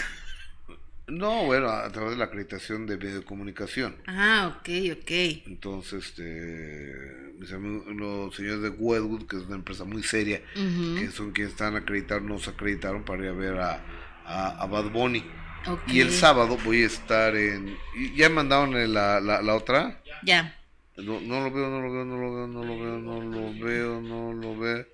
No, 1.08 1.46
bueno, 1.46 1.70
a 1.70 1.92
través 1.92 2.12
de 2.12 2.18
la 2.18 2.26
acreditación 2.26 2.88
de 2.88 2.98
medio 2.98 3.20
de 3.20 3.26
comunicación. 3.26 3.98
Ah, 4.08 4.56
ok, 4.58 4.70
ok. 5.00 5.12
Entonces, 5.48 6.06
este, 6.06 6.94
mis 7.38 7.52
amigos, 7.52 7.86
los 7.94 8.36
señores 8.36 8.62
de 8.62 8.70
Wedwood, 8.70 9.28
que 9.28 9.36
es 9.36 9.44
una 9.44 9.56
empresa 9.56 9.84
muy 9.84 10.02
seria, 10.02 10.42
que 10.54 11.12
son 11.12 11.32
quienes 11.32 11.54
están 11.54 11.76
acreditados, 11.76 12.24
nos 12.24 12.48
acreditaron 12.48 13.04
para 13.04 13.24
ir 13.24 13.30
a 13.30 13.34
ver 13.34 13.60
a, 13.60 13.82
a, 14.26 14.64
a 14.64 14.66
Bad 14.66 14.92
Bunny. 14.92 15.24
Ok. 15.68 15.82
Y 15.88 16.00
el 16.00 16.12
sábado 16.12 16.58
voy 16.64 16.84
a 16.84 16.88
estar 16.88 17.36
en... 17.36 17.78
¿y 17.96 18.16
¿Ya 18.16 18.30
mandaron 18.30 18.72
la, 18.94 19.20
la, 19.20 19.42
la 19.42 19.56
otra? 19.56 20.02
Ya. 20.24 20.58
No, 20.98 21.20
no 21.22 21.42
lo 21.42 21.52
veo, 21.52 21.70
no 21.70 21.82
lo 21.82 21.92
veo, 21.92 22.06
no 22.06 22.18
lo 22.18 22.36
veo, 22.36 22.48
no 22.48 22.64
lo 22.64 22.80
veo, 22.80 23.00
no 23.00 23.22
lo 23.22 23.54
veo, 23.66 24.02
no 24.02 24.34
lo 24.34 24.58
veo. 24.60 24.86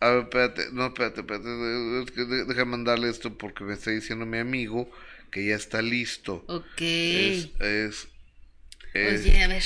A 0.00 0.10
ver, 0.10 0.22
espérate, 0.24 0.66
no, 0.72 0.86
espérate, 0.86 1.20
espérate, 1.20 2.02
es 2.02 2.10
que 2.10 2.24
deja 2.24 2.64
mandarle 2.66 3.08
esto 3.08 3.38
porque 3.38 3.64
me 3.64 3.72
está 3.74 3.90
diciendo 3.90 4.26
mi 4.26 4.38
amigo 4.38 4.90
que 5.30 5.46
ya 5.46 5.56
está 5.56 5.80
listo. 5.80 6.44
Ok. 6.48 6.80
Es, 6.80 7.48
es, 7.60 8.08
es- 8.92 9.20
Oye, 9.26 9.42
a 9.42 9.48
ver. 9.48 9.62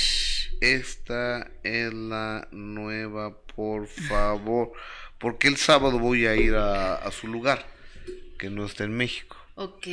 Esta 0.61 1.51
es 1.63 1.93
la 1.93 2.47
nueva, 2.51 3.41
por 3.55 3.87
favor. 3.87 4.71
Porque 5.19 5.47
el 5.49 5.57
sábado 5.57 5.99
voy 5.99 6.25
a 6.27 6.35
ir 6.35 6.55
a, 6.55 6.95
a 6.95 7.11
su 7.11 7.27
lugar, 7.27 7.65
que 8.37 8.49
no 8.49 8.65
está 8.65 8.85
en 8.85 8.95
México. 8.95 9.35
Ok. 9.55 9.87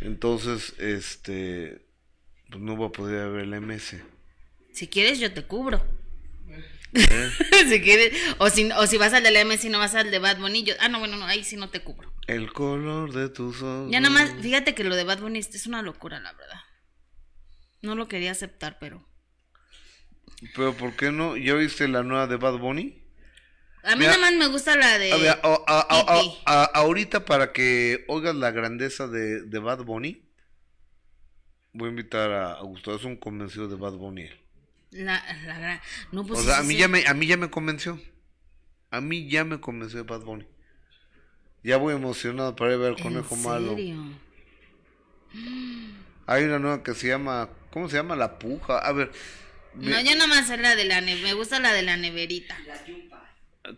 Entonces, 0.00 0.74
este, 0.78 1.80
pues 2.56 2.64
no 2.64 2.74
voy 2.76 2.88
a 2.88 2.92
poder 2.92 3.30
ver 3.30 3.42
el 3.44 3.60
MS. 3.60 3.96
Si 4.72 4.88
quieres, 4.88 5.18
yo 5.18 5.32
te 5.32 5.44
cubro. 5.44 5.84
¿eh? 6.94 7.30
si 7.68 7.80
quieres. 7.82 8.18
O 8.38 8.48
si, 8.48 8.70
o 8.72 8.86
si 8.86 8.96
vas 8.96 9.12
al 9.12 9.22
del 9.22 9.36
M, 9.36 9.56
si 9.58 9.68
no 9.68 9.78
vas 9.78 9.94
al 9.94 10.10
de 10.10 10.18
Bad 10.18 10.38
Bunny. 10.38 10.62
yo- 10.64 10.74
ah, 10.80 10.88
no, 10.88 10.98
bueno, 10.98 11.16
no, 11.16 11.26
ahí 11.26 11.44
sí 11.44 11.56
no 11.56 11.68
te 11.68 11.80
cubro. 11.80 12.10
El 12.26 12.52
color 12.52 13.12
de 13.12 13.28
tus 13.28 13.60
ojos. 13.62 13.90
Ya 13.90 14.00
nomás, 14.00 14.30
fíjate 14.40 14.74
que 14.74 14.84
lo 14.84 14.96
de 14.96 15.04
Bad 15.04 15.20
Bunny 15.20 15.38
es 15.40 15.66
una 15.66 15.82
locura, 15.82 16.18
la 16.20 16.32
verdad. 16.32 16.60
No 17.82 17.94
lo 17.94 18.08
quería 18.08 18.30
aceptar, 18.32 18.78
pero. 18.80 19.06
Pero 20.54 20.74
¿por 20.74 20.96
qué 20.96 21.12
no? 21.12 21.36
¿Ya 21.36 21.54
viste 21.54 21.88
la 21.88 22.02
nueva 22.02 22.26
de 22.26 22.36
Bad 22.36 22.58
Bunny? 22.58 23.02
A 23.84 23.94
mí 23.96 24.04
nada 24.04 24.18
más 24.18 24.32
me 24.34 24.46
gusta 24.48 24.74
la 24.76 24.98
de. 24.98 25.12
A 25.12 25.16
ver, 25.16 25.38
a- 25.42 26.40
a- 26.46 26.64
ahorita 26.74 27.24
para 27.24 27.52
que 27.52 28.04
oigas 28.08 28.34
la 28.34 28.50
grandeza 28.50 29.06
de, 29.08 29.42
de 29.42 29.58
Bad 29.60 29.84
Bunny, 29.84 30.25
voy 31.76 31.86
a 31.88 31.90
invitar 31.90 32.32
a, 32.32 32.60
Gustavo, 32.62 32.96
es 32.96 33.04
un 33.04 33.16
convencido 33.16 33.68
de 33.68 33.76
Bad 33.76 33.92
Bunny. 33.92 34.28
La, 34.90 35.22
la 35.44 35.58
gran. 35.58 35.80
No, 36.12 36.24
pues 36.26 36.40
o 36.40 36.42
sí, 36.42 36.48
sea, 36.48 36.58
a 36.58 36.62
mí, 36.62 36.74
sí. 36.74 36.80
ya 36.80 36.88
me, 36.88 37.06
a 37.06 37.14
mí 37.14 37.26
ya 37.26 37.36
me 37.36 37.50
convenció. 37.50 38.00
A 38.90 39.00
mí 39.00 39.28
ya 39.28 39.44
me 39.44 39.60
convenció 39.60 39.98
de 40.02 40.04
Bad 40.08 40.22
Bunny. 40.24 40.46
Ya 41.62 41.76
voy 41.76 41.94
emocionado 41.94 42.54
para 42.54 42.70
ir 42.72 42.76
a 42.76 42.80
ver 42.80 42.92
el 42.96 43.02
conejo 43.02 43.34
¿En 43.34 43.42
malo. 43.42 43.70
serio? 43.70 43.96
Hay 46.26 46.44
una 46.44 46.58
nueva 46.58 46.82
que 46.82 46.94
se 46.94 47.08
llama, 47.08 47.50
¿cómo 47.70 47.88
se 47.88 47.96
llama? 47.96 48.16
La 48.16 48.38
puja. 48.38 48.78
A 48.78 48.92
ver, 48.92 49.10
No, 49.74 50.00
yo 50.00 50.14
nada 50.14 50.26
más 50.28 50.48
es 50.50 50.58
la 50.60 50.74
de 50.76 50.84
la 50.84 51.00
me 51.00 51.34
gusta 51.34 51.60
la 51.60 51.72
de 51.72 51.82
la 51.82 51.96
neverita. 51.96 52.56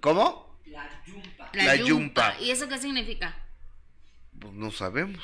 ¿cómo? 0.00 0.60
La, 0.66 1.64
La 1.64 1.76
yumpa. 1.76 1.88
yumpa. 1.88 2.40
¿Y 2.40 2.50
eso 2.50 2.68
qué 2.68 2.78
significa? 2.78 3.34
Pues 4.38 4.52
no 4.54 4.70
sabemos. 4.70 5.22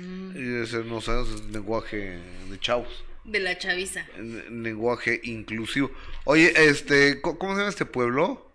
Mm, 0.00 0.36
Y 0.36 0.62
ese 0.62 0.78
no 0.84 1.00
sabemos, 1.00 1.28
es 1.30 1.42
lenguaje 1.50 2.18
de 2.50 2.58
chavos. 2.60 3.04
de 3.24 3.38
la 3.40 3.56
chaviza. 3.58 4.04
en- 4.16 4.62
lenguaje 4.62 5.20
inclusivo. 5.24 5.90
Oye, 6.24 6.52
este, 6.68 7.20
¿cómo 7.20 7.36
se 7.52 7.58
llama 7.58 7.68
este 7.68 7.84
pueblo? 7.86 8.50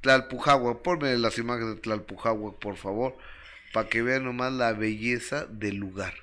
Tlalpujagua. 0.00 0.82
Ponme 0.82 1.16
las 1.18 1.36
imágenes 1.38 1.74
de 1.76 1.80
Tlalpujagua, 1.82 2.58
por 2.58 2.76
favor, 2.76 3.16
para 3.72 3.88
que 3.88 4.02
vean 4.02 4.24
nomás 4.24 4.52
la 4.52 4.72
belleza 4.72 5.44
del 5.46 5.76
lugar. 5.76 6.14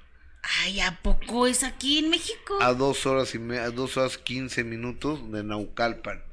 Ay, 0.64 0.80
¿a 0.80 0.98
poco 1.02 1.46
es 1.46 1.64
aquí 1.64 2.00
en 2.00 2.10
México? 2.10 2.58
A 2.62 2.74
dos 2.74 3.06
horas 3.06 3.36
y 3.36 3.40
media, 3.40 3.66
a 3.66 3.70
dos 3.72 3.98
horas 3.98 4.18
quince 4.18 4.64
minutos 4.64 5.32
de 5.32 5.44
Naucalpan. 5.44 6.24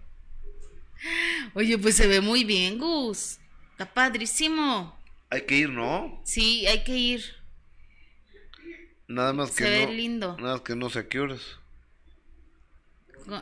Oye, 1.55 1.76
pues 1.78 1.97
se 1.97 2.06
ve 2.06 2.20
muy 2.20 2.44
bien, 2.44 2.78
Gus. 2.78 3.39
Está 3.72 3.93
padrísimo. 3.93 4.97
Hay 5.35 5.43
que 5.47 5.56
ir, 5.56 5.70
¿no? 5.70 6.23
Sí, 6.24 6.65
hay 6.69 6.85
que 6.85 6.97
ir. 6.97 7.24
Nada 9.09 9.32
más 9.32 9.51
que 9.51 9.65
Se 9.65 9.70
ve 9.70 9.86
no. 9.86 9.93
lindo. 9.93 10.36
Nada 10.39 10.52
más 10.55 10.61
que 10.61 10.77
no 10.77 10.89
sé 10.90 11.01
a 11.01 11.09
qué 11.09 11.19
horas. 11.19 11.40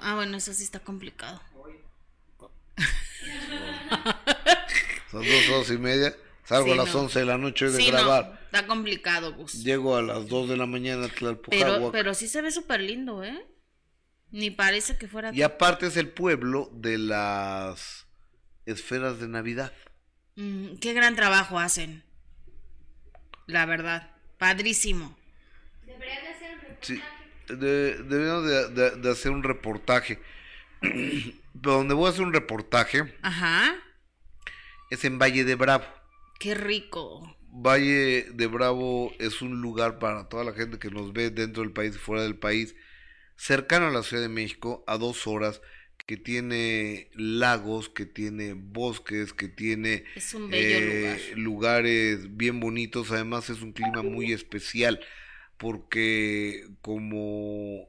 Ah, 0.00 0.14
bueno, 0.14 0.38
eso 0.38 0.54
sí 0.54 0.64
está 0.64 0.80
complicado. 0.80 1.42
Son 5.10 5.22
dos 5.22 5.48
horas 5.50 5.70
y 5.70 5.76
media. 5.78 6.16
Salgo 6.44 6.66
Sí, 6.68 6.72
a 6.72 6.76
las 6.76 6.94
no. 6.94 7.00
once 7.02 7.18
de 7.18 7.24
la 7.26 7.36
noche 7.38 7.66
de 7.70 7.76
Sí, 7.76 7.86
no, 7.90 7.98
grabar. 7.98 8.40
está 8.46 8.66
complicado, 8.66 9.34
Gus. 9.34 9.62
Llego 9.62 9.96
a 9.96 10.02
las 10.02 10.28
dos 10.28 10.48
de 10.48 10.56
la 10.56 10.64
mañana 10.66 11.08
a. 11.10 11.50
Pero, 11.50 11.92
pero 11.92 12.14
sí 12.14 12.26
se 12.26 12.40
ve 12.40 12.50
súper 12.50 12.80
lindo, 12.80 13.22
¿eh? 13.22 13.46
Ni 14.30 14.50
parece 14.50 14.96
que 14.96 15.08
fuera... 15.08 15.30
Y 15.34 15.42
aparte 15.42 15.86
es 15.88 15.96
el 15.98 16.08
pueblo 16.08 16.70
de 16.72 16.96
las 16.96 18.06
esferas 18.64 19.20
de 19.20 19.28
Navidad. 19.28 19.74
Mm, 20.36 20.76
qué 20.80 20.92
gran 20.94 21.14
trabajo 21.16 21.58
hacen. 21.58 22.02
La 23.46 23.66
verdad. 23.66 24.10
Padrísimo. 24.38 25.16
Deberías 25.86 26.22
de 26.22 26.28
hacer 26.30 26.54
un 26.54 26.60
reportaje. 26.60 26.94
Sí, 27.48 27.54
de- 27.54 28.02
deberíamos 28.04 28.46
de, 28.46 28.68
de- 28.70 28.96
de 28.96 29.10
hacer 29.10 29.30
un 29.30 29.42
reportaje. 29.42 30.18
Pero 30.80 31.74
donde 31.76 31.94
voy 31.94 32.06
a 32.06 32.10
hacer 32.10 32.22
un 32.22 32.32
reportaje 32.32 33.14
Ajá. 33.22 33.74
es 34.90 35.04
en 35.04 35.18
Valle 35.18 35.44
de 35.44 35.54
Bravo. 35.54 35.84
Qué 36.40 36.54
rico. 36.54 37.36
Valle 37.54 38.22
de 38.32 38.46
Bravo 38.46 39.12
es 39.18 39.42
un 39.42 39.60
lugar 39.60 39.98
para 39.98 40.28
toda 40.28 40.42
la 40.44 40.54
gente 40.54 40.78
que 40.78 40.90
nos 40.90 41.12
ve 41.12 41.30
dentro 41.30 41.62
del 41.62 41.72
país 41.72 41.94
y 41.94 41.98
fuera 41.98 42.22
del 42.22 42.36
país, 42.38 42.74
cercano 43.36 43.86
a 43.88 43.90
la 43.90 44.02
Ciudad 44.02 44.22
de 44.22 44.30
México, 44.30 44.82
a 44.86 44.96
dos 44.96 45.26
horas, 45.26 45.60
que 46.06 46.16
tiene 46.16 47.10
lagos, 47.14 47.88
que 47.88 48.06
tiene 48.06 48.54
bosques, 48.54 49.32
que 49.32 49.48
tiene 49.48 50.04
eh, 50.50 51.32
lugares 51.36 52.36
bien 52.36 52.60
bonitos. 52.60 53.10
Además 53.10 53.50
es 53.50 53.62
un 53.62 53.72
clima 53.72 54.02
muy 54.02 54.32
especial 54.32 55.00
porque 55.56 56.66
como 56.80 57.88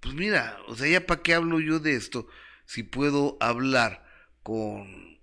pues 0.00 0.14
mira, 0.14 0.58
o 0.68 0.76
sea, 0.76 0.88
ya 0.88 1.06
para 1.06 1.22
qué 1.22 1.34
hablo 1.34 1.58
yo 1.60 1.78
de 1.80 1.96
esto 1.96 2.28
si 2.64 2.82
puedo 2.82 3.36
hablar 3.40 4.04
con 4.42 5.18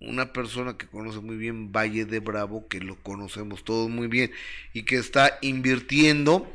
una 0.00 0.32
persona 0.32 0.76
que 0.76 0.86
conoce 0.86 1.20
muy 1.20 1.36
bien 1.36 1.72
Valle 1.72 2.04
de 2.04 2.20
Bravo, 2.20 2.68
que 2.68 2.80
lo 2.80 3.02
conocemos 3.02 3.64
todos 3.64 3.90
muy 3.90 4.06
bien 4.06 4.30
y 4.72 4.84
que 4.84 4.96
está 4.96 5.38
invirtiendo 5.42 6.52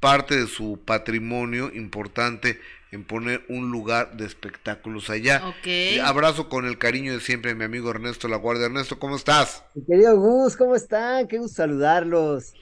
parte 0.00 0.36
de 0.36 0.46
su 0.46 0.80
patrimonio 0.84 1.70
importante 1.74 2.60
en 2.92 3.04
poner 3.04 3.44
un 3.48 3.70
lugar 3.70 4.16
de 4.16 4.26
espectáculos 4.26 5.10
allá. 5.10 5.42
Abrazo 6.04 6.48
con 6.48 6.66
el 6.66 6.78
cariño 6.78 7.12
de 7.12 7.20
siempre 7.20 7.54
mi 7.54 7.64
amigo 7.64 7.90
Ernesto 7.90 8.28
La 8.28 8.36
Guardia. 8.36 8.66
Ernesto, 8.66 8.98
¿cómo 8.98 9.16
estás? 9.16 9.64
Mi 9.74 9.84
querido 9.84 10.16
Gus, 10.18 10.56
¿cómo 10.56 10.76
están? 10.76 11.26
Qué 11.28 11.38
gusto 11.38 11.56
saludarlos. 11.56 12.54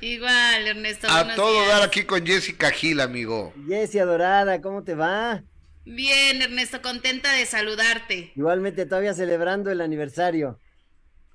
Igual, 0.00 0.66
Ernesto. 0.66 1.06
A 1.10 1.34
todo 1.34 1.52
días. 1.52 1.68
dar 1.68 1.82
aquí 1.82 2.04
con 2.04 2.24
Jessica 2.24 2.70
Gil, 2.70 3.00
amigo. 3.00 3.52
Jessy 3.66 3.98
Adorada, 3.98 4.60
¿cómo 4.60 4.84
te 4.84 4.94
va? 4.94 5.42
Bien, 5.84 6.40
Ernesto, 6.40 6.80
contenta 6.82 7.32
de 7.32 7.46
saludarte. 7.46 8.32
Igualmente 8.36 8.86
todavía 8.86 9.14
celebrando 9.14 9.70
el 9.70 9.80
aniversario. 9.80 10.60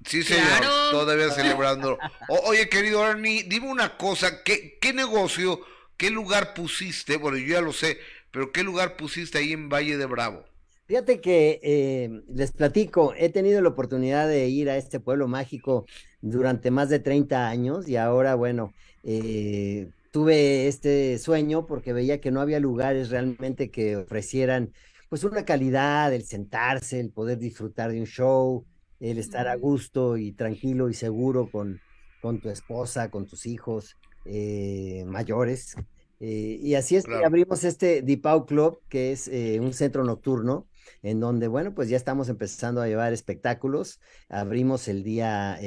Sí, 0.06 0.24
señor, 0.24 0.48
Claro. 0.62 0.90
todavía 0.90 1.30
celebrando. 1.32 2.02
O- 2.26 2.42
oye, 2.50 2.70
querido 2.70 3.06
Ernie, 3.06 3.44
dime 3.44 3.70
una 3.70 3.98
cosa, 3.98 4.44
¿qué, 4.44 4.78
¿qué 4.82 4.94
negocio, 4.94 5.62
qué 5.98 6.10
lugar 6.10 6.54
pusiste? 6.54 7.18
Bueno, 7.18 7.38
yo 7.38 7.48
ya 7.56 7.62
lo 7.62 7.74
sé, 7.74 8.00
pero 8.32 8.52
¿qué 8.52 8.64
lugar 8.64 8.96
pusiste 8.98 9.38
ahí 9.40 9.54
en 9.54 9.70
Valle 9.70 9.98
de 9.98 10.06
Bravo? 10.06 10.46
Fíjate 10.88 11.22
que 11.22 11.60
eh, 11.62 12.10
les 12.28 12.52
platico, 12.52 13.14
he 13.16 13.30
tenido 13.30 13.62
la 13.62 13.70
oportunidad 13.70 14.28
de 14.28 14.48
ir 14.50 14.70
a 14.72 14.78
este 14.78 15.00
pueblo 15.00 15.28
mágico 15.28 15.86
durante 16.20 16.72
más 16.72 16.90
de 16.90 17.00
30 17.00 17.48
años 17.48 17.88
y 17.88 17.96
ahora, 17.96 18.34
bueno, 18.34 18.74
eh, 19.04 19.92
tuve 20.10 20.68
este 20.68 21.20
sueño 21.20 21.68
porque 21.68 21.94
veía 21.94 22.20
que 22.20 22.32
no 22.32 22.42
había 22.42 22.60
lugares 22.60 23.10
realmente 23.12 23.70
que 23.70 23.98
ofrecieran 23.98 24.74
pues 25.10 25.24
una 25.24 25.46
calidad, 25.46 26.12
el 26.14 26.24
sentarse, 26.26 27.00
el 27.00 27.12
poder 27.12 27.38
disfrutar 27.38 27.92
de 27.92 28.00
un 28.00 28.06
show, 28.08 28.66
el 29.00 29.18
estar 29.18 29.48
a 29.48 29.56
gusto 29.56 30.18
y 30.18 30.32
tranquilo 30.32 30.90
y 30.90 30.94
seguro 30.94 31.50
con, 31.52 31.80
con 32.22 32.40
tu 32.40 32.50
esposa, 32.50 33.10
con 33.10 33.26
tus 33.26 33.46
hijos 33.46 33.96
eh, 34.26 35.04
mayores. 35.08 35.76
Eh, 36.20 36.60
y 36.62 36.76
así 36.76 36.98
es 36.98 37.06
que 37.06 37.24
abrimos 37.24 37.64
este 37.64 38.02
Dipau 38.02 38.46
Club, 38.46 38.82
que 38.90 39.14
es 39.14 39.28
eh, 39.30 39.60
un 39.62 39.74
centro 39.74 40.04
nocturno, 40.04 40.68
en 41.02 41.20
donde, 41.20 41.48
bueno, 41.48 41.74
pues 41.74 41.88
ya 41.88 41.96
estamos 41.96 42.28
empezando 42.30 42.82
a 42.82 42.88
llevar 42.88 43.14
espectáculos. 43.14 44.02
Abrimos 44.28 44.88
el 44.88 45.04
día 45.04 45.58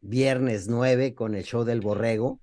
viernes 0.00 0.68
9 0.68 1.14
con 1.14 1.34
el 1.34 1.44
show 1.44 1.64
del 1.64 1.80
Borrego 1.80 2.40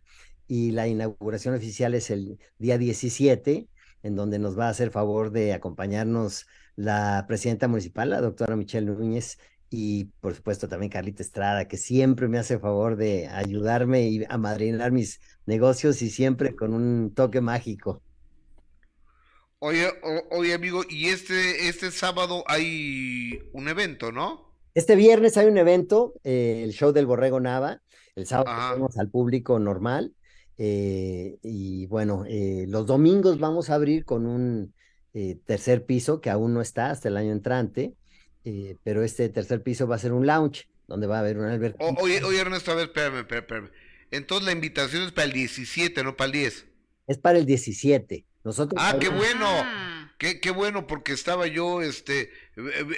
y 0.48 0.72
la 0.72 0.88
inauguración 0.88 1.56
oficial 1.56 1.96
es 1.96 2.12
el 2.12 2.38
día 2.60 2.78
17, 2.78 3.68
en 4.04 4.16
donde 4.16 4.38
nos 4.38 4.58
va 4.60 4.68
a 4.68 4.70
hacer 4.70 4.92
favor 4.92 5.32
de 5.32 5.54
acompañarnos 5.54 6.46
la 6.76 7.26
presidenta 7.28 7.68
municipal, 7.68 8.10
la 8.10 8.22
doctora 8.22 8.56
Michelle 8.56 8.88
Núñez, 8.88 9.38
y 9.72 10.06
por 10.22 10.36
supuesto 10.36 10.70
también 10.70 10.92
Carlita 10.92 11.24
Estrada, 11.24 11.68
que 11.68 11.78
siempre 11.78 12.30
me 12.30 12.40
hace 12.40 12.60
favor 12.60 12.98
de 12.98 13.28
ayudarme 13.30 14.10
y 14.10 14.26
amadrinar 14.30 14.94
mis 14.94 15.22
negocios 15.48 16.02
y 16.04 16.12
siempre 16.12 16.56
con 16.56 16.74
un 16.76 17.14
toque 17.16 17.42
mágico. 17.42 18.04
Oye, 19.60 19.88
o- 20.04 20.38
oye 20.38 20.54
amigo, 20.54 20.84
y 20.90 21.08
este, 21.10 21.70
este 21.70 21.92
sábado 21.92 22.44
hay 22.48 23.40
un 23.54 23.68
evento, 23.70 24.12
¿no? 24.12 24.58
Este 24.74 24.96
viernes 24.96 25.38
hay 25.38 25.48
un 25.48 25.58
evento, 25.58 26.14
eh, 26.24 26.62
el 26.64 26.72
show 26.72 26.92
del 26.94 27.06
Borrego 27.06 27.40
Nava. 27.40 27.82
El 28.16 28.26
sábado 28.26 28.50
tenemos 28.70 28.98
al 28.98 29.10
público 29.10 29.60
normal. 29.60 30.14
eh, 30.64 31.40
y 31.42 31.88
bueno, 31.88 32.24
eh, 32.28 32.66
los 32.68 32.86
domingos 32.86 33.40
vamos 33.40 33.70
a 33.72 33.76
abrir 33.76 34.06
con 34.06 34.28
un 34.28 34.76
eh, 35.14 35.40
tercer 35.46 35.86
piso 35.86 36.22
que 36.22 36.30
aún 36.30 36.54
no 36.54 36.62
está 36.62 36.92
hasta 36.92 37.08
el 37.10 37.18
año 37.18 37.32
entrante. 37.32 37.96
Eh, 38.46 38.78
pero 38.84 39.04
este 39.04 39.30
tercer 39.30 39.62
piso 39.64 39.88
va 39.88 39.96
a 39.96 40.00
ser 40.00 40.14
un 40.14 40.26
lounge, 40.26 40.68
donde 40.88 41.08
va 41.08 41.18
a 41.18 41.20
haber 41.22 41.38
un 41.38 41.46
Albert. 41.46 41.76
O- 41.80 41.96
oye, 42.02 42.24
oye, 42.24 42.40
Ernesto, 42.40 42.72
a 42.72 42.76
ver, 42.76 42.86
espérame, 42.88 43.20
espérame, 43.20 43.42
espérame. 43.44 43.70
Entonces 44.12 44.46
la 44.46 44.52
invitación 44.52 45.04
es 45.04 45.12
para 45.12 45.26
el 45.26 45.34
17, 45.34 46.04
no 46.04 46.16
para 46.18 46.26
el 46.28 46.32
10. 46.34 46.66
Es 47.08 47.18
para 47.18 47.38
el 47.40 47.46
17. 47.46 48.26
Nosotros 48.44 48.82
Ah, 48.84 48.98
qué 49.00 49.10
bueno. 49.10 49.48
Qué, 50.18 50.40
qué 50.40 50.52
bueno, 50.52 50.86
porque 50.86 51.14
estaba 51.14 51.48
yo 51.48 51.82
este, 51.82 52.30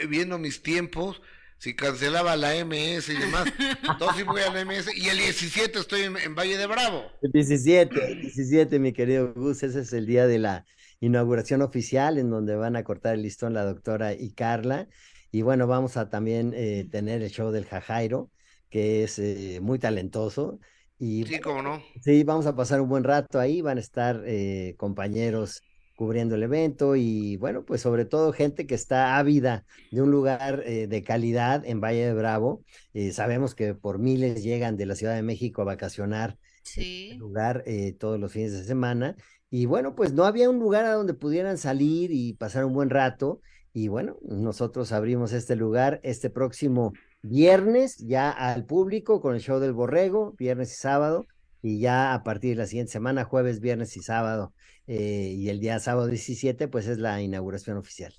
viendo 0.10 0.38
mis 0.40 0.62
tiempos. 0.64 1.22
Si 1.60 1.76
cancelaba 1.78 2.36
la 2.36 2.54
MS 2.66 3.08
y 3.08 3.16
demás, 3.18 3.46
entonces 3.90 4.18
sí 4.18 4.24
voy 4.24 4.42
a 4.42 4.52
la 4.52 4.66
MS. 4.66 4.90
Y 4.98 5.08
el 5.08 5.18
17 5.18 5.80
estoy 5.80 6.02
en, 6.02 6.18
en 6.18 6.36
Valle 6.36 6.58
de 6.58 6.68
Bravo. 6.68 7.06
El 7.22 7.32
17, 7.32 8.12
el 8.12 8.22
17, 8.22 8.80
mi 8.80 8.92
querido 8.92 9.34
Gus, 9.34 9.64
ese 9.64 9.80
es 9.80 9.94
el 9.94 10.06
día 10.06 10.28
de 10.28 10.40
la 10.40 10.66
inauguración 11.00 11.62
oficial 11.62 12.18
en 12.18 12.30
donde 12.30 12.56
van 12.58 12.76
a 12.76 12.84
cortar 12.84 13.14
el 13.14 13.22
listón 13.22 13.54
la 13.54 13.64
doctora 13.64 14.14
y 14.14 14.32
Carla. 14.34 14.90
Y 15.34 15.44
bueno, 15.44 15.68
vamos 15.68 15.98
a 15.98 16.10
también 16.10 16.54
eh, 16.56 16.88
tener 16.92 17.24
el 17.24 17.32
show 17.32 17.52
del 17.52 17.66
Jajairo, 17.66 18.32
que 18.70 19.04
es 19.04 19.20
eh, 19.20 19.60
muy 19.62 19.80
talentoso. 19.80 20.60
Y 21.00 21.26
Sí, 21.26 21.40
cómo 21.40 21.62
no. 21.62 21.84
Sí, 22.02 22.24
vamos 22.24 22.46
a 22.48 22.56
pasar 22.56 22.82
un 22.82 22.90
buen 22.90 23.04
rato 23.04 23.40
ahí, 23.40 23.62
van 23.62 23.78
a 23.78 23.82
estar 23.82 24.24
eh, 24.26 24.76
compañeros 24.78 25.62
cubriendo 25.96 26.36
el 26.36 26.44
evento 26.44 26.96
y 26.96 27.38
bueno, 27.38 27.66
pues 27.66 27.82
sobre 27.82 28.06
todo 28.06 28.34
gente 28.34 28.68
que 28.68 28.76
está 28.76 29.18
ávida 29.18 29.66
de 29.92 30.02
un 30.02 30.12
lugar 30.12 30.64
eh, 30.66 30.88
de 30.88 31.04
calidad 31.04 31.64
en 31.66 31.82
Valle 31.82 32.08
de 32.08 32.14
Bravo. 32.14 32.64
Eh, 32.94 33.12
sabemos 33.14 33.56
que 33.56 33.76
por 33.76 34.00
miles 34.00 34.44
llegan 34.44 34.78
de 34.78 34.86
la 34.88 34.96
Ciudad 34.96 35.16
de 35.16 35.24
México 35.24 35.62
a 35.62 35.66
vacacionar 35.66 36.38
Sí. 36.64 37.20
lugar 37.20 37.64
eh, 37.66 37.94
todos 37.94 38.20
los 38.20 38.32
fines 38.32 38.54
de 38.54 38.64
semana. 38.64 39.16
Y 39.50 39.66
bueno, 39.66 39.96
pues 39.96 40.14
no 40.14 40.26
había 40.26 40.50
un 40.50 40.60
lugar 40.60 40.86
a 40.86 40.94
donde 40.94 41.14
pudieran 41.14 41.58
salir 41.58 42.12
y 42.12 42.34
pasar 42.34 42.66
un 42.66 42.74
buen 42.74 42.90
rato. 42.90 43.42
Y 43.74 43.88
bueno, 43.88 44.18
nosotros 44.22 44.92
abrimos 44.92 45.34
este 45.34 45.56
lugar 45.56 46.00
este 46.04 46.30
próximo 46.30 46.94
viernes 47.24 47.98
ya 47.98 48.30
al 48.30 48.66
público 48.66 49.20
con 49.20 49.34
el 49.34 49.42
show 49.42 49.60
del 49.60 49.74
Borrego, 49.74 50.34
viernes 50.38 50.72
y 50.74 50.76
sábado. 50.76 51.26
Y 51.64 51.80
ya 51.80 52.14
a 52.14 52.24
partir 52.24 52.52
de 52.52 52.64
la 52.64 52.68
siguiente 52.68 52.92
semana, 52.92 53.24
jueves, 53.24 53.62
viernes 53.62 53.96
y 53.96 54.02
sábado, 54.02 54.54
eh, 54.86 55.34
y 55.34 55.50
el 55.50 55.62
día 55.62 55.80
sábado 55.80 56.08
17, 56.08 56.68
pues 56.68 56.88
es 56.88 56.98
la 56.98 57.22
inauguración 57.22 57.78
oficial. 57.78 58.14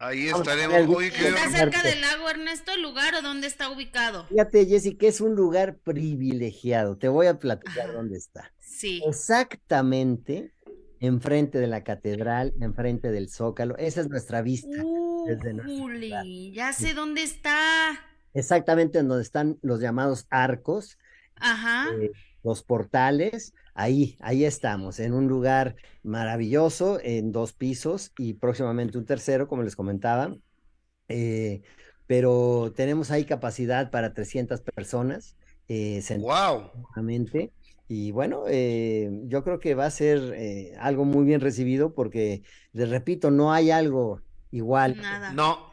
Ahí 0.00 0.28
estaremos. 0.28 0.98
de 0.98 1.06
¿Está 1.06 1.50
cerca 1.50 1.82
del 1.82 2.00
lago 2.00 2.28
Ernesto 2.28 2.72
el 2.72 2.82
lugar 2.82 3.14
o 3.16 3.22
dónde 3.22 3.46
está 3.46 3.68
ubicado? 3.70 4.26
Fíjate, 4.26 4.66
Jessy, 4.66 4.96
que 4.96 5.08
es 5.08 5.20
un 5.20 5.34
lugar 5.34 5.78
privilegiado. 5.78 6.98
Te 6.98 7.08
voy 7.08 7.26
a 7.26 7.38
platicar 7.38 7.92
dónde 7.92 8.16
está. 8.16 8.52
Sí. 8.60 9.02
Exactamente 9.06 10.52
enfrente 11.00 11.58
de 11.58 11.66
la 11.66 11.84
catedral, 11.84 12.54
enfrente 12.60 13.10
del 13.10 13.28
Zócalo. 13.28 13.76
Esa 13.76 14.00
es 14.00 14.08
nuestra 14.08 14.42
vista. 14.42 14.82
desde 15.26 15.52
lugar. 15.52 15.66
Juli, 16.22 16.52
ya 16.52 16.72
sé 16.72 16.94
dónde 16.94 17.22
está. 17.22 17.90
Exactamente 18.34 18.98
en 18.98 19.08
donde 19.08 19.22
están 19.22 19.58
los 19.62 19.80
llamados 19.80 20.26
arcos, 20.30 20.98
Ajá. 21.36 21.86
eh, 22.00 22.12
los 22.42 22.62
portales. 22.62 23.54
Ahí, 23.74 24.16
ahí 24.20 24.44
estamos, 24.44 24.98
en 25.00 25.12
un 25.14 25.28
lugar 25.28 25.76
maravilloso, 26.02 26.98
en 27.02 27.30
dos 27.30 27.52
pisos 27.52 28.12
y 28.18 28.34
próximamente 28.34 28.98
un 28.98 29.04
tercero, 29.06 29.46
como 29.48 29.62
les 29.62 29.76
comentaba. 29.76 30.34
Eh, 31.08 31.62
pero 32.06 32.72
tenemos 32.74 33.10
ahí 33.10 33.24
capacidad 33.24 33.90
para 33.90 34.14
300 34.14 34.62
personas. 34.62 35.36
Eh, 35.68 36.02
¡Wow! 36.18 36.70
Y 37.88 38.12
bueno, 38.12 38.44
eh, 38.48 39.10
yo 39.24 39.42
creo 39.44 39.58
que 39.60 39.74
va 39.74 39.86
a 39.86 39.90
ser 39.90 40.34
eh, 40.36 40.74
algo 40.78 41.04
muy 41.04 41.24
bien 41.24 41.40
recibido 41.40 41.94
porque, 41.94 42.42
les 42.72 42.90
repito, 42.90 43.30
no 43.30 43.52
hay 43.52 43.70
algo 43.70 44.22
igual. 44.50 44.96
Nada. 44.96 45.32
No. 45.32 45.72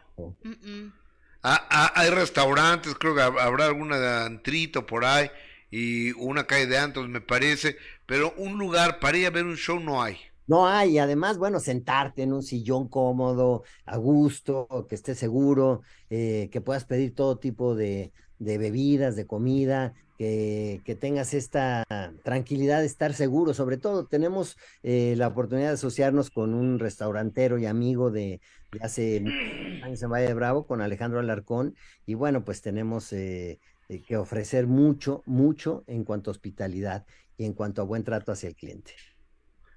Ah, 1.43 1.67
ah, 1.69 1.91
hay 1.95 2.09
restaurantes, 2.09 2.95
creo 2.95 3.13
que 3.15 3.21
hab- 3.21 3.39
habrá 3.39 3.65
alguna 3.67 3.99
de 3.99 4.25
antrito 4.25 4.85
por 4.85 5.05
ahí 5.05 5.29
y 5.69 6.11
una 6.13 6.45
calle 6.47 6.65
de 6.67 6.77
antros, 6.77 7.07
me 7.07 7.21
parece, 7.21 7.77
pero 8.05 8.33
un 8.37 8.57
lugar 8.57 8.99
para 8.99 9.17
ir 9.17 9.27
a 9.27 9.29
ver 9.29 9.45
un 9.45 9.55
show 9.57 9.79
no 9.79 10.01
hay. 10.01 10.17
No 10.47 10.67
hay, 10.67 10.91
y 10.91 10.99
además, 10.99 11.37
bueno, 11.39 11.59
sentarte 11.59 12.21
en 12.23 12.31
un 12.33 12.43
sillón 12.43 12.87
cómodo, 12.87 13.63
a 13.85 13.97
gusto, 13.97 14.67
que 14.87 14.93
estés 14.95 15.17
seguro, 15.17 15.81
eh, 16.09 16.49
que 16.51 16.61
puedas 16.61 16.85
pedir 16.85 17.15
todo 17.15 17.39
tipo 17.39 17.73
de, 17.75 18.13
de 18.37 18.57
bebidas, 18.59 19.15
de 19.15 19.25
comida, 19.25 19.93
que, 20.17 20.97
tengas 20.99 21.33
esta 21.33 21.83
tranquilidad 22.23 22.79
de 22.79 22.85
estar 22.85 23.13
seguro. 23.13 23.53
Sobre 23.53 23.77
todo, 23.77 24.07
tenemos 24.07 24.57
eh, 24.83 25.15
la 25.17 25.27
oportunidad 25.27 25.67
de 25.69 25.73
asociarnos 25.73 26.29
con 26.29 26.53
un 26.53 26.79
restaurantero 26.79 27.57
y 27.57 27.65
amigo 27.65 28.11
de, 28.11 28.41
de 28.71 28.79
hace 28.81 29.21
años 29.81 30.01
en 30.01 30.09
Valle 30.09 30.27
de 30.27 30.33
Bravo, 30.33 30.65
con 30.65 30.81
Alejandro 30.81 31.19
Alarcón, 31.19 31.75
y 32.05 32.13
bueno, 32.13 32.43
pues 32.45 32.61
tenemos 32.61 33.11
eh, 33.13 33.59
eh, 33.89 34.01
que 34.03 34.17
ofrecer 34.17 34.67
mucho, 34.67 35.23
mucho 35.25 35.83
en 35.87 36.03
cuanto 36.03 36.29
a 36.29 36.33
hospitalidad 36.33 37.05
y 37.37 37.45
en 37.45 37.53
cuanto 37.53 37.81
a 37.81 37.85
buen 37.85 38.03
trato 38.03 38.31
hacia 38.31 38.49
el 38.49 38.55
cliente. 38.55 38.93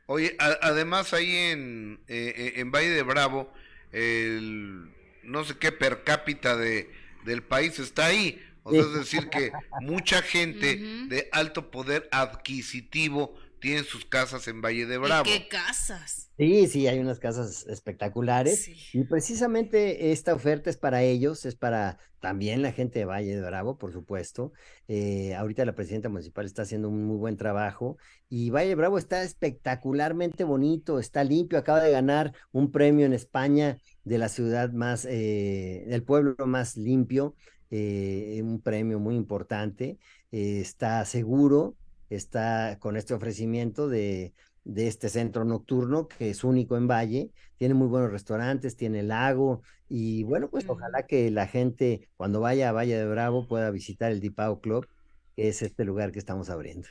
Oye, 0.06 0.36
a- 0.38 0.58
además 0.62 1.12
ahí 1.12 1.34
en, 1.34 2.00
eh, 2.08 2.54
en 2.56 2.70
Valle 2.70 2.90
de 2.90 3.02
Bravo, 3.02 3.52
el 3.92 4.94
no 5.22 5.44
sé 5.44 5.58
qué 5.58 5.72
per 5.72 6.04
cápita 6.04 6.56
de, 6.56 6.90
del 7.26 7.42
país 7.42 7.78
está 7.78 8.06
ahí. 8.06 8.40
O 8.68 8.72
sea, 8.72 8.80
es 8.80 8.92
decir, 8.94 9.28
que 9.28 9.52
mucha 9.80 10.22
gente 10.22 10.76
de 11.08 11.28
alto 11.32 11.70
poder 11.70 12.08
adquisitivo 12.12 13.34
tiene 13.60 13.82
sus 13.82 14.04
casas 14.04 14.46
en 14.48 14.62
Valle 14.62 14.86
de 14.86 14.98
Bravo. 14.98 15.28
¿Y 15.28 15.32
qué 15.32 15.48
casas? 15.48 16.30
Sí, 16.38 16.68
sí, 16.68 16.86
hay 16.86 17.00
unas 17.00 17.18
casas 17.18 17.66
espectaculares 17.66 18.70
y 18.94 19.04
precisamente 19.04 20.12
esta 20.12 20.34
oferta 20.34 20.70
es 20.70 20.76
para 20.76 21.02
ellos, 21.02 21.44
es 21.44 21.56
para 21.56 21.98
también 22.20 22.62
la 22.62 22.72
gente 22.72 23.00
de 23.00 23.04
Valle 23.04 23.34
de 23.34 23.42
Bravo, 23.42 23.76
por 23.76 23.92
supuesto. 23.92 24.52
Eh, 24.86 25.34
ahorita 25.34 25.64
la 25.64 25.74
presidenta 25.74 26.08
municipal 26.08 26.46
está 26.46 26.62
haciendo 26.62 26.88
un 26.88 27.04
muy 27.04 27.16
buen 27.16 27.36
trabajo 27.36 27.96
y 28.28 28.50
Valle 28.50 28.68
de 28.68 28.74
Bravo 28.76 28.98
está 28.98 29.22
espectacularmente 29.24 30.44
bonito, 30.44 31.00
está 31.00 31.24
limpio, 31.24 31.58
acaba 31.58 31.82
de 31.82 31.90
ganar 31.90 32.32
un 32.52 32.70
premio 32.70 33.04
en 33.04 33.12
España 33.12 33.78
de 34.04 34.18
la 34.18 34.28
ciudad 34.28 34.70
más, 34.70 35.06
eh, 35.06 35.84
del 35.88 36.04
pueblo 36.04 36.36
más 36.46 36.76
limpio, 36.76 37.34
eh, 37.70 38.40
un 38.42 38.60
premio 38.60 38.98
muy 38.98 39.14
importante, 39.14 39.98
eh, 40.32 40.60
está 40.60 41.04
seguro, 41.04 41.76
está 42.10 42.78
con 42.78 42.96
este 42.96 43.14
ofrecimiento 43.14 43.88
de, 43.88 44.32
de 44.64 44.86
este 44.86 45.08
centro 45.08 45.44
nocturno 45.44 46.08
que 46.08 46.30
es 46.30 46.44
único 46.44 46.76
en 46.76 46.88
Valle, 46.88 47.30
tiene 47.56 47.74
muy 47.74 47.88
buenos 47.88 48.10
restaurantes, 48.10 48.76
tiene 48.76 49.02
lago 49.02 49.62
y 49.88 50.22
bueno, 50.24 50.48
pues 50.50 50.64
ojalá 50.68 51.06
que 51.06 51.30
la 51.30 51.46
gente 51.46 52.08
cuando 52.16 52.40
vaya 52.40 52.68
a 52.68 52.72
Valle 52.72 52.96
de 52.96 53.06
Bravo 53.06 53.48
pueda 53.48 53.70
visitar 53.70 54.12
el 54.12 54.20
Dipao 54.20 54.60
Club, 54.60 54.86
que 55.34 55.48
es 55.48 55.62
este 55.62 55.84
lugar 55.84 56.12
que 56.12 56.18
estamos 56.18 56.50
abriendo. 56.50 56.88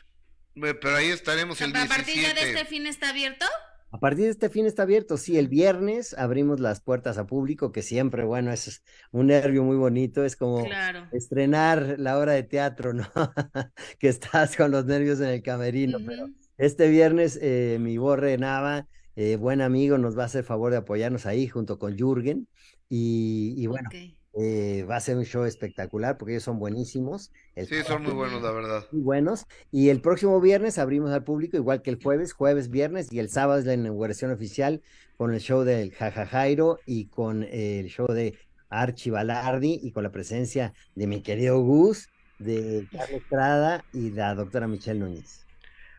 Pero 0.56 0.96
ahí 0.96 1.10
estaremos 1.10 1.62
el 1.62 1.76
¿A 1.76 1.86
partir 1.86 2.16
ya 2.16 2.34
17. 2.34 2.46
de 2.46 2.52
este 2.52 2.66
fin 2.66 2.88
está 2.88 3.10
abierto? 3.10 3.46
A 3.92 4.00
partir 4.00 4.26
de 4.26 4.32
este 4.32 4.50
fin 4.50 4.66
está 4.66 4.84
abierto, 4.84 5.18
sí, 5.18 5.38
el 5.38 5.48
viernes 5.48 6.14
abrimos 6.18 6.60
las 6.60 6.82
puertas 6.82 7.18
a 7.18 7.26
público, 7.26 7.72
que 7.72 7.82
siempre, 7.82 8.26
bueno, 8.26 8.52
es 8.52 8.84
un 9.12 9.28
nervio 9.28 9.64
muy 9.64 9.78
bonito, 9.78 10.26
es 10.26 10.36
como 10.36 10.64
Claro. 10.66 11.08
estrenar 11.12 11.96
la 11.98 12.20
obra 12.20 12.34
de 12.34 12.44
teatro, 12.44 12.94
¿no? 12.94 13.06
que 14.00 14.10
estás 14.10 14.56
con 14.58 14.72
los 14.72 14.86
nervios 14.86 15.20
en 15.22 15.30
el 15.30 15.42
camerino, 15.42 16.00
pero 16.06 16.28
este 16.58 16.90
viernes 16.90 17.40
eh, 17.42 17.78
mi 17.80 17.98
Borre 17.98 18.38
Nava, 18.38 18.88
eh, 19.16 19.38
buen 19.38 19.62
amigo, 19.62 19.98
nos 19.98 20.18
va 20.18 20.24
a 20.24 20.26
hacer 20.26 20.44
favor 20.44 20.72
de 20.72 20.78
apoyarnos 20.78 21.26
ahí 21.26 21.48
junto 21.48 21.80
con 21.80 21.98
Jürgen 21.98 22.48
y, 22.90 23.54
y 23.58 23.68
bueno, 23.68 23.90
eh, 24.40 24.86
va 24.88 24.98
a 24.98 25.00
ser 25.00 25.18
un 25.18 25.26
show 25.26 25.46
espectacular 25.46 26.18
porque 26.18 26.34
ellos 26.34 26.44
son 26.44 26.60
buenísimos. 26.60 27.32
El 27.56 27.68
Sí, 27.68 27.76
son 27.84 28.04
muy 28.04 28.14
buenos, 28.14 28.42
la 28.44 28.52
verdad. 28.52 28.86
muy 28.92 29.02
buenos. 29.02 29.46
Y 29.72 29.90
el 29.90 30.00
próximo 30.00 30.40
viernes 30.40 30.78
abrimos 30.78 31.12
al 31.12 31.24
público, 31.24 31.58
igual 31.58 31.82
que 31.82 31.90
el 31.90 32.02
jueves, 32.02 32.34
jueves, 32.34 32.70
viernes, 32.70 33.12
y 33.12 33.20
el 33.20 33.30
sábado 33.30 33.60
es 33.60 33.66
la 33.66 33.74
inauguración 33.74 34.32
oficial 34.32 34.82
con 35.18 35.34
el 35.34 35.40
show 35.40 35.64
del 35.64 35.92
Jajajairo 35.92 36.80
y 36.86 37.08
con 37.08 37.44
el 37.44 37.88
show 37.88 38.08
de 38.08 38.38
Archie 38.70 39.12
Balardi 39.12 39.80
y 39.82 39.92
con 39.92 40.04
la 40.04 40.12
presencia 40.12 40.74
de 40.94 41.08
mi 41.08 41.22
querido 41.24 41.60
Gus, 41.60 42.10
de 42.38 42.88
Carlos 42.92 43.22
Estrada 43.22 43.86
y 43.92 44.12
la 44.12 44.36
doctora 44.36 44.68
Michelle 44.68 45.00
Núñez. 45.00 45.46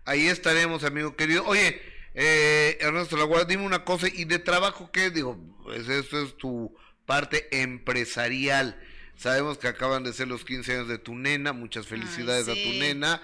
Ahí 0.04 0.28
estaremos, 0.28 0.84
amigo 0.84 1.16
querido. 1.16 1.44
Oye, 1.44 1.80
eh, 2.14 2.78
Ernesto 2.80 3.16
Laguardia, 3.16 3.46
dime 3.46 3.66
una 3.66 3.84
cosa, 3.84 4.06
¿y 4.12 4.24
de 4.26 4.38
trabajo 4.38 4.90
qué? 4.92 5.10
Digo, 5.10 5.36
pues 5.64 5.88
esto 5.88 6.22
es 6.22 6.36
tu 6.36 6.72
parte 7.08 7.62
empresarial. 7.62 8.76
Sabemos 9.16 9.56
que 9.56 9.66
acaban 9.66 10.04
de 10.04 10.12
ser 10.12 10.28
los 10.28 10.44
15 10.44 10.74
años 10.74 10.88
de 10.88 10.98
tu 10.98 11.14
nena, 11.14 11.54
muchas 11.54 11.86
felicidades 11.86 12.46
a 12.48 12.52
tu 12.52 12.78
nena. 12.78 13.22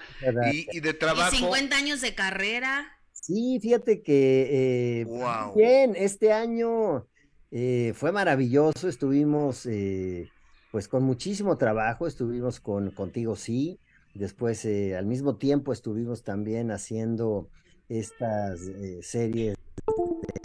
Y, 0.51 0.67
y 0.75 0.79
de 0.79 0.89
¿Y 0.89 0.93
trabajo, 0.93 1.29
50 1.37 1.77
años 1.77 2.01
de 2.01 2.15
carrera? 2.15 2.91
Sí, 3.11 3.59
fíjate 3.61 4.01
que 4.01 5.01
eh, 5.01 5.05
Wow. 5.05 5.55
bien, 5.55 5.95
este 5.95 6.33
año 6.33 7.07
eh, 7.51 7.93
fue 7.95 8.11
maravilloso, 8.11 8.89
estuvimos 8.89 9.67
eh, 9.67 10.31
pues 10.71 10.87
con 10.87 11.03
muchísimo 11.03 11.55
trabajo, 11.57 12.07
estuvimos 12.07 12.59
con 12.59 12.89
Contigo 12.89 13.35
Sí, 13.35 13.79
después 14.15 14.65
eh, 14.65 14.97
al 14.97 15.05
mismo 15.05 15.37
tiempo 15.37 15.71
estuvimos 15.71 16.23
también 16.23 16.71
haciendo 16.71 17.49
estas 17.87 18.61
eh, 18.61 18.99
series 19.03 19.55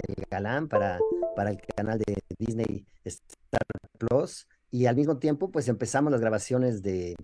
del 0.07 0.27
Galán 0.31 0.69
para, 0.69 0.99
para 1.35 1.51
el 1.51 1.61
canal 1.75 1.99
de 1.99 2.20
Disney 2.41 2.87
Star 3.05 3.63
Plus, 3.99 4.49
y 4.71 4.87
al 4.87 4.97
mismo 4.97 5.19
tiempo 5.19 5.51
pues 5.51 5.69
empezamos 5.69 6.11
las 6.11 6.21
grabaciones 6.21 6.83
de 6.83 7.15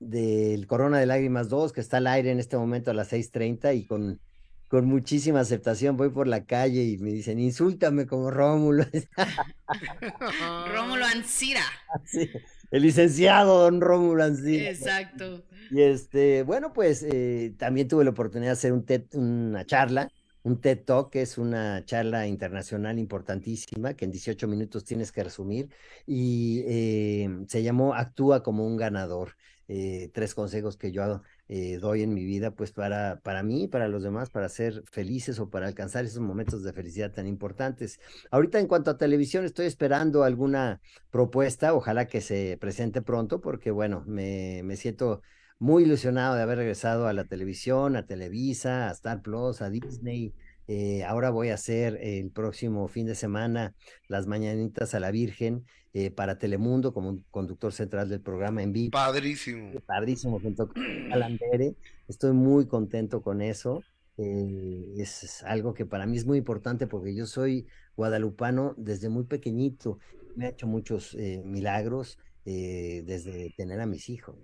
del 0.00 0.66
Corona 0.66 0.98
de 0.98 1.06
Lágrimas 1.06 1.48
2, 1.48 1.72
que 1.72 1.80
está 1.80 1.98
al 1.98 2.06
aire 2.06 2.30
en 2.30 2.40
este 2.40 2.56
momento 2.56 2.90
a 2.90 2.94
las 2.94 3.12
6.30 3.12 3.76
y 3.76 3.86
con, 3.86 4.20
con 4.68 4.86
muchísima 4.86 5.40
aceptación 5.40 5.96
voy 5.96 6.10
por 6.10 6.26
la 6.26 6.44
calle 6.44 6.82
y 6.82 6.98
me 6.98 7.10
dicen, 7.10 7.38
insúltame 7.38 8.06
como 8.06 8.30
Rómulo. 8.30 8.84
Rómulo 10.74 11.06
Ancira. 11.06 11.62
Sí, 12.04 12.28
el 12.70 12.82
licenciado 12.82 13.62
don 13.62 13.80
Rómulo 13.80 14.24
Ancira. 14.24 14.70
Exacto. 14.70 15.44
Y 15.70 15.80
este, 15.80 16.42
bueno, 16.42 16.72
pues 16.72 17.02
eh, 17.02 17.54
también 17.58 17.88
tuve 17.88 18.04
la 18.04 18.10
oportunidad 18.10 18.50
de 18.50 18.52
hacer 18.52 18.72
un 18.72 18.84
una 19.14 19.64
charla, 19.64 20.10
un 20.44 20.60
TED 20.60 20.84
Talk, 20.84 21.10
que 21.10 21.22
es 21.22 21.38
una 21.38 21.84
charla 21.84 22.26
internacional 22.28 22.98
importantísima, 22.98 23.94
que 23.94 24.04
en 24.04 24.12
18 24.12 24.46
minutos 24.46 24.84
tienes 24.84 25.10
que 25.10 25.24
resumir, 25.24 25.70
y 26.06 26.62
eh, 26.66 27.28
se 27.48 27.62
llamó 27.62 27.94
Actúa 27.94 28.42
como 28.42 28.66
un 28.66 28.76
ganador. 28.76 29.36
Eh, 29.66 30.10
tres 30.12 30.34
consejos 30.34 30.76
que 30.76 30.92
yo 30.92 31.22
eh, 31.48 31.78
doy 31.78 32.02
en 32.02 32.12
mi 32.12 32.22
vida, 32.22 32.50
pues 32.50 32.70
para, 32.72 33.20
para 33.22 33.42
mí 33.42 33.66
para 33.66 33.88
los 33.88 34.02
demás, 34.02 34.28
para 34.28 34.50
ser 34.50 34.82
felices 34.90 35.38
o 35.38 35.48
para 35.48 35.66
alcanzar 35.66 36.04
esos 36.04 36.20
momentos 36.20 36.62
de 36.62 36.74
felicidad 36.74 37.12
tan 37.12 37.26
importantes. 37.26 37.98
Ahorita 38.30 38.60
en 38.60 38.66
cuanto 38.66 38.90
a 38.90 38.98
televisión, 38.98 39.46
estoy 39.46 39.64
esperando 39.64 40.22
alguna 40.22 40.82
propuesta, 41.10 41.72
ojalá 41.72 42.06
que 42.06 42.20
se 42.20 42.58
presente 42.60 43.00
pronto, 43.00 43.40
porque 43.40 43.70
bueno, 43.70 44.04
me, 44.06 44.62
me 44.64 44.76
siento 44.76 45.22
muy 45.58 45.84
ilusionado 45.84 46.34
de 46.34 46.42
haber 46.42 46.58
regresado 46.58 47.06
a 47.06 47.12
la 47.12 47.24
televisión, 47.24 47.96
a 47.96 48.06
Televisa, 48.06 48.88
a 48.88 48.92
Star 48.92 49.22
Plus, 49.22 49.62
a 49.62 49.70
Disney. 49.70 50.34
Eh, 50.66 51.04
ahora 51.04 51.30
voy 51.30 51.50
a 51.50 51.54
hacer 51.54 51.98
el 52.00 52.30
próximo 52.30 52.88
fin 52.88 53.06
de 53.06 53.14
semana 53.14 53.74
las 54.08 54.26
mañanitas 54.26 54.94
a 54.94 55.00
la 55.00 55.10
Virgen 55.10 55.64
eh, 55.92 56.10
para 56.10 56.38
Telemundo 56.38 56.94
como 56.94 57.10
un 57.10 57.24
conductor 57.30 57.72
central 57.72 58.08
del 58.08 58.20
programa 58.20 58.62
en 58.62 58.72
vivo. 58.72 58.90
Padrísimo. 58.90 59.72
Padrísimo, 59.86 60.40
junto 60.40 60.68
con 60.68 60.82
Alandere. 61.12 61.76
Estoy 62.08 62.32
muy 62.32 62.66
contento 62.66 63.22
con 63.22 63.42
eso. 63.42 63.82
Eh, 64.16 64.94
es 64.96 65.42
algo 65.44 65.74
que 65.74 65.86
para 65.86 66.06
mí 66.06 66.16
es 66.16 66.26
muy 66.26 66.38
importante 66.38 66.86
porque 66.86 67.14
yo 67.14 67.26
soy 67.26 67.66
guadalupano 67.96 68.74
desde 68.76 69.08
muy 69.08 69.24
pequeñito. 69.24 69.98
Me 70.34 70.46
ha 70.46 70.50
hecho 70.50 70.66
muchos 70.66 71.16
milagros 71.44 72.18
desde 72.44 73.54
tener 73.56 73.80
a 73.80 73.86
mis 73.86 74.08
hijos. 74.08 74.36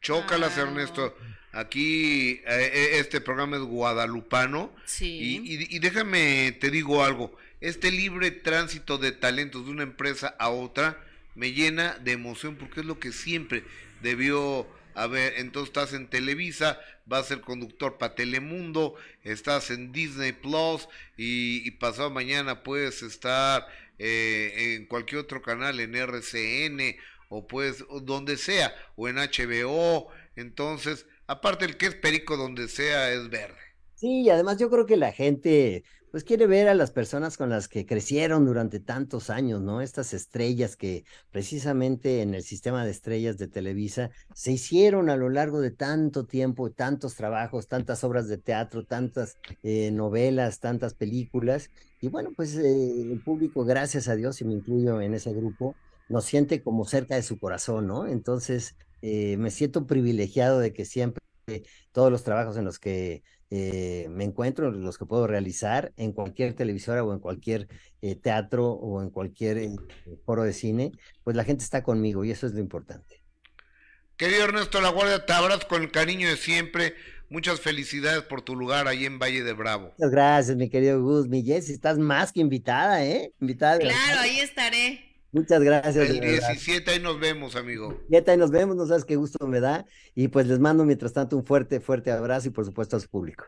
Chócalas, 0.00 0.56
Ernesto. 0.56 1.16
Aquí 1.52 2.40
eh, 2.46 2.98
este 2.98 3.20
programa 3.20 3.56
es 3.56 3.62
guadalupano. 3.62 4.74
Sí. 4.84 5.42
Y, 5.44 5.76
y, 5.76 5.78
déjame, 5.78 6.52
te 6.52 6.70
digo 6.70 7.04
algo. 7.04 7.36
Este 7.60 7.90
libre 7.90 8.30
tránsito 8.30 8.98
de 8.98 9.12
talentos 9.12 9.64
de 9.64 9.72
una 9.72 9.82
empresa 9.82 10.34
a 10.38 10.50
otra 10.50 10.98
me 11.34 11.52
llena 11.52 11.96
de 11.98 12.12
emoción 12.12 12.56
porque 12.56 12.80
es 12.80 12.86
lo 12.86 12.98
que 12.98 13.12
siempre 13.12 13.64
debió 14.02 14.66
haber. 14.94 15.34
Entonces 15.38 15.68
estás 15.68 15.92
en 15.92 16.08
Televisa, 16.08 16.80
vas 17.06 17.24
a 17.24 17.28
ser 17.28 17.40
conductor 17.40 17.98
para 17.98 18.14
Telemundo, 18.14 18.94
estás 19.24 19.70
en 19.70 19.92
Disney 19.92 20.32
Plus 20.32 20.88
y, 21.16 21.70
pasado 21.72 22.10
mañana 22.10 22.62
puedes 22.62 23.02
estar 23.02 23.66
eh, 23.98 24.74
en 24.76 24.86
cualquier 24.86 25.20
otro 25.20 25.42
canal, 25.42 25.80
en 25.80 25.94
RCN 25.94 26.96
o 27.28 27.46
pues 27.46 27.84
donde 28.02 28.36
sea, 28.36 28.72
o 28.96 29.08
en 29.08 29.16
HBO, 29.16 30.08
entonces, 30.36 31.06
aparte 31.26 31.64
el 31.64 31.76
que 31.76 31.86
es 31.86 31.94
perico 31.94 32.36
donde 32.36 32.68
sea 32.68 33.12
es 33.12 33.28
verde. 33.28 33.56
Sí, 33.94 34.22
y 34.22 34.30
además 34.30 34.58
yo 34.58 34.70
creo 34.70 34.86
que 34.86 34.96
la 34.96 35.12
gente 35.12 35.82
pues 36.10 36.24
quiere 36.24 36.46
ver 36.46 36.68
a 36.68 36.74
las 36.74 36.90
personas 36.90 37.36
con 37.36 37.50
las 37.50 37.68
que 37.68 37.84
crecieron 37.84 38.46
durante 38.46 38.80
tantos 38.80 39.28
años, 39.28 39.60
¿no? 39.60 39.82
Estas 39.82 40.14
estrellas 40.14 40.76
que 40.76 41.04
precisamente 41.30 42.22
en 42.22 42.34
el 42.34 42.42
sistema 42.42 42.84
de 42.84 42.90
estrellas 42.90 43.36
de 43.36 43.48
Televisa 43.48 44.10
se 44.34 44.52
hicieron 44.52 45.10
a 45.10 45.16
lo 45.16 45.28
largo 45.28 45.60
de 45.60 45.70
tanto 45.70 46.24
tiempo, 46.24 46.70
tantos 46.70 47.14
trabajos, 47.14 47.68
tantas 47.68 48.04
obras 48.04 48.28
de 48.28 48.38
teatro, 48.38 48.84
tantas 48.84 49.36
eh, 49.62 49.90
novelas, 49.90 50.60
tantas 50.60 50.94
películas. 50.94 51.70
Y 52.00 52.08
bueno, 52.08 52.30
pues 52.34 52.56
eh, 52.56 53.12
el 53.12 53.20
público, 53.22 53.64
gracias 53.64 54.08
a 54.08 54.16
Dios, 54.16 54.40
y 54.40 54.44
me 54.44 54.54
incluyo 54.54 55.00
en 55.00 55.14
ese 55.14 55.32
grupo, 55.32 55.74
nos 56.08 56.24
siente 56.24 56.62
como 56.62 56.84
cerca 56.84 57.14
de 57.14 57.22
su 57.22 57.38
corazón, 57.38 57.86
¿no? 57.86 58.06
Entonces, 58.06 58.76
eh, 59.02 59.36
me 59.36 59.50
siento 59.50 59.86
privilegiado 59.86 60.58
de 60.58 60.72
que 60.72 60.84
siempre 60.84 61.22
todos 61.92 62.10
los 62.10 62.24
trabajos 62.24 62.56
en 62.56 62.64
los 62.64 62.78
que 62.78 63.22
eh, 63.50 64.06
me 64.10 64.24
encuentro, 64.24 64.70
los 64.70 64.98
que 64.98 65.06
puedo 65.06 65.26
realizar 65.26 65.92
en 65.96 66.12
cualquier 66.12 66.54
televisora 66.54 67.02
o 67.02 67.12
en 67.14 67.20
cualquier 67.20 67.68
eh, 68.02 68.14
teatro 68.16 68.72
o 68.72 69.02
en 69.02 69.10
cualquier 69.10 69.70
foro 70.26 70.42
de 70.42 70.52
cine, 70.52 70.92
pues 71.24 71.36
la 71.36 71.44
gente 71.44 71.64
está 71.64 71.82
conmigo 71.82 72.24
y 72.24 72.30
eso 72.30 72.46
es 72.46 72.52
lo 72.52 72.60
importante. 72.60 73.22
Querido 74.16 74.44
Ernesto 74.44 74.80
La 74.80 74.90
Guardia, 74.90 75.24
te 75.24 75.32
abrazo 75.32 75.68
con 75.68 75.82
el 75.82 75.92
cariño 75.92 76.28
de 76.28 76.36
siempre. 76.36 76.94
Muchas 77.30 77.60
felicidades 77.60 78.22
por 78.22 78.42
tu 78.42 78.56
lugar 78.56 78.88
ahí 78.88 79.04
en 79.04 79.18
Valle 79.18 79.44
de 79.44 79.52
Bravo. 79.52 79.92
Muchas 79.96 80.10
gracias, 80.10 80.56
mi 80.56 80.68
querido 80.68 81.00
Gus. 81.02 81.28
Mi 81.28 81.44
Jessy, 81.44 81.72
estás 81.72 81.98
más 81.98 82.32
que 82.32 82.40
invitada, 82.40 83.04
¿eh? 83.04 83.32
Invitada. 83.40 83.78
Claro, 83.78 84.20
ahí 84.20 84.40
estaré. 84.40 85.07
Muchas 85.32 85.60
gracias. 85.62 85.96
El 85.96 86.20
17 86.20 86.90
ahí 86.90 87.00
nos 87.00 87.20
vemos, 87.20 87.54
amigo. 87.56 87.88
17 88.08 88.30
ahí 88.30 88.36
nos 88.36 88.50
vemos, 88.50 88.76
no 88.76 88.86
sabes 88.86 89.04
qué 89.04 89.16
gusto 89.16 89.46
me 89.46 89.60
da. 89.60 89.84
Y 90.14 90.28
pues 90.28 90.46
les 90.46 90.58
mando 90.58 90.84
mientras 90.84 91.12
tanto 91.12 91.36
un 91.36 91.44
fuerte, 91.44 91.80
fuerte 91.80 92.10
abrazo 92.10 92.48
y 92.48 92.50
por 92.50 92.64
supuesto 92.64 92.96
a 92.96 93.00
su 93.00 93.08
público. 93.08 93.44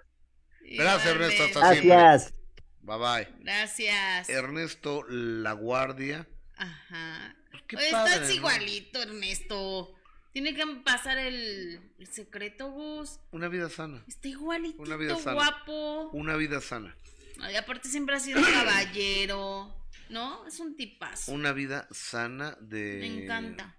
Gracias, 0.62 1.06
Ernesto. 1.06 1.42
Hasta 1.44 1.60
Gracias. 1.60 2.22
Siempre. 2.22 2.40
Bye 2.82 2.98
bye. 2.98 3.28
Gracias. 3.40 4.28
Ernesto 4.28 5.04
La 5.08 5.52
Guardia. 5.52 6.28
Ajá. 6.56 7.36
Pues 7.70 7.84
estás 7.84 8.34
igualito, 8.34 9.02
Ernesto. 9.02 9.94
Tiene 10.32 10.54
que 10.54 10.64
pasar 10.84 11.18
el, 11.18 11.80
el, 11.98 12.06
secreto, 12.06 12.70
Gus. 12.70 13.18
Una 13.32 13.48
vida 13.48 13.68
sana. 13.68 14.04
Está 14.06 14.28
igualito, 14.28 14.82
Una 14.82 14.96
vida 14.96 15.16
sana. 15.16 15.34
guapo. 15.34 16.10
Una 16.12 16.36
vida 16.36 16.60
sana. 16.60 16.96
Ay, 17.40 17.56
aparte 17.56 17.88
siempre 17.88 18.14
ha 18.14 18.20
sido 18.20 18.38
un 18.38 18.46
caballero. 18.46 19.74
¿No? 20.10 20.46
Es 20.46 20.60
un 20.60 20.76
tipazo. 20.76 21.32
Una 21.32 21.52
vida 21.52 21.88
sana 21.90 22.56
de... 22.60 22.98
Me 23.00 23.24
encanta. 23.24 23.76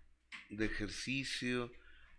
De 0.49 0.65
ejercicio, 0.65 1.71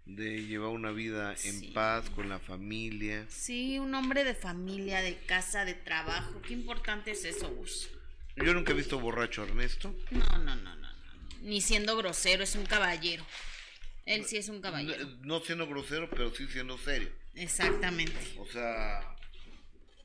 de 0.05 0.44
llevar 0.47 0.70
una 0.70 0.90
vida 0.90 1.34
en 1.44 1.72
paz 1.72 2.09
con 2.10 2.28
la 2.28 2.39
familia. 2.39 3.26
Sí, 3.28 3.78
un 3.78 3.94
hombre 3.94 4.24
de 4.24 4.34
familia, 4.34 5.01
de 5.01 5.16
casa, 5.16 5.64
de 5.64 5.74
trabajo. 5.74 6.40
Qué 6.43 6.55
importante 6.55 7.12
es 7.12 7.24
eso, 7.24 7.48
Gus. 7.55 7.89
Yo 8.36 8.55
nunca 8.55 8.72
he 8.72 8.74
visto 8.74 8.98
borracho 8.98 9.43
a 9.43 9.47
Ernesto. 9.47 9.94
No, 10.10 10.26
no, 10.39 10.56
no, 10.56 10.56
no, 10.56 10.76
no. 10.76 10.89
Ni 11.43 11.60
siendo 11.60 11.97
grosero, 11.97 12.43
es 12.43 12.55
un 12.55 12.64
caballero. 12.64 13.26
Él 14.06 14.24
sí 14.24 14.36
es 14.36 14.48
un 14.48 14.60
caballero. 14.60 15.05
No, 15.05 15.39
no 15.39 15.40
siendo 15.40 15.66
grosero, 15.66 16.09
pero 16.10 16.34
sí 16.34 16.47
siendo 16.48 16.78
serio. 16.78 17.10
Exactamente. 17.34 18.34
O 18.39 18.47
sea, 18.47 19.16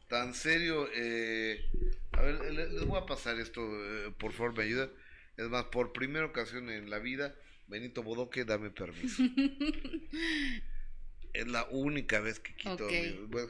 tan 0.07 0.33
serio. 0.33 0.89
Eh, 0.93 1.65
a 2.13 2.21
ver, 2.21 2.53
les 2.53 2.85
voy 2.85 2.99
a 2.99 3.05
pasar 3.05 3.39
esto, 3.39 3.61
eh, 3.61 4.11
por 4.17 4.31
favor, 4.33 4.55
me 4.57 4.63
ayuda. 4.63 4.89
Es 5.37 5.47
más, 5.49 5.65
por 5.65 5.93
primera 5.93 6.25
ocasión 6.25 6.69
en 6.69 6.89
la 6.89 6.99
vida, 6.99 7.35
Benito 7.67 8.03
Bodoque, 8.03 8.43
dame 8.45 8.69
permiso. 8.71 9.23
es 11.33 11.47
la 11.47 11.65
única 11.69 12.19
vez 12.19 12.39
que 12.39 12.55
quito. 12.55 12.85
Okay. 12.85 13.23
Voy 13.27 13.43
a 13.43 13.45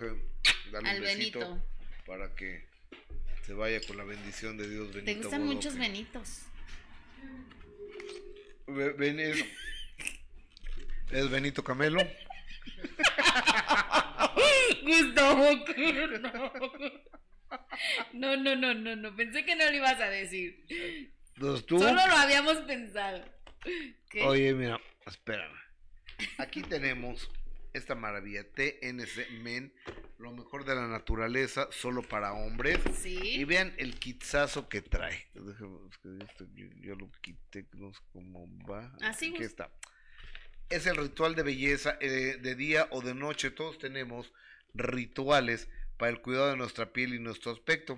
darle 0.71 0.89
Al 0.89 0.97
un 0.97 1.01
besito 1.03 1.39
Benito. 1.39 1.63
para 2.05 2.35
que 2.35 2.65
se 3.45 3.53
vaya 3.53 3.79
con 3.87 3.97
la 3.97 4.03
bendición 4.03 4.57
de 4.57 4.69
Dios, 4.69 4.87
Benito 4.93 5.05
Te 5.05 5.15
gustan 5.15 5.39
Bodoque. 5.41 5.55
muchos 5.55 5.77
Benitos. 5.77 6.41
Be- 8.67 8.91
Ben- 8.93 9.19
es, 9.21 9.45
es 11.11 11.29
Benito 11.29 11.63
Camelo. 11.63 12.01
Gustavo, 14.83 15.45
no. 16.19 16.61
No, 18.13 18.35
no, 18.35 18.55
no, 18.55 18.73
no, 18.73 18.95
no. 18.95 19.15
Pensé 19.15 19.45
que 19.45 19.55
no 19.55 19.65
lo 19.65 19.75
ibas 19.77 19.99
a 20.01 20.09
decir. 20.09 20.65
Tú. 21.35 21.79
Solo 21.79 21.93
lo 22.07 22.15
habíamos 22.15 22.57
pensado. 22.61 23.23
¿Qué? 24.09 24.23
Oye, 24.23 24.53
mira, 24.53 24.79
espérame. 25.05 25.55
Aquí 26.39 26.61
tenemos 26.63 27.29
esta 27.73 27.95
maravilla, 27.95 28.43
TNC 28.43 29.29
Men, 29.41 29.71
lo 30.17 30.31
mejor 30.31 30.65
de 30.65 30.75
la 30.75 30.87
naturaleza, 30.87 31.67
solo 31.71 32.01
para 32.01 32.33
hombres. 32.33 32.79
Sí. 32.95 33.19
Y 33.21 33.43
vean 33.43 33.73
el 33.77 33.99
kitsazo 33.99 34.67
que 34.67 34.81
trae. 34.81 35.27
Déjame, 35.33 35.77
es 35.89 35.97
que 35.99 36.25
esto 36.25 36.45
yo, 36.55 36.65
yo 36.81 36.95
lo 36.95 37.11
quité, 37.21 37.67
no 37.73 37.93
sé 37.93 37.99
cómo 38.11 38.47
va. 38.65 38.91
Así, 39.01 39.27
Aquí 39.27 39.37
Gus. 39.37 39.45
está. 39.45 39.71
Es 40.69 40.85
el 40.85 40.97
ritual 40.97 41.35
de 41.35 41.43
belleza 41.43 41.97
eh, 42.01 42.37
de 42.41 42.55
día 42.55 42.87
o 42.91 43.01
de 43.01 43.13
noche. 43.13 43.51
Todos 43.51 43.77
tenemos 43.77 44.33
rituales 44.73 45.69
para 45.97 46.11
el 46.11 46.21
cuidado 46.21 46.49
de 46.51 46.57
nuestra 46.57 46.93
piel 46.93 47.13
y 47.13 47.19
nuestro 47.19 47.51
aspecto. 47.51 47.97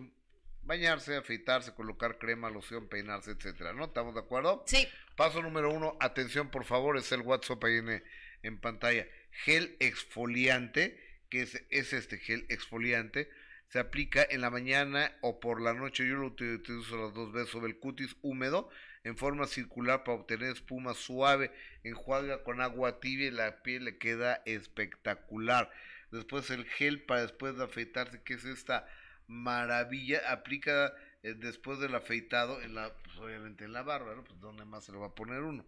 Bañarse, 0.61 1.15
afeitarse, 1.15 1.73
colocar 1.73 2.17
crema, 2.19 2.49
loción, 2.49 2.87
peinarse, 2.87 3.31
etcétera. 3.31 3.73
¿No? 3.73 3.85
¿Estamos 3.85 4.13
de 4.13 4.19
acuerdo? 4.21 4.63
Sí. 4.67 4.87
Paso 5.15 5.41
número 5.41 5.71
uno, 5.71 5.97
atención 5.99 6.49
por 6.51 6.63
favor, 6.65 6.97
es 6.97 7.11
el 7.11 7.21
WhatsApp 7.21 7.63
ahí 7.63 7.77
en, 7.77 8.03
en 8.43 8.59
pantalla. 8.59 9.07
Gel 9.31 9.75
exfoliante, 9.79 10.99
que 11.29 11.41
es, 11.41 11.63
es 11.69 11.93
este 11.93 12.17
gel 12.19 12.45
exfoliante, 12.49 13.29
se 13.69 13.79
aplica 13.79 14.25
en 14.29 14.41
la 14.41 14.49
mañana 14.49 15.11
o 15.21 15.39
por 15.39 15.61
la 15.61 15.73
noche. 15.73 16.07
Yo 16.07 16.15
lo 16.15 16.27
uti- 16.35 16.55
utilizo 16.55 16.97
las 16.97 17.13
dos 17.13 17.31
veces 17.33 17.49
sobre 17.49 17.67
el 17.71 17.79
cutis 17.79 18.15
húmedo. 18.21 18.69
en 19.03 19.17
forma 19.17 19.47
circular 19.47 20.03
para 20.03 20.17
obtener 20.19 20.51
espuma 20.51 20.93
suave, 20.93 21.51
enjuaga 21.83 22.43
con 22.43 22.61
agua 22.61 22.99
tibia 22.99 23.27
y 23.27 23.31
la 23.31 23.63
piel 23.63 23.85
le 23.85 23.97
queda 23.97 24.41
espectacular. 24.45 25.71
Después 26.11 26.49
el 26.49 26.65
gel 26.65 27.03
para 27.03 27.21
después 27.21 27.55
de 27.57 27.63
afeitarse, 27.65 28.21
que 28.23 28.33
es 28.35 28.45
esta 28.45 28.87
maravilla, 29.27 30.21
aplica 30.31 30.93
eh, 31.23 31.33
después 31.37 31.79
del 31.79 31.93
afeitado, 31.95 32.61
en 32.61 32.73
la, 32.75 32.93
pues, 33.03 33.17
obviamente 33.17 33.65
en 33.65 33.73
la 33.73 33.83
barba, 33.83 34.15
¿no? 34.15 34.23
Pues 34.23 34.39
¿dónde 34.39 34.65
más 34.65 34.85
se 34.85 34.91
le 34.91 34.97
va 34.97 35.07
a 35.07 35.15
poner 35.15 35.41
uno? 35.41 35.65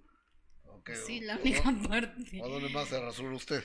Okay, 0.64 0.96
Sí, 0.96 1.20
o- 1.20 1.26
la 1.26 1.36
o- 1.36 1.42
única 1.42 1.64
parte. 1.90 2.40
¿O 2.42 2.50
dónde 2.50 2.70
más 2.70 2.88
se 2.88 3.00
rasura 3.00 3.36
usted? 3.36 3.64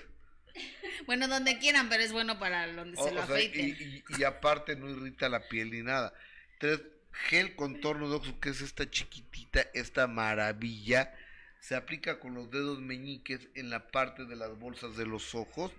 Bueno, 1.06 1.28
donde 1.28 1.58
quieran, 1.58 1.88
pero 1.90 2.02
es 2.02 2.12
bueno 2.12 2.38
para 2.38 2.66
donde 2.72 2.98
O- 2.98 3.04
se 3.04 3.12
lo 3.12 3.24
sea, 3.26 3.34
afeiten. 3.36 3.66
y, 3.68 3.70
y- 3.82 4.04
y 4.18 4.24
aparte 4.24 4.74
no 4.76 4.88
irrita 4.90 5.28
la 5.28 5.46
piel 5.48 5.70
ni 5.70 5.82
nada. 5.82 6.12
Tres, 6.58 6.82
gel 7.28 7.54
contorno 7.54 8.08
de 8.08 8.16
ojo, 8.16 8.40
que 8.40 8.48
es 8.50 8.60
esta 8.62 8.90
chiquitita, 8.90 9.60
esta 9.74 10.06
maravilla. 10.06 11.14
Se 11.60 11.74
aplica 11.76 12.18
con 12.20 12.34
los 12.34 12.50
dedos 12.50 12.80
meñiques 12.80 13.48
en 13.54 13.70
la 13.70 13.88
parte 13.88 14.24
de 14.24 14.36
las 14.36 14.58
bolsas 14.58 14.96
de 14.96 15.06
los 15.06 15.34
ojos 15.34 15.72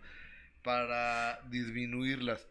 para 0.64 1.42
disminuirlas. 1.50 2.48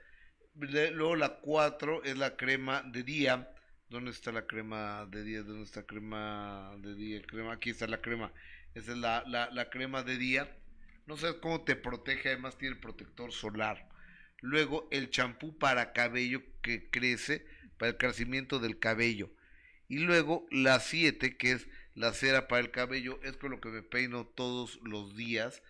Luego 0.55 1.17
la 1.17 1.41
4 1.41 2.05
es 2.05 2.17
la 2.17 2.37
crema 2.37 2.83
de 2.83 3.03
día. 3.03 3.53
¿Dónde 3.89 4.11
está 4.11 4.33
la 4.33 4.47
crema 4.47 5.07
de 5.11 5.23
día? 5.23 5.43
¿Dónde 5.43 5.65
está 5.65 5.85
crema 5.85 6.75
de 6.79 6.95
día? 6.95 7.23
Crema, 7.23 7.53
aquí 7.53 7.71
está 7.71 7.87
la 7.87 8.01
crema. 8.01 8.33
Esa 8.75 8.93
es 8.93 8.99
la, 8.99 9.23
la, 9.27 9.51
la 9.51 9.71
crema 9.71 10.03
de 10.03 10.17
día. 10.17 10.57
No 11.07 11.17
sabes 11.17 11.37
cómo 11.37 11.63
te 11.63 11.77
protege, 11.77 12.31
además 12.31 12.59
tiene 12.59 12.77
protector 12.77 13.33
solar. 13.33 13.89
Luego 14.41 14.89
el 14.91 15.11
champú 15.11 15.57
para 15.59 15.93
cabello 15.93 16.43
que 16.63 16.91
crece 16.91 17.47
para 17.79 17.91
el 17.91 17.97
crecimiento 17.97 18.59
del 18.59 18.79
cabello. 18.79 19.31
Y 19.89 19.99
luego 19.99 20.47
la 20.51 20.81
7, 20.81 21.37
que 21.37 21.53
es 21.53 21.69
la 21.95 22.13
cera 22.13 22.49
para 22.49 22.61
el 22.61 22.71
cabello, 22.71 23.21
es 23.23 23.37
con 23.37 23.51
lo 23.51 23.61
que 23.61 23.69
me 23.69 23.83
peino 23.83 24.27
todos 24.27 24.81
los 24.83 25.17
días. 25.17 25.63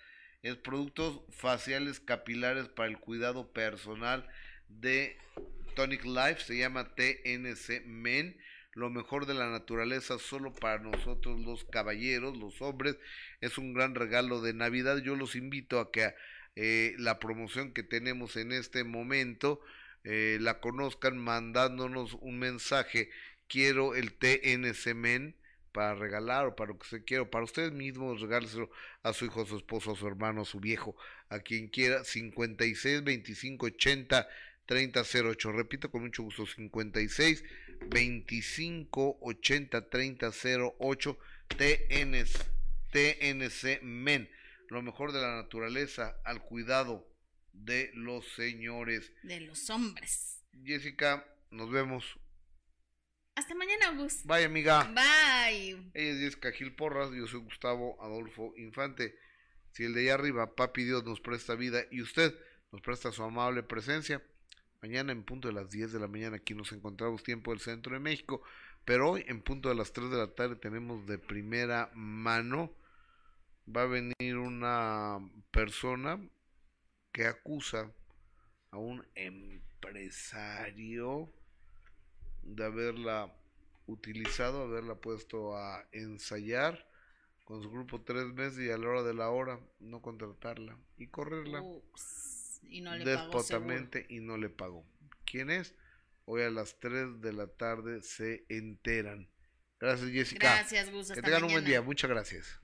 Es 0.42 0.56
productos 0.56 1.20
faciales 1.30 2.00
capilares 2.00 2.68
para 2.68 2.88
el 2.88 2.98
cuidado 2.98 3.52
personal 3.52 4.28
de 4.68 5.16
Tonic 5.74 6.04
Life, 6.04 6.40
se 6.40 6.56
llama 6.56 6.94
TNC 6.94 7.84
Men, 7.86 8.36
lo 8.72 8.90
mejor 8.90 9.26
de 9.26 9.34
la 9.34 9.48
naturaleza 9.50 10.18
solo 10.18 10.54
para 10.54 10.78
nosotros 10.78 11.40
los 11.40 11.64
caballeros, 11.64 12.36
los 12.36 12.60
hombres, 12.60 12.96
es 13.40 13.58
un 13.58 13.72
gran 13.72 13.94
regalo 13.94 14.42
de 14.42 14.52
Navidad. 14.52 14.98
Yo 14.98 15.16
los 15.16 15.34
invito 15.34 15.80
a 15.80 15.90
que 15.90 16.14
eh, 16.56 16.94
la 16.98 17.18
promoción 17.18 17.72
que 17.72 17.82
tenemos 17.82 18.36
en 18.36 18.52
este 18.52 18.84
momento 18.84 19.60
eh, 20.04 20.38
la 20.40 20.60
conozcan 20.60 21.18
mandándonos 21.18 22.14
un 22.20 22.38
mensaje. 22.38 23.10
Quiero 23.48 23.94
el 23.94 24.12
TNC 24.12 24.94
Men 24.94 25.34
para 25.76 25.94
regalar 25.94 26.46
o 26.46 26.56
para 26.56 26.72
lo 26.72 26.78
que 26.78 26.88
se 26.88 27.04
quiera, 27.04 27.24
o 27.24 27.30
para 27.30 27.44
ustedes 27.44 27.70
mismos, 27.70 28.22
regáleselo 28.22 28.70
a 29.02 29.12
su 29.12 29.26
hijo, 29.26 29.42
a 29.42 29.46
su 29.46 29.58
esposo, 29.58 29.92
a 29.92 29.96
su 29.96 30.06
hermano, 30.06 30.40
a 30.40 30.44
su 30.46 30.58
viejo, 30.58 30.96
a 31.28 31.40
quien 31.40 31.68
quiera, 31.68 32.02
56 32.02 33.04
25 33.04 33.66
80 33.66 34.26
3008. 34.64 35.52
Repito 35.52 35.90
con 35.90 36.00
mucho 36.00 36.22
gusto, 36.22 36.46
56 36.46 37.44
25 37.90 39.18
80 39.20 39.90
3008 39.90 41.18
TNC, 41.48 42.30
TNC 42.90 43.82
Men, 43.82 44.30
lo 44.70 44.80
mejor 44.80 45.12
de 45.12 45.20
la 45.20 45.36
naturaleza 45.36 46.16
al 46.24 46.40
cuidado 46.40 47.06
de 47.52 47.90
los 47.92 48.26
señores. 48.32 49.12
De 49.22 49.40
los 49.40 49.68
hombres. 49.68 50.42
Jessica, 50.64 51.26
nos 51.50 51.70
vemos. 51.70 52.18
Hasta 53.36 53.54
mañana, 53.54 53.90
Gus. 53.90 54.24
Bye, 54.24 54.44
amiga. 54.44 54.84
Bye. 54.84 55.90
Ella 55.92 56.12
es 56.12 56.20
Jessica 56.20 56.52
Gil 56.52 56.74
Porras, 56.74 57.10
yo 57.12 57.26
soy 57.26 57.40
Gustavo 57.40 58.02
Adolfo 58.02 58.54
Infante. 58.56 59.14
Si 59.72 59.84
el 59.84 59.92
de 59.92 60.04
allá 60.04 60.14
arriba, 60.14 60.56
Papi 60.56 60.84
Dios 60.84 61.04
nos 61.04 61.20
presta 61.20 61.54
vida 61.54 61.82
y 61.90 62.00
usted 62.00 62.34
nos 62.72 62.80
presta 62.80 63.12
su 63.12 63.22
amable 63.22 63.62
presencia, 63.62 64.22
mañana 64.80 65.12
en 65.12 65.22
punto 65.22 65.48
de 65.48 65.54
las 65.54 65.68
10 65.70 65.92
de 65.92 66.00
la 66.00 66.08
mañana 66.08 66.36
aquí 66.36 66.54
nos 66.54 66.72
encontramos 66.72 67.22
tiempo 67.22 67.50
del 67.50 67.60
centro 67.60 67.92
de 67.92 68.00
México, 68.00 68.42
pero 68.86 69.10
hoy 69.10 69.22
en 69.28 69.42
punto 69.42 69.68
de 69.68 69.74
las 69.74 69.92
3 69.92 70.10
de 70.10 70.16
la 70.16 70.34
tarde 70.34 70.56
tenemos 70.56 71.06
de 71.06 71.18
primera 71.18 71.90
mano, 71.94 72.72
va 73.68 73.82
a 73.82 73.86
venir 73.86 74.38
una 74.38 75.18
persona 75.50 76.18
que 77.12 77.26
acusa 77.26 77.92
a 78.70 78.78
un 78.78 79.06
empresario 79.14 81.30
de 82.46 82.64
haberla 82.64 83.32
utilizado, 83.86 84.62
haberla 84.62 84.96
puesto 84.96 85.56
a 85.56 85.86
ensayar 85.92 86.86
con 87.44 87.62
su 87.62 87.70
grupo 87.70 88.00
tres 88.02 88.26
meses 88.34 88.58
y 88.58 88.70
a 88.70 88.78
la 88.78 88.88
hora 88.88 89.02
de 89.02 89.14
la 89.14 89.28
hora 89.30 89.60
no 89.78 90.02
contratarla 90.02 90.76
y 90.98 91.06
correrla 91.06 91.62
Ups, 91.62 92.60
y 92.64 92.80
no 92.80 92.96
le 92.96 93.04
pagó 93.04 93.14
seguro. 93.16 93.38
despotamente 93.38 94.06
y 94.08 94.20
no 94.20 94.36
le 94.36 94.48
pagó. 94.50 94.84
¿Quién 95.24 95.50
es? 95.50 95.74
Hoy 96.24 96.42
a 96.42 96.50
las 96.50 96.80
3 96.80 97.20
de 97.20 97.32
la 97.32 97.46
tarde 97.46 98.02
se 98.02 98.44
enteran. 98.48 99.28
Gracias 99.78 100.10
Jessica. 100.10 100.54
Gracias, 100.56 100.90
Gus, 100.90 101.12
Que 101.12 101.22
tengan 101.22 101.44
un 101.44 101.52
buen 101.52 101.64
día. 101.64 101.82
Muchas 101.82 102.10
gracias. 102.10 102.60